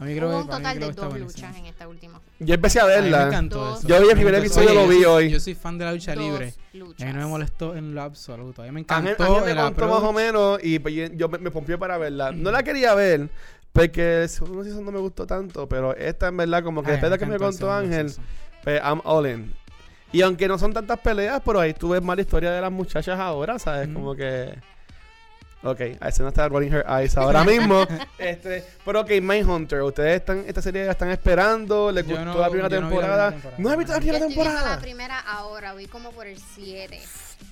A 0.00 0.04
mí 0.04 0.14
Glow, 0.14 0.28
Hubo 0.30 0.36
un 0.38 0.46
mí 0.46 0.50
total 0.52 0.76
Glow 0.78 0.88
de 0.90 0.94
dos 0.94 1.08
buenísimo. 1.08 1.30
luchas 1.48 1.56
en 1.58 1.66
esta 1.66 1.88
última. 1.88 2.20
Yo 2.38 2.54
empecé 2.54 2.80
a 2.80 2.84
A 2.84 2.86
mí 2.86 2.92
me 2.94 3.00
verla. 3.00 3.26
encantó 3.28 3.58
Dos. 3.64 3.78
eso. 3.80 3.88
Yo 3.88 3.96
vi 3.96 4.02
el 4.02 4.08
Me 4.08 4.14
primer 4.14 4.34
episodio, 4.36 4.74
lo 4.74 4.88
vi 4.88 5.04
hoy. 5.04 5.30
Yo 5.30 5.40
soy 5.40 5.54
fan 5.54 5.78
de 5.78 5.84
la 5.86 5.92
lucha 5.92 6.14
Dos 6.14 6.24
libre. 6.24 6.54
luchas. 6.74 7.02
A 7.02 7.06
mí 7.06 7.12
no 7.12 7.18
me 7.20 7.26
molestó 7.26 7.74
en 7.76 7.94
lo 7.94 8.02
absoluto. 8.02 8.62
A 8.62 8.66
mí 8.66 8.72
me 8.72 8.80
encantó 8.80 9.24
Ángel 9.24 9.48
el 9.50 9.56
me 9.56 9.62
contó 9.62 9.88
más 9.88 10.02
o 10.02 10.12
menos 10.12 10.60
y 10.62 10.78
pues, 10.78 10.94
yo, 10.94 11.06
yo 11.14 11.28
me, 11.28 11.38
me 11.38 11.50
pompié 11.50 11.78
para 11.78 11.96
verla. 11.98 12.32
No 12.32 12.50
la 12.50 12.62
quería 12.62 12.94
ver 12.94 13.28
porque 13.72 14.22
el 14.22 14.28
segundo 14.28 14.64
season 14.64 14.84
no 14.86 14.92
me 14.92 14.98
gustó 15.00 15.26
tanto, 15.26 15.68
pero 15.68 15.94
esta 15.96 16.28
en 16.28 16.36
verdad 16.38 16.62
como 16.62 16.82
que 16.82 16.88
Ay, 16.88 16.92
después 16.92 17.12
de 17.12 17.18
que 17.18 17.26
me 17.26 17.38
contó 17.38 17.70
Ángel, 17.72 18.10
pues 18.64 18.80
I'm 18.82 19.00
all 19.04 19.26
in. 19.26 19.52
Y 20.12 20.22
aunque 20.22 20.48
no 20.48 20.58
son 20.58 20.72
tantas 20.72 20.98
peleas, 21.00 21.40
pero 21.44 21.60
ahí 21.60 21.74
tú 21.74 21.90
ves 21.90 22.02
más 22.02 22.16
la 22.16 22.22
historia 22.22 22.50
de 22.52 22.60
las 22.60 22.72
muchachas 22.72 23.18
ahora, 23.18 23.58
¿sabes? 23.58 23.88
Como 23.88 24.14
que... 24.14 24.54
Ok, 25.62 25.80
ahí 25.98 26.12
se 26.12 26.22
no 26.22 26.28
está 26.28 26.48
rolling 26.48 26.70
her 26.70 26.84
eyes 26.88 27.16
ahora 27.16 27.42
mismo. 27.44 27.84
este, 28.18 28.62
pero 28.84 29.00
ok, 29.00 29.10
Mindhunter, 29.20 29.82
¿ustedes 29.82 30.16
están, 30.20 30.44
esta 30.46 30.62
serie 30.62 30.84
la 30.84 30.92
están 30.92 31.10
esperando? 31.10 31.90
¿Les 31.90 32.06
Yo 32.06 32.14
gustó 32.14 32.24
no- 32.34 32.38
la 32.38 32.48
primera 32.50 32.68
yo 32.68 32.80
no 32.82 32.88
vi 32.88 32.94
la 32.94 33.00
temporada? 33.00 33.30
primera 33.30 33.30
temporada. 33.32 33.62
¿No 33.62 33.70
has 33.70 33.76
visto 33.78 33.92
la 33.92 33.98
Yo 33.98 34.02
primera 34.02 34.18
estoy 34.18 34.34
viendo 34.34 34.44
la 34.44 34.58
temporada? 34.60 34.80
primera 34.80 35.18
ahora, 35.20 35.72
voy 35.72 35.86
como 35.86 36.12
por 36.12 36.26
el 36.26 36.38
7. 36.54 37.00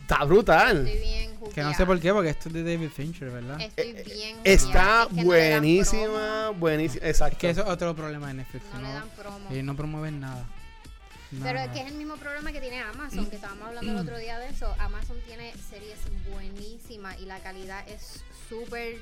Está 0.02 0.22
brutal. 0.24 0.86
Estoy 0.86 1.00
bien 1.02 1.30
Que 1.52 1.62
no 1.62 1.74
sé 1.74 1.84
por 1.86 1.98
qué, 1.98 2.12
porque 2.12 2.28
esto 2.30 2.48
es 2.50 2.54
de 2.54 2.62
David 2.62 2.90
Fincher, 2.94 3.30
¿verdad? 3.30 3.60
Estoy 3.60 3.88
Eh, 3.96 4.04
bien 4.06 4.36
Está 4.44 5.06
jugueada. 5.10 5.10
Es 5.10 5.10
que 5.10 5.24
no 5.24 5.32
le 5.32 5.48
dan 5.50 5.60
buenísima, 5.60 6.50
buenísima, 6.50 7.06
exacto. 7.06 7.38
Que 7.38 7.50
eso 7.50 7.62
es 7.62 7.68
otro 7.68 7.96
problema 7.96 8.28
de 8.28 8.34
Netflix. 8.34 8.64
No, 8.74 8.80
le 8.80 8.92
dan 8.92 9.08
promo. 9.18 9.48
ellos 9.50 9.64
no 9.64 9.74
promueven 9.74 10.20
nada. 10.20 10.44
Pero 11.42 11.58
es 11.58 11.68
que 11.70 11.80
es 11.80 11.86
el 11.86 11.94
mismo 11.94 12.16
programa 12.16 12.52
que 12.52 12.60
tiene 12.60 12.80
Amazon, 12.80 13.26
que 13.26 13.36
estábamos 13.36 13.68
hablando 13.68 13.92
el 13.92 13.98
otro 13.98 14.18
día 14.18 14.38
de 14.38 14.48
eso. 14.48 14.72
Amazon 14.78 15.16
tiene 15.26 15.52
series 15.70 15.98
buenísimas 16.30 17.18
y 17.20 17.26
la 17.26 17.38
calidad 17.40 17.86
es 17.88 18.22
súper, 18.48 18.96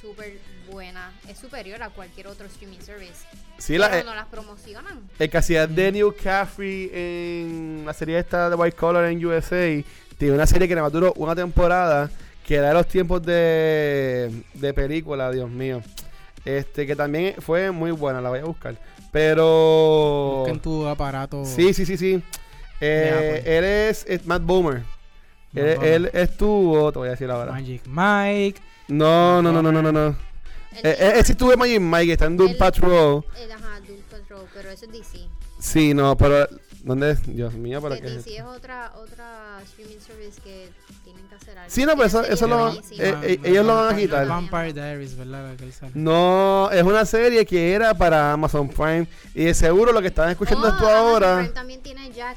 súper 0.00 0.38
buena. 0.70 1.12
Es 1.28 1.38
superior 1.38 1.82
a 1.82 1.90
cualquier 1.90 2.28
otro 2.28 2.46
streaming 2.46 2.78
service. 2.80 3.26
Sí, 3.58 3.78
la, 3.78 3.98
eh, 3.98 4.04
no 4.04 4.14
las 4.14 4.26
promocionan. 4.26 5.08
el 5.18 5.30
que 5.30 5.36
hacía 5.36 5.66
Daniel 5.66 6.14
Caffrey 6.20 6.90
en 6.92 7.82
la 7.84 7.92
serie 7.92 8.18
esta 8.18 8.48
de 8.48 8.56
White 8.56 8.76
Collar 8.76 9.04
en 9.04 9.24
USA, 9.24 9.82
tiene 10.18 10.34
una 10.34 10.46
serie 10.46 10.68
que 10.68 10.74
nada 10.74 10.86
más 10.86 10.92
duró 10.92 11.12
una 11.16 11.34
temporada, 11.34 12.10
que 12.46 12.56
era 12.56 12.68
de 12.68 12.74
los 12.74 12.86
tiempos 12.86 13.22
de, 13.22 14.44
de 14.54 14.74
película, 14.74 15.30
Dios 15.30 15.50
mío. 15.50 15.82
Este, 16.44 16.86
que 16.86 16.96
también 16.96 17.34
fue 17.38 17.70
muy 17.70 17.90
buena, 17.92 18.20
la 18.20 18.28
voy 18.30 18.40
a 18.40 18.44
buscar. 18.44 18.76
Pero... 19.12 20.38
Busquen 20.38 20.60
tu 20.60 20.86
aparato. 20.86 21.44
Sí, 21.44 21.72
sí, 21.74 21.86
sí, 21.86 21.96
sí. 21.96 22.22
Eh, 22.80 23.38
Apple. 23.38 23.58
él 23.58 23.64
es, 23.64 24.04
es 24.08 24.26
Matt 24.26 24.42
Boomer. 24.42 24.82
Él, 25.54 25.78
él 25.82 26.10
estuvo, 26.14 26.90
te 26.92 26.98
voy 26.98 27.08
a 27.08 27.10
decir 27.12 27.30
ahora. 27.30 27.52
Magic 27.52 27.82
Mike. 27.86 28.60
No, 28.88 29.40
no, 29.42 29.52
no, 29.52 29.62
no, 29.62 29.70
no, 29.70 29.82
no. 29.82 29.92
no. 29.92 30.06
El 30.82 30.86
Eh, 30.86 30.96
eh, 30.98 31.12
ese 31.16 31.32
estuvo 31.32 31.52
en 31.52 31.58
Magic 31.58 31.80
Mike, 31.80 32.12
está 32.12 32.24
en 32.24 32.36
Doom 32.38 32.52
Él- 32.52 32.56
Patrol. 32.56 33.24
el, 33.38 33.52
ajá, 33.52 33.78
Doom 33.86 34.00
Patrol, 34.10 34.46
pero 34.54 34.70
eso 34.70 34.86
es 34.86 34.92
DC. 34.92 35.18
Sí, 35.60 35.92
no, 35.94 36.16
pero. 36.16 36.48
¿Dónde 36.84 37.12
es? 37.12 37.22
Dios 37.26 37.54
mío, 37.54 37.80
¿para 37.80 37.96
Que 37.96 38.10
DC 38.10 38.36
es 38.38 38.42
otra, 38.42 38.92
otra 38.96 39.60
streaming 39.62 40.00
service 40.04 40.40
que 40.42 40.68
tienen 41.04 41.24
que 41.28 41.34
hacer 41.36 41.56
algo. 41.56 41.70
Sí, 41.70 41.86
no, 41.86 41.92
pero 41.92 42.04
eso- 42.06 42.24
eso 42.24 42.48
lo- 42.48 42.72
eh, 42.72 42.80
eh, 43.22 43.40
ellos 43.44 43.64
lo 43.64 43.76
van 43.76 43.94
a 43.94 43.96
quitar. 43.96 44.26
Vampire 44.26 44.72
Diaries, 44.72 45.16
¿verdad? 45.16 45.54
No, 45.94 46.70
es 46.72 46.82
una 46.82 47.04
serie 47.06 47.46
que 47.46 47.72
era 47.72 47.94
para 47.94 48.32
Amazon 48.32 48.68
Prime. 48.68 49.06
Y 49.34 49.44
de 49.44 49.54
seguro 49.54 49.92
lo 49.92 50.00
que 50.00 50.08
están 50.08 50.30
escuchando 50.30 50.66
Oh, 50.66 50.70
esto 50.70 50.88
Amazon 50.88 51.06
ahora. 51.06 51.36
Prime 51.36 51.48
también 51.54 51.80
tiene 51.82 52.10
Jack. 52.10 52.36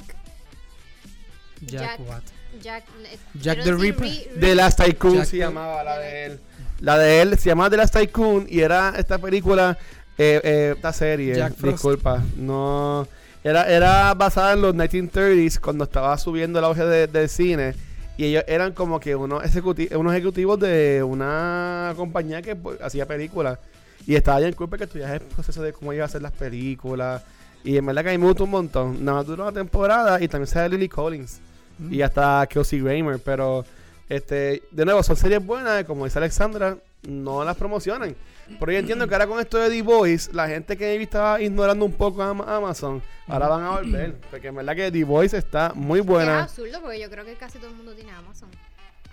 Jack, 1.61 1.81
Jack- 1.81 1.99
What. 2.07 2.21
Jack, 2.61 2.83
eh, 3.03 3.17
Jack 3.41 3.63
the 3.63 3.73
Ripper. 3.73 4.05
Ri- 4.07 4.27
The 4.39 4.55
Last 4.55 4.79
Tycoon 4.79 5.15
Jack 5.17 5.25
se 5.25 5.37
llamaba 5.37 5.83
la 5.83 5.97
de 5.97 6.25
él. 6.25 6.39
La 6.81 6.97
de 6.97 7.21
él 7.21 7.37
se 7.39 7.49
llamaba 7.49 7.69
The 7.71 7.77
Last 7.77 7.95
Tycoon 7.95 8.45
y 8.49 8.59
era 8.59 8.93
esta 8.97 9.17
película, 9.17 9.77
eh, 10.17 10.39
eh, 10.43 10.73
esta 10.75 10.93
serie, 10.93 11.35
Jack 11.35 11.55
Frost. 11.55 11.73
disculpa, 11.73 12.23
no... 12.35 13.07
Era, 13.45 13.69
era 13.69 14.13
basada 14.15 14.53
en 14.53 14.61
los 14.61 14.73
1930s 14.73 15.59
cuando 15.59 15.83
estaba 15.83 16.17
subiendo 16.17 16.57
el 16.57 16.65
auge 16.65 16.83
de- 16.83 17.05
del 17.07 17.29
cine 17.29 17.75
y 18.17 18.25
ellos 18.25 18.43
eran 18.47 18.73
como 18.73 18.99
que 18.99 19.15
unos, 19.15 19.43
ejecuti- 19.43 19.95
unos 19.95 20.13
ejecutivos 20.13 20.59
de 20.59 21.03
una 21.03 21.93
compañía 21.95 22.41
que 22.41 22.55
pues, 22.55 22.81
hacía 22.81 23.05
películas 23.05 23.59
y 24.07 24.15
estaba 24.15 24.41
ya 24.41 24.47
en 24.47 24.53
culpa 24.53 24.77
que 24.79 24.85
estudias 24.85 25.11
el 25.11 25.19
proceso 25.21 25.61
de 25.61 25.73
cómo 25.73 25.93
iba 25.93 26.01
a 26.03 26.07
hacer 26.07 26.23
las 26.23 26.31
películas 26.31 27.21
y 27.63 27.77
en 27.77 27.85
verdad 27.85 28.01
que 28.03 28.09
a 28.09 28.11
mí 28.13 28.17
me 28.17 28.25
gustó 28.25 28.45
un 28.45 28.49
montón. 28.51 29.05
Nada 29.05 29.19
más 29.19 29.27
duró 29.27 29.43
una 29.43 29.51
temporada 29.51 30.19
y 30.21 30.27
también 30.27 30.47
sale 30.47 30.69
Lily 30.69 30.89
Collins 30.89 31.39
Mm. 31.77 31.93
y 31.93 32.01
hasta 32.01 32.47
Kelsey 32.47 32.79
Grammer, 32.81 33.19
pero 33.23 33.63
este, 34.09 34.63
de 34.71 34.85
nuevo, 34.85 35.03
son 35.03 35.17
series 35.17 35.45
buenas, 35.45 35.83
como 35.83 36.05
dice 36.05 36.17
Alexandra, 36.19 36.77
no 37.07 37.43
las 37.43 37.57
promocionan. 37.57 38.15
Pero 38.59 38.71
yo 38.71 38.77
entiendo 38.79 39.07
que 39.07 39.15
ahora 39.15 39.27
con 39.27 39.39
esto 39.39 39.57
de 39.57 39.69
The 39.69 39.81
Voice, 39.81 40.31
la 40.33 40.47
gente 40.47 40.77
que 40.77 41.01
estaba 41.01 41.41
ignorando 41.41 41.85
un 41.85 41.93
poco 41.93 42.21
a 42.21 42.29
Ama- 42.29 42.55
Amazon, 42.55 43.01
ahora 43.27 43.47
van 43.47 43.63
a 43.63 43.69
volver. 43.71 44.15
Porque 44.31 44.47
en 44.49 44.55
verdad 44.55 44.75
que 44.75 44.91
The 44.91 45.03
Voice 45.03 45.37
está 45.37 45.71
muy 45.75 45.99
Es 45.99 46.05
buena. 46.05 46.43
absurdo 46.43 46.81
porque 46.81 46.99
yo 46.99 47.09
creo 47.09 47.25
que 47.25 47.35
casi 47.35 47.57
todo 47.57 47.69
el 47.71 47.75
mundo 47.75 47.93
tiene 47.93 48.11
Amazon. 48.11 48.49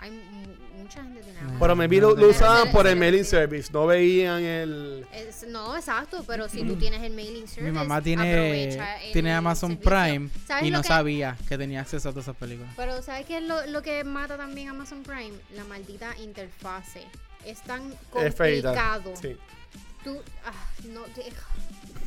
Hay 0.00 0.10
mu- 0.10 0.82
mucha 0.82 1.00
gente 1.04 1.20
tiene 1.22 1.38
Amazon. 1.38 1.58
Pero 1.60 1.76
maybe 1.76 2.00
lo, 2.00 2.16
lo 2.16 2.28
usaban 2.30 2.72
por 2.72 2.88
el 2.88 2.96
mailing 2.96 3.24
service, 3.24 3.70
no 3.72 3.86
veían 3.86 4.42
el... 4.42 5.06
Es- 5.12 5.46
no, 5.48 5.76
exacto, 5.76 6.24
pero 6.26 6.48
si 6.48 6.64
tú 6.64 6.74
tienes 6.78 7.00
el 7.02 7.12
mailing 7.14 7.46
service, 7.46 7.62
Mi 7.62 7.70
mamá 7.70 8.02
tiene, 8.02 8.76
tiene 9.12 9.32
Amazon. 9.32 9.76
Prime 9.76 10.28
¿Sabes 10.46 10.64
y 10.66 10.70
no 10.72 10.82
que- 10.82 10.88
sabía 10.88 11.36
que 11.48 11.56
tenía 11.56 11.82
acceso 11.82 12.08
a 12.08 12.12
todas 12.12 12.24
esas 12.24 12.36
películas. 12.36 12.72
Pero 12.76 13.00
¿sabes 13.00 13.26
qué 13.26 13.36
es 13.38 13.44
lo, 13.44 13.64
lo 13.66 13.80
que 13.82 14.02
mata 14.02 14.36
también 14.36 14.68
Amazon 14.70 15.02
Prime? 15.04 15.32
La 15.54 15.62
maldita 15.64 16.16
interfase. 16.18 17.02
Es 17.44 17.60
tan 17.62 17.92
Es 18.16 18.34
feita. 18.34 18.68
complicado. 18.68 19.14
Sí. 19.20 19.36
Tú, 20.04 20.20
ah, 20.44 20.52
no, 20.88 21.04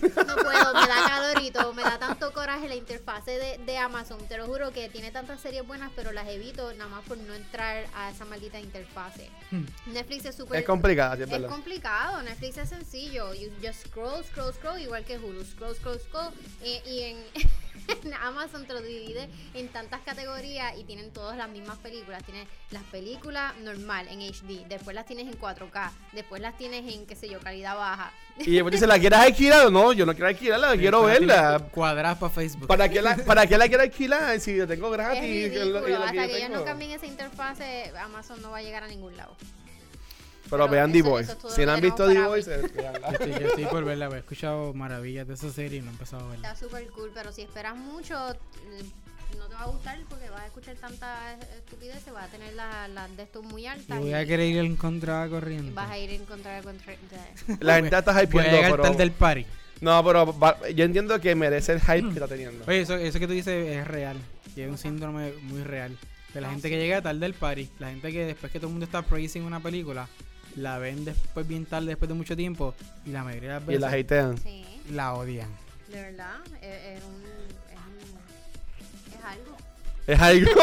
no 0.01 0.35
puedo, 0.35 0.73
me 0.73 0.87
da 0.87 1.07
calorito, 1.07 1.73
me 1.73 1.81
da 1.81 1.97
tanto 1.97 2.31
coraje 2.33 2.67
la 2.67 2.75
interfase 2.75 3.31
de, 3.31 3.57
de 3.65 3.77
Amazon. 3.77 4.19
Te 4.27 4.37
lo 4.37 4.45
juro 4.45 4.71
que 4.71 4.89
tiene 4.89 5.11
tantas 5.11 5.39
series 5.41 5.65
buenas, 5.65 5.91
pero 5.95 6.11
las 6.11 6.27
evito 6.27 6.73
nada 6.73 6.89
más 6.89 7.03
por 7.05 7.17
no 7.17 7.33
entrar 7.33 7.85
a 7.95 8.11
esa 8.11 8.25
maldita 8.25 8.59
interfase. 8.59 9.29
Netflix 9.87 10.25
es 10.25 10.35
súper... 10.35 10.59
Es 10.59 10.65
es 11.15 11.21
Es 11.21 11.29
verdad. 11.41 11.49
complicado, 11.49 12.21
Netflix 12.23 12.57
es 12.57 12.69
sencillo. 12.69 13.33
You 13.33 13.49
just 13.63 13.87
scroll, 13.87 14.23
scroll, 14.25 14.53
scroll, 14.53 14.79
igual 14.81 15.05
que 15.05 15.17
Hulu. 15.17 15.43
Scroll, 15.45 15.75
scroll, 15.75 15.99
scroll. 15.99 16.33
eh, 16.61 16.81
y 16.85 16.99
en, 17.01 17.17
en 18.05 18.13
Amazon 18.15 18.65
te 18.65 18.73
lo 18.73 18.81
divide 18.81 19.29
en 19.53 19.69
tantas 19.69 20.01
categorías 20.01 20.77
y 20.77 20.83
tienen 20.83 21.11
todas 21.11 21.37
las 21.37 21.49
mismas 21.49 21.77
películas. 21.79 22.23
Tienes 22.23 22.47
las 22.71 22.83
películas 22.83 23.55
normal 23.57 24.07
en 24.09 24.21
HD, 24.21 24.67
después 24.67 24.93
las 24.95 25.05
tienes 25.05 25.27
en 25.27 25.39
4K, 25.39 25.91
después 26.13 26.41
las 26.41 26.57
tienes 26.57 26.93
en, 26.93 27.05
qué 27.05 27.15
sé 27.15 27.29
yo, 27.29 27.39
calidad 27.39 27.75
baja. 27.75 28.11
Y 28.37 28.59
después 28.65 28.81
dice, 28.81 28.87
¿la 28.87 28.99
quieres 28.99 29.19
alquilar 29.19 29.67
o 29.67 29.71
no? 29.71 29.93
Yo 29.93 30.05
no 30.05 30.13
quiero 30.13 30.27
alquilarla, 30.27 30.77
quiero 30.77 31.03
verla. 31.03 31.59
Cuadradas 31.71 32.17
para 32.17 32.33
Facebook. 32.33 32.67
¿Para 32.67 32.89
qué, 32.89 33.01
la, 33.01 33.15
¿Para 33.17 33.47
qué 33.47 33.57
la 33.57 33.67
quiero 33.67 33.83
alquilar 33.83 34.39
si 34.39 34.55
yo 34.55 34.67
tengo 34.67 34.89
gratis? 34.89 35.23
es 35.23 35.51
que 35.51 35.61
Hasta 35.61 36.13
yo 36.13 36.27
que 36.27 36.37
ellos 36.37 36.49
no 36.49 36.65
cambien 36.65 36.91
esa 36.91 37.05
interfase, 37.05 37.91
Amazon 38.01 38.41
no 38.41 38.51
va 38.51 38.57
a 38.57 38.61
llegar 38.61 38.83
a 38.83 38.87
ningún 38.87 39.15
lado. 39.15 39.35
Pero 40.49 40.67
Pero 40.67 40.69
vean 40.69 40.93
todo 40.93 41.49
Si 41.49 41.65
no 41.65 41.71
han 41.71 41.81
visto 41.81 42.07
veanla. 42.07 42.27
Yo 42.27 42.35
estoy, 42.35 43.31
yo 43.31 43.47
estoy 43.47 43.65
por 43.65 43.83
verla, 43.83 44.09
he 44.13 44.19
escuchado 44.19 44.73
maravillas 44.73 45.27
de 45.27 45.33
esa 45.33 45.51
serie 45.51 45.79
y 45.79 45.81
no 45.81 45.87
he 45.87 45.91
empezado 45.91 46.25
a 46.25 46.29
verla. 46.29 46.51
Está 46.51 46.65
súper 46.65 46.87
cool, 46.91 47.11
pero 47.13 47.31
si 47.31 47.41
esperas 47.41 47.75
mucho, 47.75 48.15
mm, 48.15 49.04
no 49.37 49.47
te 49.47 49.53
va 49.55 49.61
a 49.63 49.67
gustar 49.67 49.97
porque 50.09 50.29
vas 50.29 50.41
a 50.41 50.45
escuchar 50.47 50.75
tanta 50.75 51.33
estupidez, 51.57 52.03
vas 52.13 52.25
a 52.25 52.27
tener 52.27 52.53
las 52.53 52.89
la 52.89 53.07
de 53.07 53.23
estos 53.23 53.43
muy 53.43 53.63
Y 53.63 53.67
altas. 53.67 53.99
voy 53.99 54.13
a 54.13 54.23
y 54.23 54.27
querer 54.27 54.47
ir 54.47 54.57
en 54.59 54.75
contra 54.75 55.23
de 55.23 55.29
corriente. 55.29 55.71
vas 55.73 55.89
a 55.91 55.97
ir 55.97 56.11
en 56.11 56.25
contra 56.25 56.61
de- 56.61 56.97
La 57.59 57.75
gente 57.75 57.97
está 57.97 58.11
Voy 58.11 58.21
a 58.21 58.23
hypeando, 58.23 58.51
llegar 58.51 58.71
pero... 58.81 58.93
del 58.93 59.11
party. 59.11 59.45
No, 59.81 60.03
pero 60.05 60.39
va- 60.39 60.57
yo 60.69 60.85
entiendo 60.85 61.19
que 61.19 61.35
merece 61.35 61.73
el 61.73 61.81
hype 61.81 62.07
que 62.07 62.13
está 62.13 62.27
teniendo. 62.27 62.63
Oye, 62.67 62.81
eso, 62.81 62.95
eso 62.95 63.19
que 63.19 63.27
tú 63.27 63.33
dices 63.33 63.67
es 63.77 63.87
real. 63.87 64.17
Y 64.55 64.61
es 64.61 64.69
un 64.69 64.77
síndrome 64.77 65.33
muy 65.43 65.63
real. 65.63 65.97
De 66.33 66.41
la 66.41 66.47
Ah, 66.47 66.51
gente 66.51 66.67
sí. 66.69 66.73
que 66.73 66.79
llega 66.79 67.01
tarde 67.01 67.19
del 67.19 67.33
party. 67.33 67.69
La 67.79 67.89
gente 67.89 68.11
que 68.11 68.25
después 68.25 68.51
que 68.51 68.59
todo 68.59 68.67
el 68.67 68.73
mundo 68.73 68.85
está 68.85 69.01
praising 69.01 69.43
una 69.43 69.59
película, 69.59 70.07
la 70.55 70.77
ven 70.79 71.03
después 71.03 71.45
bien 71.47 71.65
tarde, 71.65 71.87
después 71.87 72.07
de 72.07 72.15
mucho 72.15 72.35
tiempo. 72.37 72.73
Y 73.05 73.09
la 73.11 73.23
mayoría 73.25 73.49
de 73.49 73.55
las 73.59 73.63
Y 73.63 73.67
veces 73.67 73.81
la 73.81 73.89
hatean. 73.89 74.37
Sí, 74.37 74.65
la 74.91 75.13
odian. 75.13 75.49
de 75.89 76.01
verdad, 76.01 76.37
es, 76.61 76.97
es 76.97 77.03
un... 77.03 77.24
Es 80.07 80.19
algo. 80.19 80.51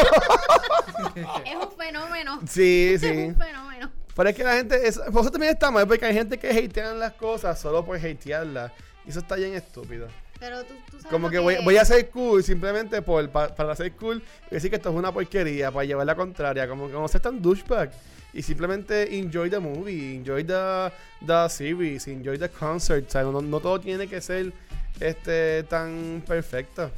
Es 1.15 1.55
un 1.55 1.71
fenómeno. 1.77 2.39
sí, 2.49 2.91
Es 2.93 3.01
sí. 3.01 3.07
un 3.09 3.35
fenómeno. 3.35 3.91
Pero 4.15 4.29
es 4.29 4.35
que 4.35 4.43
la 4.43 4.53
gente... 4.55 4.87
Es, 4.87 4.97
por 4.99 5.21
eso 5.21 5.31
también 5.31 5.53
está 5.53 5.69
mal, 5.71 5.87
porque 5.87 6.05
hay 6.05 6.13
gente 6.13 6.37
que 6.37 6.49
hatean 6.49 6.99
las 6.99 7.13
cosas 7.13 7.59
solo 7.59 7.83
por 7.85 7.97
hatearlas. 7.97 8.71
Y 9.05 9.09
eso 9.09 9.19
está 9.19 9.35
bien 9.35 9.53
estúpido. 9.53 10.07
Pero 10.39 10.63
tú, 10.63 10.73
tú 10.89 10.97
sabes 10.97 11.07
Como 11.11 11.27
lo 11.27 11.31
que 11.31 11.39
voy, 11.39 11.55
voy 11.63 11.77
a 11.77 11.85
ser 11.85 12.09
cool 12.09 12.43
simplemente 12.43 13.01
por, 13.01 13.27
pa- 13.29 13.53
para 13.55 13.75
ser 13.75 13.91
cool 13.93 14.21
y 14.49 14.53
decir 14.55 14.69
que 14.69 14.75
esto 14.77 14.89
es 14.89 14.95
una 14.95 15.11
porquería, 15.11 15.71
para 15.71 15.85
llevar 15.85 16.05
la 16.05 16.15
contraria. 16.15 16.67
Como 16.67 16.87
que 16.87 16.93
no 16.93 17.07
seas 17.07 17.23
tan 17.23 17.41
douchebag. 17.41 17.91
Y 18.33 18.41
simplemente 18.41 19.15
enjoy 19.17 19.49
the 19.49 19.59
movie, 19.59 20.15
enjoy 20.15 20.43
the, 20.43 20.91
the 21.25 21.49
series, 21.49 22.07
enjoy 22.07 22.37
the 22.37 22.49
concert. 22.49 23.07
O 23.07 23.11
sea, 23.11 23.23
no, 23.23 23.41
no 23.41 23.59
todo 23.59 23.79
tiene 23.79 24.07
que 24.07 24.19
ser 24.21 24.51
este 24.99 25.63
tan 25.63 26.23
perfecto. 26.27 26.91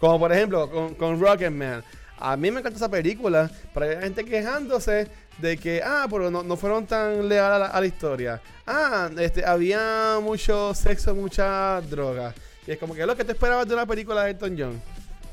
Como 0.00 0.18
por 0.18 0.32
ejemplo 0.32 0.70
con, 0.70 0.94
con 0.94 1.20
Rocketman. 1.20 1.84
A 2.18 2.36
mí 2.36 2.50
me 2.50 2.60
encanta 2.60 2.76
esa 2.76 2.90
película, 2.90 3.50
pero 3.72 3.86
hay 3.86 4.02
gente 4.02 4.24
quejándose 4.24 5.08
de 5.38 5.56
que, 5.56 5.82
ah, 5.82 6.06
pero 6.10 6.30
no, 6.30 6.42
no 6.42 6.56
fueron 6.56 6.86
tan 6.86 7.26
leales 7.28 7.70
a 7.72 7.80
la, 7.80 7.86
historia. 7.86 8.42
Ah, 8.66 9.08
este, 9.18 9.44
había 9.44 10.18
mucho 10.22 10.74
sexo, 10.74 11.14
mucha 11.14 11.80
droga. 11.82 12.34
Y 12.66 12.72
es 12.72 12.78
como 12.78 12.94
que 12.94 13.06
lo 13.06 13.16
que 13.16 13.24
te 13.24 13.32
esperabas 13.32 13.66
de 13.66 13.74
una 13.74 13.86
película 13.86 14.24
de 14.24 14.32
Elton 14.32 14.56
John. 14.58 14.82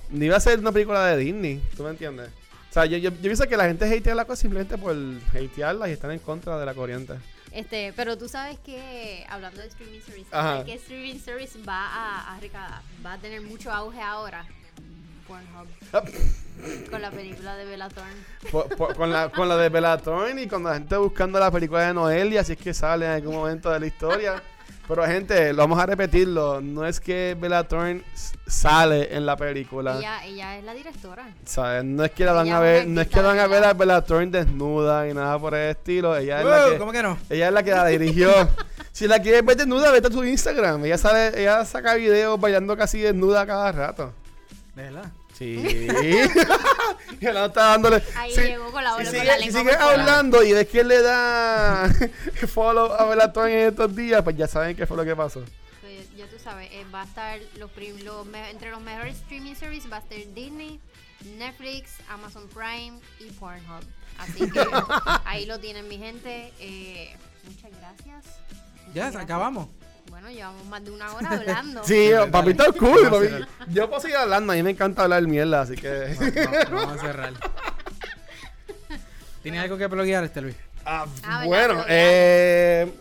Ni 0.09 0.27
iba 0.27 0.37
a 0.37 0.39
ser 0.39 0.59
una 0.59 0.71
película 0.71 1.05
de 1.07 1.17
Disney, 1.17 1.61
¿tú 1.75 1.83
me 1.83 1.89
entiendes? 1.89 2.29
O 2.69 2.73
sea, 2.73 2.85
yo, 2.85 2.97
yo, 2.97 3.09
yo 3.09 3.21
pienso 3.21 3.45
que 3.47 3.57
la 3.57 3.65
gente 3.65 3.83
hatea 3.85 4.15
la 4.15 4.23
cosa 4.23 4.41
simplemente 4.41 4.77
por 4.77 4.95
hatearla 5.33 5.89
y 5.89 5.91
están 5.91 6.11
en 6.11 6.19
contra 6.19 6.57
de 6.57 6.65
la 6.65 6.73
corriente. 6.73 7.15
Este, 7.57 7.91
pero 7.95 8.19
tú 8.19 8.29
sabes 8.29 8.59
que, 8.59 9.25
hablando 9.31 9.59
de 9.61 9.67
streaming 9.67 9.99
service, 9.99 10.27
Ajá. 10.31 10.57
¿sabes 10.59 10.65
que 10.65 10.73
streaming 10.75 11.19
service 11.19 11.57
va 11.67 11.87
a, 11.87 12.35
a, 12.35 12.81
va 13.03 13.13
a 13.13 13.17
tener 13.17 13.41
mucho 13.41 13.71
auge 13.71 13.99
ahora? 13.99 14.45
Pornhub. 15.27 15.67
Con 16.91 17.01
la 17.01 17.09
película 17.09 17.55
de 17.55 17.65
Bella 17.65 17.89
Thorne. 17.89 18.13
Con, 18.95 19.11
la, 19.11 19.29
con 19.29 19.49
la 19.49 19.57
de 19.57 19.69
Bellatrix 19.69 20.39
y 20.39 20.47
con 20.47 20.63
la 20.63 20.75
gente 20.75 20.97
buscando 20.97 21.39
la 21.39 21.49
película 21.49 21.87
de 21.87 21.95
Noelia, 21.95 22.43
si 22.43 22.53
es 22.53 22.59
que 22.59 22.75
sale 22.75 23.07
en 23.07 23.11
algún 23.13 23.33
momento 23.33 23.71
de 23.71 23.79
la 23.79 23.87
historia. 23.87 24.43
Pero 24.87 25.05
gente, 25.05 25.51
lo 25.51 25.57
vamos 25.63 25.79
a 25.79 25.85
repetirlo, 25.85 26.61
no 26.61 26.85
es 26.85 26.99
que 27.01 27.35
Bellatrix 27.39 28.03
s- 28.13 28.35
sale 28.47 29.13
en 29.15 29.25
la 29.25 29.35
película. 29.35 29.97
Ella, 29.97 30.25
ella 30.25 30.57
es 30.57 30.63
la 30.63 30.73
directora. 30.73 31.27
¿sabes? 31.43 31.83
No 31.83 32.05
es 32.05 32.11
que 32.11 32.23
la 32.23 32.31
van 32.31 32.47
Ella 32.47 32.57
a 32.57 32.61
ver, 32.61 32.87
no 32.87 33.01
es 33.01 33.07
que 33.07 33.19
van 33.21 33.37
a 33.37 33.47
ver 33.47 33.63
a 33.63 33.71
ella. 33.71 33.73
Bellatrix 33.73 34.31
desnuda 34.31 35.09
y 35.09 35.13
nada 35.13 35.37
por 35.37 35.53
el 35.55 35.71
estilo. 35.71 36.15
Ella 36.15 36.39
es, 36.39 36.45
la 36.45 36.69
que, 36.71 36.77
¿Cómo 36.77 36.91
que 36.93 37.03
no? 37.03 37.17
ella 37.29 37.47
es 37.47 37.53
la 37.53 37.63
que 37.63 37.71
la 37.71 37.85
dirigió. 37.87 38.31
si 38.93 39.07
la 39.09 39.21
quieres 39.21 39.43
ver 39.45 39.57
desnuda, 39.57 39.91
vete 39.91 40.07
a 40.07 40.11
su 40.11 40.23
Instagram. 40.23 40.85
Ella 40.85 40.97
sale, 40.97 41.41
ella 41.41 41.65
saca 41.65 41.95
videos 41.95 42.39
bailando 42.39 42.77
casi 42.77 42.99
desnuda 43.01 43.45
cada 43.45 43.71
rato. 43.73 44.13
De 44.73 44.83
verdad. 44.83 45.11
Sí. 45.37 45.55
y 47.21 47.25
no 47.25 47.45
está 47.45 47.61
dándole. 47.65 48.01
Ahí 48.15 48.33
Sí, 48.33 48.41
llegó 48.41 48.71
con 48.71 48.83
la 48.83 48.93
bola 48.93 49.05
sigue, 49.05 49.17
con 49.19 49.27
la 49.27 49.33
si 49.37 49.39
lengua 49.45 49.59
sigue 49.61 49.75
hablando 49.75 50.43
y 50.43 50.53
ves 50.53 50.67
que 50.67 50.83
le 50.83 51.01
da 51.01 51.89
follow 52.53 52.91
a 52.93 53.05
Bellatrix 53.05 53.47
en 53.47 53.67
estos 53.69 53.95
días, 53.95 54.21
pues 54.23 54.35
ya 54.35 54.47
saben 54.47 54.75
qué 54.75 54.85
fue 54.87 54.97
lo 54.97 55.05
que 55.05 55.15
pasó. 55.15 55.41
Pues, 55.81 56.15
ya 56.15 56.25
tú 56.27 56.37
sabes, 56.43 56.69
eh, 56.71 56.85
va 56.93 57.01
a 57.03 57.05
estar 57.05 57.39
los 57.57 57.69
prim- 57.71 58.03
los 58.03 58.25
me- 58.25 58.49
entre 58.49 58.71
los 58.71 58.81
mejores 58.81 59.15
streaming 59.17 59.53
services 59.55 59.91
va 59.91 59.97
a 59.97 59.99
estar 59.99 60.17
Disney, 60.33 60.79
Netflix, 61.37 61.91
Amazon 62.09 62.47
Prime 62.49 62.99
y 63.19 63.25
Pornhub. 63.31 63.83
Así 64.17 64.49
que 64.49 64.59
ahí 65.25 65.45
lo 65.45 65.59
tienen 65.59 65.87
mi 65.87 65.97
gente. 65.97 66.51
Eh, 66.59 67.15
muchas 67.43 67.71
gracias. 67.79 68.25
Muchas 68.87 68.93
Ya, 68.95 69.03
gracias. 69.03 69.23
acabamos. 69.23 69.67
Bueno, 70.09 70.29
llevamos 70.29 70.65
más 70.65 70.83
de 70.83 70.91
una 70.91 71.13
hora 71.13 71.29
hablando. 71.31 71.83
Sí, 71.83 72.09
papi, 72.31 72.51
está 72.51 72.71
cool. 72.73 73.09
Papi. 73.09 73.27
Yo 73.73 73.87
puedo 73.87 74.01
seguir 74.01 74.17
hablando, 74.17 74.53
a 74.53 74.55
mí 74.55 74.63
me 74.63 74.71
encanta 74.71 75.03
hablar 75.03 75.23
mierda, 75.23 75.61
así 75.61 75.75
que. 75.75 76.15
Vamos, 76.45 76.71
vamos 76.71 76.97
a 76.97 77.01
cerrar. 77.01 77.33
¿Tienes 79.43 79.61
algo 79.61 79.77
que 79.77 79.87
bloquear, 79.87 80.23
este 80.23 80.41
Luis? 80.41 80.55
Ah, 80.85 81.05
Ah, 81.23 81.43
bueno, 81.45 81.83
eh, 81.87 82.91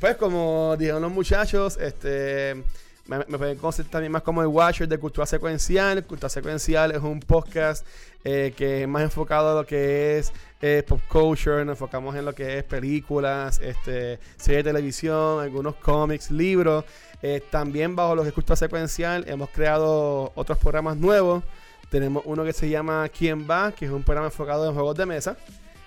pues 0.00 0.16
como 0.16 0.76
dijeron 0.78 1.02
los 1.02 1.12
muchachos, 1.12 1.76
este 1.80 2.62
me, 3.06 3.18
me 3.28 3.38
pueden 3.38 3.58
conocer 3.58 3.86
también 3.86 4.12
más 4.12 4.22
como 4.22 4.40
el 4.40 4.48
Watcher 4.48 4.88
de 4.88 4.98
Cultura 4.98 5.26
Secuencial. 5.26 6.04
Cultura 6.04 6.28
Secuencial 6.28 6.92
es 6.92 7.02
un 7.02 7.20
podcast 7.20 7.86
eh, 8.24 8.54
que 8.56 8.82
es 8.82 8.88
más 8.88 9.02
enfocado 9.02 9.50
a 9.50 9.60
lo 9.60 9.66
que 9.66 10.18
es 10.18 10.32
eh, 10.62 10.82
pop 10.86 11.00
culture. 11.08 11.64
Nos 11.64 11.74
enfocamos 11.74 12.16
en 12.16 12.24
lo 12.24 12.34
que 12.34 12.58
es 12.58 12.64
películas, 12.64 13.60
este, 13.60 14.18
series 14.36 14.64
de 14.64 14.70
televisión, 14.70 15.40
algunos 15.42 15.74
cómics, 15.76 16.30
libros. 16.30 16.84
Eh, 17.20 17.42
también 17.50 17.94
bajo 17.94 18.14
lo 18.14 18.22
que 18.22 18.28
es 18.28 18.34
Cultura 18.34 18.56
Secuencial 18.56 19.24
hemos 19.28 19.48
creado 19.50 20.32
otros 20.34 20.58
programas 20.58 20.98
nuevos 20.98 21.42
Tenemos 21.88 22.22
uno 22.26 22.44
que 22.44 22.52
se 22.52 22.68
llama 22.68 23.08
¿Quién 23.08 23.48
va? 23.48 23.72
Que 23.72 23.86
es 23.86 23.90
un 23.90 24.02
programa 24.02 24.26
enfocado 24.26 24.66
en 24.66 24.74
juegos 24.74 24.96
de 24.96 25.06
mesa. 25.06 25.36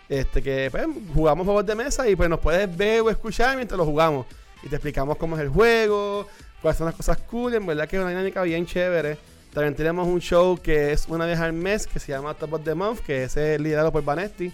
Este 0.10 0.42
que 0.42 0.70
pues, 0.72 0.86
jugamos 1.14 1.46
juegos 1.46 1.66
de 1.66 1.76
mesa 1.76 2.08
y 2.08 2.16
pues 2.16 2.30
nos 2.30 2.40
puedes 2.40 2.76
ver 2.78 3.02
o 3.02 3.10
escuchar 3.10 3.56
mientras 3.56 3.78
lo 3.78 3.86
jugamos. 3.86 4.28
Y 4.64 4.70
te 4.70 4.76
explicamos 4.76 5.18
cómo 5.18 5.36
es 5.36 5.42
el 5.42 5.50
juego, 5.50 6.28
cuáles 6.62 6.78
son 6.78 6.86
las 6.86 6.96
cosas 6.96 7.18
cool. 7.30 7.56
En 7.56 7.66
verdad 7.66 7.88
que 7.88 7.98
es 7.98 8.02
una 8.02 8.10
dinámica 8.10 8.42
bien 8.44 8.66
chévere. 8.66 9.18
También 9.54 9.76
tenemos 9.76 10.08
un 10.08 10.20
show 10.20 10.60
que 10.62 10.92
es 10.92 11.06
una 11.08 11.26
vez 11.26 11.40
al 11.40 11.54
mes 11.54 11.88
que 11.88 12.00
se 12.00 12.12
llama 12.12 12.34
Top 12.34 12.54
of 12.54 12.64
the 12.64 12.76
Month, 12.76 13.00
que 13.00 13.24
es 13.24 13.36
liderado 13.36 13.92
por 13.92 14.04
Vanetti 14.04 14.52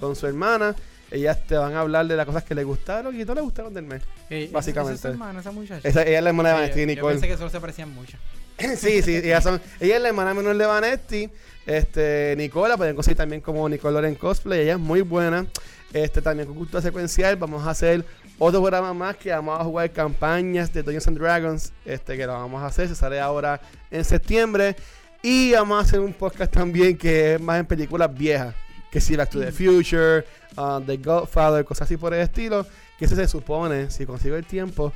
con 0.00 0.16
su 0.16 0.26
hermana. 0.26 0.74
Ellas 1.10 1.46
te 1.46 1.56
van 1.56 1.74
a 1.74 1.80
hablar 1.80 2.06
de 2.06 2.16
las 2.16 2.26
cosas 2.26 2.42
que 2.42 2.54
le 2.54 2.64
gustaron 2.64 3.18
y 3.18 3.24
no 3.24 3.34
le 3.34 3.40
gustaron 3.40 3.72
del 3.72 3.84
mes. 3.84 4.02
Eh, 4.28 4.48
básicamente. 4.52 4.94
Esa 4.94 5.08
es 5.08 5.12
su 5.14 5.22
hermana, 5.22 5.40
esa 5.40 5.52
muchacha. 5.52 5.88
Esa, 5.88 6.02
ella 6.02 6.18
es 6.18 6.24
la 6.24 6.30
hermana 6.30 6.48
de 6.48 6.54
Vanetti, 6.54 6.80
yo, 6.80 6.86
Nicole. 6.86 7.14
yo 7.14 7.20
pensé 7.20 7.28
que 7.28 7.38
solo 7.38 7.50
se 7.50 7.60
parecían 7.60 7.90
mucho. 7.94 8.16
sí, 8.76 9.02
sí, 9.02 9.16
ellas 9.16 9.44
son, 9.44 9.60
ella 9.80 9.96
es 9.96 10.02
la 10.02 10.08
hermana 10.08 10.34
menor 10.34 10.56
de 10.56 10.66
Vanetti. 10.66 11.30
Este, 11.66 12.34
Nicola, 12.36 12.76
pueden 12.76 12.94
conseguir 12.94 13.16
también 13.16 13.40
como 13.40 13.68
Nicole 13.68 13.94
Loren 13.94 14.14
Cosplay, 14.14 14.60
ella 14.62 14.72
es 14.72 14.78
muy 14.78 15.02
buena. 15.02 15.46
Este, 15.92 16.20
también 16.20 16.48
con 16.48 16.56
cultura 16.56 16.82
secuencial, 16.82 17.36
vamos 17.36 17.66
a 17.66 17.70
hacer 17.70 18.04
otro 18.38 18.60
programa 18.60 18.92
más 18.92 19.16
que 19.16 19.30
vamos 19.30 19.58
a 19.58 19.64
jugar 19.64 19.90
campañas 19.90 20.72
de 20.72 20.82
Dungeons 20.82 21.08
and 21.08 21.18
Dragons, 21.18 21.72
este, 21.84 22.16
que 22.16 22.26
lo 22.26 22.34
vamos 22.34 22.62
a 22.62 22.66
hacer, 22.66 22.88
se 22.88 22.94
sale 22.94 23.18
ahora 23.18 23.60
en 23.90 24.04
septiembre. 24.04 24.76
Y 25.22 25.52
vamos 25.52 25.78
a 25.78 25.80
hacer 25.80 26.00
un 26.00 26.12
podcast 26.12 26.52
también 26.52 26.96
que 26.96 27.34
es 27.34 27.40
más 27.40 27.58
en 27.58 27.66
películas 27.66 28.14
viejas, 28.14 28.54
que 28.90 29.00
sí, 29.00 29.16
Back 29.16 29.30
to 29.30 29.40
the 29.40 29.50
Future, 29.50 30.24
uh, 30.56 30.80
The 30.80 30.98
Godfather, 30.98 31.64
cosas 31.64 31.86
así 31.86 31.96
por 31.96 32.12
el 32.14 32.20
estilo, 32.20 32.66
que 32.98 33.06
ese 33.06 33.16
se 33.16 33.26
supone, 33.26 33.90
si 33.90 34.06
consigo 34.06 34.36
el 34.36 34.44
tiempo, 34.44 34.92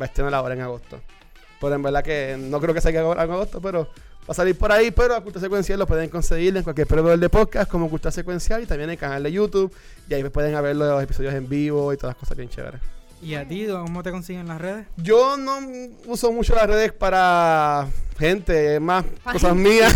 va 0.00 0.04
a 0.04 0.08
estar 0.08 0.32
ahora 0.32 0.54
en 0.54 0.60
agosto. 0.60 1.00
Pero 1.60 1.74
en 1.74 1.82
verdad 1.82 2.02
que 2.02 2.36
no 2.38 2.60
creo 2.60 2.74
que 2.74 2.80
salga 2.80 3.00
en 3.00 3.18
agosto, 3.18 3.60
pero 3.60 3.88
va 4.28 4.32
a 4.32 4.34
salir 4.34 4.56
por 4.56 4.72
ahí. 4.72 4.90
Pero 4.90 5.14
a 5.14 5.20
Cultura 5.20 5.40
Secuencial 5.40 5.78
lo 5.78 5.86
pueden 5.86 6.08
conseguir 6.08 6.56
en 6.56 6.62
cualquier 6.62 6.86
proveedor 6.86 7.18
de 7.18 7.28
podcast 7.28 7.70
como 7.70 7.88
Cultura 7.88 8.10
Secuencial 8.10 8.62
y 8.62 8.66
también 8.66 8.90
en 8.90 8.94
el 8.94 8.98
canal 8.98 9.22
de 9.22 9.32
YouTube. 9.32 9.72
Y 10.08 10.14
ahí 10.14 10.24
pueden 10.24 10.60
ver 10.62 10.76
los 10.76 11.02
episodios 11.02 11.34
en 11.34 11.48
vivo 11.48 11.92
y 11.92 11.96
todas 11.96 12.14
las 12.14 12.20
cosas 12.20 12.36
bien 12.36 12.48
chéveres. 12.48 12.80
¿Y 13.24 13.36
a 13.36 13.48
ti, 13.48 13.66
cómo 13.66 14.02
te 14.02 14.10
consiguen 14.10 14.46
las 14.46 14.60
redes? 14.60 14.86
Yo 14.98 15.38
no 15.38 15.58
uso 16.04 16.30
mucho 16.30 16.54
las 16.54 16.66
redes 16.66 16.92
para 16.92 17.88
gente, 18.18 18.74
es 18.74 18.80
más 18.82 19.02
cosas 19.32 19.54
mías. 19.54 19.94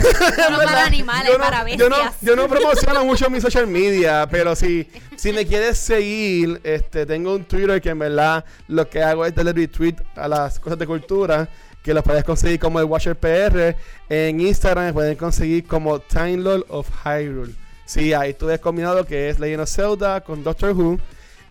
No 0.50 0.56
para 0.64 0.86
animales, 0.86 1.30
yo 1.30 1.36
no, 1.36 1.44
para 1.44 1.68
yo 1.68 1.88
no, 1.90 1.96
bestias. 1.96 2.20
yo 2.22 2.36
no 2.36 2.48
promociono 2.48 3.04
mucho 3.04 3.28
mi 3.28 3.38
social 3.40 3.66
media, 3.66 4.26
pero 4.30 4.56
si, 4.56 4.88
si 5.16 5.34
me 5.34 5.46
quieres 5.46 5.76
seguir, 5.76 6.58
este, 6.64 7.04
tengo 7.04 7.34
un 7.34 7.44
Twitter 7.44 7.82
que 7.82 7.90
en 7.90 7.98
verdad 7.98 8.46
lo 8.66 8.88
que 8.88 9.02
hago 9.02 9.26
es 9.26 9.34
darle 9.34 9.52
retweet 9.52 9.96
a 10.16 10.26
las 10.26 10.58
cosas 10.58 10.78
de 10.78 10.86
cultura, 10.86 11.50
que 11.82 11.94
los 11.94 12.02
puedes 12.02 12.24
conseguir 12.24 12.58
como 12.58 12.80
el 12.80 12.86
Watcher 12.86 13.16
PR. 13.16 13.76
En 14.08 14.40
Instagram 14.40 14.86
me 14.86 14.92
pueden 14.92 15.16
conseguir 15.16 15.66
como 15.66 16.00
Time 16.00 16.38
Lord 16.38 16.66
of 16.68 16.88
Hyrule. 17.04 17.54
Sí, 17.84 18.12
ahí 18.12 18.30
estuve 18.30 18.58
combinado 18.58 19.06
que 19.06 19.30
es 19.30 19.38
Legend 19.38 19.62
of 19.62 19.70
Zelda 19.70 20.20
con 20.20 20.44
Doctor 20.44 20.72
Who. 20.72 20.98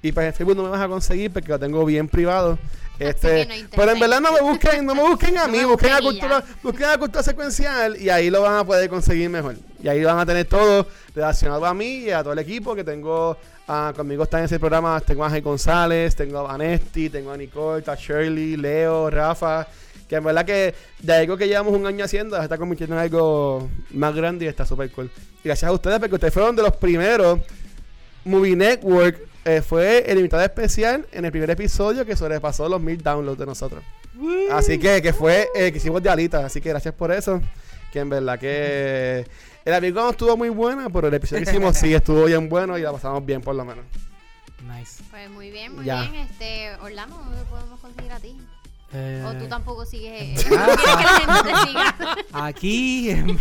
Y 0.02 0.12
pues 0.12 0.28
en 0.28 0.34
Facebook 0.34 0.56
no 0.56 0.64
me 0.64 0.70
vas 0.70 0.82
a 0.82 0.88
conseguir 0.88 1.32
porque 1.32 1.50
lo 1.50 1.60
tengo 1.60 1.84
bien 1.84 2.08
privado. 2.08 2.60
Este, 3.00 3.46
no 3.46 3.70
pero 3.76 3.92
en 3.92 4.00
verdad 4.00 4.22
no 4.22 4.32
me 4.32 4.42
busquen, 4.42 4.86
no 4.86 4.96
me 4.96 5.02
busquen 5.02 5.38
a 5.38 5.48
mí, 5.50 5.64
busquen 5.64 5.94
a 5.94 6.00
cultura, 6.00 6.44
busquen 6.64 6.86
a 6.86 6.98
cultura 6.98 7.24
secuencial 7.24 7.96
y 8.00 8.10
ahí 8.10 8.30
lo 8.30 8.42
van 8.42 8.58
a 8.58 8.64
poder 8.64 8.90
conseguir 8.90 9.30
mejor. 9.30 9.56
Y 9.82 9.88
ahí 9.88 10.04
van 10.04 10.18
a 10.18 10.26
tener 10.26 10.46
todo 10.46 10.88
relacionado 11.14 11.66
a 11.66 11.74
mí 11.74 11.98
y 12.00 12.12
a 12.12 12.22
todo 12.22 12.34
el 12.34 12.40
equipo 12.40 12.76
que 12.76 12.84
tengo 12.84 13.38
ah, 13.68 13.94
conmigo 13.96 14.24
está 14.24 14.40
en 14.40 14.46
ese 14.46 14.60
programa. 14.60 15.00
Tengo 15.02 15.24
a 15.24 15.28
Ángel 15.28 15.42
González, 15.44 16.16
tengo 16.16 16.40
a 16.40 16.44
Vanesti, 16.44 17.10
tengo 17.10 17.32
a 17.32 17.38
Nicole, 17.38 17.80
está 17.80 17.96
Shirley, 17.96 18.58
Leo, 18.58 19.10
Rafa. 19.10 19.68
Que 20.08 20.16
en 20.16 20.24
verdad 20.24 20.46
que 20.46 20.74
de 21.00 21.14
algo 21.14 21.36
que 21.38 21.48
llevamos 21.48 21.74
un 21.74 21.86
año 21.86 22.06
haciendo 22.06 22.38
se 22.38 22.44
está 22.44 22.58
convirtiendo 22.58 22.96
en 22.96 23.02
algo 23.02 23.70
más 23.92 24.16
grande 24.16 24.46
y 24.46 24.48
está 24.48 24.66
súper 24.66 24.90
cool. 24.92 25.12
Y 25.44 25.46
gracias 25.46 25.70
a 25.70 25.74
ustedes 25.74 26.00
porque 26.00 26.16
ustedes 26.16 26.34
fueron 26.34 26.56
de 26.56 26.64
los 26.64 26.76
primeros. 26.78 27.40
Movie 28.24 28.56
Network 28.56 29.20
eh, 29.46 29.62
fue 29.62 30.10
el 30.10 30.18
invitado 30.18 30.44
especial 30.44 31.06
en 31.12 31.26
el 31.26 31.32
primer 31.32 31.50
episodio 31.50 32.06
que 32.06 32.16
sobrepasó 32.16 32.68
los 32.68 32.82
mil 32.82 33.02
downloads 33.02 33.40
de 33.40 33.46
nosotros. 33.46 33.84
Así 34.52 34.80
que, 34.80 35.02
que 35.02 35.14
fue 35.14 35.48
eh, 35.56 35.72
que 35.72 35.78
hicimos 35.78 36.02
de 36.02 36.10
alitas. 36.10 36.44
Así 36.44 36.60
que 36.62 36.70
gracias 36.70 36.94
por 36.94 37.12
eso. 37.12 37.42
Que 37.92 38.00
en 38.00 38.10
verdad 38.10 38.38
que 38.40 39.26
el 39.64 39.74
amigo 39.74 40.02
no 40.02 40.10
estuvo 40.10 40.36
muy 40.36 40.50
buena, 40.50 40.90
pero 40.90 41.08
el 41.08 41.14
episodio 41.14 41.44
que 41.44 41.52
hicimos 41.52 41.78
sí 41.78 41.94
estuvo 41.94 42.26
bien 42.26 42.50
bueno 42.50 42.78
y 42.78 42.82
la 42.82 42.92
pasamos 42.92 43.26
bien 43.26 43.42
por 43.42 43.56
lo 43.56 43.64
menos. 43.64 43.86
Nice. 44.68 45.02
Pues 45.12 45.30
muy 45.30 45.52
bien, 45.52 45.76
muy 45.76 45.86
Ya. 45.86 46.02
bien. 46.02 46.16
Este, 46.16 46.72
Orlando, 46.82 47.16
¿dónde 47.18 47.44
podemos 47.50 47.80
conseguir 47.80 48.12
a 48.12 48.20
ti? 48.20 48.36
Eh, 48.94 49.22
O 49.28 49.34
tú 49.34 49.48
tampoco 49.50 49.86
sigues. 49.86 50.46
eh, 50.46 50.50
Ah, 50.58 50.76
que 50.78 51.28
la 51.28 51.42
gente 51.42 51.52
te 51.52 51.68
siga. 51.68 51.96
Aquí. 52.32 53.10
en- 53.12 53.38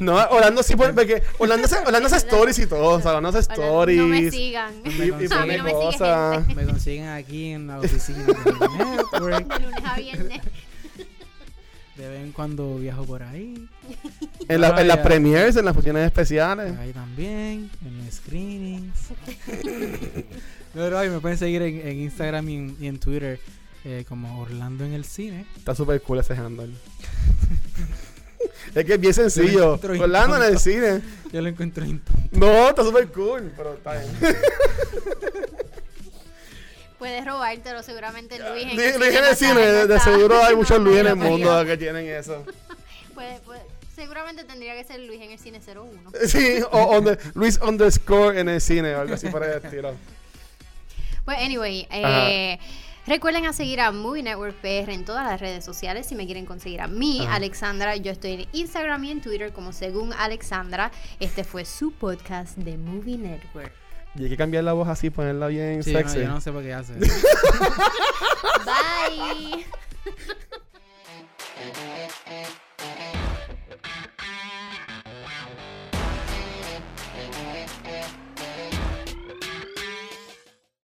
No, 0.04 0.16
Orlando 0.16 0.62
sí, 0.62 0.76
por- 0.76 0.94
porque 0.94 1.22
Orlando 1.38 1.66
hace, 1.66 1.78
Orlando 1.78 2.06
hace 2.06 2.16
stories 2.18 2.58
y 2.58 2.66
todo. 2.66 2.96
O 2.96 3.00
sea, 3.00 3.12
Orlando 3.16 3.38
hace 3.38 3.50
stories. 3.52 3.98
No 3.98 4.06
me 4.08 4.30
sigan. 4.30 4.74
y, 4.84 4.88
Me 4.90 5.06
y 5.24 5.28
pone 5.28 5.56
no 5.58 5.64
me 5.64 5.72
cosas. 5.72 6.46
me 6.54 6.64
consiguen 6.66 7.08
aquí 7.08 7.52
en 7.52 7.66
la 7.68 7.78
oficina 7.80 8.18
de 8.26 8.34
Network. 8.34 9.46
De 9.48 9.58
lunes 9.64 9.84
a 9.84 9.96
viernes. 9.96 10.40
De 11.96 12.08
vez 12.08 12.22
en 12.22 12.32
cuando 12.32 12.76
viajo 12.78 13.04
por 13.04 13.22
ahí. 13.22 13.66
En, 14.48 14.60
la- 14.60 14.80
en 14.80 14.88
las 14.88 14.98
premieres, 14.98 15.56
en 15.56 15.64
las 15.64 15.74
funciones 15.74 16.04
especiales. 16.06 16.76
Ahí 16.78 16.92
también, 16.92 17.70
en 17.84 18.04
los 18.04 18.14
screenings. 18.14 19.08
No, 20.74 20.88
no, 20.88 21.04
y 21.04 21.08
me 21.10 21.20
pueden 21.20 21.36
seguir 21.38 21.62
en, 21.62 21.86
en 21.86 21.98
Instagram 22.00 22.48
y 22.48 22.54
en, 22.56 22.76
y 22.80 22.86
en 22.86 22.98
Twitter 23.00 23.40
eh, 23.84 24.04
como 24.08 24.40
Orlando 24.42 24.84
en 24.84 24.92
el 24.92 25.04
cine. 25.04 25.46
Está 25.56 25.74
súper 25.74 26.00
cool 26.02 26.18
ese 26.20 26.34
handle. 26.34 26.70
es 28.74 28.84
que 28.84 28.94
es 28.94 29.00
bien 29.00 29.14
sencillo. 29.14 29.78
Orlando 29.82 30.36
en 30.36 30.42
el 30.52 30.58
cine. 30.58 31.00
Yo 31.32 31.40
lo 31.40 31.48
encuentro 31.48 31.84
int- 31.84 32.00
No, 32.32 32.68
está 32.70 32.82
súper 32.82 33.08
cool. 33.08 33.52
Pero 33.56 33.74
está 33.74 33.92
bien. 33.98 34.10
Puedes 36.98 37.24
robártelo 37.24 37.82
seguramente 37.82 38.38
Luis 38.38 38.64
en 38.64 38.70
el 38.70 38.76
Luis 38.98 39.14
en 39.16 39.24
el 39.24 39.34
cine, 39.36 39.60
de, 39.86 39.98
seguro 40.00 40.44
hay 40.44 40.54
muchos 40.54 40.78
No, 40.78 40.84
Luis 40.84 40.98
en 40.98 41.06
el 41.06 41.16
mundo 41.16 41.64
que 41.64 41.78
tienen 41.78 42.06
eso. 42.06 42.44
Puede- 43.14 43.38
puede- 43.40 43.62
seguramente 43.96 44.44
tendría 44.44 44.74
que 44.74 44.84
ser 44.84 45.00
Luis 45.00 45.18
en 45.22 45.30
el 45.30 45.38
cine 45.38 45.60
01. 45.66 46.12
Sí, 46.26 46.58
o 46.70 46.98
under- 46.98 47.18
Luis 47.34 47.58
underscore 47.62 48.38
en 48.38 48.50
el 48.50 48.60
cine 48.60 48.94
o 48.94 49.00
algo 49.00 49.14
así 49.14 49.28
por 49.28 49.42
el 49.42 49.64
estilo. 49.64 49.94
Pues, 51.24 51.38
anyway, 51.38 51.86
eh, 51.90 52.58
Recuerden 53.06 53.46
a 53.46 53.52
seguir 53.52 53.80
a 53.80 53.92
Movie 53.92 54.22
Network 54.22 54.54
PR 54.56 54.90
en 54.90 55.04
todas 55.04 55.26
las 55.26 55.40
redes 55.40 55.64
sociales 55.64 56.06
si 56.06 56.14
me 56.14 56.26
quieren 56.26 56.46
conseguir 56.46 56.80
a 56.80 56.86
mí, 56.86 57.26
Alexandra. 57.28 57.96
Yo 57.96 58.12
estoy 58.12 58.32
en 58.32 58.46
Instagram 58.52 59.04
y 59.04 59.10
en 59.10 59.20
Twitter 59.20 59.52
como 59.52 59.72
según 59.72 60.12
Alexandra. 60.12 60.92
Este 61.18 61.42
fue 61.44 61.64
su 61.64 61.92
podcast 61.92 62.56
de 62.58 62.76
Movie 62.76 63.18
Network. 63.18 63.72
Y 64.16 64.24
hay 64.24 64.28
que 64.28 64.36
cambiar 64.36 64.64
la 64.64 64.72
voz 64.72 64.88
así, 64.88 65.08
ponerla 65.10 65.46
bien 65.46 65.82
sexy. 65.82 66.20
Yo 66.20 66.28
no 66.28 66.40
sé 66.40 66.52
por 66.52 66.62
qué. 66.62 66.74
Bye. 68.64 69.66